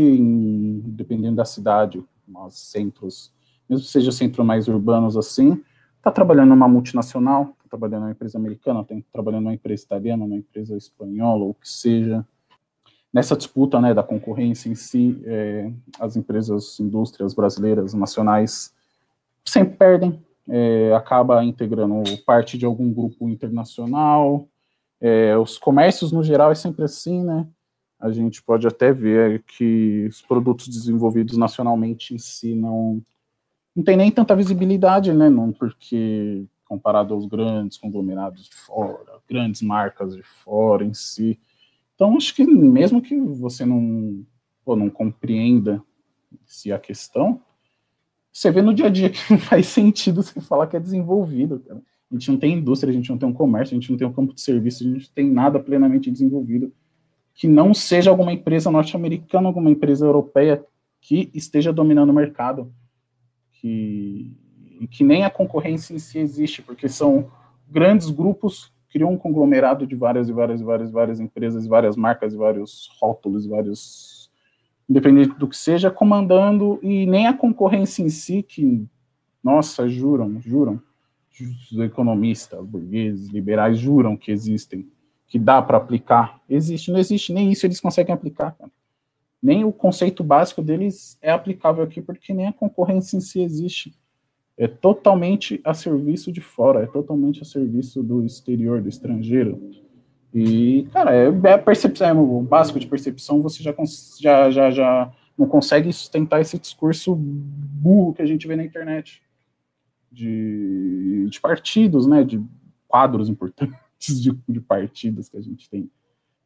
dependendo 0.83 1.37
da 1.37 1.45
cidade, 1.45 2.03
os 2.45 2.59
centros, 2.59 3.31
mesmo 3.69 3.85
que 3.85 3.91
seja 3.91 4.11
centros 4.11 4.45
mais 4.45 4.67
urbanos 4.67 5.15
assim, 5.15 5.63
está 5.95 6.11
trabalhando 6.11 6.49
numa 6.49 6.67
multinacional, 6.67 7.55
está 7.57 7.69
trabalhando 7.69 8.01
numa 8.01 8.11
empresa 8.11 8.37
americana, 8.37 8.81
está 8.81 8.93
trabalhando 9.09 9.43
numa 9.43 9.53
empresa 9.53 9.85
italiana, 9.85 10.25
numa 10.25 10.35
empresa 10.35 10.75
espanhola, 10.75 11.45
ou 11.45 11.51
o 11.51 11.53
que 11.53 11.69
seja. 11.69 12.25
Nessa 13.13 13.37
disputa 13.37 13.79
né, 13.79 13.93
da 13.93 14.03
concorrência 14.03 14.67
em 14.67 14.75
si, 14.75 15.21
é, 15.23 15.71
as 15.97 16.17
empresas, 16.17 16.77
indústrias 16.81 17.33
brasileiras, 17.33 17.93
nacionais, 17.93 18.73
sempre 19.45 19.77
perdem, 19.77 20.21
é, 20.49 20.93
acaba 20.93 21.41
integrando 21.41 22.03
parte 22.25 22.57
de 22.57 22.65
algum 22.65 22.91
grupo 22.91 23.29
internacional. 23.29 24.45
É, 25.01 25.37
os 25.37 25.57
comércios, 25.57 26.11
no 26.11 26.23
geral, 26.23 26.51
é 26.51 26.55
sempre 26.55 26.83
assim, 26.83 27.23
né? 27.23 27.47
A 27.99 28.11
gente 28.11 28.41
pode 28.41 28.67
até 28.67 28.91
ver 28.91 29.43
que 29.43 30.05
os 30.09 30.21
produtos 30.21 30.67
desenvolvidos 30.67 31.37
nacionalmente 31.37 32.13
em 32.13 32.17
si 32.17 32.53
não, 32.53 33.01
não 33.75 33.83
tem 33.83 33.97
nem 33.97 34.11
tanta 34.11 34.35
visibilidade, 34.35 35.13
né? 35.13 35.29
Não, 35.29 35.51
porque 35.51 36.45
comparado 36.65 37.13
aos 37.13 37.25
grandes 37.25 37.77
conglomerados 37.77 38.49
de 38.49 38.55
fora, 38.55 39.19
grandes 39.29 39.61
marcas 39.61 40.15
de 40.15 40.23
fora 40.23 40.83
em 40.83 40.93
si. 40.93 41.39
Então, 41.93 42.17
acho 42.17 42.35
que 42.35 42.45
mesmo 42.45 43.01
que 43.01 43.17
você 43.17 43.65
não, 43.65 44.25
pô, 44.63 44.75
não 44.75 44.89
compreenda 44.89 45.81
se 46.45 46.73
a 46.73 46.79
questão, 46.79 47.41
você 48.31 48.51
vê 48.51 48.61
no 48.61 48.73
dia 48.73 48.87
a 48.87 48.89
dia 48.89 49.09
que 49.09 49.19
não 49.31 49.39
faz 49.39 49.67
sentido 49.67 50.21
você 50.21 50.41
falar 50.41 50.67
que 50.67 50.75
é 50.75 50.79
desenvolvido. 50.79 51.59
Cara. 51.59 51.81
A 52.15 52.19
gente 52.19 52.31
não 52.31 52.37
tem 52.37 52.53
indústria, 52.53 52.91
a 52.91 52.93
gente 52.93 53.09
não 53.09 53.17
tem 53.17 53.27
um 53.27 53.33
comércio, 53.33 53.75
a 53.75 53.79
gente 53.79 53.91
não 53.91 53.97
tem 53.97 54.07
um 54.07 54.13
campo 54.13 54.33
de 54.33 54.41
serviço, 54.41 54.83
a 54.83 54.87
gente 54.87 55.07
não 55.07 55.13
tem 55.13 55.29
nada 55.29 55.59
plenamente 55.59 56.09
desenvolvido 56.09 56.71
que 57.35 57.49
não 57.49 57.73
seja 57.73 58.09
alguma 58.09 58.31
empresa 58.31 58.71
norte-americana, 58.71 59.47
alguma 59.47 59.69
empresa 59.69 60.05
europeia 60.05 60.65
que 61.01 61.29
esteja 61.33 61.73
dominando 61.73 62.09
o 62.09 62.13
mercado, 62.13 62.73
que, 63.51 64.33
que 64.89 65.03
nem 65.03 65.25
a 65.25 65.29
concorrência 65.29 65.93
em 65.93 65.99
si 65.99 66.17
existe, 66.17 66.61
porque 66.61 66.87
são 66.87 67.29
grandes 67.69 68.09
grupos, 68.09 68.73
criam 68.89 69.11
um 69.11 69.17
conglomerado 69.17 69.85
de 69.85 69.95
várias 69.95 70.29
e 70.29 70.31
várias 70.31 70.61
e 70.61 70.63
várias, 70.63 70.91
várias 70.91 71.19
empresas, 71.19 71.67
várias 71.67 71.97
marcas, 71.97 72.33
vários 72.33 72.89
rótulos, 72.99 73.45
vários 73.45 74.31
independente 74.89 75.37
do 75.37 75.47
que 75.47 75.57
seja, 75.57 75.91
comandando, 75.91 76.79
e 76.81 77.05
nem 77.05 77.27
a 77.27 77.33
concorrência 77.33 78.03
em 78.03 78.09
si, 78.09 78.43
que, 78.43 78.87
nossa, 79.43 79.89
juram, 79.89 80.39
juram, 80.39 80.79
os 81.43 81.79
economistas, 81.79 82.63
burgueses, 82.65 83.29
liberais, 83.29 83.77
juram 83.77 84.15
que 84.15 84.31
existem, 84.31 84.87
que 85.27 85.37
dá 85.37 85.61
para 85.61 85.77
aplicar. 85.77 86.41
Existe, 86.49 86.91
não 86.91 86.99
existe, 86.99 87.33
nem 87.33 87.51
isso 87.51 87.65
eles 87.65 87.81
conseguem 87.81 88.13
aplicar, 88.13 88.51
cara. 88.51 88.71
Nem 89.41 89.63
o 89.63 89.71
conceito 89.71 90.23
básico 90.23 90.61
deles 90.61 91.17
é 91.21 91.31
aplicável 91.31 91.83
aqui, 91.83 92.01
porque 92.01 92.33
nem 92.33 92.47
a 92.47 92.53
concorrência 92.53 93.17
em 93.17 93.21
si 93.21 93.41
existe. 93.41 93.93
É 94.57 94.67
totalmente 94.67 95.59
a 95.63 95.73
serviço 95.73 96.31
de 96.31 96.41
fora, 96.41 96.83
é 96.83 96.87
totalmente 96.87 97.41
a 97.41 97.45
serviço 97.45 98.01
do 98.01 98.25
exterior, 98.25 98.81
do 98.81 98.87
estrangeiro 98.87 99.59
e, 100.37 100.85
cara, 100.91 101.15
é, 101.15 101.27
é 101.27 101.57
percepção, 101.57 102.09
é 102.09 102.13
o 102.13 102.41
básico 102.41 102.77
de 102.77 102.85
percepção, 102.85 103.41
você 103.41 103.63
já, 103.63 103.73
já, 104.19 104.51
já, 104.51 104.69
já 104.69 105.11
não 105.37 105.47
consegue 105.47 105.91
sustentar 105.93 106.41
esse 106.41 106.59
discurso 106.59 107.15
burro 107.15 108.13
que 108.13 108.21
a 108.21 108.25
gente 108.25 108.45
vê 108.45 108.57
na 108.57 108.65
internet. 108.65 109.23
De, 110.15 111.27
de 111.29 111.41
partidos, 111.41 112.07
né, 112.07 112.23
de 112.23 112.41
quadros 112.87 113.27
importantes 113.27 114.21
de, 114.21 114.31
de 114.47 114.61
partidos 114.61 115.27
que 115.27 115.37
a 115.37 115.41
gente 115.41 115.69
tem, 115.69 115.91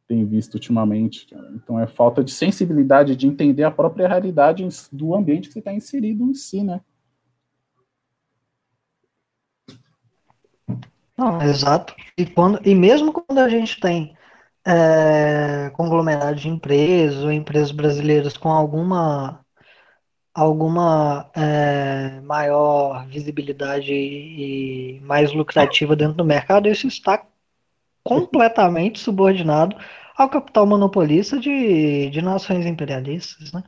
tem 0.08 0.24
visto 0.24 0.54
ultimamente. 0.54 1.28
Então 1.54 1.78
é 1.78 1.86
falta 1.86 2.24
de 2.24 2.32
sensibilidade 2.32 3.14
de 3.14 3.26
entender 3.28 3.62
a 3.62 3.70
própria 3.70 4.08
realidade 4.08 4.66
do 4.90 5.14
ambiente 5.14 5.48
que 5.48 5.52
você 5.52 5.60
está 5.60 5.72
inserido 5.72 6.24
em 6.24 6.34
si, 6.34 6.64
né? 6.64 6.80
Não, 11.16 11.40
exato. 11.42 11.94
E, 12.16 12.24
quando, 12.24 12.66
e 12.66 12.74
mesmo 12.74 13.12
quando 13.12 13.38
a 13.38 13.48
gente 13.48 13.78
tem 13.78 14.16
é, 14.66 15.70
conglomerado 15.74 16.36
de 16.36 16.48
empresas 16.48 17.22
ou 17.22 17.30
empresas 17.30 17.70
brasileiras 17.70 18.36
com 18.36 18.48
alguma, 18.48 19.44
alguma 20.40 21.30
é, 21.36 22.18
maior 22.22 23.06
visibilidade 23.06 23.92
e 23.92 24.98
mais 25.02 25.34
lucrativa 25.34 25.94
dentro 25.94 26.14
do 26.14 26.24
mercado, 26.24 26.66
isso 26.66 26.86
está 26.86 27.26
completamente 28.02 28.98
subordinado 29.04 29.76
ao 30.16 30.30
capital 30.30 30.66
monopolista 30.66 31.38
de, 31.38 32.08
de 32.08 32.22
nações 32.22 32.64
imperialistas. 32.64 33.52
Né? 33.52 33.62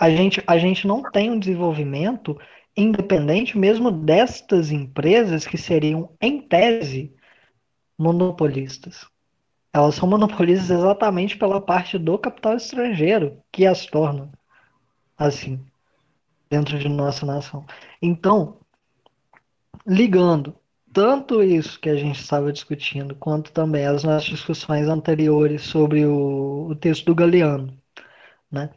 A, 0.00 0.08
gente, 0.08 0.42
a 0.46 0.56
gente 0.56 0.86
não 0.86 1.02
tem 1.02 1.30
um 1.30 1.38
desenvolvimento 1.38 2.38
independente 2.74 3.58
mesmo 3.58 3.90
destas 3.90 4.72
empresas 4.72 5.46
que 5.46 5.58
seriam, 5.58 6.14
em 6.18 6.40
tese, 6.40 7.14
monopolistas. 7.98 9.06
Elas 9.70 9.94
são 9.94 10.08
monopolistas 10.08 10.70
exatamente 10.70 11.36
pela 11.36 11.60
parte 11.60 11.98
do 11.98 12.18
capital 12.18 12.56
estrangeiro 12.56 13.38
que 13.52 13.66
as 13.66 13.84
torna 13.84 14.30
assim 15.18 15.62
dentro 16.50 16.78
de 16.78 16.88
nossa 16.88 17.26
nação. 17.26 17.64
Então, 18.00 18.58
ligando 19.86 20.54
tanto 20.92 21.42
isso 21.42 21.78
que 21.78 21.90
a 21.90 21.96
gente 21.96 22.18
estava 22.18 22.52
discutindo, 22.52 23.14
quanto 23.16 23.52
também 23.52 23.84
as 23.86 24.02
nossas 24.02 24.24
discussões 24.24 24.88
anteriores 24.88 25.62
sobre 25.62 26.06
o, 26.06 26.68
o 26.70 26.74
texto 26.74 27.04
do 27.04 27.14
Galeano, 27.14 27.76
né? 28.50 28.70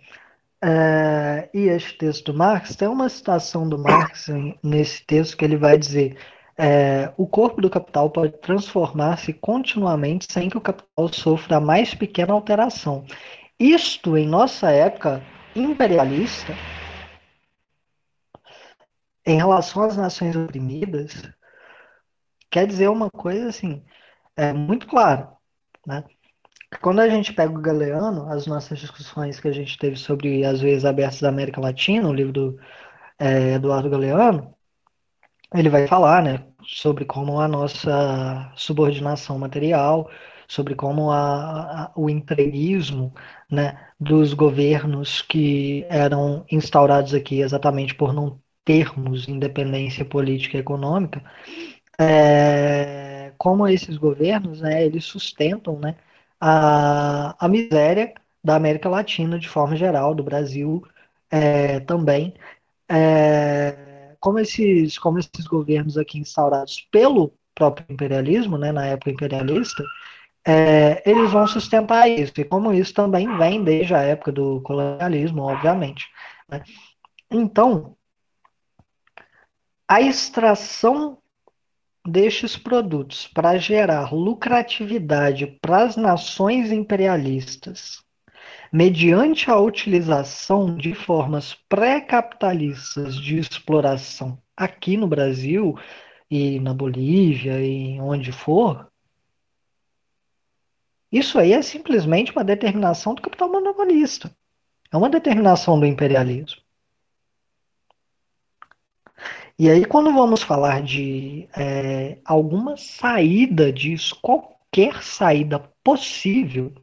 É, 0.61 1.49
e 1.53 1.69
este 1.69 1.97
texto 1.97 2.33
do 2.33 2.37
Marx 2.37 2.75
tem 2.75 2.89
uma 2.89 3.07
citação 3.07 3.67
do 3.69 3.79
Marx 3.79 4.27
nesse 4.61 5.05
texto 5.05 5.37
que 5.37 5.45
ele 5.45 5.55
vai 5.55 5.77
dizer: 5.77 6.17
é, 6.57 7.13
o 7.15 7.25
corpo 7.25 7.61
do 7.61 7.69
capital 7.69 8.09
pode 8.09 8.33
transformar-se 8.39 9.31
continuamente 9.31 10.27
sem 10.29 10.49
que 10.49 10.57
o 10.57 10.61
capital 10.61 11.07
sofra 11.13 11.55
a 11.55 11.61
mais 11.61 11.93
pequena 11.95 12.33
alteração. 12.33 13.05
Isto, 13.57 14.17
em 14.17 14.27
nossa 14.27 14.69
época 14.69 15.23
imperialista, 15.55 16.53
em 19.25 19.37
relação 19.37 19.83
às 19.83 19.97
nações 19.97 20.35
oprimidas, 20.35 21.29
quer 22.49 22.67
dizer 22.67 22.89
uma 22.89 23.09
coisa 23.09 23.49
assim, 23.49 23.83
é 24.35 24.53
muito 24.53 24.87
clara, 24.87 25.31
né? 25.85 26.03
Quando 26.81 26.99
a 27.01 27.09
gente 27.09 27.33
pega 27.33 27.51
o 27.51 27.61
Galeano, 27.61 28.31
as 28.31 28.45
nossas 28.47 28.79
discussões 28.79 29.39
que 29.39 29.47
a 29.47 29.51
gente 29.51 29.77
teve 29.77 29.95
sobre 29.97 30.45
as 30.45 30.61
veias 30.61 30.85
abertas 30.85 31.21
da 31.21 31.29
América 31.29 31.59
Latina, 31.59 32.07
o 32.07 32.13
livro 32.13 32.31
do 32.33 32.59
é, 33.19 33.53
Eduardo 33.55 33.89
Galeano, 33.89 34.55
ele 35.53 35.69
vai 35.69 35.87
falar, 35.87 36.23
né, 36.23 36.45
sobre 36.63 37.05
como 37.05 37.39
a 37.39 37.47
nossa 37.47 38.51
subordinação 38.55 39.37
material, 39.39 40.09
sobre 40.47 40.75
como 40.75 41.11
a, 41.11 41.85
a, 41.85 41.91
o 41.95 42.09
empreguismo, 42.09 43.13
né, 43.49 43.87
dos 43.99 44.33
governos 44.33 45.21
que 45.21 45.85
eram 45.89 46.45
instaurados 46.51 47.13
aqui 47.13 47.41
exatamente 47.41 47.95
por 47.95 48.13
não 48.13 48.39
termos 48.69 49.27
independência 49.27 50.05
política 50.05 50.55
e 50.57 50.59
econômica, 50.59 51.23
é, 51.99 53.33
como 53.35 53.67
esses 53.67 53.97
governos, 53.97 54.61
né, 54.61 54.85
eles 54.85 55.05
sustentam, 55.05 55.79
né, 55.79 55.95
a, 56.39 57.35
a 57.43 57.47
miséria 57.49 58.13
da 58.43 58.55
América 58.55 58.87
Latina 58.87 59.39
de 59.39 59.49
forma 59.49 59.75
geral, 59.75 60.13
do 60.13 60.21
Brasil 60.23 60.83
é, 61.31 61.79
também, 61.79 62.35
é, 62.87 64.15
como 64.19 64.37
esses 64.37 64.99
como 64.99 65.17
esses 65.17 65.47
governos 65.47 65.97
aqui 65.97 66.19
instaurados 66.19 66.87
pelo 66.91 67.33
próprio 67.55 67.87
imperialismo, 67.89 68.55
né, 68.55 68.71
na 68.71 68.85
época 68.85 69.09
imperialista, 69.11 69.83
é, 70.47 71.01
eles 71.09 71.31
vão 71.31 71.47
sustentar 71.47 72.07
isso, 72.09 72.33
e 72.37 72.43
como 72.45 72.71
isso 72.71 72.93
também 72.93 73.35
vem 73.37 73.63
desde 73.63 73.95
a 73.95 74.01
época 74.03 74.31
do 74.31 74.61
colonialismo, 74.61 75.43
obviamente. 75.43 76.05
Né? 76.49 76.63
Então, 77.31 77.97
a 79.89 79.99
extração 79.99 81.17
destes 82.07 82.55
produtos 82.55 83.27
para 83.27 83.57
gerar 83.57 84.13
lucratividade 84.13 85.47
para 85.59 85.81
as 85.81 85.97
nações 85.97 86.71
imperialistas, 86.71 88.03
mediante 88.71 89.49
a 89.49 89.59
utilização 89.59 90.77
de 90.77 90.93
formas 90.93 91.55
pré-capitalistas 91.67 93.15
de 93.15 93.39
exploração 93.39 94.39
aqui 94.55 94.95
no 94.95 95.07
Brasil 95.07 95.75
e 96.29 96.59
na 96.59 96.71
Bolívia 96.71 97.59
e 97.59 97.99
onde 97.99 98.31
for, 98.31 98.91
isso 101.11 101.39
aí 101.39 101.51
é 101.51 101.63
simplesmente 101.63 102.31
uma 102.31 102.43
determinação 102.43 103.15
do 103.15 103.23
capital 103.23 103.49
monopolista. 103.49 104.31
É 104.91 104.97
uma 104.97 105.09
determinação 105.09 105.79
do 105.79 105.85
imperialismo. 105.87 106.58
E 109.59 109.69
aí, 109.69 109.83
quando 109.83 110.13
vamos 110.13 110.41
falar 110.41 110.81
de 110.81 111.49
é, 111.53 112.17
alguma 112.23 112.77
saída 112.77 113.73
disso, 113.73 114.17
qualquer 114.21 115.03
saída 115.03 115.59
possível, 115.83 116.73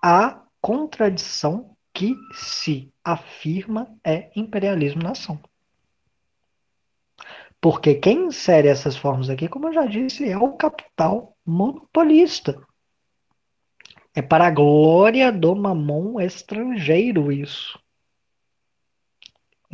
a 0.00 0.40
contradição 0.60 1.76
que 1.92 2.14
se 2.32 2.92
afirma 3.02 3.92
é 4.04 4.30
imperialismo-nação. 4.36 5.40
Porque 7.60 7.96
quem 7.96 8.26
insere 8.26 8.68
essas 8.68 8.96
formas 8.96 9.28
aqui, 9.28 9.48
como 9.48 9.66
eu 9.66 9.72
já 9.72 9.84
disse, 9.84 10.30
é 10.30 10.38
o 10.38 10.52
capital 10.52 11.36
monopolista. 11.44 12.64
É 14.14 14.22
para 14.22 14.46
a 14.46 14.50
glória 14.52 15.32
do 15.32 15.56
mamão 15.56 16.20
estrangeiro 16.20 17.32
isso. 17.32 17.83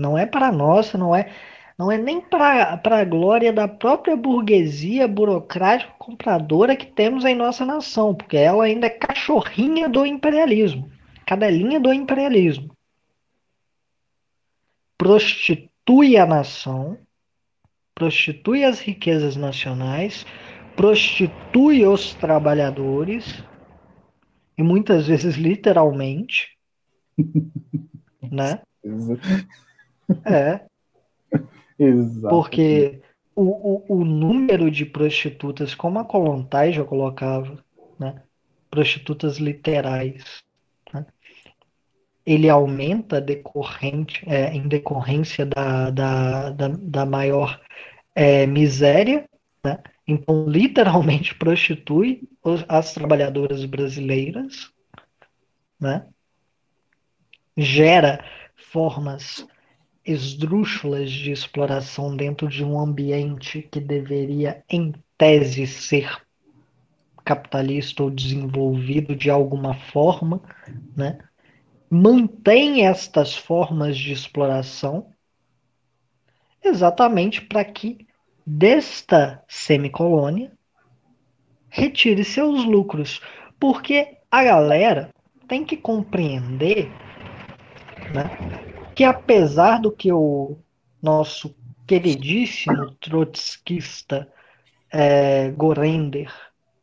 Não 0.01 0.17
é 0.17 0.27
para 0.27 0.51
nossa, 0.51 0.97
não 0.97 1.15
é, 1.15 1.31
não 1.79 1.93
é 1.93 1.99
nem 1.99 2.21
para 2.21 2.81
a 2.83 3.05
glória 3.05 3.53
da 3.53 3.69
própria 3.69 4.17
burguesia 4.17 5.07
burocrática 5.07 5.93
compradora 5.99 6.75
que 6.75 6.87
temos 6.87 7.25
em 7.25 7.35
nossa 7.35 7.65
nação, 7.65 8.15
porque 8.15 8.37
ela 8.37 8.65
ainda 8.65 8.87
é 8.87 8.91
cachorrinha 8.91 9.89
do 9.89 10.07
imperialismo, 10.07 10.91
cadelinha 11.27 11.79
do 11.79 11.93
imperialismo. 11.93 12.75
Prostitui 14.97 16.17
a 16.17 16.27
nação 16.27 16.99
prostitui 18.01 18.65
as 18.65 18.81
riquezas 18.81 19.37
nacionais, 19.37 20.25
prostitui 20.75 21.85
os 21.85 22.15
trabalhadores, 22.15 23.45
e 24.57 24.63
muitas 24.63 25.07
vezes 25.07 25.37
literalmente, 25.37 26.57
né? 28.33 28.63
É. 30.25 30.61
Exato. 31.79 32.29
Porque 32.29 33.01
o, 33.35 33.95
o, 33.95 34.01
o 34.01 34.05
número 34.05 34.71
de 34.71 34.85
prostitutas, 34.85 35.75
como 35.75 35.99
a 35.99 36.05
Colontai 36.05 36.73
já 36.73 36.85
colocava, 36.85 37.63
né? 37.99 38.23
prostitutas 38.71 39.39
literais, 39.39 40.43
né? 40.93 41.07
ele 42.25 42.49
aumenta 42.49 43.21
decorrente, 43.21 44.23
é, 44.29 44.53
em 44.55 44.69
decorrência 44.69 45.47
da, 45.47 45.91
da, 45.91 46.51
da, 46.51 46.69
da 46.69 47.07
maior 47.07 47.61
é, 48.15 48.47
miséria, 48.47 49.29
né? 49.65 49.79
então 50.07 50.47
literalmente 50.47 51.35
prostitui 51.35 52.29
as 52.69 52.93
trabalhadoras 52.93 53.65
brasileiras, 53.65 54.71
né? 55.81 56.07
gera 57.57 58.25
formas 58.55 59.47
esdrúxulas 60.05 61.11
de 61.11 61.31
exploração 61.31 62.17
dentro 62.17 62.49
de 62.49 62.65
um 62.65 62.79
ambiente 62.79 63.63
que 63.71 63.81
deveria, 63.81 64.65
em 64.69 64.95
tese, 65.17 65.67
ser 65.67 66.21
capitalista 67.25 68.03
ou 68.03 68.11
desenvolvido 68.11 69.15
de 69.15 69.31
alguma 69.31 69.75
forma, 69.75 70.41
né? 70.97 71.19
mantém 71.91 72.87
estas 72.87 73.37
formas 73.37 73.97
de 73.97 74.13
exploração 74.13 75.13
exatamente 76.63 77.41
para 77.43 77.65
que 77.65 78.07
desta 78.47 79.43
semicolônia 79.49 80.53
retire 81.69 82.25
seus 82.25 82.65
lucros, 82.65 83.21
porque 83.59 84.19
a 84.31 84.45
galera 84.45 85.11
tem 85.49 85.65
que 85.65 85.77
compreender 85.77 86.87
né, 88.15 88.70
que 89.01 89.05
apesar 89.05 89.81
do 89.81 89.91
que 89.91 90.13
o 90.13 90.59
nosso 91.03 91.57
queridíssimo 91.87 92.91
trotskista 93.01 94.31
é, 94.93 95.51
Gorender 95.53 96.31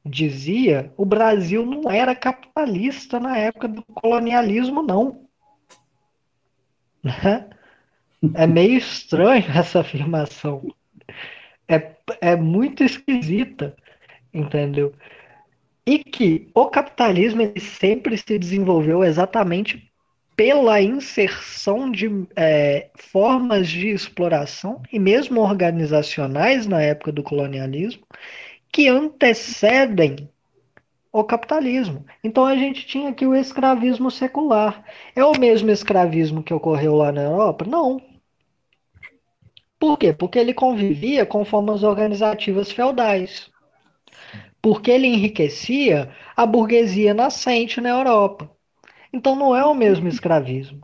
dizia, 0.03 0.91
o 0.97 1.05
Brasil 1.05 1.63
não 1.63 1.91
era 1.91 2.15
capitalista 2.15 3.19
na 3.19 3.37
época 3.37 3.67
do 3.67 3.83
colonialismo, 3.83 4.81
não. 4.81 5.27
Né? 7.03 7.47
É 8.33 8.47
meio 8.47 8.79
estranho 8.79 9.45
essa 9.55 9.81
afirmação. 9.81 10.73
É, 11.67 11.97
é 12.19 12.35
muito 12.35 12.83
esquisita, 12.83 13.77
entendeu? 14.33 14.91
E 15.85 15.99
que 15.99 16.49
o 16.51 16.65
capitalismo 16.65 17.43
ele 17.43 17.59
sempre 17.59 18.17
se 18.17 18.39
desenvolveu 18.39 19.03
exatamente 19.03 19.86
pela 20.37 20.79
inserção 20.79 21.89
de 21.89 22.27
é, 22.35 22.91
formas 22.95 23.67
de 23.67 23.89
exploração 23.89 24.83
e 24.93 24.99
mesmo 24.99 25.41
organizacionais 25.41 26.67
na 26.67 26.79
época 26.79 27.11
do 27.11 27.23
colonialismo 27.23 28.05
que 28.71 28.87
antecedem 28.87 30.29
o 31.11 31.23
capitalismo. 31.23 32.05
Então 32.23 32.45
a 32.45 32.55
gente 32.55 32.85
tinha 32.85 33.09
aqui 33.09 33.25
o 33.25 33.33
escravismo 33.33 34.11
secular. 34.11 34.83
É 35.15 35.25
o 35.25 35.37
mesmo 35.39 35.71
escravismo 35.71 36.43
que 36.43 36.53
ocorreu 36.53 36.95
lá 36.95 37.11
na 37.11 37.23
Europa? 37.23 37.65
Não. 37.65 37.99
Por 39.79 39.97
quê? 39.97 40.13
Porque 40.13 40.37
ele 40.37 40.53
convivia 40.53 41.25
com 41.25 41.43
formas 41.43 41.81
organizativas 41.81 42.71
feudais. 42.71 43.49
Porque 44.61 44.91
ele 44.91 45.07
enriquecia 45.07 46.11
a 46.35 46.45
burguesia 46.45 47.13
nascente 47.15 47.81
na 47.81 47.89
Europa. 47.89 48.56
Então 49.11 49.35
não 49.35 49.55
é 49.55 49.63
o 49.65 49.73
mesmo 49.73 50.07
escravismo. 50.07 50.81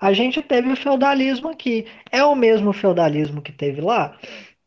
A 0.00 0.12
gente 0.12 0.40
teve 0.42 0.70
o 0.70 0.76
feudalismo 0.76 1.48
aqui. 1.48 1.86
É 2.10 2.24
o 2.24 2.34
mesmo 2.34 2.72
feudalismo 2.72 3.42
que 3.42 3.52
teve 3.52 3.80
lá? 3.80 4.16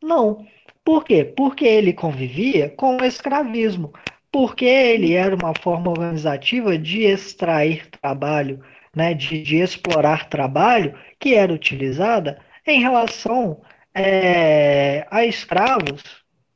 Não. 0.01 0.45
Por 0.83 1.05
quê? 1.05 1.23
Porque 1.23 1.65
ele 1.65 1.93
convivia 1.93 2.69
com 2.69 2.97
o 2.97 3.05
escravismo. 3.05 3.93
Porque 4.31 4.65
ele 4.65 5.13
era 5.13 5.35
uma 5.35 5.53
forma 5.53 5.89
organizativa 5.89 6.77
de 6.77 7.03
extrair 7.03 7.87
trabalho, 7.89 8.61
né, 8.95 9.13
de, 9.13 9.41
de 9.41 9.57
explorar 9.57 10.29
trabalho, 10.29 10.97
que 11.19 11.33
era 11.35 11.53
utilizada 11.53 12.39
em 12.65 12.81
relação 12.81 13.61
é, 13.93 15.05
a 15.11 15.25
escravos 15.25 16.03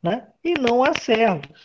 né, 0.01 0.27
e 0.43 0.53
não 0.53 0.83
a 0.83 0.93
servos. 0.93 1.64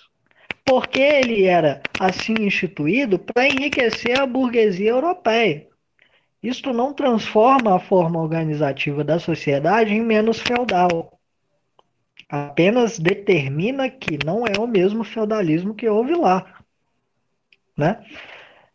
Porque 0.70 1.00
ele 1.00 1.46
era 1.46 1.82
assim 1.98 2.32
instituído 2.38 3.18
para 3.18 3.48
enriquecer 3.48 4.16
a 4.16 4.24
burguesia 4.24 4.90
europeia. 4.90 5.66
Isto 6.40 6.72
não 6.72 6.94
transforma 6.94 7.74
a 7.74 7.80
forma 7.80 8.22
organizativa 8.22 9.02
da 9.02 9.18
sociedade 9.18 9.92
em 9.92 10.00
menos 10.00 10.38
feudal. 10.38 11.18
Apenas 12.28 13.00
determina 13.00 13.90
que 13.90 14.16
não 14.24 14.46
é 14.46 14.60
o 14.60 14.68
mesmo 14.68 15.02
feudalismo 15.02 15.74
que 15.74 15.88
houve 15.88 16.14
lá. 16.14 16.62
Né? 17.76 18.04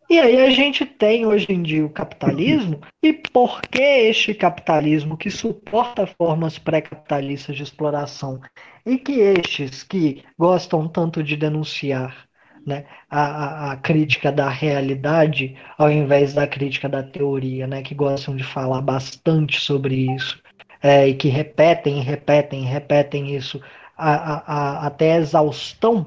E 0.07 0.19
aí 0.19 0.45
a 0.45 0.51
gente 0.51 0.85
tem 0.85 1.25
hoje 1.25 1.47
em 1.51 1.63
dia 1.63 1.83
o 1.83 1.89
capitalismo, 1.89 2.79
e 3.01 3.11
por 3.11 3.61
que 3.61 3.81
este 3.81 4.35
capitalismo 4.35 5.17
que 5.17 5.31
suporta 5.31 6.05
formas 6.05 6.59
pré-capitalistas 6.59 7.55
de 7.55 7.63
exploração 7.63 8.39
e 8.85 8.97
que 8.99 9.13
estes 9.13 9.81
que 9.81 10.23
gostam 10.37 10.87
tanto 10.87 11.23
de 11.23 11.35
denunciar 11.35 12.27
né, 12.65 12.85
a, 13.09 13.71
a, 13.71 13.77
crítica 13.77 14.31
da 14.31 14.49
realidade 14.49 15.55
ao 15.77 15.91
invés 15.91 16.33
da 16.33 16.47
crítica 16.47 16.87
da 16.87 17.03
teoria, 17.03 17.65
né, 17.67 17.81
que 17.81 17.95
gostam 17.95 18.35
de 18.35 18.43
falar 18.43 18.81
bastante 18.81 19.59
sobre 19.59 20.13
isso 20.13 20.39
é, 20.81 21.07
e 21.07 21.15
que 21.15 21.29
repetem, 21.29 22.01
repetem, 22.01 22.63
repetem 22.63 23.35
isso 23.35 23.59
a, 23.97 24.83
a, 24.83 24.87
até 24.87 25.17
exaustão, 25.17 26.05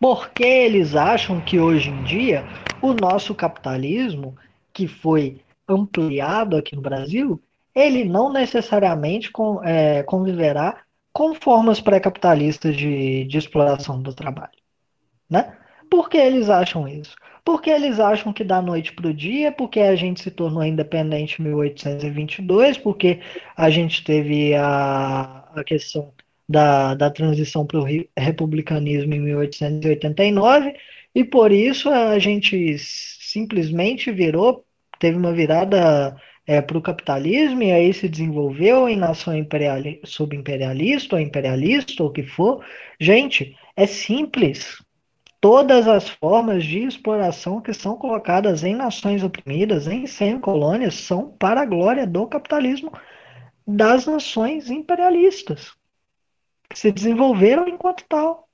porque 0.00 0.42
eles 0.42 0.96
acham 0.96 1.40
que 1.40 1.60
hoje 1.60 1.90
em 1.90 2.02
dia 2.02 2.44
o 2.80 2.94
nosso 2.94 3.34
capitalismo, 3.34 4.34
que 4.72 4.88
foi 4.88 5.42
ampliado 5.68 6.56
aqui 6.56 6.74
no 6.74 6.80
Brasil, 6.80 7.40
ele 7.74 8.04
não 8.04 8.32
necessariamente 8.32 9.30
com, 9.30 9.62
é, 9.62 10.02
conviverá 10.02 10.82
com 11.12 11.34
formas 11.34 11.80
pré-capitalistas 11.80 12.76
de, 12.76 13.24
de 13.24 13.38
exploração 13.38 14.00
do 14.00 14.14
trabalho. 14.14 14.58
Né? 15.28 15.56
Por 15.90 16.08
que 16.08 16.16
eles 16.16 16.48
acham 16.48 16.88
isso? 16.88 17.14
Porque 17.44 17.68
eles 17.68 18.00
acham 18.00 18.32
que 18.32 18.44
da 18.44 18.62
noite 18.62 18.92
para 18.92 19.08
o 19.08 19.14
dia, 19.14 19.52
porque 19.52 19.80
a 19.80 19.96
gente 19.96 20.22
se 20.22 20.30
tornou 20.30 20.64
independente 20.64 21.40
em 21.40 21.44
1822, 21.46 22.78
porque 22.78 23.20
a 23.56 23.68
gente 23.70 24.02
teve 24.02 24.54
a, 24.54 25.48
a 25.54 25.64
questão 25.64 26.12
da, 26.50 26.94
da 26.96 27.08
transição 27.08 27.64
para 27.64 27.78
o 27.78 27.86
republicanismo 28.18 29.14
em 29.14 29.20
1889, 29.20 30.74
e 31.14 31.22
por 31.22 31.52
isso 31.52 31.88
a 31.88 32.18
gente 32.18 32.76
simplesmente 32.76 34.10
virou, 34.10 34.64
teve 34.98 35.16
uma 35.16 35.32
virada 35.32 36.16
é, 36.44 36.60
para 36.60 36.76
o 36.76 36.82
capitalismo 36.82 37.62
e 37.62 37.70
aí 37.70 37.94
se 37.94 38.08
desenvolveu 38.08 38.88
em 38.88 38.96
nação 38.96 39.36
imperiali 39.36 40.00
subimperialista 40.04 41.14
ou 41.14 41.22
imperialista 41.22 42.02
ou 42.02 42.08
o 42.08 42.12
que 42.12 42.24
for. 42.24 42.64
Gente, 42.98 43.56
é 43.76 43.86
simples. 43.86 44.82
Todas 45.40 45.86
as 45.86 46.08
formas 46.08 46.64
de 46.64 46.80
exploração 46.80 47.60
que 47.60 47.72
são 47.72 47.96
colocadas 47.96 48.64
em 48.64 48.74
nações 48.74 49.22
oprimidas, 49.22 49.86
em 49.86 50.04
semi-colônias, 50.06 50.94
são 50.94 51.30
para 51.38 51.62
a 51.62 51.66
glória 51.66 52.06
do 52.06 52.26
capitalismo 52.26 52.92
das 53.66 54.06
nações 54.06 54.68
imperialistas, 54.68 55.72
se 56.74 56.92
desenvolveram 56.92 57.68
enquanto 57.68 58.04
tal. 58.08 58.48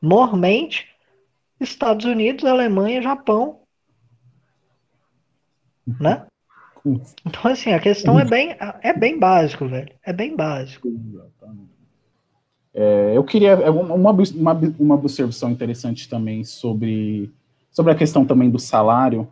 Mormente, 0.00 0.86
Estados 1.60 2.04
Unidos, 2.04 2.44
Alemanha, 2.44 3.02
Japão, 3.02 3.60
né? 6.00 6.26
Então, 7.24 7.50
assim, 7.50 7.72
a 7.72 7.80
questão 7.80 8.20
é 8.20 8.24
bem, 8.24 8.54
é 8.82 8.92
bem 8.92 9.18
básico, 9.18 9.66
velho. 9.66 9.92
É 10.04 10.12
bem 10.12 10.36
básico. 10.36 10.88
É, 12.74 13.16
eu 13.16 13.24
queria 13.24 13.52
é, 13.52 13.70
uma, 13.70 14.10
uma, 14.10 14.52
uma 14.78 14.94
observação 14.94 15.50
interessante 15.50 16.08
também 16.08 16.44
sobre, 16.44 17.32
sobre 17.70 17.92
a 17.92 17.94
questão 17.94 18.26
também 18.26 18.50
do 18.50 18.58
salário. 18.58 19.26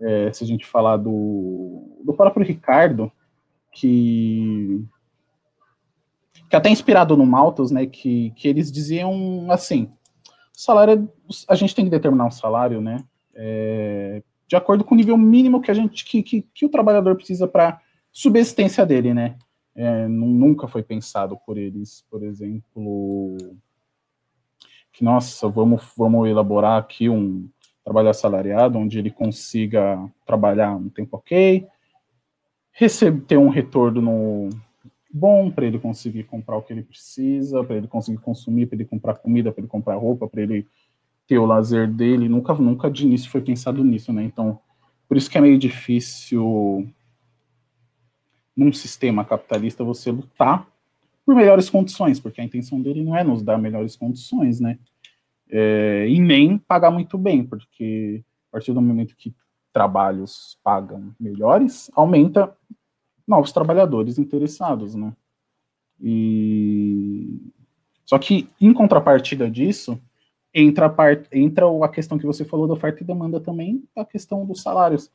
É, 0.00 0.32
se 0.32 0.44
a 0.44 0.46
gente 0.46 0.66
falar 0.66 0.96
do, 0.98 1.98
do 2.04 2.12
próprio 2.12 2.44
Ricardo, 2.44 3.10
que, 3.70 4.84
que 6.52 6.56
até 6.56 6.68
inspirado 6.68 7.16
no 7.16 7.24
Malthus, 7.24 7.70
né, 7.70 7.86
que, 7.86 8.30
que 8.36 8.46
eles 8.46 8.70
diziam 8.70 9.50
assim, 9.50 9.88
salário, 10.52 11.10
a 11.48 11.54
gente 11.54 11.74
tem 11.74 11.86
que 11.86 11.90
determinar 11.90 12.26
o 12.26 12.30
salário, 12.30 12.78
né, 12.78 13.02
é, 13.34 14.22
de 14.46 14.54
acordo 14.54 14.84
com 14.84 14.94
o 14.94 14.98
nível 14.98 15.16
mínimo 15.16 15.62
que 15.62 15.70
a 15.70 15.74
gente 15.74 16.04
que, 16.04 16.22
que, 16.22 16.42
que 16.42 16.66
o 16.66 16.68
trabalhador 16.68 17.16
precisa 17.16 17.48
para 17.48 17.80
subsistência 18.12 18.84
dele, 18.84 19.14
né? 19.14 19.38
É, 19.74 20.06
nunca 20.06 20.68
foi 20.68 20.82
pensado 20.82 21.38
por 21.46 21.56
eles, 21.56 22.04
por 22.10 22.22
exemplo, 22.22 23.34
que 24.92 25.02
nossa, 25.02 25.48
vamos, 25.48 25.82
vamos 25.96 26.28
elaborar 26.28 26.78
aqui 26.78 27.08
um 27.08 27.48
trabalho 27.82 28.10
assalariado 28.10 28.78
onde 28.78 28.98
ele 28.98 29.10
consiga 29.10 29.98
trabalhar 30.26 30.76
um 30.76 30.90
tempo 30.90 31.16
ok, 31.16 31.66
receber 32.72 33.22
ter 33.22 33.38
um 33.38 33.48
retorno 33.48 34.02
no, 34.02 34.50
bom 35.12 35.50
para 35.50 35.66
ele 35.66 35.78
conseguir 35.78 36.24
comprar 36.24 36.56
o 36.56 36.62
que 36.62 36.72
ele 36.72 36.82
precisa, 36.82 37.62
para 37.62 37.76
ele 37.76 37.86
conseguir 37.86 38.18
consumir, 38.18 38.66
para 38.66 38.76
ele 38.76 38.84
comprar 38.84 39.14
comida, 39.14 39.52
para 39.52 39.60
ele 39.60 39.68
comprar 39.68 39.96
roupa, 39.96 40.26
para 40.26 40.42
ele 40.42 40.66
ter 41.26 41.38
o 41.38 41.46
lazer 41.46 41.88
dele, 41.88 42.28
nunca, 42.28 42.54
nunca 42.54 42.90
de 42.90 43.04
início 43.04 43.30
foi 43.30 43.40
pensado 43.40 43.84
nisso, 43.84 44.12
né? 44.12 44.24
Então, 44.24 44.58
por 45.08 45.16
isso 45.16 45.30
que 45.30 45.38
é 45.38 45.40
meio 45.40 45.58
difícil 45.58 46.88
num 48.56 48.72
sistema 48.72 49.24
capitalista 49.24 49.84
você 49.84 50.10
lutar 50.10 50.66
por 51.24 51.34
melhores 51.34 51.70
condições, 51.70 52.18
porque 52.18 52.40
a 52.40 52.44
intenção 52.44 52.80
dele 52.80 53.02
não 53.02 53.16
é 53.16 53.22
nos 53.22 53.42
dar 53.42 53.58
melhores 53.58 53.96
condições, 53.96 54.60
né? 54.60 54.78
É, 55.48 56.06
e 56.08 56.18
nem 56.18 56.56
pagar 56.56 56.90
muito 56.90 57.18
bem, 57.18 57.44
porque 57.44 58.24
a 58.48 58.52
partir 58.52 58.72
do 58.72 58.80
momento 58.80 59.14
que 59.16 59.34
trabalhos 59.72 60.58
pagam 60.62 61.14
melhores, 61.18 61.90
aumenta 61.94 62.54
novos 63.26 63.52
trabalhadores 63.52 64.18
interessados, 64.18 64.94
né? 64.94 65.12
E 66.00 67.40
só 68.04 68.18
que 68.18 68.48
em 68.60 68.72
contrapartida 68.72 69.50
disso, 69.50 69.98
entra 70.52 70.86
a, 70.86 70.90
part, 70.90 71.26
entra 71.32 71.66
a 71.82 71.88
questão 71.88 72.18
que 72.18 72.26
você 72.26 72.44
falou 72.44 72.66
da 72.66 72.74
oferta 72.74 73.02
e 73.02 73.06
demanda 73.06 73.40
também, 73.40 73.84
a 73.96 74.04
questão 74.04 74.44
dos 74.44 74.62
salários. 74.62 75.10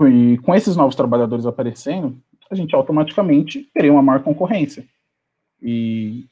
E 0.00 0.38
com 0.38 0.54
esses 0.54 0.76
novos 0.76 0.94
trabalhadores 0.94 1.46
aparecendo, 1.46 2.16
a 2.50 2.54
gente 2.54 2.74
automaticamente 2.74 3.68
teria 3.74 3.92
uma 3.92 4.02
maior 4.02 4.22
concorrência. 4.22 4.86
E 5.60 6.26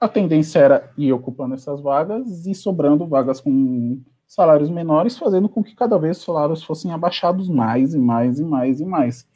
a 0.00 0.08
tendência 0.08 0.58
era 0.58 0.92
ir 0.96 1.12
ocupando 1.12 1.54
essas 1.54 1.80
vagas 1.80 2.46
e 2.46 2.54
sobrando 2.54 3.06
vagas 3.06 3.40
com 3.40 4.00
salários 4.26 4.68
menores, 4.70 5.16
fazendo 5.16 5.48
com 5.48 5.62
que 5.62 5.74
cada 5.74 5.98
vez 5.98 6.18
os 6.18 6.24
salários 6.24 6.62
fossem 6.62 6.92
abaixados 6.92 7.48
mais 7.48 7.94
e 7.94 7.98
mais 7.98 8.38
e 8.38 8.44
mais 8.44 8.80
e 8.80 8.84
mais. 8.84 9.26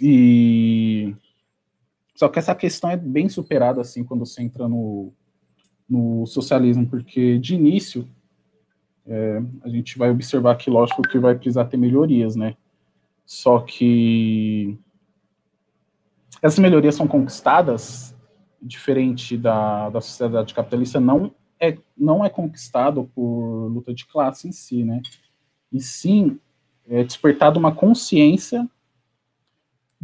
E 0.00 1.14
só 2.14 2.28
que 2.28 2.38
essa 2.38 2.54
questão 2.54 2.90
é 2.90 2.96
bem 2.96 3.28
superada 3.28 3.80
assim 3.80 4.04
quando 4.04 4.24
você 4.24 4.42
entra 4.42 4.68
no 4.68 5.12
no 5.88 6.26
socialismo, 6.26 6.86
porque 6.86 7.38
de 7.38 7.54
início 7.54 8.08
é, 9.06 9.42
a 9.62 9.68
gente 9.68 9.98
vai 9.98 10.10
observar 10.10 10.56
que, 10.56 10.70
lógico, 10.70 11.02
que 11.02 11.18
vai 11.18 11.34
precisar 11.34 11.66
ter 11.66 11.76
melhorias, 11.76 12.34
né? 12.34 12.56
Só 13.26 13.60
que 13.60 14.78
essas 16.42 16.58
melhorias 16.58 16.94
são 16.94 17.06
conquistadas, 17.06 18.14
diferente 18.60 19.36
da, 19.36 19.90
da 19.90 20.00
sociedade 20.00 20.54
capitalista, 20.54 20.98
não 20.98 21.34
é, 21.60 21.76
não 21.96 22.24
é 22.24 22.30
conquistado 22.30 23.10
por 23.14 23.68
luta 23.68 23.94
de 23.94 24.06
classe 24.06 24.48
em 24.48 24.52
si, 24.52 24.84
né? 24.84 25.02
E 25.70 25.80
sim 25.80 26.38
é 26.86 27.02
despertada 27.02 27.58
uma 27.58 27.74
consciência 27.74 28.68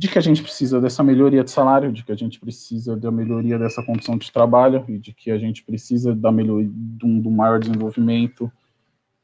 de 0.01 0.09
que 0.09 0.18
a 0.18 0.22
gente 0.22 0.43
precisa 0.43 0.81
dessa 0.81 1.05
melhoria 1.05 1.44
de 1.44 1.51
salário, 1.51 1.93
de 1.93 2.02
que 2.02 2.10
a 2.10 2.16
gente 2.16 2.40
precisa 2.40 2.97
da 2.97 3.10
melhoria 3.10 3.59
dessa 3.59 3.85
condição 3.85 4.16
de 4.16 4.32
trabalho 4.32 4.82
e 4.89 4.97
de 4.97 5.12
que 5.12 5.31
a 5.31 5.36
gente 5.36 5.62
precisa 5.62 6.14
da 6.14 6.32
melhoria 6.32 6.70
do, 6.72 7.20
do 7.20 7.31
maior 7.31 7.60
desenvolvimento. 7.60 8.51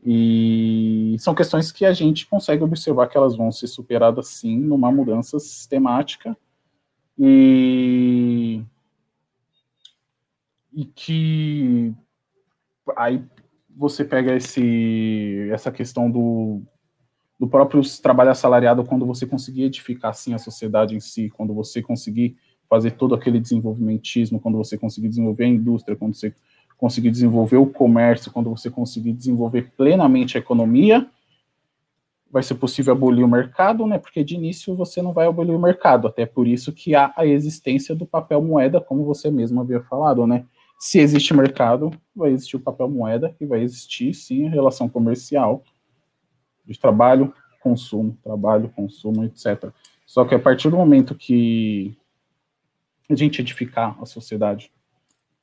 E 0.04 1.16
são 1.18 1.34
questões 1.34 1.72
que 1.72 1.86
a 1.86 1.94
gente 1.94 2.26
consegue 2.26 2.62
observar 2.62 3.06
que 3.06 3.16
elas 3.16 3.34
vão 3.34 3.50
ser 3.50 3.68
superadas 3.68 4.26
sim 4.28 4.60
numa 4.60 4.92
mudança 4.92 5.38
sistemática 5.38 6.36
e, 7.18 8.62
e 10.74 10.84
que 10.84 11.94
aí 12.94 13.24
você 13.74 14.04
pega 14.04 14.36
esse, 14.36 15.48
essa 15.50 15.72
questão 15.72 16.10
do, 16.10 16.60
do 17.38 17.46
próprio 17.46 17.82
trabalho 18.02 18.30
assalariado 18.30 18.84
quando 18.84 19.04
você 19.04 19.26
conseguir 19.26 19.64
edificar 19.64 20.10
assim 20.10 20.32
a 20.34 20.38
sociedade 20.38 20.94
em 20.94 21.00
si, 21.00 21.30
quando 21.30 21.52
você 21.52 21.82
conseguir 21.82 22.36
fazer 22.68 22.92
todo 22.92 23.14
aquele 23.14 23.38
desenvolvimentismo, 23.38 24.40
quando 24.40 24.58
você 24.58 24.76
conseguir 24.76 25.08
desenvolver 25.08 25.44
a 25.44 25.48
indústria, 25.48 25.96
quando 25.96 26.14
você 26.14 26.34
conseguir 26.76 27.10
desenvolver 27.10 27.56
o 27.56 27.66
comércio, 27.66 28.32
quando 28.32 28.50
você 28.50 28.70
conseguir 28.70 29.12
desenvolver 29.12 29.72
plenamente 29.76 30.36
a 30.36 30.40
economia, 30.40 31.06
vai 32.30 32.42
ser 32.42 32.56
possível 32.56 32.92
abolir 32.92 33.24
o 33.24 33.28
mercado, 33.28 33.86
né? 33.86 33.98
Porque 33.98 34.24
de 34.24 34.34
início 34.34 34.74
você 34.74 35.00
não 35.00 35.12
vai 35.12 35.26
abolir 35.26 35.54
o 35.54 35.60
mercado, 35.60 36.08
até 36.08 36.26
por 36.26 36.46
isso 36.46 36.72
que 36.72 36.94
há 36.94 37.12
a 37.16 37.24
existência 37.24 37.94
do 37.94 38.04
papel 38.04 38.42
moeda, 38.42 38.80
como 38.80 39.04
você 39.04 39.30
mesmo 39.30 39.60
havia 39.60 39.80
falado, 39.80 40.26
né? 40.26 40.44
Se 40.78 40.98
existe 40.98 41.32
mercado, 41.32 41.90
vai 42.14 42.32
existir 42.32 42.56
o 42.56 42.60
papel 42.60 42.88
moeda 42.90 43.34
e 43.40 43.46
vai 43.46 43.62
existir 43.62 44.12
sim 44.12 44.46
a 44.46 44.50
relação 44.50 44.88
comercial 44.88 45.62
de 46.66 46.78
trabalho, 46.78 47.32
consumo, 47.62 48.16
trabalho, 48.22 48.68
consumo, 48.70 49.24
etc. 49.24 49.70
Só 50.06 50.24
que 50.24 50.34
a 50.34 50.38
partir 50.38 50.70
do 50.70 50.76
momento 50.76 51.14
que 51.14 51.96
a 53.08 53.14
gente 53.14 53.40
edificar 53.40 53.96
a 54.00 54.06
sociedade 54.06 54.70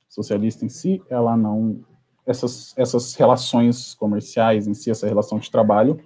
socialista 0.10 0.66
em 0.66 0.70
si, 0.70 1.02
ela 1.10 1.36
não 1.36 1.84
essas, 2.26 2.74
essas 2.78 3.16
relações 3.16 3.94
comerciais 3.96 4.68
em 4.68 4.74
si, 4.74 4.90
essa 4.90 5.08
relação 5.08 5.40
de 5.40 5.52
trabalho, 5.52 6.00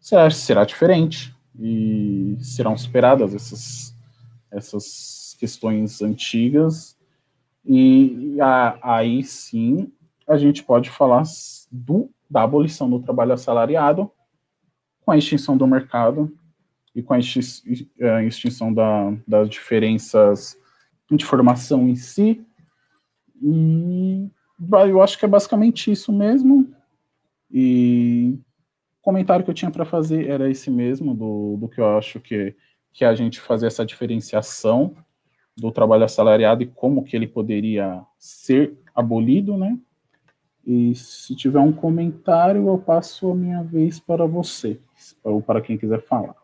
será, 0.00 0.30
será 0.30 0.64
diferente 0.64 1.34
e 1.58 2.36
serão 2.40 2.76
superadas 2.76 3.34
essas, 3.34 3.94
essas 4.50 5.36
questões 5.38 6.00
antigas 6.00 6.96
e 7.64 8.38
a, 8.40 8.78
aí 8.82 9.22
sim 9.22 9.92
a 10.26 10.36
gente 10.36 10.62
pode 10.62 10.90
falar 10.90 11.22
do, 11.70 12.10
da 12.28 12.42
abolição 12.42 12.88
do 12.88 13.00
trabalho 13.00 13.32
assalariado 13.32 14.10
com 15.06 15.12
a 15.12 15.16
extinção 15.16 15.56
do 15.56 15.68
mercado 15.68 16.36
e 16.92 17.00
com 17.00 17.14
a 17.14 17.18
é, 17.18 18.24
extinção 18.26 18.74
da, 18.74 19.14
das 19.26 19.48
diferenças 19.48 20.58
de 21.08 21.24
formação 21.24 21.88
em 21.88 21.94
si. 21.94 22.44
E 23.40 24.28
eu 24.88 25.00
acho 25.00 25.16
que 25.16 25.24
é 25.24 25.28
basicamente 25.28 25.92
isso 25.92 26.12
mesmo. 26.12 26.74
E 27.48 28.36
o 28.98 29.02
comentário 29.02 29.44
que 29.44 29.50
eu 29.50 29.54
tinha 29.54 29.70
para 29.70 29.84
fazer 29.84 30.28
era 30.28 30.50
esse 30.50 30.70
mesmo, 30.70 31.14
do, 31.14 31.56
do 31.56 31.68
que 31.68 31.80
eu 31.80 31.96
acho 31.96 32.18
que, 32.18 32.56
que 32.92 33.04
é 33.04 33.08
a 33.08 33.14
gente 33.14 33.40
fazer 33.40 33.68
essa 33.68 33.86
diferenciação 33.86 34.96
do 35.56 35.70
trabalho 35.70 36.04
assalariado 36.04 36.64
e 36.64 36.66
como 36.66 37.04
que 37.04 37.14
ele 37.14 37.28
poderia 37.28 38.02
ser 38.18 38.76
abolido, 38.92 39.56
né? 39.56 39.78
E 40.66 40.94
se 40.96 41.36
tiver 41.36 41.60
um 41.60 41.72
comentário, 41.72 42.66
eu 42.66 42.76
passo 42.76 43.30
a 43.30 43.34
minha 43.34 43.62
vez 43.62 44.00
para 44.00 44.26
você, 44.26 44.80
ou 45.22 45.40
para 45.40 45.60
quem 45.60 45.78
quiser 45.78 46.02
falar. 46.02 46.34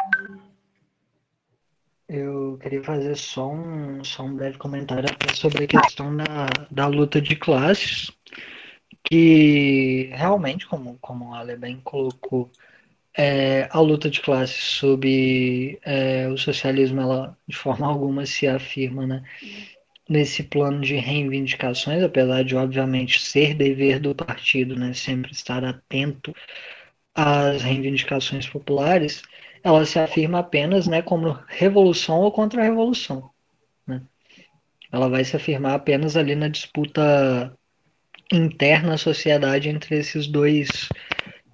Eu 2.09 2.57
queria 2.63 2.85
fazer 2.85 3.17
só 3.17 3.51
um, 3.51 4.05
só 4.05 4.23
um 4.23 4.37
breve 4.37 4.59
comentário 4.59 5.09
sobre 5.35 5.65
a 5.65 5.67
questão 5.67 6.17
da, 6.17 6.47
da 6.71 6.87
luta 6.87 7.21
de 7.21 7.35
classes, 7.35 8.13
que 9.03 10.11
realmente, 10.13 10.67
como, 10.67 10.97
como 11.01 11.31
o 11.31 11.35
Ale 11.35 11.57
bem 11.57 11.81
colocou, 11.83 12.51
é, 13.17 13.69
a 13.71 13.81
luta 13.81 14.09
de 14.09 14.21
classes 14.21 14.63
sob 14.63 15.79
é, 15.83 16.29
o 16.29 16.37
socialismo, 16.37 17.01
ela 17.01 17.37
de 17.47 17.57
forma 17.57 17.87
alguma 17.87 18.25
se 18.25 18.47
afirma 18.47 19.07
né, 19.07 19.23
nesse 20.09 20.43
plano 20.43 20.81
de 20.81 20.97
reivindicações, 20.97 22.03
apesar 22.03 22.45
de, 22.45 22.57
obviamente, 22.57 23.21
ser 23.21 23.55
dever 23.55 24.01
do 24.01 24.15
partido 24.15 24.77
né, 24.77 24.93
sempre 24.93 25.33
estar 25.33 25.65
atento 25.65 26.35
às 27.15 27.63
reivindicações 27.63 28.49
populares, 28.49 29.23
ela 29.63 29.85
se 29.87 29.99
afirma 29.99 30.41
apenas 30.41 30.87
né, 30.87 31.03
como 31.03 31.39
revolução 31.47 32.21
ou 32.21 32.33
contra-revolução. 32.33 33.31
Né? 33.87 34.03
Ela 34.91 35.09
vai 35.09 35.25
se 35.25 35.37
afirmar 35.37 35.75
apenas 35.75 36.17
ali 36.17 36.35
na 36.35 36.49
disputa 36.49 37.57
interna 38.33 38.95
à 38.95 38.99
sociedade 38.99 39.69
entre 39.69 39.97
esses 39.97 40.27
dois 40.27 40.89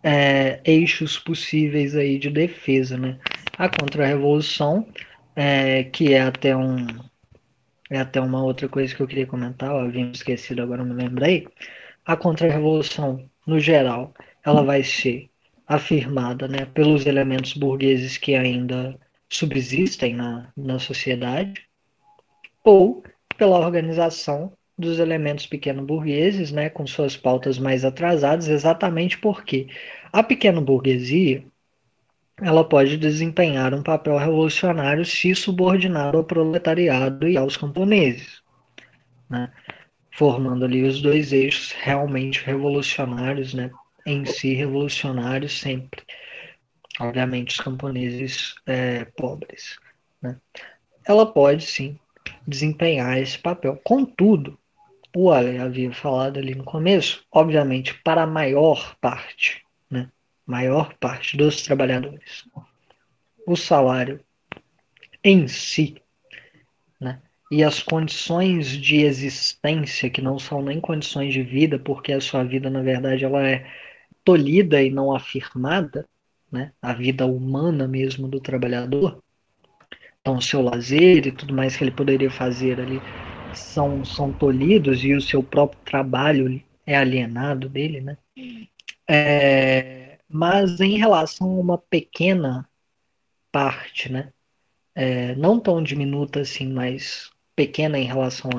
é, 0.02 0.60
eixos 0.64 1.18
possíveis 1.18 1.94
aí 1.96 2.18
de 2.18 2.30
defesa, 2.30 2.96
né? 2.96 3.18
A 3.56 3.68
contra-revolução, 3.68 4.86
é, 5.34 5.84
que 5.84 6.14
é 6.14 6.20
até 6.20 6.56
um 6.56 6.86
é 7.90 7.98
até 7.98 8.20
uma 8.20 8.42
outra 8.42 8.68
coisa 8.68 8.94
que 8.94 9.00
eu 9.00 9.06
queria 9.06 9.26
comentar, 9.26 9.70
eu 9.70 9.78
havia 9.78 10.10
esquecido, 10.10 10.62
agora 10.62 10.84
me 10.84 10.94
lembrei. 10.94 11.46
A 12.04 12.16
contra-revolução, 12.16 13.28
no 13.46 13.58
geral, 13.58 14.14
ela 14.44 14.62
vai 14.62 14.82
ser 14.82 15.28
afirmada 15.66 16.48
né, 16.48 16.64
pelos 16.66 17.06
elementos 17.06 17.54
burgueses 17.54 18.16
que 18.16 18.34
ainda 18.34 18.98
subsistem 19.28 20.14
na, 20.14 20.50
na 20.56 20.78
sociedade, 20.78 21.66
ou 22.64 23.04
pela 23.36 23.58
organização 23.58 24.52
dos 24.76 24.98
elementos 24.98 25.46
pequeno-burgueses, 25.46 26.52
né, 26.52 26.70
com 26.70 26.86
suas 26.86 27.16
pautas 27.16 27.58
mais 27.58 27.84
atrasadas, 27.84 28.48
exatamente 28.48 29.18
porque 29.18 29.68
a 30.12 30.22
pequeno-burguesia 30.22 31.44
ela 32.40 32.66
pode 32.66 32.96
desempenhar 32.96 33.74
um 33.74 33.82
papel 33.82 34.16
revolucionário 34.16 35.04
se 35.04 35.34
subordinado 35.34 36.16
ao 36.16 36.24
proletariado 36.24 37.28
e 37.28 37.36
aos 37.36 37.56
camponeses, 37.56 38.42
né, 39.28 39.52
formando 40.16 40.64
ali 40.64 40.84
os 40.84 41.02
dois 41.02 41.32
eixos 41.32 41.72
realmente 41.72 42.44
revolucionários, 42.44 43.54
né, 43.54 43.70
em 44.06 44.24
si 44.24 44.54
revolucionários 44.54 45.60
sempre. 45.60 46.02
Obviamente, 47.00 47.50
os 47.50 47.60
camponeses 47.60 48.54
é, 48.66 49.04
pobres. 49.04 49.78
Né. 50.20 50.36
Ela 51.06 51.26
pode 51.26 51.64
sim 51.64 51.98
desempenhar 52.46 53.18
esse 53.18 53.38
papel. 53.38 53.80
Contudo, 53.84 54.58
o 55.16 55.30
Ale 55.30 55.58
havia 55.58 55.92
falado 55.92 56.38
ali 56.38 56.54
no 56.54 56.64
começo, 56.64 57.24
obviamente, 57.30 57.94
para 58.02 58.22
a 58.22 58.26
maior 58.26 58.96
parte, 59.00 59.64
maior 60.48 60.94
parte 60.94 61.36
dos 61.36 61.60
trabalhadores, 61.62 62.48
o 63.46 63.54
salário 63.54 64.18
em 65.22 65.46
si, 65.46 66.00
né, 66.98 67.20
e 67.52 67.62
as 67.62 67.82
condições 67.82 68.70
de 68.70 69.02
existência, 69.02 70.08
que 70.08 70.22
não 70.22 70.38
são 70.38 70.62
nem 70.62 70.80
condições 70.80 71.34
de 71.34 71.42
vida, 71.42 71.78
porque 71.78 72.12
a 72.12 72.20
sua 72.20 72.42
vida, 72.44 72.70
na 72.70 72.80
verdade, 72.80 73.26
ela 73.26 73.46
é 73.46 73.70
tolhida 74.24 74.82
e 74.82 74.90
não 74.90 75.14
afirmada, 75.14 76.08
né, 76.50 76.72
a 76.80 76.94
vida 76.94 77.26
humana 77.26 77.86
mesmo 77.86 78.26
do 78.26 78.40
trabalhador, 78.40 79.22
então 80.20 80.36
o 80.38 80.42
seu 80.42 80.62
lazer 80.62 81.26
e 81.26 81.32
tudo 81.32 81.54
mais 81.54 81.76
que 81.76 81.84
ele 81.84 81.90
poderia 81.90 82.30
fazer 82.30 82.80
ali 82.80 83.00
são, 83.54 84.02
são 84.02 84.32
tolhidos 84.32 85.04
e 85.04 85.14
o 85.14 85.20
seu 85.20 85.42
próprio 85.42 85.80
trabalho 85.84 86.62
é 86.86 86.96
alienado 86.96 87.68
dele, 87.68 88.00
né? 88.00 88.16
É, 89.06 90.07
mas 90.28 90.80
em 90.80 90.98
relação 90.98 91.48
a 91.48 91.60
uma 91.60 91.78
pequena 91.78 92.68
parte, 93.50 94.12
né? 94.12 94.32
É, 94.94 95.34
não 95.36 95.60
tão 95.60 95.82
diminuta 95.82 96.40
assim, 96.40 96.72
mas 96.72 97.30
pequena 97.54 97.98
em 97.98 98.04
relação 98.04 98.50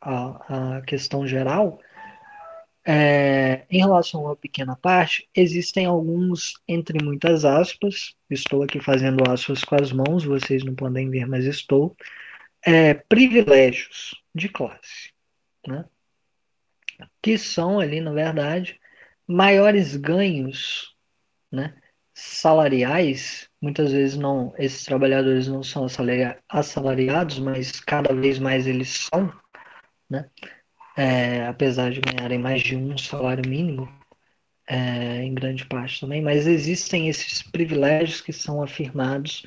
à 0.00 0.82
questão 0.86 1.26
geral, 1.26 1.80
é, 2.86 3.66
em 3.70 3.78
relação 3.78 4.20
a 4.20 4.30
uma 4.30 4.36
pequena 4.36 4.76
parte, 4.76 5.28
existem 5.34 5.84
alguns, 5.86 6.54
entre 6.66 7.02
muitas 7.04 7.44
aspas, 7.44 8.14
estou 8.30 8.62
aqui 8.62 8.80
fazendo 8.80 9.30
aspas 9.30 9.62
com 9.64 9.74
as 9.74 9.92
mãos, 9.92 10.24
vocês 10.24 10.64
não 10.64 10.74
podem 10.74 11.10
ver, 11.10 11.26
mas 11.26 11.44
estou, 11.44 11.96
é, 12.62 12.94
privilégios 12.94 14.14
de 14.34 14.48
classe, 14.48 15.12
né? 15.66 15.84
que 17.22 17.36
são 17.36 17.78
ali, 17.78 18.00
na 18.00 18.12
verdade, 18.12 18.80
maiores 19.28 19.94
ganhos 19.96 20.96
né, 21.52 21.74
salariais. 22.14 23.48
Muitas 23.60 23.92
vezes 23.92 24.16
não, 24.16 24.54
esses 24.58 24.84
trabalhadores 24.84 25.46
não 25.46 25.62
são 25.62 25.86
assalariados, 26.48 27.38
mas 27.38 27.80
cada 27.80 28.14
vez 28.14 28.38
mais 28.38 28.66
eles 28.66 29.08
são, 29.12 29.32
né? 30.08 30.30
É, 30.96 31.46
apesar 31.46 31.92
de 31.92 32.00
ganharem 32.00 32.38
mais 32.38 32.60
de 32.62 32.74
um 32.74 32.98
salário 32.98 33.48
mínimo, 33.48 33.88
é, 34.66 35.22
em 35.22 35.32
grande 35.32 35.64
parte 35.64 36.00
também, 36.00 36.20
mas 36.20 36.46
existem 36.46 37.08
esses 37.08 37.42
privilégios 37.42 38.20
que 38.20 38.32
são 38.32 38.62
afirmados 38.62 39.46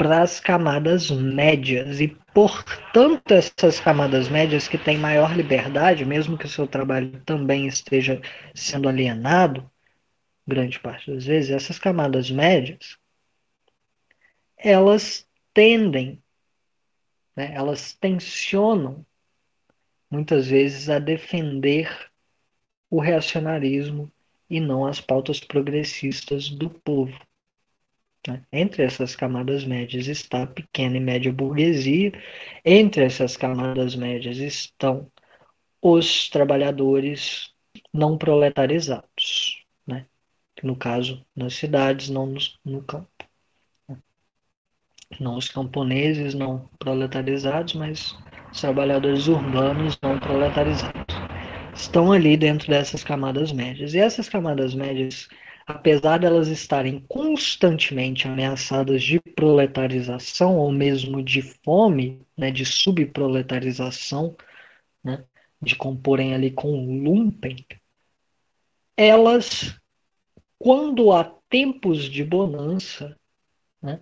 para 0.00 0.22
as 0.22 0.40
camadas 0.40 1.10
médias. 1.10 2.00
E, 2.00 2.08
portanto, 2.32 3.32
essas 3.32 3.78
camadas 3.78 4.30
médias 4.30 4.66
que 4.66 4.78
têm 4.78 4.96
maior 4.96 5.36
liberdade, 5.36 6.06
mesmo 6.06 6.38
que 6.38 6.46
o 6.46 6.48
seu 6.48 6.66
trabalho 6.66 7.20
também 7.26 7.66
esteja 7.66 8.18
sendo 8.54 8.88
alienado, 8.88 9.70
grande 10.46 10.80
parte 10.80 11.12
das 11.12 11.26
vezes, 11.26 11.50
essas 11.50 11.78
camadas 11.78 12.30
médias, 12.30 12.96
elas 14.56 15.28
tendem, 15.52 16.22
né, 17.36 17.52
elas 17.52 17.92
tensionam, 17.92 19.04
muitas 20.10 20.46
vezes, 20.46 20.88
a 20.88 20.98
defender 20.98 22.10
o 22.88 23.00
reacionarismo 23.00 24.10
e 24.48 24.60
não 24.60 24.86
as 24.86 24.98
pautas 24.98 25.40
progressistas 25.40 26.48
do 26.48 26.70
povo. 26.70 27.14
Né? 28.26 28.44
Entre 28.52 28.82
essas 28.82 29.16
camadas 29.16 29.64
médias 29.64 30.06
está 30.06 30.42
a 30.42 30.46
pequena 30.46 30.96
e 30.96 31.00
média 31.00 31.32
burguesia, 31.32 32.12
entre 32.64 33.04
essas 33.04 33.36
camadas 33.36 33.94
médias 33.96 34.38
estão 34.38 35.10
os 35.82 36.28
trabalhadores 36.28 37.54
não 37.92 38.18
proletarizados, 38.18 39.64
né? 39.86 40.06
no 40.62 40.76
caso, 40.76 41.24
nas 41.34 41.54
cidades, 41.54 42.10
não 42.10 42.34
no, 42.64 42.82
campo. 42.82 43.08
Né? 43.88 43.96
Não 45.18 45.36
os 45.36 45.48
camponeses 45.48 46.34
não 46.34 46.68
proletarizados, 46.78 47.74
mas 47.74 48.14
os 48.52 48.60
trabalhadores 48.60 49.26
urbanos 49.28 49.98
não 50.02 50.18
proletarizados. 50.18 51.16
Estão 51.74 52.12
ali 52.12 52.36
dentro 52.36 52.68
dessas 52.68 53.02
camadas 53.02 53.52
médias. 53.52 53.94
E 53.94 53.98
essas 53.98 54.28
camadas 54.28 54.74
médias 54.74 55.28
apesar 55.70 56.18
delas 56.18 56.48
estarem 56.48 57.04
constantemente 57.08 58.26
ameaçadas 58.26 59.02
de 59.02 59.20
proletarização 59.20 60.56
ou 60.56 60.72
mesmo 60.72 61.22
de 61.22 61.42
fome, 61.42 62.26
né, 62.36 62.50
de 62.50 62.64
subproletarização, 62.64 64.36
né, 65.02 65.24
de 65.62 65.76
comporem 65.76 66.34
ali 66.34 66.50
com 66.50 67.02
lumpen, 67.02 67.64
elas, 68.96 69.78
quando 70.58 71.12
há 71.12 71.24
tempos 71.48 72.04
de 72.04 72.24
bonança, 72.24 73.16
né, 73.80 74.00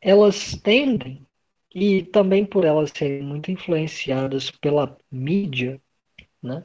elas 0.00 0.52
tendem, 0.62 1.26
e 1.74 2.02
também 2.02 2.46
por 2.46 2.64
elas 2.64 2.90
serem 2.90 3.22
muito 3.22 3.50
influenciadas 3.50 4.50
pela 4.50 4.96
mídia, 5.10 5.80
né, 6.42 6.64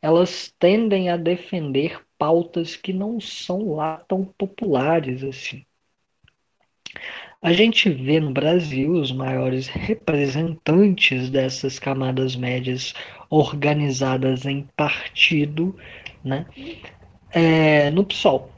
elas 0.00 0.52
tendem 0.58 1.08
a 1.10 1.16
defender 1.16 2.00
pautas 2.22 2.76
que 2.76 2.92
não 2.92 3.20
são 3.20 3.74
lá 3.74 3.96
tão 4.06 4.24
populares 4.24 5.24
assim. 5.24 5.64
A 7.42 7.52
gente 7.52 7.90
vê 7.90 8.20
no 8.20 8.30
Brasil 8.30 8.92
os 8.92 9.10
maiores 9.10 9.66
representantes 9.66 11.28
dessas 11.30 11.80
camadas 11.80 12.36
médias 12.36 12.94
organizadas 13.28 14.46
em 14.46 14.62
partido, 14.76 15.76
né? 16.24 16.46
É, 17.32 17.90
no 17.90 18.04
PSOL. 18.04 18.48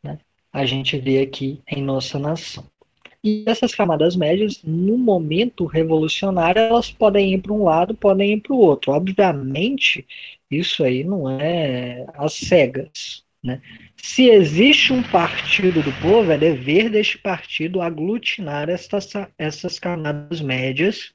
Né? 0.00 0.16
A 0.52 0.64
gente 0.64 0.96
vê 0.96 1.18
aqui 1.18 1.60
em 1.66 1.82
nossa 1.82 2.20
nação. 2.20 2.64
E 3.24 3.42
essas 3.48 3.74
camadas 3.74 4.14
médias, 4.14 4.62
no 4.62 4.96
momento 4.96 5.66
revolucionário, 5.66 6.62
elas 6.62 6.88
podem 6.92 7.34
ir 7.34 7.42
para 7.42 7.52
um 7.52 7.64
lado, 7.64 7.96
podem 7.96 8.34
ir 8.34 8.40
para 8.42 8.52
o 8.52 8.60
outro. 8.60 8.92
Obviamente, 8.92 10.06
isso 10.50 10.84
aí 10.84 11.04
não 11.04 11.28
é 11.28 12.06
às 12.14 12.34
cegas. 12.34 13.24
Né? 13.42 13.60
Se 13.96 14.28
existe 14.28 14.92
um 14.92 15.02
partido 15.02 15.82
do 15.82 15.92
povo, 16.00 16.30
é 16.30 16.38
dever 16.38 16.90
deste 16.90 17.18
partido 17.18 17.80
aglutinar 17.80 18.68
estas, 18.68 19.12
essas 19.38 19.78
camadas 19.78 20.40
médias, 20.40 21.12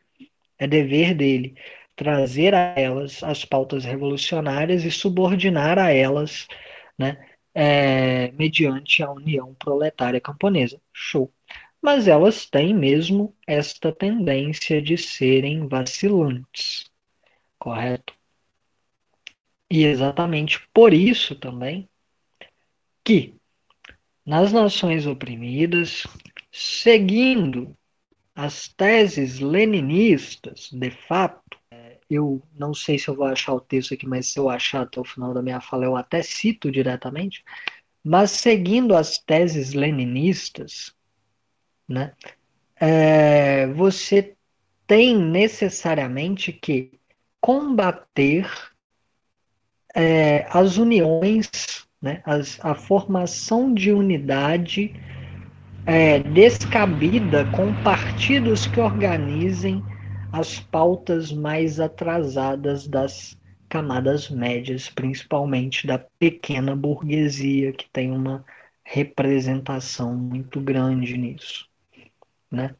é 0.58 0.68
dever 0.68 1.14
dele 1.14 1.56
trazer 1.96 2.54
a 2.54 2.74
elas 2.76 3.24
as 3.24 3.46
pautas 3.46 3.86
revolucionárias 3.86 4.84
e 4.84 4.92
subordinar 4.92 5.80
a 5.80 5.92
elas, 5.92 6.48
né, 6.98 7.18
é, 7.54 8.32
mediante 8.34 9.02
a 9.02 9.12
União 9.12 9.54
Proletária 9.56 10.20
Camponesa. 10.20 10.80
Show 10.94 11.32
mas 11.86 12.08
elas 12.08 12.48
têm 12.48 12.74
mesmo 12.74 13.36
esta 13.46 13.92
tendência 13.92 14.82
de 14.82 14.98
serem 14.98 15.68
vacilantes, 15.68 16.90
correto? 17.60 18.15
E 19.70 19.84
exatamente 19.84 20.68
por 20.74 20.94
isso 20.94 21.36
também 21.36 21.90
que 23.04 23.36
nas 24.26 24.52
nações 24.52 25.06
oprimidas, 25.06 26.04
seguindo 26.52 27.76
as 28.34 28.68
teses 28.68 29.40
leninistas, 29.40 30.70
de 30.72 30.92
fato, 30.92 31.58
eu 32.10 32.42
não 32.54 32.74
sei 32.74 32.98
se 33.00 33.08
eu 33.08 33.16
vou 33.16 33.26
achar 33.26 33.54
o 33.54 33.60
texto 33.60 33.94
aqui, 33.94 34.08
mas 34.08 34.28
se 34.28 34.40
eu 34.40 34.50
achar 34.50 34.82
até 34.82 35.00
o 35.00 35.06
final 35.06 35.34
da 35.34 35.42
minha 35.42 35.62
fala, 35.62 35.86
eu 35.86 35.96
até 35.96 36.22
cito 36.22 36.72
diretamente, 36.72 37.44
mas 38.04 38.32
seguindo 38.32 38.96
as 38.96 39.18
teses 39.18 39.74
leninistas, 39.74 40.94
né? 41.88 42.14
É, 42.76 43.68
você 43.68 44.36
tem 44.86 45.18
necessariamente 45.18 46.52
que 46.52 47.00
combater 47.40 48.75
é, 49.96 50.46
as 50.50 50.78
uniões, 50.78 51.50
né? 52.02 52.22
As, 52.26 52.60
a 52.62 52.76
formação 52.76 53.74
de 53.74 53.92
unidade 53.94 54.94
é, 55.86 56.20
descabida 56.20 57.46
com 57.52 57.74
partidos 57.82 58.68
que 58.68 58.80
organizem 58.80 59.82
as 60.32 60.60
pautas 60.60 61.32
mais 61.32 61.80
atrasadas 61.80 62.88
das 62.88 63.38
camadas 63.70 64.30
médias, 64.30 64.90
principalmente 64.90 65.88
da 65.88 65.98
pequena 65.98 66.76
burguesia, 66.76 67.72
que 67.72 67.90
tem 67.90 68.12
uma 68.12 68.44
representação 68.84 70.14
muito 70.14 70.60
grande 70.60 71.18
nisso. 71.18 71.68
Né? 72.52 72.76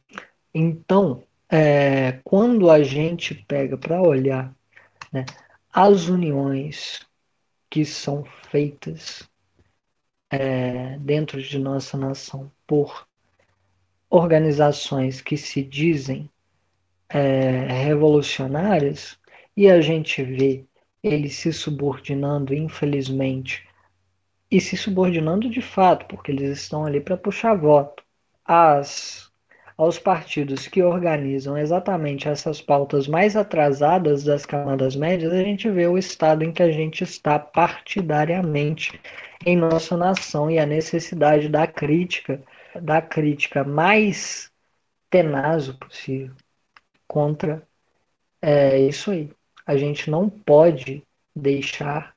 Então, 0.54 1.22
é, 1.50 2.20
quando 2.24 2.70
a 2.70 2.82
gente 2.82 3.34
pega 3.34 3.76
para 3.76 4.00
olhar 4.02 4.54
né, 5.12 5.24
as 5.72 6.08
uniões 6.08 7.05
que 7.76 7.84
são 7.84 8.24
feitas 8.50 9.28
é, 10.30 10.96
dentro 10.98 11.42
de 11.42 11.58
nossa 11.58 11.94
nação 11.98 12.50
por 12.66 13.06
organizações 14.08 15.20
que 15.20 15.36
se 15.36 15.62
dizem 15.62 16.30
é, 17.06 17.66
revolucionárias 17.66 19.18
e 19.54 19.68
a 19.68 19.78
gente 19.82 20.22
vê 20.22 20.64
eles 21.02 21.34
se 21.34 21.52
subordinando, 21.52 22.54
infelizmente, 22.54 23.68
e 24.50 24.58
se 24.58 24.74
subordinando 24.74 25.50
de 25.50 25.60
fato, 25.60 26.06
porque 26.06 26.32
eles 26.32 26.58
estão 26.58 26.86
ali 26.86 26.98
para 26.98 27.18
puxar 27.18 27.54
voto, 27.54 28.02
as 28.42 29.25
aos 29.76 29.98
partidos 29.98 30.66
que 30.66 30.82
organizam 30.82 31.56
exatamente 31.56 32.28
essas 32.28 32.62
pautas 32.62 33.06
mais 33.06 33.36
atrasadas 33.36 34.24
das 34.24 34.46
camadas 34.46 34.96
médias, 34.96 35.32
a 35.32 35.42
gente 35.42 35.68
vê 35.70 35.86
o 35.86 35.98
estado 35.98 36.42
em 36.42 36.52
que 36.52 36.62
a 36.62 36.70
gente 36.70 37.04
está 37.04 37.38
partidariamente 37.38 38.98
em 39.44 39.56
nossa 39.56 39.96
nação 39.96 40.50
e 40.50 40.58
a 40.58 40.64
necessidade 40.64 41.48
da 41.48 41.66
crítica, 41.66 42.42
da 42.80 43.02
crítica 43.02 43.64
mais 43.64 44.50
tenaz 45.10 45.68
possível 45.68 46.34
contra 47.06 47.62
é, 48.40 48.78
isso 48.78 49.10
aí. 49.10 49.30
A 49.66 49.76
gente 49.76 50.10
não 50.10 50.30
pode 50.30 51.02
deixar 51.34 52.14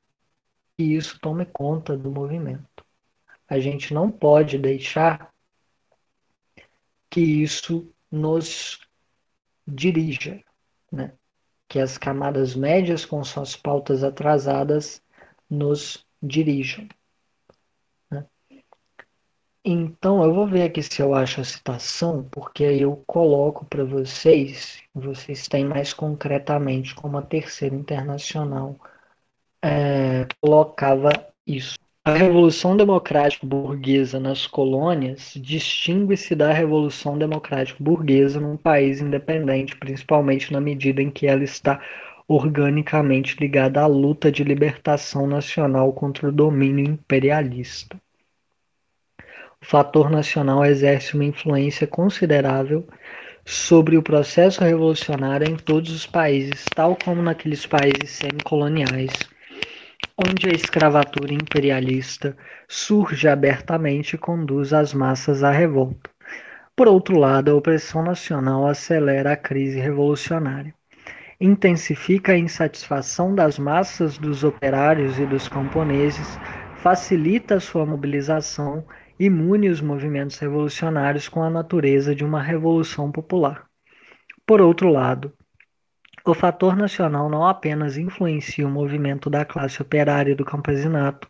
que 0.76 0.84
isso 0.84 1.18
tome 1.20 1.44
conta 1.44 1.96
do 1.96 2.10
movimento. 2.10 2.84
A 3.48 3.58
gente 3.58 3.92
não 3.92 4.10
pode 4.10 4.56
deixar 4.56 5.29
que 7.10 7.20
isso 7.20 7.92
nos 8.10 8.80
dirija, 9.66 10.42
né? 10.90 11.12
que 11.68 11.78
as 11.78 11.98
camadas 11.98 12.54
médias 12.56 13.04
com 13.04 13.22
suas 13.22 13.56
pautas 13.56 14.02
atrasadas 14.02 15.02
nos 15.48 16.06
dirijam. 16.22 16.88
Né? 18.10 18.26
Então, 19.64 20.22
eu 20.24 20.34
vou 20.34 20.46
ver 20.48 20.62
aqui 20.64 20.82
se 20.82 21.00
eu 21.02 21.14
acho 21.14 21.40
a 21.40 21.44
citação, 21.44 22.24
porque 22.30 22.64
aí 22.64 22.82
eu 22.82 22.96
coloco 23.06 23.64
para 23.66 23.84
vocês, 23.84 24.82
vocês 24.94 25.46
têm 25.48 25.64
mais 25.64 25.92
concretamente 25.92 26.94
como 26.94 27.18
a 27.18 27.22
Terceira 27.22 27.74
Internacional 27.74 28.76
é, 29.62 30.26
colocava 30.40 31.10
isso. 31.46 31.78
A 32.10 32.14
Revolução 32.14 32.76
Democrática 32.76 33.46
Burguesa 33.46 34.18
nas 34.18 34.44
colônias 34.44 35.32
distingue-se 35.36 36.34
da 36.34 36.52
Revolução 36.52 37.16
Democrática 37.16 37.78
Burguesa 37.80 38.40
num 38.40 38.56
país 38.56 39.00
independente, 39.00 39.76
principalmente 39.76 40.52
na 40.52 40.60
medida 40.60 41.00
em 41.00 41.08
que 41.08 41.28
ela 41.28 41.44
está 41.44 41.80
organicamente 42.26 43.36
ligada 43.38 43.80
à 43.80 43.86
luta 43.86 44.28
de 44.28 44.42
libertação 44.42 45.24
nacional 45.28 45.92
contra 45.92 46.28
o 46.28 46.32
domínio 46.32 46.84
imperialista. 46.84 47.96
O 49.62 49.64
fator 49.64 50.10
nacional 50.10 50.64
exerce 50.64 51.14
uma 51.14 51.24
influência 51.24 51.86
considerável 51.86 52.88
sobre 53.44 53.96
o 53.96 54.02
processo 54.02 54.64
revolucionário 54.64 55.48
em 55.48 55.54
todos 55.54 55.92
os 55.92 56.06
países, 56.06 56.64
tal 56.74 56.96
como 56.96 57.22
naqueles 57.22 57.64
países 57.66 58.10
semicoloniais 58.10 59.12
onde 60.16 60.48
a 60.48 60.52
escravatura 60.52 61.32
imperialista 61.32 62.36
surge 62.68 63.28
abertamente 63.28 64.16
e 64.16 64.18
conduz 64.18 64.72
as 64.72 64.92
massas 64.92 65.42
à 65.42 65.50
revolta. 65.50 66.10
Por 66.76 66.88
outro 66.88 67.18
lado, 67.18 67.50
a 67.50 67.54
opressão 67.54 68.02
nacional 68.02 68.66
acelera 68.66 69.32
a 69.32 69.36
crise 69.36 69.78
revolucionária. 69.78 70.74
Intensifica 71.40 72.32
a 72.32 72.38
insatisfação 72.38 73.34
das 73.34 73.58
massas 73.58 74.18
dos 74.18 74.44
operários 74.44 75.18
e 75.18 75.26
dos 75.26 75.48
camponeses, 75.48 76.38
facilita 76.76 77.60
sua 77.60 77.84
mobilização 77.84 78.84
e 79.18 79.28
os 79.68 79.80
movimentos 79.82 80.38
revolucionários 80.38 81.28
com 81.28 81.42
a 81.42 81.50
natureza 81.50 82.14
de 82.14 82.24
uma 82.24 82.42
revolução 82.42 83.12
popular. 83.12 83.66
Por 84.46 84.62
outro 84.62 84.88
lado, 84.88 85.32
o 86.24 86.34
fator 86.34 86.76
nacional 86.76 87.28
não 87.30 87.46
apenas 87.46 87.96
influencia 87.96 88.66
o 88.66 88.70
movimento 88.70 89.30
da 89.30 89.44
classe 89.44 89.80
operária 89.80 90.34
do 90.36 90.44
campesinato, 90.44 91.28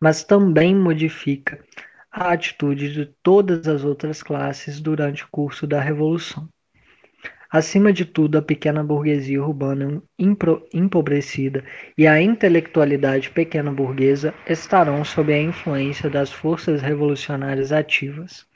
mas 0.00 0.24
também 0.24 0.74
modifica 0.74 1.64
a 2.10 2.32
atitude 2.32 2.92
de 2.92 3.06
todas 3.22 3.66
as 3.66 3.84
outras 3.84 4.22
classes 4.22 4.80
durante 4.80 5.24
o 5.24 5.28
curso 5.30 5.66
da 5.66 5.80
Revolução. 5.80 6.48
Acima 7.52 7.92
de 7.92 8.06
tudo, 8.06 8.38
a 8.38 8.42
pequena 8.42 8.82
burguesia 8.82 9.42
urbana 9.42 10.02
empobrecida 10.72 11.62
e 11.98 12.06
a 12.06 12.20
intelectualidade 12.20 13.28
pequena 13.30 13.70
burguesa 13.70 14.32
estarão 14.46 15.04
sob 15.04 15.32
a 15.34 15.38
influência 15.38 16.08
das 16.08 16.32
forças 16.32 16.80
revolucionárias 16.80 17.70
ativas. 17.70 18.46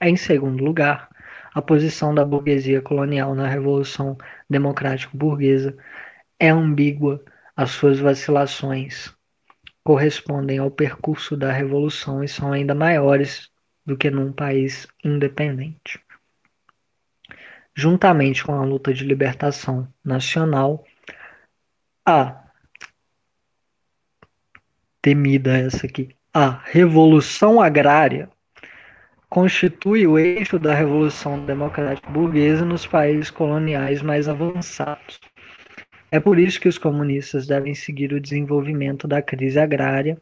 Em 0.00 0.16
segundo 0.16 0.64
lugar, 0.64 1.09
a 1.54 1.60
posição 1.60 2.14
da 2.14 2.24
burguesia 2.24 2.80
colonial 2.80 3.34
na 3.34 3.48
Revolução 3.48 4.16
Democrática 4.48 5.16
Burguesa 5.16 5.76
é 6.38 6.48
ambígua, 6.48 7.22
as 7.56 7.70
suas 7.72 7.98
vacilações 7.98 9.14
correspondem 9.82 10.58
ao 10.58 10.70
percurso 10.70 11.36
da 11.36 11.52
Revolução 11.52 12.22
e 12.22 12.28
são 12.28 12.52
ainda 12.52 12.74
maiores 12.74 13.50
do 13.84 13.96
que 13.96 14.10
num 14.10 14.32
país 14.32 14.86
independente. 15.04 16.00
Juntamente 17.74 18.44
com 18.44 18.54
a 18.54 18.64
luta 18.64 18.92
de 18.92 19.04
libertação 19.04 19.88
nacional, 20.04 20.84
a 22.06 22.44
temida 25.02 25.56
essa 25.56 25.86
aqui, 25.86 26.14
a 26.32 26.60
revolução 26.64 27.60
agrária 27.60 28.30
constitui 29.30 30.08
o 30.08 30.18
eixo 30.18 30.58
da 30.58 30.74
revolução 30.74 31.38
democrática 31.46 32.10
burguesa 32.10 32.64
nos 32.64 32.84
países 32.84 33.30
coloniais 33.30 34.02
mais 34.02 34.28
avançados. 34.28 35.20
É 36.10 36.18
por 36.18 36.36
isso 36.36 36.60
que 36.60 36.68
os 36.68 36.76
comunistas 36.76 37.46
devem 37.46 37.72
seguir 37.72 38.12
o 38.12 38.20
desenvolvimento 38.20 39.06
da 39.06 39.22
crise 39.22 39.60
agrária 39.60 40.20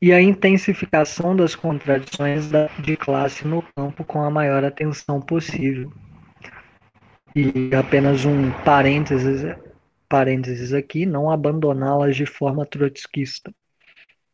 e 0.00 0.12
a 0.12 0.22
intensificação 0.22 1.34
das 1.34 1.56
contradições 1.56 2.48
de 2.78 2.96
classe 2.96 3.44
no 3.44 3.64
campo 3.76 4.04
com 4.04 4.22
a 4.22 4.30
maior 4.30 4.64
atenção 4.64 5.20
possível. 5.20 5.92
E 7.34 7.74
apenas 7.74 8.24
um 8.24 8.52
parênteses, 8.64 9.56
parênteses 10.08 10.72
aqui, 10.72 11.04
não 11.04 11.28
abandoná-las 11.28 12.14
de 12.14 12.26
forma 12.26 12.64
trotskista. 12.64 13.52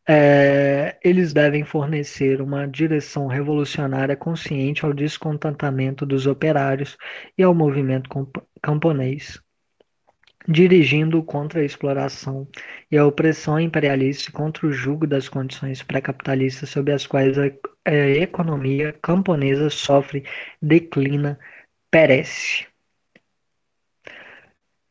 É, 0.07 0.97
eles 1.03 1.31
devem 1.33 1.63
fornecer 1.63 2.41
uma 2.41 2.67
direção 2.67 3.27
revolucionária 3.27 4.15
consciente 4.15 4.83
ao 4.85 4.93
descontentamento 4.93 6.05
dos 6.05 6.25
operários 6.27 6.97
e 7.37 7.43
ao 7.43 7.53
movimento 7.53 8.09
camponês, 8.61 9.39
dirigindo 10.47 11.23
contra 11.23 11.61
a 11.61 11.63
exploração 11.65 12.47
e 12.91 12.97
a 12.97 13.05
opressão 13.05 13.59
imperialista 13.59 14.29
e 14.29 14.33
contra 14.33 14.67
o 14.67 14.71
jugo 14.71 15.05
das 15.07 15.29
condições 15.29 15.83
pré-capitalistas 15.83 16.69
sob 16.69 16.91
as 16.91 17.05
quais 17.07 17.37
a, 17.37 17.45
a 17.85 17.93
economia 17.93 18.93
camponesa 19.01 19.69
sofre, 19.69 20.23
declina, 20.61 21.39
perece. 21.91 22.67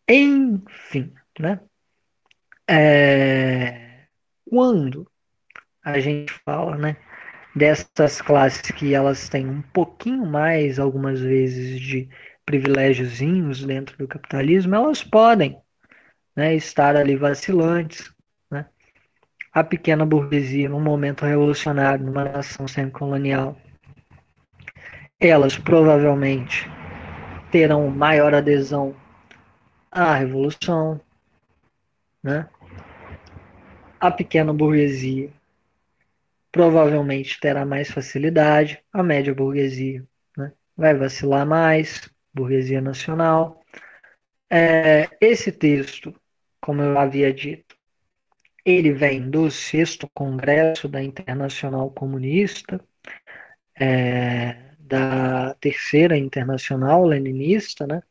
Enfim, 0.08 1.14
né? 1.38 1.60
É, 2.68 3.89
quando 4.50 5.08
a 5.82 6.00
gente 6.00 6.32
fala, 6.44 6.76
né, 6.76 6.96
dessas 7.54 8.20
classes 8.20 8.70
que 8.72 8.92
elas 8.92 9.28
têm 9.28 9.48
um 9.48 9.62
pouquinho 9.62 10.26
mais, 10.26 10.78
algumas 10.78 11.20
vezes, 11.20 11.80
de 11.80 12.08
privilégiozinhos 12.44 13.64
dentro 13.64 13.96
do 13.96 14.08
capitalismo, 14.08 14.74
elas 14.74 15.04
podem 15.04 15.56
né, 16.34 16.54
estar 16.56 16.96
ali 16.96 17.16
vacilantes. 17.16 18.12
Né? 18.50 18.66
A 19.52 19.62
pequena 19.62 20.04
burguesia, 20.04 20.68
num 20.68 20.80
momento 20.80 21.24
revolucionário, 21.24 22.04
numa 22.04 22.24
nação 22.24 22.66
semi-colonial, 22.66 23.56
elas 25.20 25.56
provavelmente 25.56 26.68
terão 27.52 27.88
maior 27.88 28.34
adesão 28.34 28.96
a 29.92 30.14
revolução, 30.14 31.00
né? 32.22 32.48
A 34.00 34.10
pequena 34.10 34.52
burguesia 34.52 35.30
provavelmente 36.50 37.38
terá 37.38 37.64
mais 37.64 37.90
facilidade, 37.90 38.82
a 38.92 39.02
média 39.02 39.34
burguesia 39.34 40.04
né? 40.36 40.52
vai 40.76 40.94
vacilar 40.94 41.46
mais, 41.46 42.10
burguesia 42.34 42.80
nacional. 42.80 43.62
É, 44.50 45.08
esse 45.20 45.52
texto, 45.52 46.14
como 46.60 46.82
eu 46.82 46.98
havia 46.98 47.32
dito, 47.32 47.76
ele 48.64 48.92
vem 48.92 49.30
do 49.30 49.50
sexto 49.50 50.08
congresso 50.12 50.88
da 50.88 51.02
Internacional 51.02 51.90
Comunista, 51.90 52.80
é, 53.78 54.74
da 54.78 55.54
terceira 55.54 56.16
Internacional 56.16 57.04
Leninista, 57.06 57.86
né? 57.86 58.02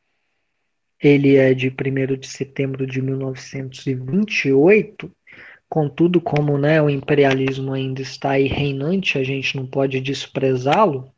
Ele 1.02 1.38
é 1.38 1.54
de 1.54 1.70
1 1.70 2.18
de 2.18 2.28
setembro 2.28 2.86
de 2.86 3.02
1928. 3.02 5.10
Contudo, 5.70 6.20
como 6.20 6.58
né, 6.58 6.82
o 6.82 6.90
imperialismo 6.90 7.74
ainda 7.74 8.02
está 8.02 8.32
aí 8.32 8.48
reinante, 8.48 9.18
a 9.18 9.24
gente 9.24 9.56
não 9.56 9.68
pode 9.68 10.00
desprezá-lo. 10.02 11.14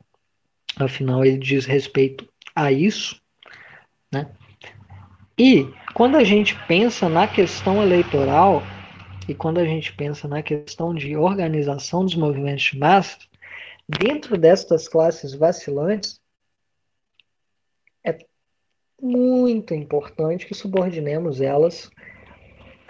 Afinal, 0.76 1.23
ele 1.23 1.38
diz 1.38 1.65
respeito 1.65 2.28
a 2.53 2.72
isso. 2.72 3.22
Né? 4.11 4.30
E 5.38 5.68
quando 5.94 6.18
a 6.18 6.23
gente 6.23 6.56
pensa 6.68 7.07
na 7.07 7.28
questão 7.28 7.82
eleitoral 7.82 8.61
e 9.28 9.34
quando 9.34 9.60
a 9.60 9.65
gente 9.65 9.94
pensa 9.94 10.28
na 10.28 10.44
questão 10.44 10.94
de 10.94 11.15
organização 11.15 12.03
dos 12.03 12.15
movimentos 12.15 12.64
de 12.64 12.78
massa, 12.78 13.18
dentro 13.88 14.38
destas 14.38 14.88
classes 14.88 15.34
vacilantes, 15.34 16.22
muito 19.02 19.73
importante 19.73 20.45
que 20.45 20.53
subordinemos 20.53 21.41
elas 21.41 21.90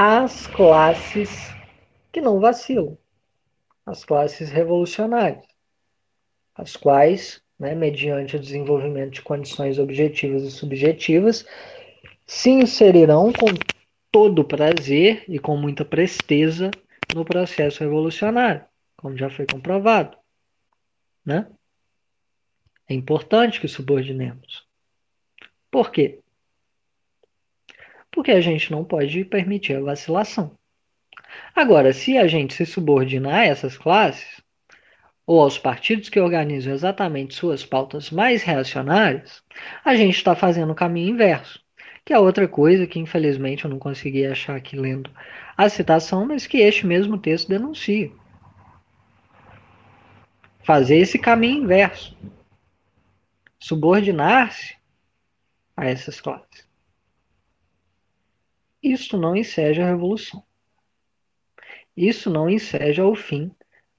às 0.03 0.47
classes 0.47 1.53
que 2.11 2.19
não 2.19 2.39
vacilam, 2.39 2.97
as 3.85 4.03
classes 4.03 4.49
revolucionárias, 4.49 5.45
as 6.55 6.75
quais, 6.75 7.39
né, 7.59 7.75
mediante 7.75 8.35
o 8.35 8.39
desenvolvimento 8.39 9.11
de 9.11 9.21
condições 9.21 9.77
objetivas 9.77 10.41
e 10.41 10.49
subjetivas, 10.49 11.45
se 12.25 12.49
inserirão 12.49 13.31
com 13.31 13.45
todo 14.11 14.43
prazer 14.43 15.23
e 15.27 15.37
com 15.37 15.55
muita 15.55 15.85
presteza 15.85 16.71
no 17.13 17.23
processo 17.23 17.83
revolucionário, 17.83 18.65
como 18.97 19.15
já 19.15 19.29
foi 19.29 19.45
comprovado. 19.45 20.17
Né? 21.23 21.47
É 22.89 22.95
importante 22.95 23.61
que 23.61 23.67
subordinemos. 23.67 24.67
Por 25.69 25.91
quê? 25.91 26.20
Porque 28.11 28.31
a 28.31 28.41
gente 28.41 28.71
não 28.71 28.83
pode 28.83 29.23
permitir 29.25 29.75
a 29.75 29.81
vacilação. 29.81 30.57
Agora, 31.55 31.93
se 31.93 32.17
a 32.17 32.27
gente 32.27 32.53
se 32.53 32.65
subordinar 32.65 33.39
a 33.39 33.45
essas 33.45 33.77
classes, 33.77 34.41
ou 35.25 35.39
aos 35.39 35.57
partidos 35.57 36.09
que 36.09 36.19
organizam 36.19 36.73
exatamente 36.73 37.35
suas 37.35 37.65
pautas 37.65 38.11
mais 38.11 38.43
reacionárias, 38.43 39.41
a 39.83 39.95
gente 39.95 40.15
está 40.15 40.35
fazendo 40.35 40.71
o 40.71 40.75
caminho 40.75 41.13
inverso. 41.13 41.61
Que 42.03 42.13
é 42.13 42.19
outra 42.19 42.47
coisa 42.47 42.87
que, 42.87 42.99
infelizmente, 42.99 43.63
eu 43.63 43.69
não 43.69 43.79
consegui 43.79 44.25
achar 44.25 44.55
aqui 44.55 44.75
lendo 44.75 45.09
a 45.55 45.69
citação, 45.69 46.25
mas 46.25 46.47
que 46.47 46.57
este 46.57 46.85
mesmo 46.85 47.17
texto 47.17 47.47
denuncia. 47.47 48.11
Fazer 50.63 50.97
esse 50.97 51.19
caminho 51.19 51.63
inverso. 51.63 52.17
Subordinar-se 53.59 54.75
a 55.77 55.85
essas 55.85 56.19
classes. 56.19 56.70
Isso 58.81 59.17
não 59.17 59.35
enseja 59.35 59.83
a 59.83 59.87
revolução. 59.87 60.43
Isso 61.95 62.29
não 62.29 62.49
enseja 62.49 63.05
o 63.05 63.15
fim 63.15 63.51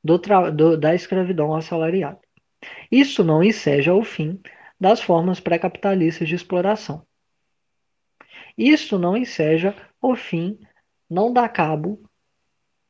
do 0.03 0.19
do, 0.19 0.77
da 0.77 0.95
escravidão 0.95 1.55
assalariada. 1.55 2.21
Isso 2.91 3.23
não 3.23 3.43
enseja 3.43 3.95
o 3.95 4.03
fim 4.03 4.41
das 4.81 5.01
formas 5.01 5.41
pré-capitalistas 5.41 6.29
de 6.29 6.35
exploração. 6.35 7.07
Isso 8.57 8.99
não 8.99 9.17
enseja 9.17 9.75
o 10.01 10.15
fim, 10.17 10.59
não 11.09 11.33
dá 11.33 11.49
cabo 11.49 12.03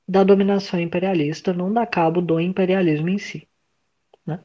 da 0.09 0.25
dominação 0.25 0.81
imperialista, 0.81 1.53
não 1.53 1.73
dá 1.73 1.87
cabo 1.87 2.21
do 2.21 2.41
imperialismo 2.41 3.09
em 3.09 3.19
si. 3.19 3.49
Né? 4.27 4.43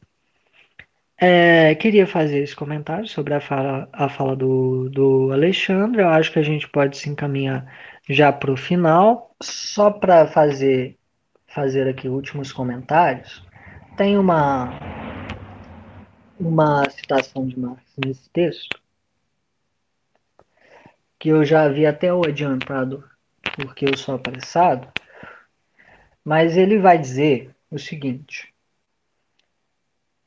É, 1.20 1.74
queria 1.74 2.06
fazer 2.06 2.38
esse 2.38 2.54
comentário 2.54 3.08
sobre 3.08 3.34
a 3.34 3.40
fala, 3.40 3.88
a 3.92 4.08
fala 4.08 4.36
do, 4.36 4.88
do 4.88 5.32
Alexandre. 5.32 6.02
Eu 6.02 6.08
acho 6.08 6.32
que 6.32 6.38
a 6.38 6.42
gente 6.42 6.68
pode 6.68 6.96
se 6.96 7.10
encaminhar 7.10 7.66
já 8.08 8.32
para 8.32 8.52
o 8.52 8.56
final. 8.56 9.34
Só 9.42 9.90
para 9.90 10.26
fazer, 10.28 10.96
fazer 11.46 11.88
aqui 11.88 12.08
últimos 12.08 12.52
comentários, 12.52 13.44
tem 13.96 14.16
uma, 14.16 14.78
uma 16.38 16.88
citação 16.90 17.46
de 17.46 17.58
Marx 17.58 17.82
nesse 18.04 18.30
texto 18.30 18.80
que 21.18 21.30
eu 21.30 21.44
já 21.44 21.64
havia 21.64 21.90
até 21.90 22.14
o 22.14 22.24
adiantado 22.24 23.04
porque 23.56 23.86
eu 23.86 23.96
sou 23.96 24.14
apressado, 24.14 24.88
mas 26.24 26.56
ele 26.56 26.78
vai 26.78 26.96
dizer 26.96 27.52
o 27.70 27.78
seguinte 27.78 28.54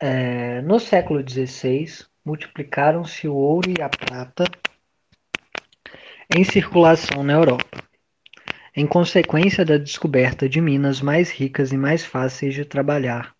é, 0.01 0.61
no 0.63 0.79
século 0.79 1.21
XVI, 1.21 2.07
multiplicaram-se 2.25 3.27
o 3.27 3.35
ouro 3.35 3.69
e 3.69 3.79
a 3.83 3.87
prata 3.87 4.45
em 6.35 6.43
circulação 6.43 7.23
na 7.23 7.33
Europa, 7.33 7.83
em 8.75 8.87
consequência 8.87 9.63
da 9.63 9.77
descoberta 9.77 10.49
de 10.49 10.59
minas 10.59 11.01
mais 11.01 11.29
ricas 11.29 11.71
e 11.71 11.77
mais 11.77 12.03
fáceis 12.03 12.55
de 12.55 12.65
trabalhar 12.65 13.35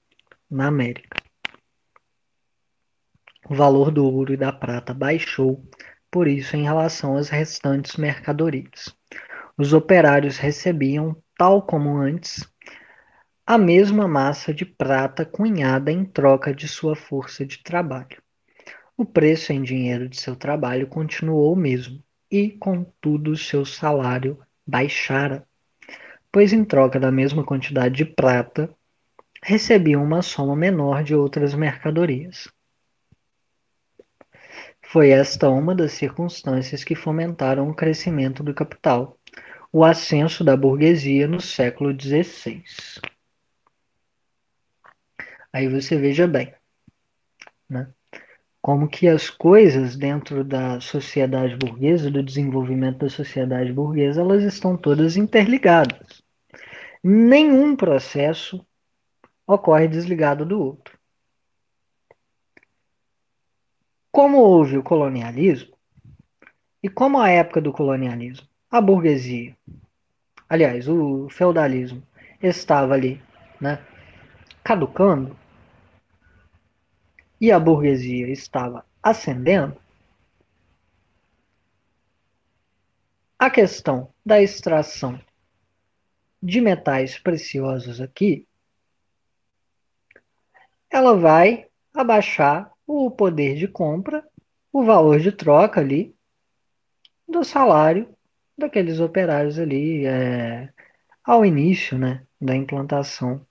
na 0.49 0.67
América. 0.67 1.17
O 3.49 3.55
valor 3.55 3.89
do 3.89 4.05
ouro 4.05 4.33
e 4.33 4.37
da 4.37 4.51
prata 4.51 4.93
baixou, 4.93 5.65
por 6.11 6.27
isso, 6.27 6.55
em 6.55 6.63
relação 6.63 7.17
às 7.17 7.29
restantes 7.29 7.95
mercadorias. 7.95 8.95
Os 9.57 9.73
operários 9.73 10.37
recebiam, 10.37 11.15
tal 11.35 11.63
como 11.63 11.97
antes, 11.97 12.50
a 13.53 13.57
mesma 13.57 14.07
massa 14.07 14.53
de 14.53 14.63
prata 14.63 15.25
cunhada 15.25 15.91
em 15.91 16.05
troca 16.05 16.55
de 16.55 16.69
sua 16.69 16.95
força 16.95 17.45
de 17.45 17.61
trabalho. 17.61 18.23
O 18.95 19.03
preço 19.03 19.51
em 19.51 19.61
dinheiro 19.61 20.07
de 20.07 20.17
seu 20.21 20.37
trabalho 20.37 20.87
continuou 20.87 21.51
o 21.51 21.55
mesmo, 21.57 22.01
e, 22.31 22.51
contudo, 22.51 23.35
seu 23.35 23.65
salário 23.65 24.39
baixara, 24.65 25.45
pois 26.31 26.53
em 26.53 26.63
troca 26.63 26.97
da 26.97 27.11
mesma 27.11 27.43
quantidade 27.43 27.93
de 27.93 28.05
prata, 28.05 28.73
recebiam 29.43 30.01
uma 30.01 30.21
soma 30.21 30.55
menor 30.55 31.03
de 31.03 31.13
outras 31.13 31.53
mercadorias. 31.53 32.47
Foi 34.81 35.09
esta 35.09 35.49
uma 35.49 35.75
das 35.75 35.91
circunstâncias 35.91 36.85
que 36.85 36.95
fomentaram 36.95 37.69
o 37.69 37.75
crescimento 37.75 38.43
do 38.43 38.53
capital, 38.53 39.19
o 39.73 39.83
ascenso 39.83 40.41
da 40.41 40.55
burguesia 40.55 41.27
no 41.27 41.41
século 41.41 41.91
XVI. 41.91 42.63
Aí 45.53 45.67
você 45.67 45.97
veja 45.97 46.27
bem, 46.27 46.53
né? 47.69 47.91
como 48.61 48.87
que 48.87 49.07
as 49.07 49.29
coisas 49.29 49.95
dentro 49.95 50.43
da 50.43 50.79
sociedade 50.79 51.55
burguesa, 51.55 52.11
do 52.11 52.21
desenvolvimento 52.21 52.99
da 52.99 53.09
sociedade 53.09 53.73
burguesa, 53.73 54.21
elas 54.21 54.43
estão 54.43 54.77
todas 54.77 55.17
interligadas. 55.17 56.21
Nenhum 57.03 57.75
processo 57.75 58.63
ocorre 59.47 59.87
desligado 59.87 60.45
do 60.45 60.61
outro. 60.61 60.97
Como 64.11 64.37
houve 64.37 64.77
o 64.77 64.83
colonialismo, 64.83 65.75
e 66.83 66.89
como 66.89 67.19
a 67.19 67.29
época 67.29 67.61
do 67.61 67.71
colonialismo, 67.71 68.47
a 68.69 68.79
burguesia, 68.79 69.55
aliás, 70.47 70.87
o 70.87 71.27
feudalismo, 71.29 72.03
estava 72.41 72.93
ali, 72.93 73.21
né, 73.59 73.83
caducando, 74.63 75.35
e 77.41 77.51
a 77.51 77.59
burguesia 77.59 78.29
estava 78.29 78.85
ascendendo, 79.01 79.75
a 83.39 83.49
questão 83.49 84.13
da 84.23 84.39
extração 84.39 85.19
de 86.41 86.61
metais 86.61 87.17
preciosos 87.17 87.99
aqui, 87.99 88.47
ela 90.87 91.17
vai 91.17 91.67
abaixar 91.91 92.71
o 92.85 93.09
poder 93.09 93.55
de 93.55 93.67
compra, 93.67 94.23
o 94.71 94.83
valor 94.83 95.19
de 95.19 95.31
troca 95.31 95.81
ali 95.81 96.15
do 97.27 97.43
salário 97.43 98.15
daqueles 98.55 98.99
operários 98.99 99.57
ali 99.57 100.05
é, 100.05 100.71
ao 101.23 101.43
início 101.43 101.97
né, 101.97 102.23
da 102.39 102.55
implantação 102.55 103.43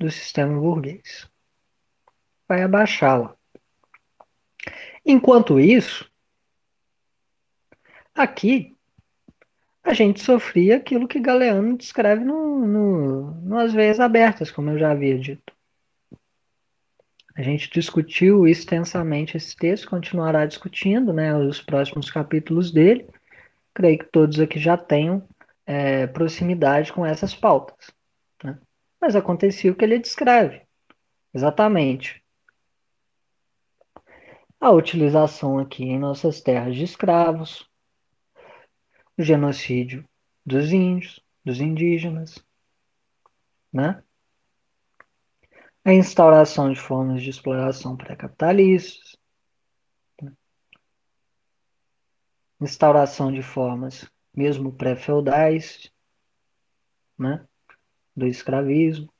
do 0.00 0.10
sistema 0.10 0.58
burguês 0.58 1.30
vai 2.50 2.62
abaixá-la. 2.64 3.36
Enquanto 5.06 5.60
isso, 5.60 6.10
aqui 8.12 8.76
a 9.84 9.94
gente 9.94 10.20
sofria 10.20 10.78
aquilo 10.78 11.06
que 11.06 11.20
Galeano 11.20 11.78
descreve 11.78 12.24
no, 12.24 12.66
no, 12.66 13.40
nas 13.42 13.72
veias 13.72 14.00
abertas, 14.00 14.50
como 14.50 14.70
eu 14.70 14.78
já 14.80 14.90
havia 14.90 15.16
dito. 15.16 15.54
A 17.36 17.42
gente 17.42 17.70
discutiu 17.70 18.48
extensamente 18.48 19.36
esse 19.36 19.54
texto, 19.54 19.88
continuará 19.88 20.44
discutindo 20.44 21.12
né, 21.12 21.32
os 21.32 21.62
próximos 21.62 22.10
capítulos 22.10 22.72
dele. 22.72 23.08
Creio 23.72 24.00
que 24.00 24.06
todos 24.06 24.40
aqui 24.40 24.58
já 24.58 24.76
tenham 24.76 25.22
é, 25.64 26.08
proximidade 26.08 26.92
com 26.92 27.06
essas 27.06 27.32
pautas. 27.32 27.92
Né? 28.42 28.58
Mas 29.00 29.14
acontecia 29.14 29.70
o 29.70 29.74
que 29.76 29.84
ele 29.84 30.00
descreve. 30.00 30.62
Exatamente 31.32 32.19
a 34.60 34.70
utilização 34.70 35.58
aqui 35.58 35.84
em 35.84 35.98
nossas 35.98 36.42
terras 36.42 36.76
de 36.76 36.84
escravos, 36.84 37.66
o 39.16 39.22
genocídio 39.22 40.06
dos 40.44 40.70
índios, 40.70 41.18
dos 41.42 41.60
indígenas, 41.60 42.44
né? 43.72 44.04
a 45.82 45.94
instauração 45.94 46.70
de 46.70 46.78
formas 46.78 47.22
de 47.22 47.30
exploração 47.30 47.96
pré-capitalistas, 47.96 49.16
né? 50.20 50.30
instauração 52.60 53.32
de 53.32 53.42
formas 53.42 54.10
mesmo 54.34 54.72
pré-feudais, 54.74 55.90
né? 57.18 57.46
do 58.14 58.26
escravismo, 58.26 59.10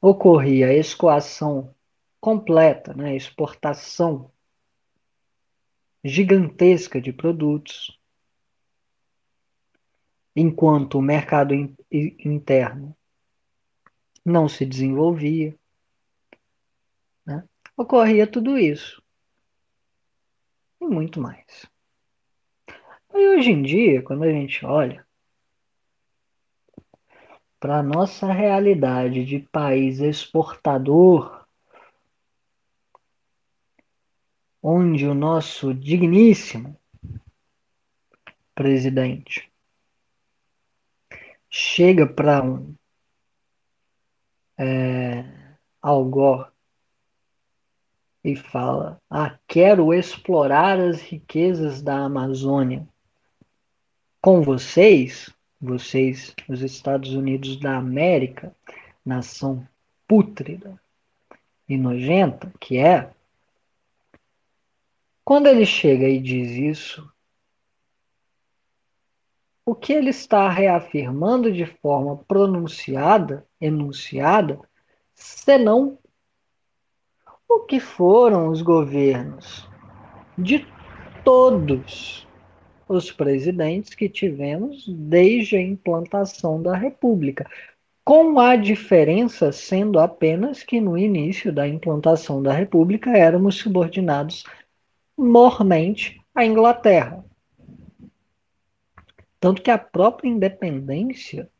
ocorria 0.00 0.68
a 0.68 0.74
escoação 0.74 1.74
completa, 2.22 2.94
né? 2.94 3.16
exportação 3.16 4.30
gigantesca 6.04 7.00
de 7.00 7.12
produtos, 7.12 7.98
enquanto 10.34 10.98
o 10.98 11.02
mercado 11.02 11.52
in 11.52 11.74
interno 11.90 12.96
não 14.24 14.48
se 14.48 14.64
desenvolvia. 14.64 15.58
Né? 17.26 17.42
Ocorria 17.76 18.24
tudo 18.24 18.56
isso. 18.56 19.02
E 20.80 20.86
muito 20.86 21.20
mais. 21.20 21.66
E 23.12 23.28
hoje 23.30 23.50
em 23.50 23.62
dia, 23.62 24.00
quando 24.00 24.22
a 24.22 24.30
gente 24.30 24.64
olha 24.64 25.04
para 27.58 27.80
a 27.80 27.82
nossa 27.82 28.32
realidade 28.32 29.24
de 29.24 29.40
país 29.40 29.98
exportador 29.98 31.41
onde 34.62 35.06
o 35.06 35.14
nosso 35.14 35.74
digníssimo 35.74 36.78
presidente 38.54 39.50
chega 41.50 42.06
para 42.06 42.42
um 42.44 42.74
é, 44.56 45.24
Algor 45.80 46.52
e 48.22 48.36
fala: 48.36 49.00
Ah, 49.10 49.36
quero 49.48 49.92
explorar 49.92 50.78
as 50.78 51.00
riquezas 51.00 51.82
da 51.82 52.04
Amazônia. 52.04 52.86
Com 54.20 54.42
vocês, 54.42 55.34
vocês, 55.60 56.32
os 56.48 56.62
Estados 56.62 57.12
Unidos 57.12 57.58
da 57.58 57.76
América, 57.76 58.54
nação 59.04 59.66
pútrida 60.06 60.80
e 61.68 61.76
nojenta 61.76 62.52
que 62.60 62.78
é, 62.78 63.12
quando 65.32 65.46
ele 65.46 65.64
chega 65.64 66.06
e 66.06 66.20
diz 66.20 66.50
isso, 66.50 67.10
o 69.64 69.74
que 69.74 69.90
ele 69.90 70.10
está 70.10 70.46
reafirmando 70.50 71.50
de 71.50 71.64
forma 71.64 72.18
pronunciada, 72.28 73.46
enunciada, 73.58 74.60
senão 75.14 75.96
o 77.48 77.60
que 77.60 77.80
foram 77.80 78.50
os 78.50 78.60
governos 78.60 79.66
de 80.36 80.66
todos 81.24 82.28
os 82.86 83.10
presidentes 83.10 83.94
que 83.94 84.10
tivemos 84.10 84.86
desde 84.86 85.56
a 85.56 85.62
implantação 85.62 86.60
da 86.62 86.76
República, 86.76 87.50
com 88.04 88.38
a 88.38 88.54
diferença 88.54 89.50
sendo 89.50 89.98
apenas 89.98 90.62
que 90.62 90.78
no 90.78 90.98
início 90.98 91.50
da 91.50 91.66
implantação 91.66 92.42
da 92.42 92.52
República 92.52 93.16
éramos 93.16 93.54
subordinados 93.54 94.44
mormente 95.16 96.20
a 96.34 96.44
Inglaterra. 96.44 97.24
Tanto 99.38 99.62
que 99.62 99.70
a 99.70 99.78
própria 99.78 100.28
independência 100.28 101.50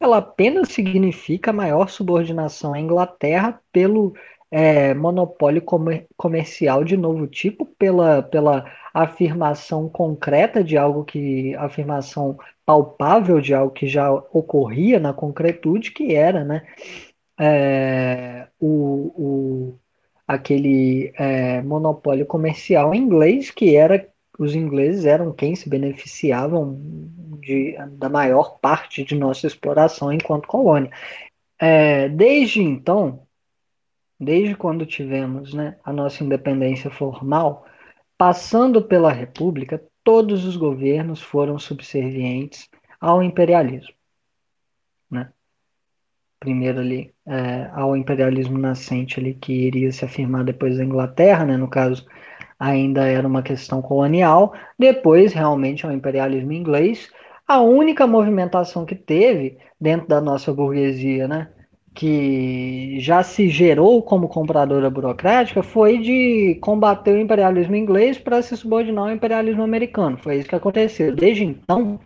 ela 0.00 0.18
apenas 0.18 0.68
significa 0.68 1.52
maior 1.52 1.88
subordinação 1.88 2.72
à 2.72 2.80
Inglaterra 2.80 3.60
pelo 3.72 4.14
é, 4.50 4.94
monopólio 4.94 5.60
comer 5.60 6.06
comercial 6.16 6.84
de 6.84 6.96
novo 6.96 7.26
tipo, 7.26 7.66
pela, 7.66 8.22
pela 8.22 8.64
afirmação 8.94 9.88
concreta 9.88 10.62
de 10.62 10.76
algo 10.76 11.04
que. 11.04 11.54
afirmação 11.56 12.38
palpável 12.64 13.40
de 13.40 13.54
algo 13.54 13.72
que 13.72 13.86
já 13.86 14.12
ocorria 14.12 15.00
na 15.00 15.14
concretude, 15.14 15.90
que 15.90 16.14
era 16.14 16.44
né, 16.44 16.66
é, 17.40 18.46
o, 18.60 19.12
o 19.16 19.78
aquele 20.28 21.10
é, 21.16 21.62
monopólio 21.62 22.26
comercial 22.26 22.94
inglês, 22.94 23.50
que 23.50 23.74
era 23.74 24.06
os 24.38 24.54
ingleses 24.54 25.04
eram 25.04 25.32
quem 25.32 25.56
se 25.56 25.68
beneficiavam 25.68 26.78
de, 27.40 27.76
da 27.92 28.08
maior 28.08 28.58
parte 28.60 29.02
de 29.02 29.16
nossa 29.16 29.46
exploração 29.46 30.12
enquanto 30.12 30.46
colônia. 30.46 30.92
É, 31.58 32.08
desde 32.08 32.62
então, 32.62 33.26
desde 34.20 34.54
quando 34.54 34.86
tivemos 34.86 35.54
né, 35.54 35.76
a 35.82 35.92
nossa 35.92 36.22
independência 36.22 36.90
formal, 36.90 37.66
passando 38.16 38.82
pela 38.82 39.10
República, 39.10 39.82
todos 40.04 40.44
os 40.44 40.56
governos 40.56 41.20
foram 41.20 41.58
subservientes 41.58 42.68
ao 43.00 43.22
imperialismo. 43.22 43.97
Primeiro 46.48 46.80
ali 46.80 47.12
é, 47.26 47.68
ao 47.74 47.94
imperialismo 47.94 48.56
nascente 48.56 49.20
ali 49.20 49.34
que 49.34 49.52
iria 49.52 49.92
se 49.92 50.02
afirmar 50.02 50.44
depois 50.44 50.78
da 50.78 50.84
Inglaterra, 50.84 51.44
né, 51.44 51.58
no 51.58 51.68
caso 51.68 52.06
ainda 52.58 53.04
era 53.04 53.28
uma 53.28 53.42
questão 53.42 53.82
colonial, 53.82 54.54
depois 54.78 55.34
realmente 55.34 55.84
é 55.84 55.88
o 55.90 55.92
imperialismo 55.92 56.50
inglês. 56.52 57.10
A 57.46 57.60
única 57.60 58.06
movimentação 58.06 58.86
que 58.86 58.94
teve 58.94 59.58
dentro 59.78 60.08
da 60.08 60.22
nossa 60.22 60.50
burguesia, 60.50 61.28
né, 61.28 61.48
que 61.94 62.98
já 62.98 63.22
se 63.22 63.50
gerou 63.50 64.02
como 64.02 64.26
compradora 64.26 64.88
burocrática, 64.88 65.62
foi 65.62 65.98
de 65.98 66.58
combater 66.62 67.12
o 67.12 67.20
imperialismo 67.20 67.76
inglês 67.76 68.16
para 68.16 68.40
se 68.40 68.56
subordinar 68.56 69.04
ao 69.04 69.14
imperialismo 69.14 69.62
americano. 69.62 70.16
Foi 70.16 70.36
isso 70.36 70.48
que 70.48 70.54
aconteceu. 70.54 71.14
Desde 71.14 71.44
então, 71.44 72.00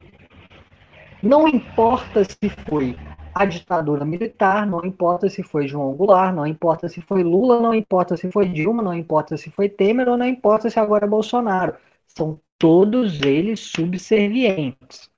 não 1.23 1.47
importa 1.47 2.24
se 2.24 2.51
foi 2.69 2.97
a 3.35 3.45
ditadura 3.45 4.05
militar, 4.05 4.67
não 4.67 4.85
importa 4.85 5.29
se 5.29 5.43
foi 5.43 5.67
João 5.67 5.95
Goulart, 5.95 6.35
não 6.35 6.47
importa 6.47 6.89
se 6.89 7.01
foi 7.01 7.23
Lula, 7.23 7.61
não 7.61 7.75
importa 7.75 8.17
se 8.17 8.31
foi 8.31 8.49
Dilma, 8.49 8.83
não 8.83 8.95
importa 8.95 9.37
se 9.37 9.51
foi 9.51 9.69
Temer 9.69 10.09
ou 10.09 10.17
não 10.17 10.27
importa 10.27 10.69
se 10.69 10.79
agora 10.79 11.07
é 11.07 11.09
Bolsonaro. 11.09 11.75
São 12.07 12.39
todos 12.59 13.21
eles 13.23 13.61
subservientes. 13.61 15.11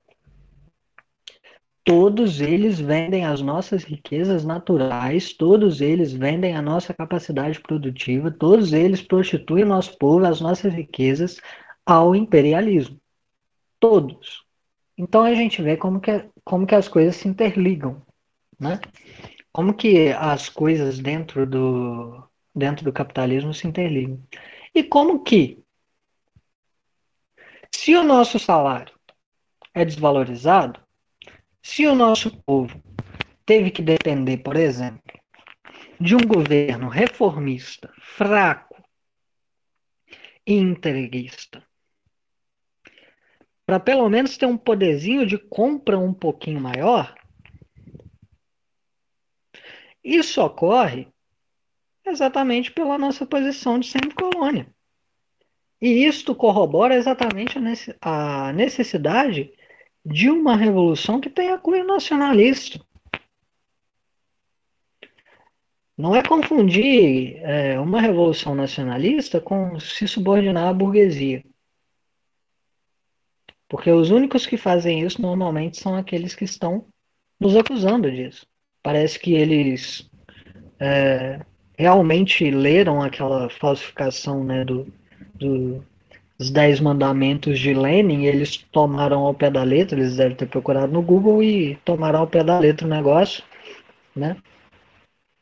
Todos 1.83 2.41
eles 2.41 2.79
vendem 2.79 3.25
as 3.25 3.41
nossas 3.41 3.83
riquezas 3.83 4.43
naturais, 4.43 5.33
todos 5.33 5.81
eles 5.81 6.11
vendem 6.11 6.55
a 6.55 6.61
nossa 6.61 6.93
capacidade 6.93 7.59
produtiva, 7.59 8.31
todos 8.31 8.73
eles 8.73 9.03
prostituem 9.03 9.63
o 9.63 9.67
nosso 9.67 9.95
povo, 9.99 10.25
as 10.25 10.41
nossas 10.41 10.73
riquezas 10.73 11.39
ao 11.85 12.15
imperialismo. 12.15 12.99
Todos. 13.79 14.43
Então 14.97 15.21
a 15.21 15.35
gente 15.35 15.61
vê 15.61 15.77
como 15.77 15.99
que, 15.99 16.25
como 16.43 16.65
que 16.65 16.73
as 16.73 16.87
coisas 16.87 17.17
se 17.17 17.27
interligam 17.27 18.01
né? 18.59 18.79
Como 19.51 19.73
que 19.73 20.09
as 20.09 20.49
coisas 20.49 20.99
dentro 20.99 21.45
do, 21.45 22.27
dentro 22.53 22.83
do 22.83 22.93
capitalismo 22.93 23.53
se 23.53 23.67
interligam. 23.67 24.21
E 24.73 24.83
como 24.83 25.23
que, 25.23 25.63
se 27.71 27.95
o 27.95 28.03
nosso 28.03 28.39
salário 28.39 28.93
é 29.73 29.83
desvalorizado, 29.85 30.79
se 31.61 31.85
o 31.87 31.95
nosso 31.95 32.35
povo 32.43 32.81
teve 33.45 33.71
que 33.71 33.81
depender, 33.81 34.37
por 34.37 34.55
exemplo, 34.55 35.01
de 35.99 36.15
um 36.15 36.27
governo 36.27 36.89
reformista, 36.89 37.91
fraco 38.01 38.83
e 40.45 40.53
entreguista, 40.53 41.63
para 43.65 43.79
pelo 43.79 44.07
menos 44.09 44.37
ter 44.37 44.45
um 44.45 44.57
poderzinho 44.57 45.25
de 45.25 45.37
compra 45.37 45.97
um 45.97 46.13
pouquinho 46.13 46.61
maior, 46.61 47.14
isso 50.05 50.39
ocorre 50.39 51.07
exatamente 52.05 52.71
pela 52.71 52.95
nossa 52.95 53.25
posição 53.25 53.79
de 53.79 53.87
sempre 53.87 54.13
colônia. 54.13 54.67
E 55.81 56.05
isto 56.05 56.35
corrobora 56.35 56.95
exatamente 56.95 57.57
a 57.99 58.53
necessidade 58.53 59.51
de 60.05 60.29
uma 60.29 60.55
revolução 60.55 61.19
que 61.19 61.29
tenha 61.29 61.57
cunho 61.57 61.85
nacionalista. 61.85 62.79
Não 65.97 66.15
é 66.15 66.21
confundir 66.21 67.37
é, 67.37 67.79
uma 67.79 67.99
revolução 67.99 68.53
nacionalista 68.53 69.41
com 69.41 69.79
se 69.79 70.07
subordinar 70.07 70.67
à 70.67 70.73
burguesia. 70.73 71.43
Porque 73.67 73.89
os 73.89 74.11
únicos 74.11 74.45
que 74.45 74.57
fazem 74.57 75.01
isso 75.01 75.21
normalmente 75.21 75.77
são 75.77 75.95
aqueles 75.95 76.35
que 76.35 76.43
estão 76.43 76.87
nos 77.39 77.55
acusando 77.55 78.11
disso. 78.11 78.45
Parece 78.85 79.17
que 79.17 79.33
eles 79.33 80.07
é, 80.79 81.39
realmente 81.75 82.51
leram 82.51 83.01
aquela 83.01 83.49
falsificação 83.49 84.43
né, 84.43 84.63
do, 84.63 84.85
do, 85.33 85.83
dos 86.37 86.51
Dez 86.51 86.79
Mandamentos 86.79 87.59
de 87.59 87.73
Lenin, 87.73 88.25
eles 88.25 88.57
tomaram 88.71 89.21
ao 89.21 89.33
pé 89.33 89.49
da 89.49 89.63
letra, 89.63 89.99
eles 89.99 90.17
devem 90.17 90.35
ter 90.37 90.45
procurado 90.45 90.93
no 90.93 91.01
Google 91.01 91.41
e 91.41 91.77
tomaram 91.77 92.19
ao 92.19 92.27
pé 92.27 92.43
da 92.43 92.59
letra 92.59 92.85
o 92.85 92.89
negócio, 92.89 93.43
né? 94.15 94.37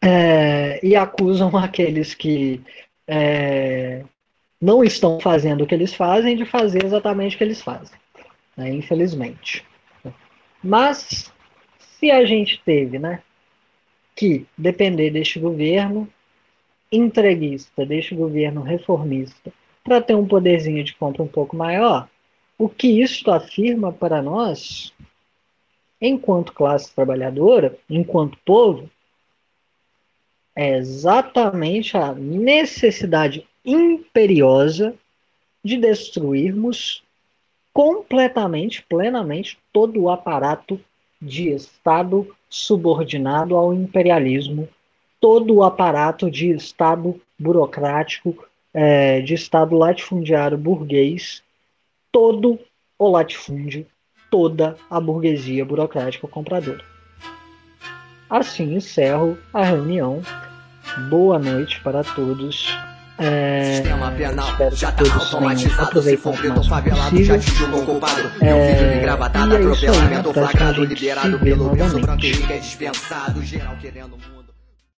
É, 0.01 0.79
e 0.81 0.95
acusam 0.95 1.49
aqueles 1.57 2.13
que 2.15 2.61
é, 3.05 4.05
não 4.61 4.85
estão 4.85 5.19
fazendo 5.19 5.65
o 5.65 5.67
que 5.67 5.75
eles 5.75 5.93
fazem 5.93 6.37
de 6.37 6.45
fazer 6.45 6.85
exatamente 6.85 7.35
o 7.35 7.37
que 7.37 7.43
eles 7.43 7.61
fazem, 7.61 7.99
né, 8.55 8.69
infelizmente. 8.69 9.65
Mas 10.63 11.29
se 11.77 12.09
a 12.09 12.23
gente 12.23 12.61
teve, 12.63 12.97
né, 12.97 13.21
que 14.15 14.45
depender 14.57 15.11
deste 15.11 15.39
governo 15.39 16.07
entreguista, 16.91 17.85
deste 17.85 18.13
governo 18.13 18.61
reformista, 18.61 19.51
para 19.83 20.01
ter 20.01 20.15
um 20.15 20.27
poderzinho 20.27 20.83
de 20.83 20.93
compra 20.95 21.23
um 21.23 21.27
pouco 21.27 21.55
maior, 21.55 22.07
o 22.57 22.69
que 22.69 23.01
isso 23.01 23.29
afirma 23.31 23.91
para 23.91 24.21
nós, 24.21 24.93
enquanto 25.99 26.53
classe 26.53 26.93
trabalhadora, 26.93 27.77
enquanto 27.89 28.37
povo, 28.45 28.89
é 30.55 30.77
exatamente 30.77 31.97
a 31.97 32.13
necessidade 32.13 33.47
imperiosa 33.65 34.93
de 35.63 35.77
destruirmos 35.77 37.03
completamente, 37.73 38.85
plenamente, 38.87 39.57
todo 39.71 39.99
o 39.99 40.09
aparato 40.09 40.79
de 41.19 41.49
Estado 41.49 42.27
subordinado 42.53 43.57
ao 43.57 43.73
imperialismo, 43.73 44.69
todo 45.19 45.55
o 45.55 45.63
aparato 45.63 46.29
de 46.29 46.51
Estado 46.51 47.19
burocrático, 47.37 48.45
é, 48.71 49.21
de 49.21 49.33
Estado 49.33 49.75
latifundiário 49.75 50.55
burguês, 50.55 51.41
todo 52.11 52.59
o 52.99 53.09
latifúndio, 53.09 53.87
toda 54.29 54.77
a 54.87 54.99
burguesia 54.99 55.65
burocrática 55.65 56.27
compradora. 56.27 56.85
Assim 58.29 58.75
encerro 58.75 59.35
a 59.51 59.63
reunião. 59.63 60.21
Boa 61.09 61.39
noite 61.39 61.81
para 61.81 62.03
todos. 62.03 62.67
É, 63.19 63.75
Sistema 63.75 64.11
penal 64.11 64.47
já 64.73 64.91
tá 64.91 65.03
automatizado. 65.13 66.01
Se 66.01 66.17
for 66.17 66.35
preto 66.35 66.63
favelado, 66.67 67.23
já 67.23 67.35
atingiu 67.35 67.75
o 67.75 67.85
culpado. 67.85 68.31
Meu 68.41 68.57
filho 68.57 68.97
engravatado, 68.97 69.55
atropelamento, 69.55 70.33
flagado, 70.33 70.83
liberado 70.83 71.39
pelo. 71.39 71.69
Pra 72.01 72.17
que 72.17 72.31
é 72.51 72.57
dispensado, 72.57 73.43
geral 73.43 73.75
querendo. 73.79 74.17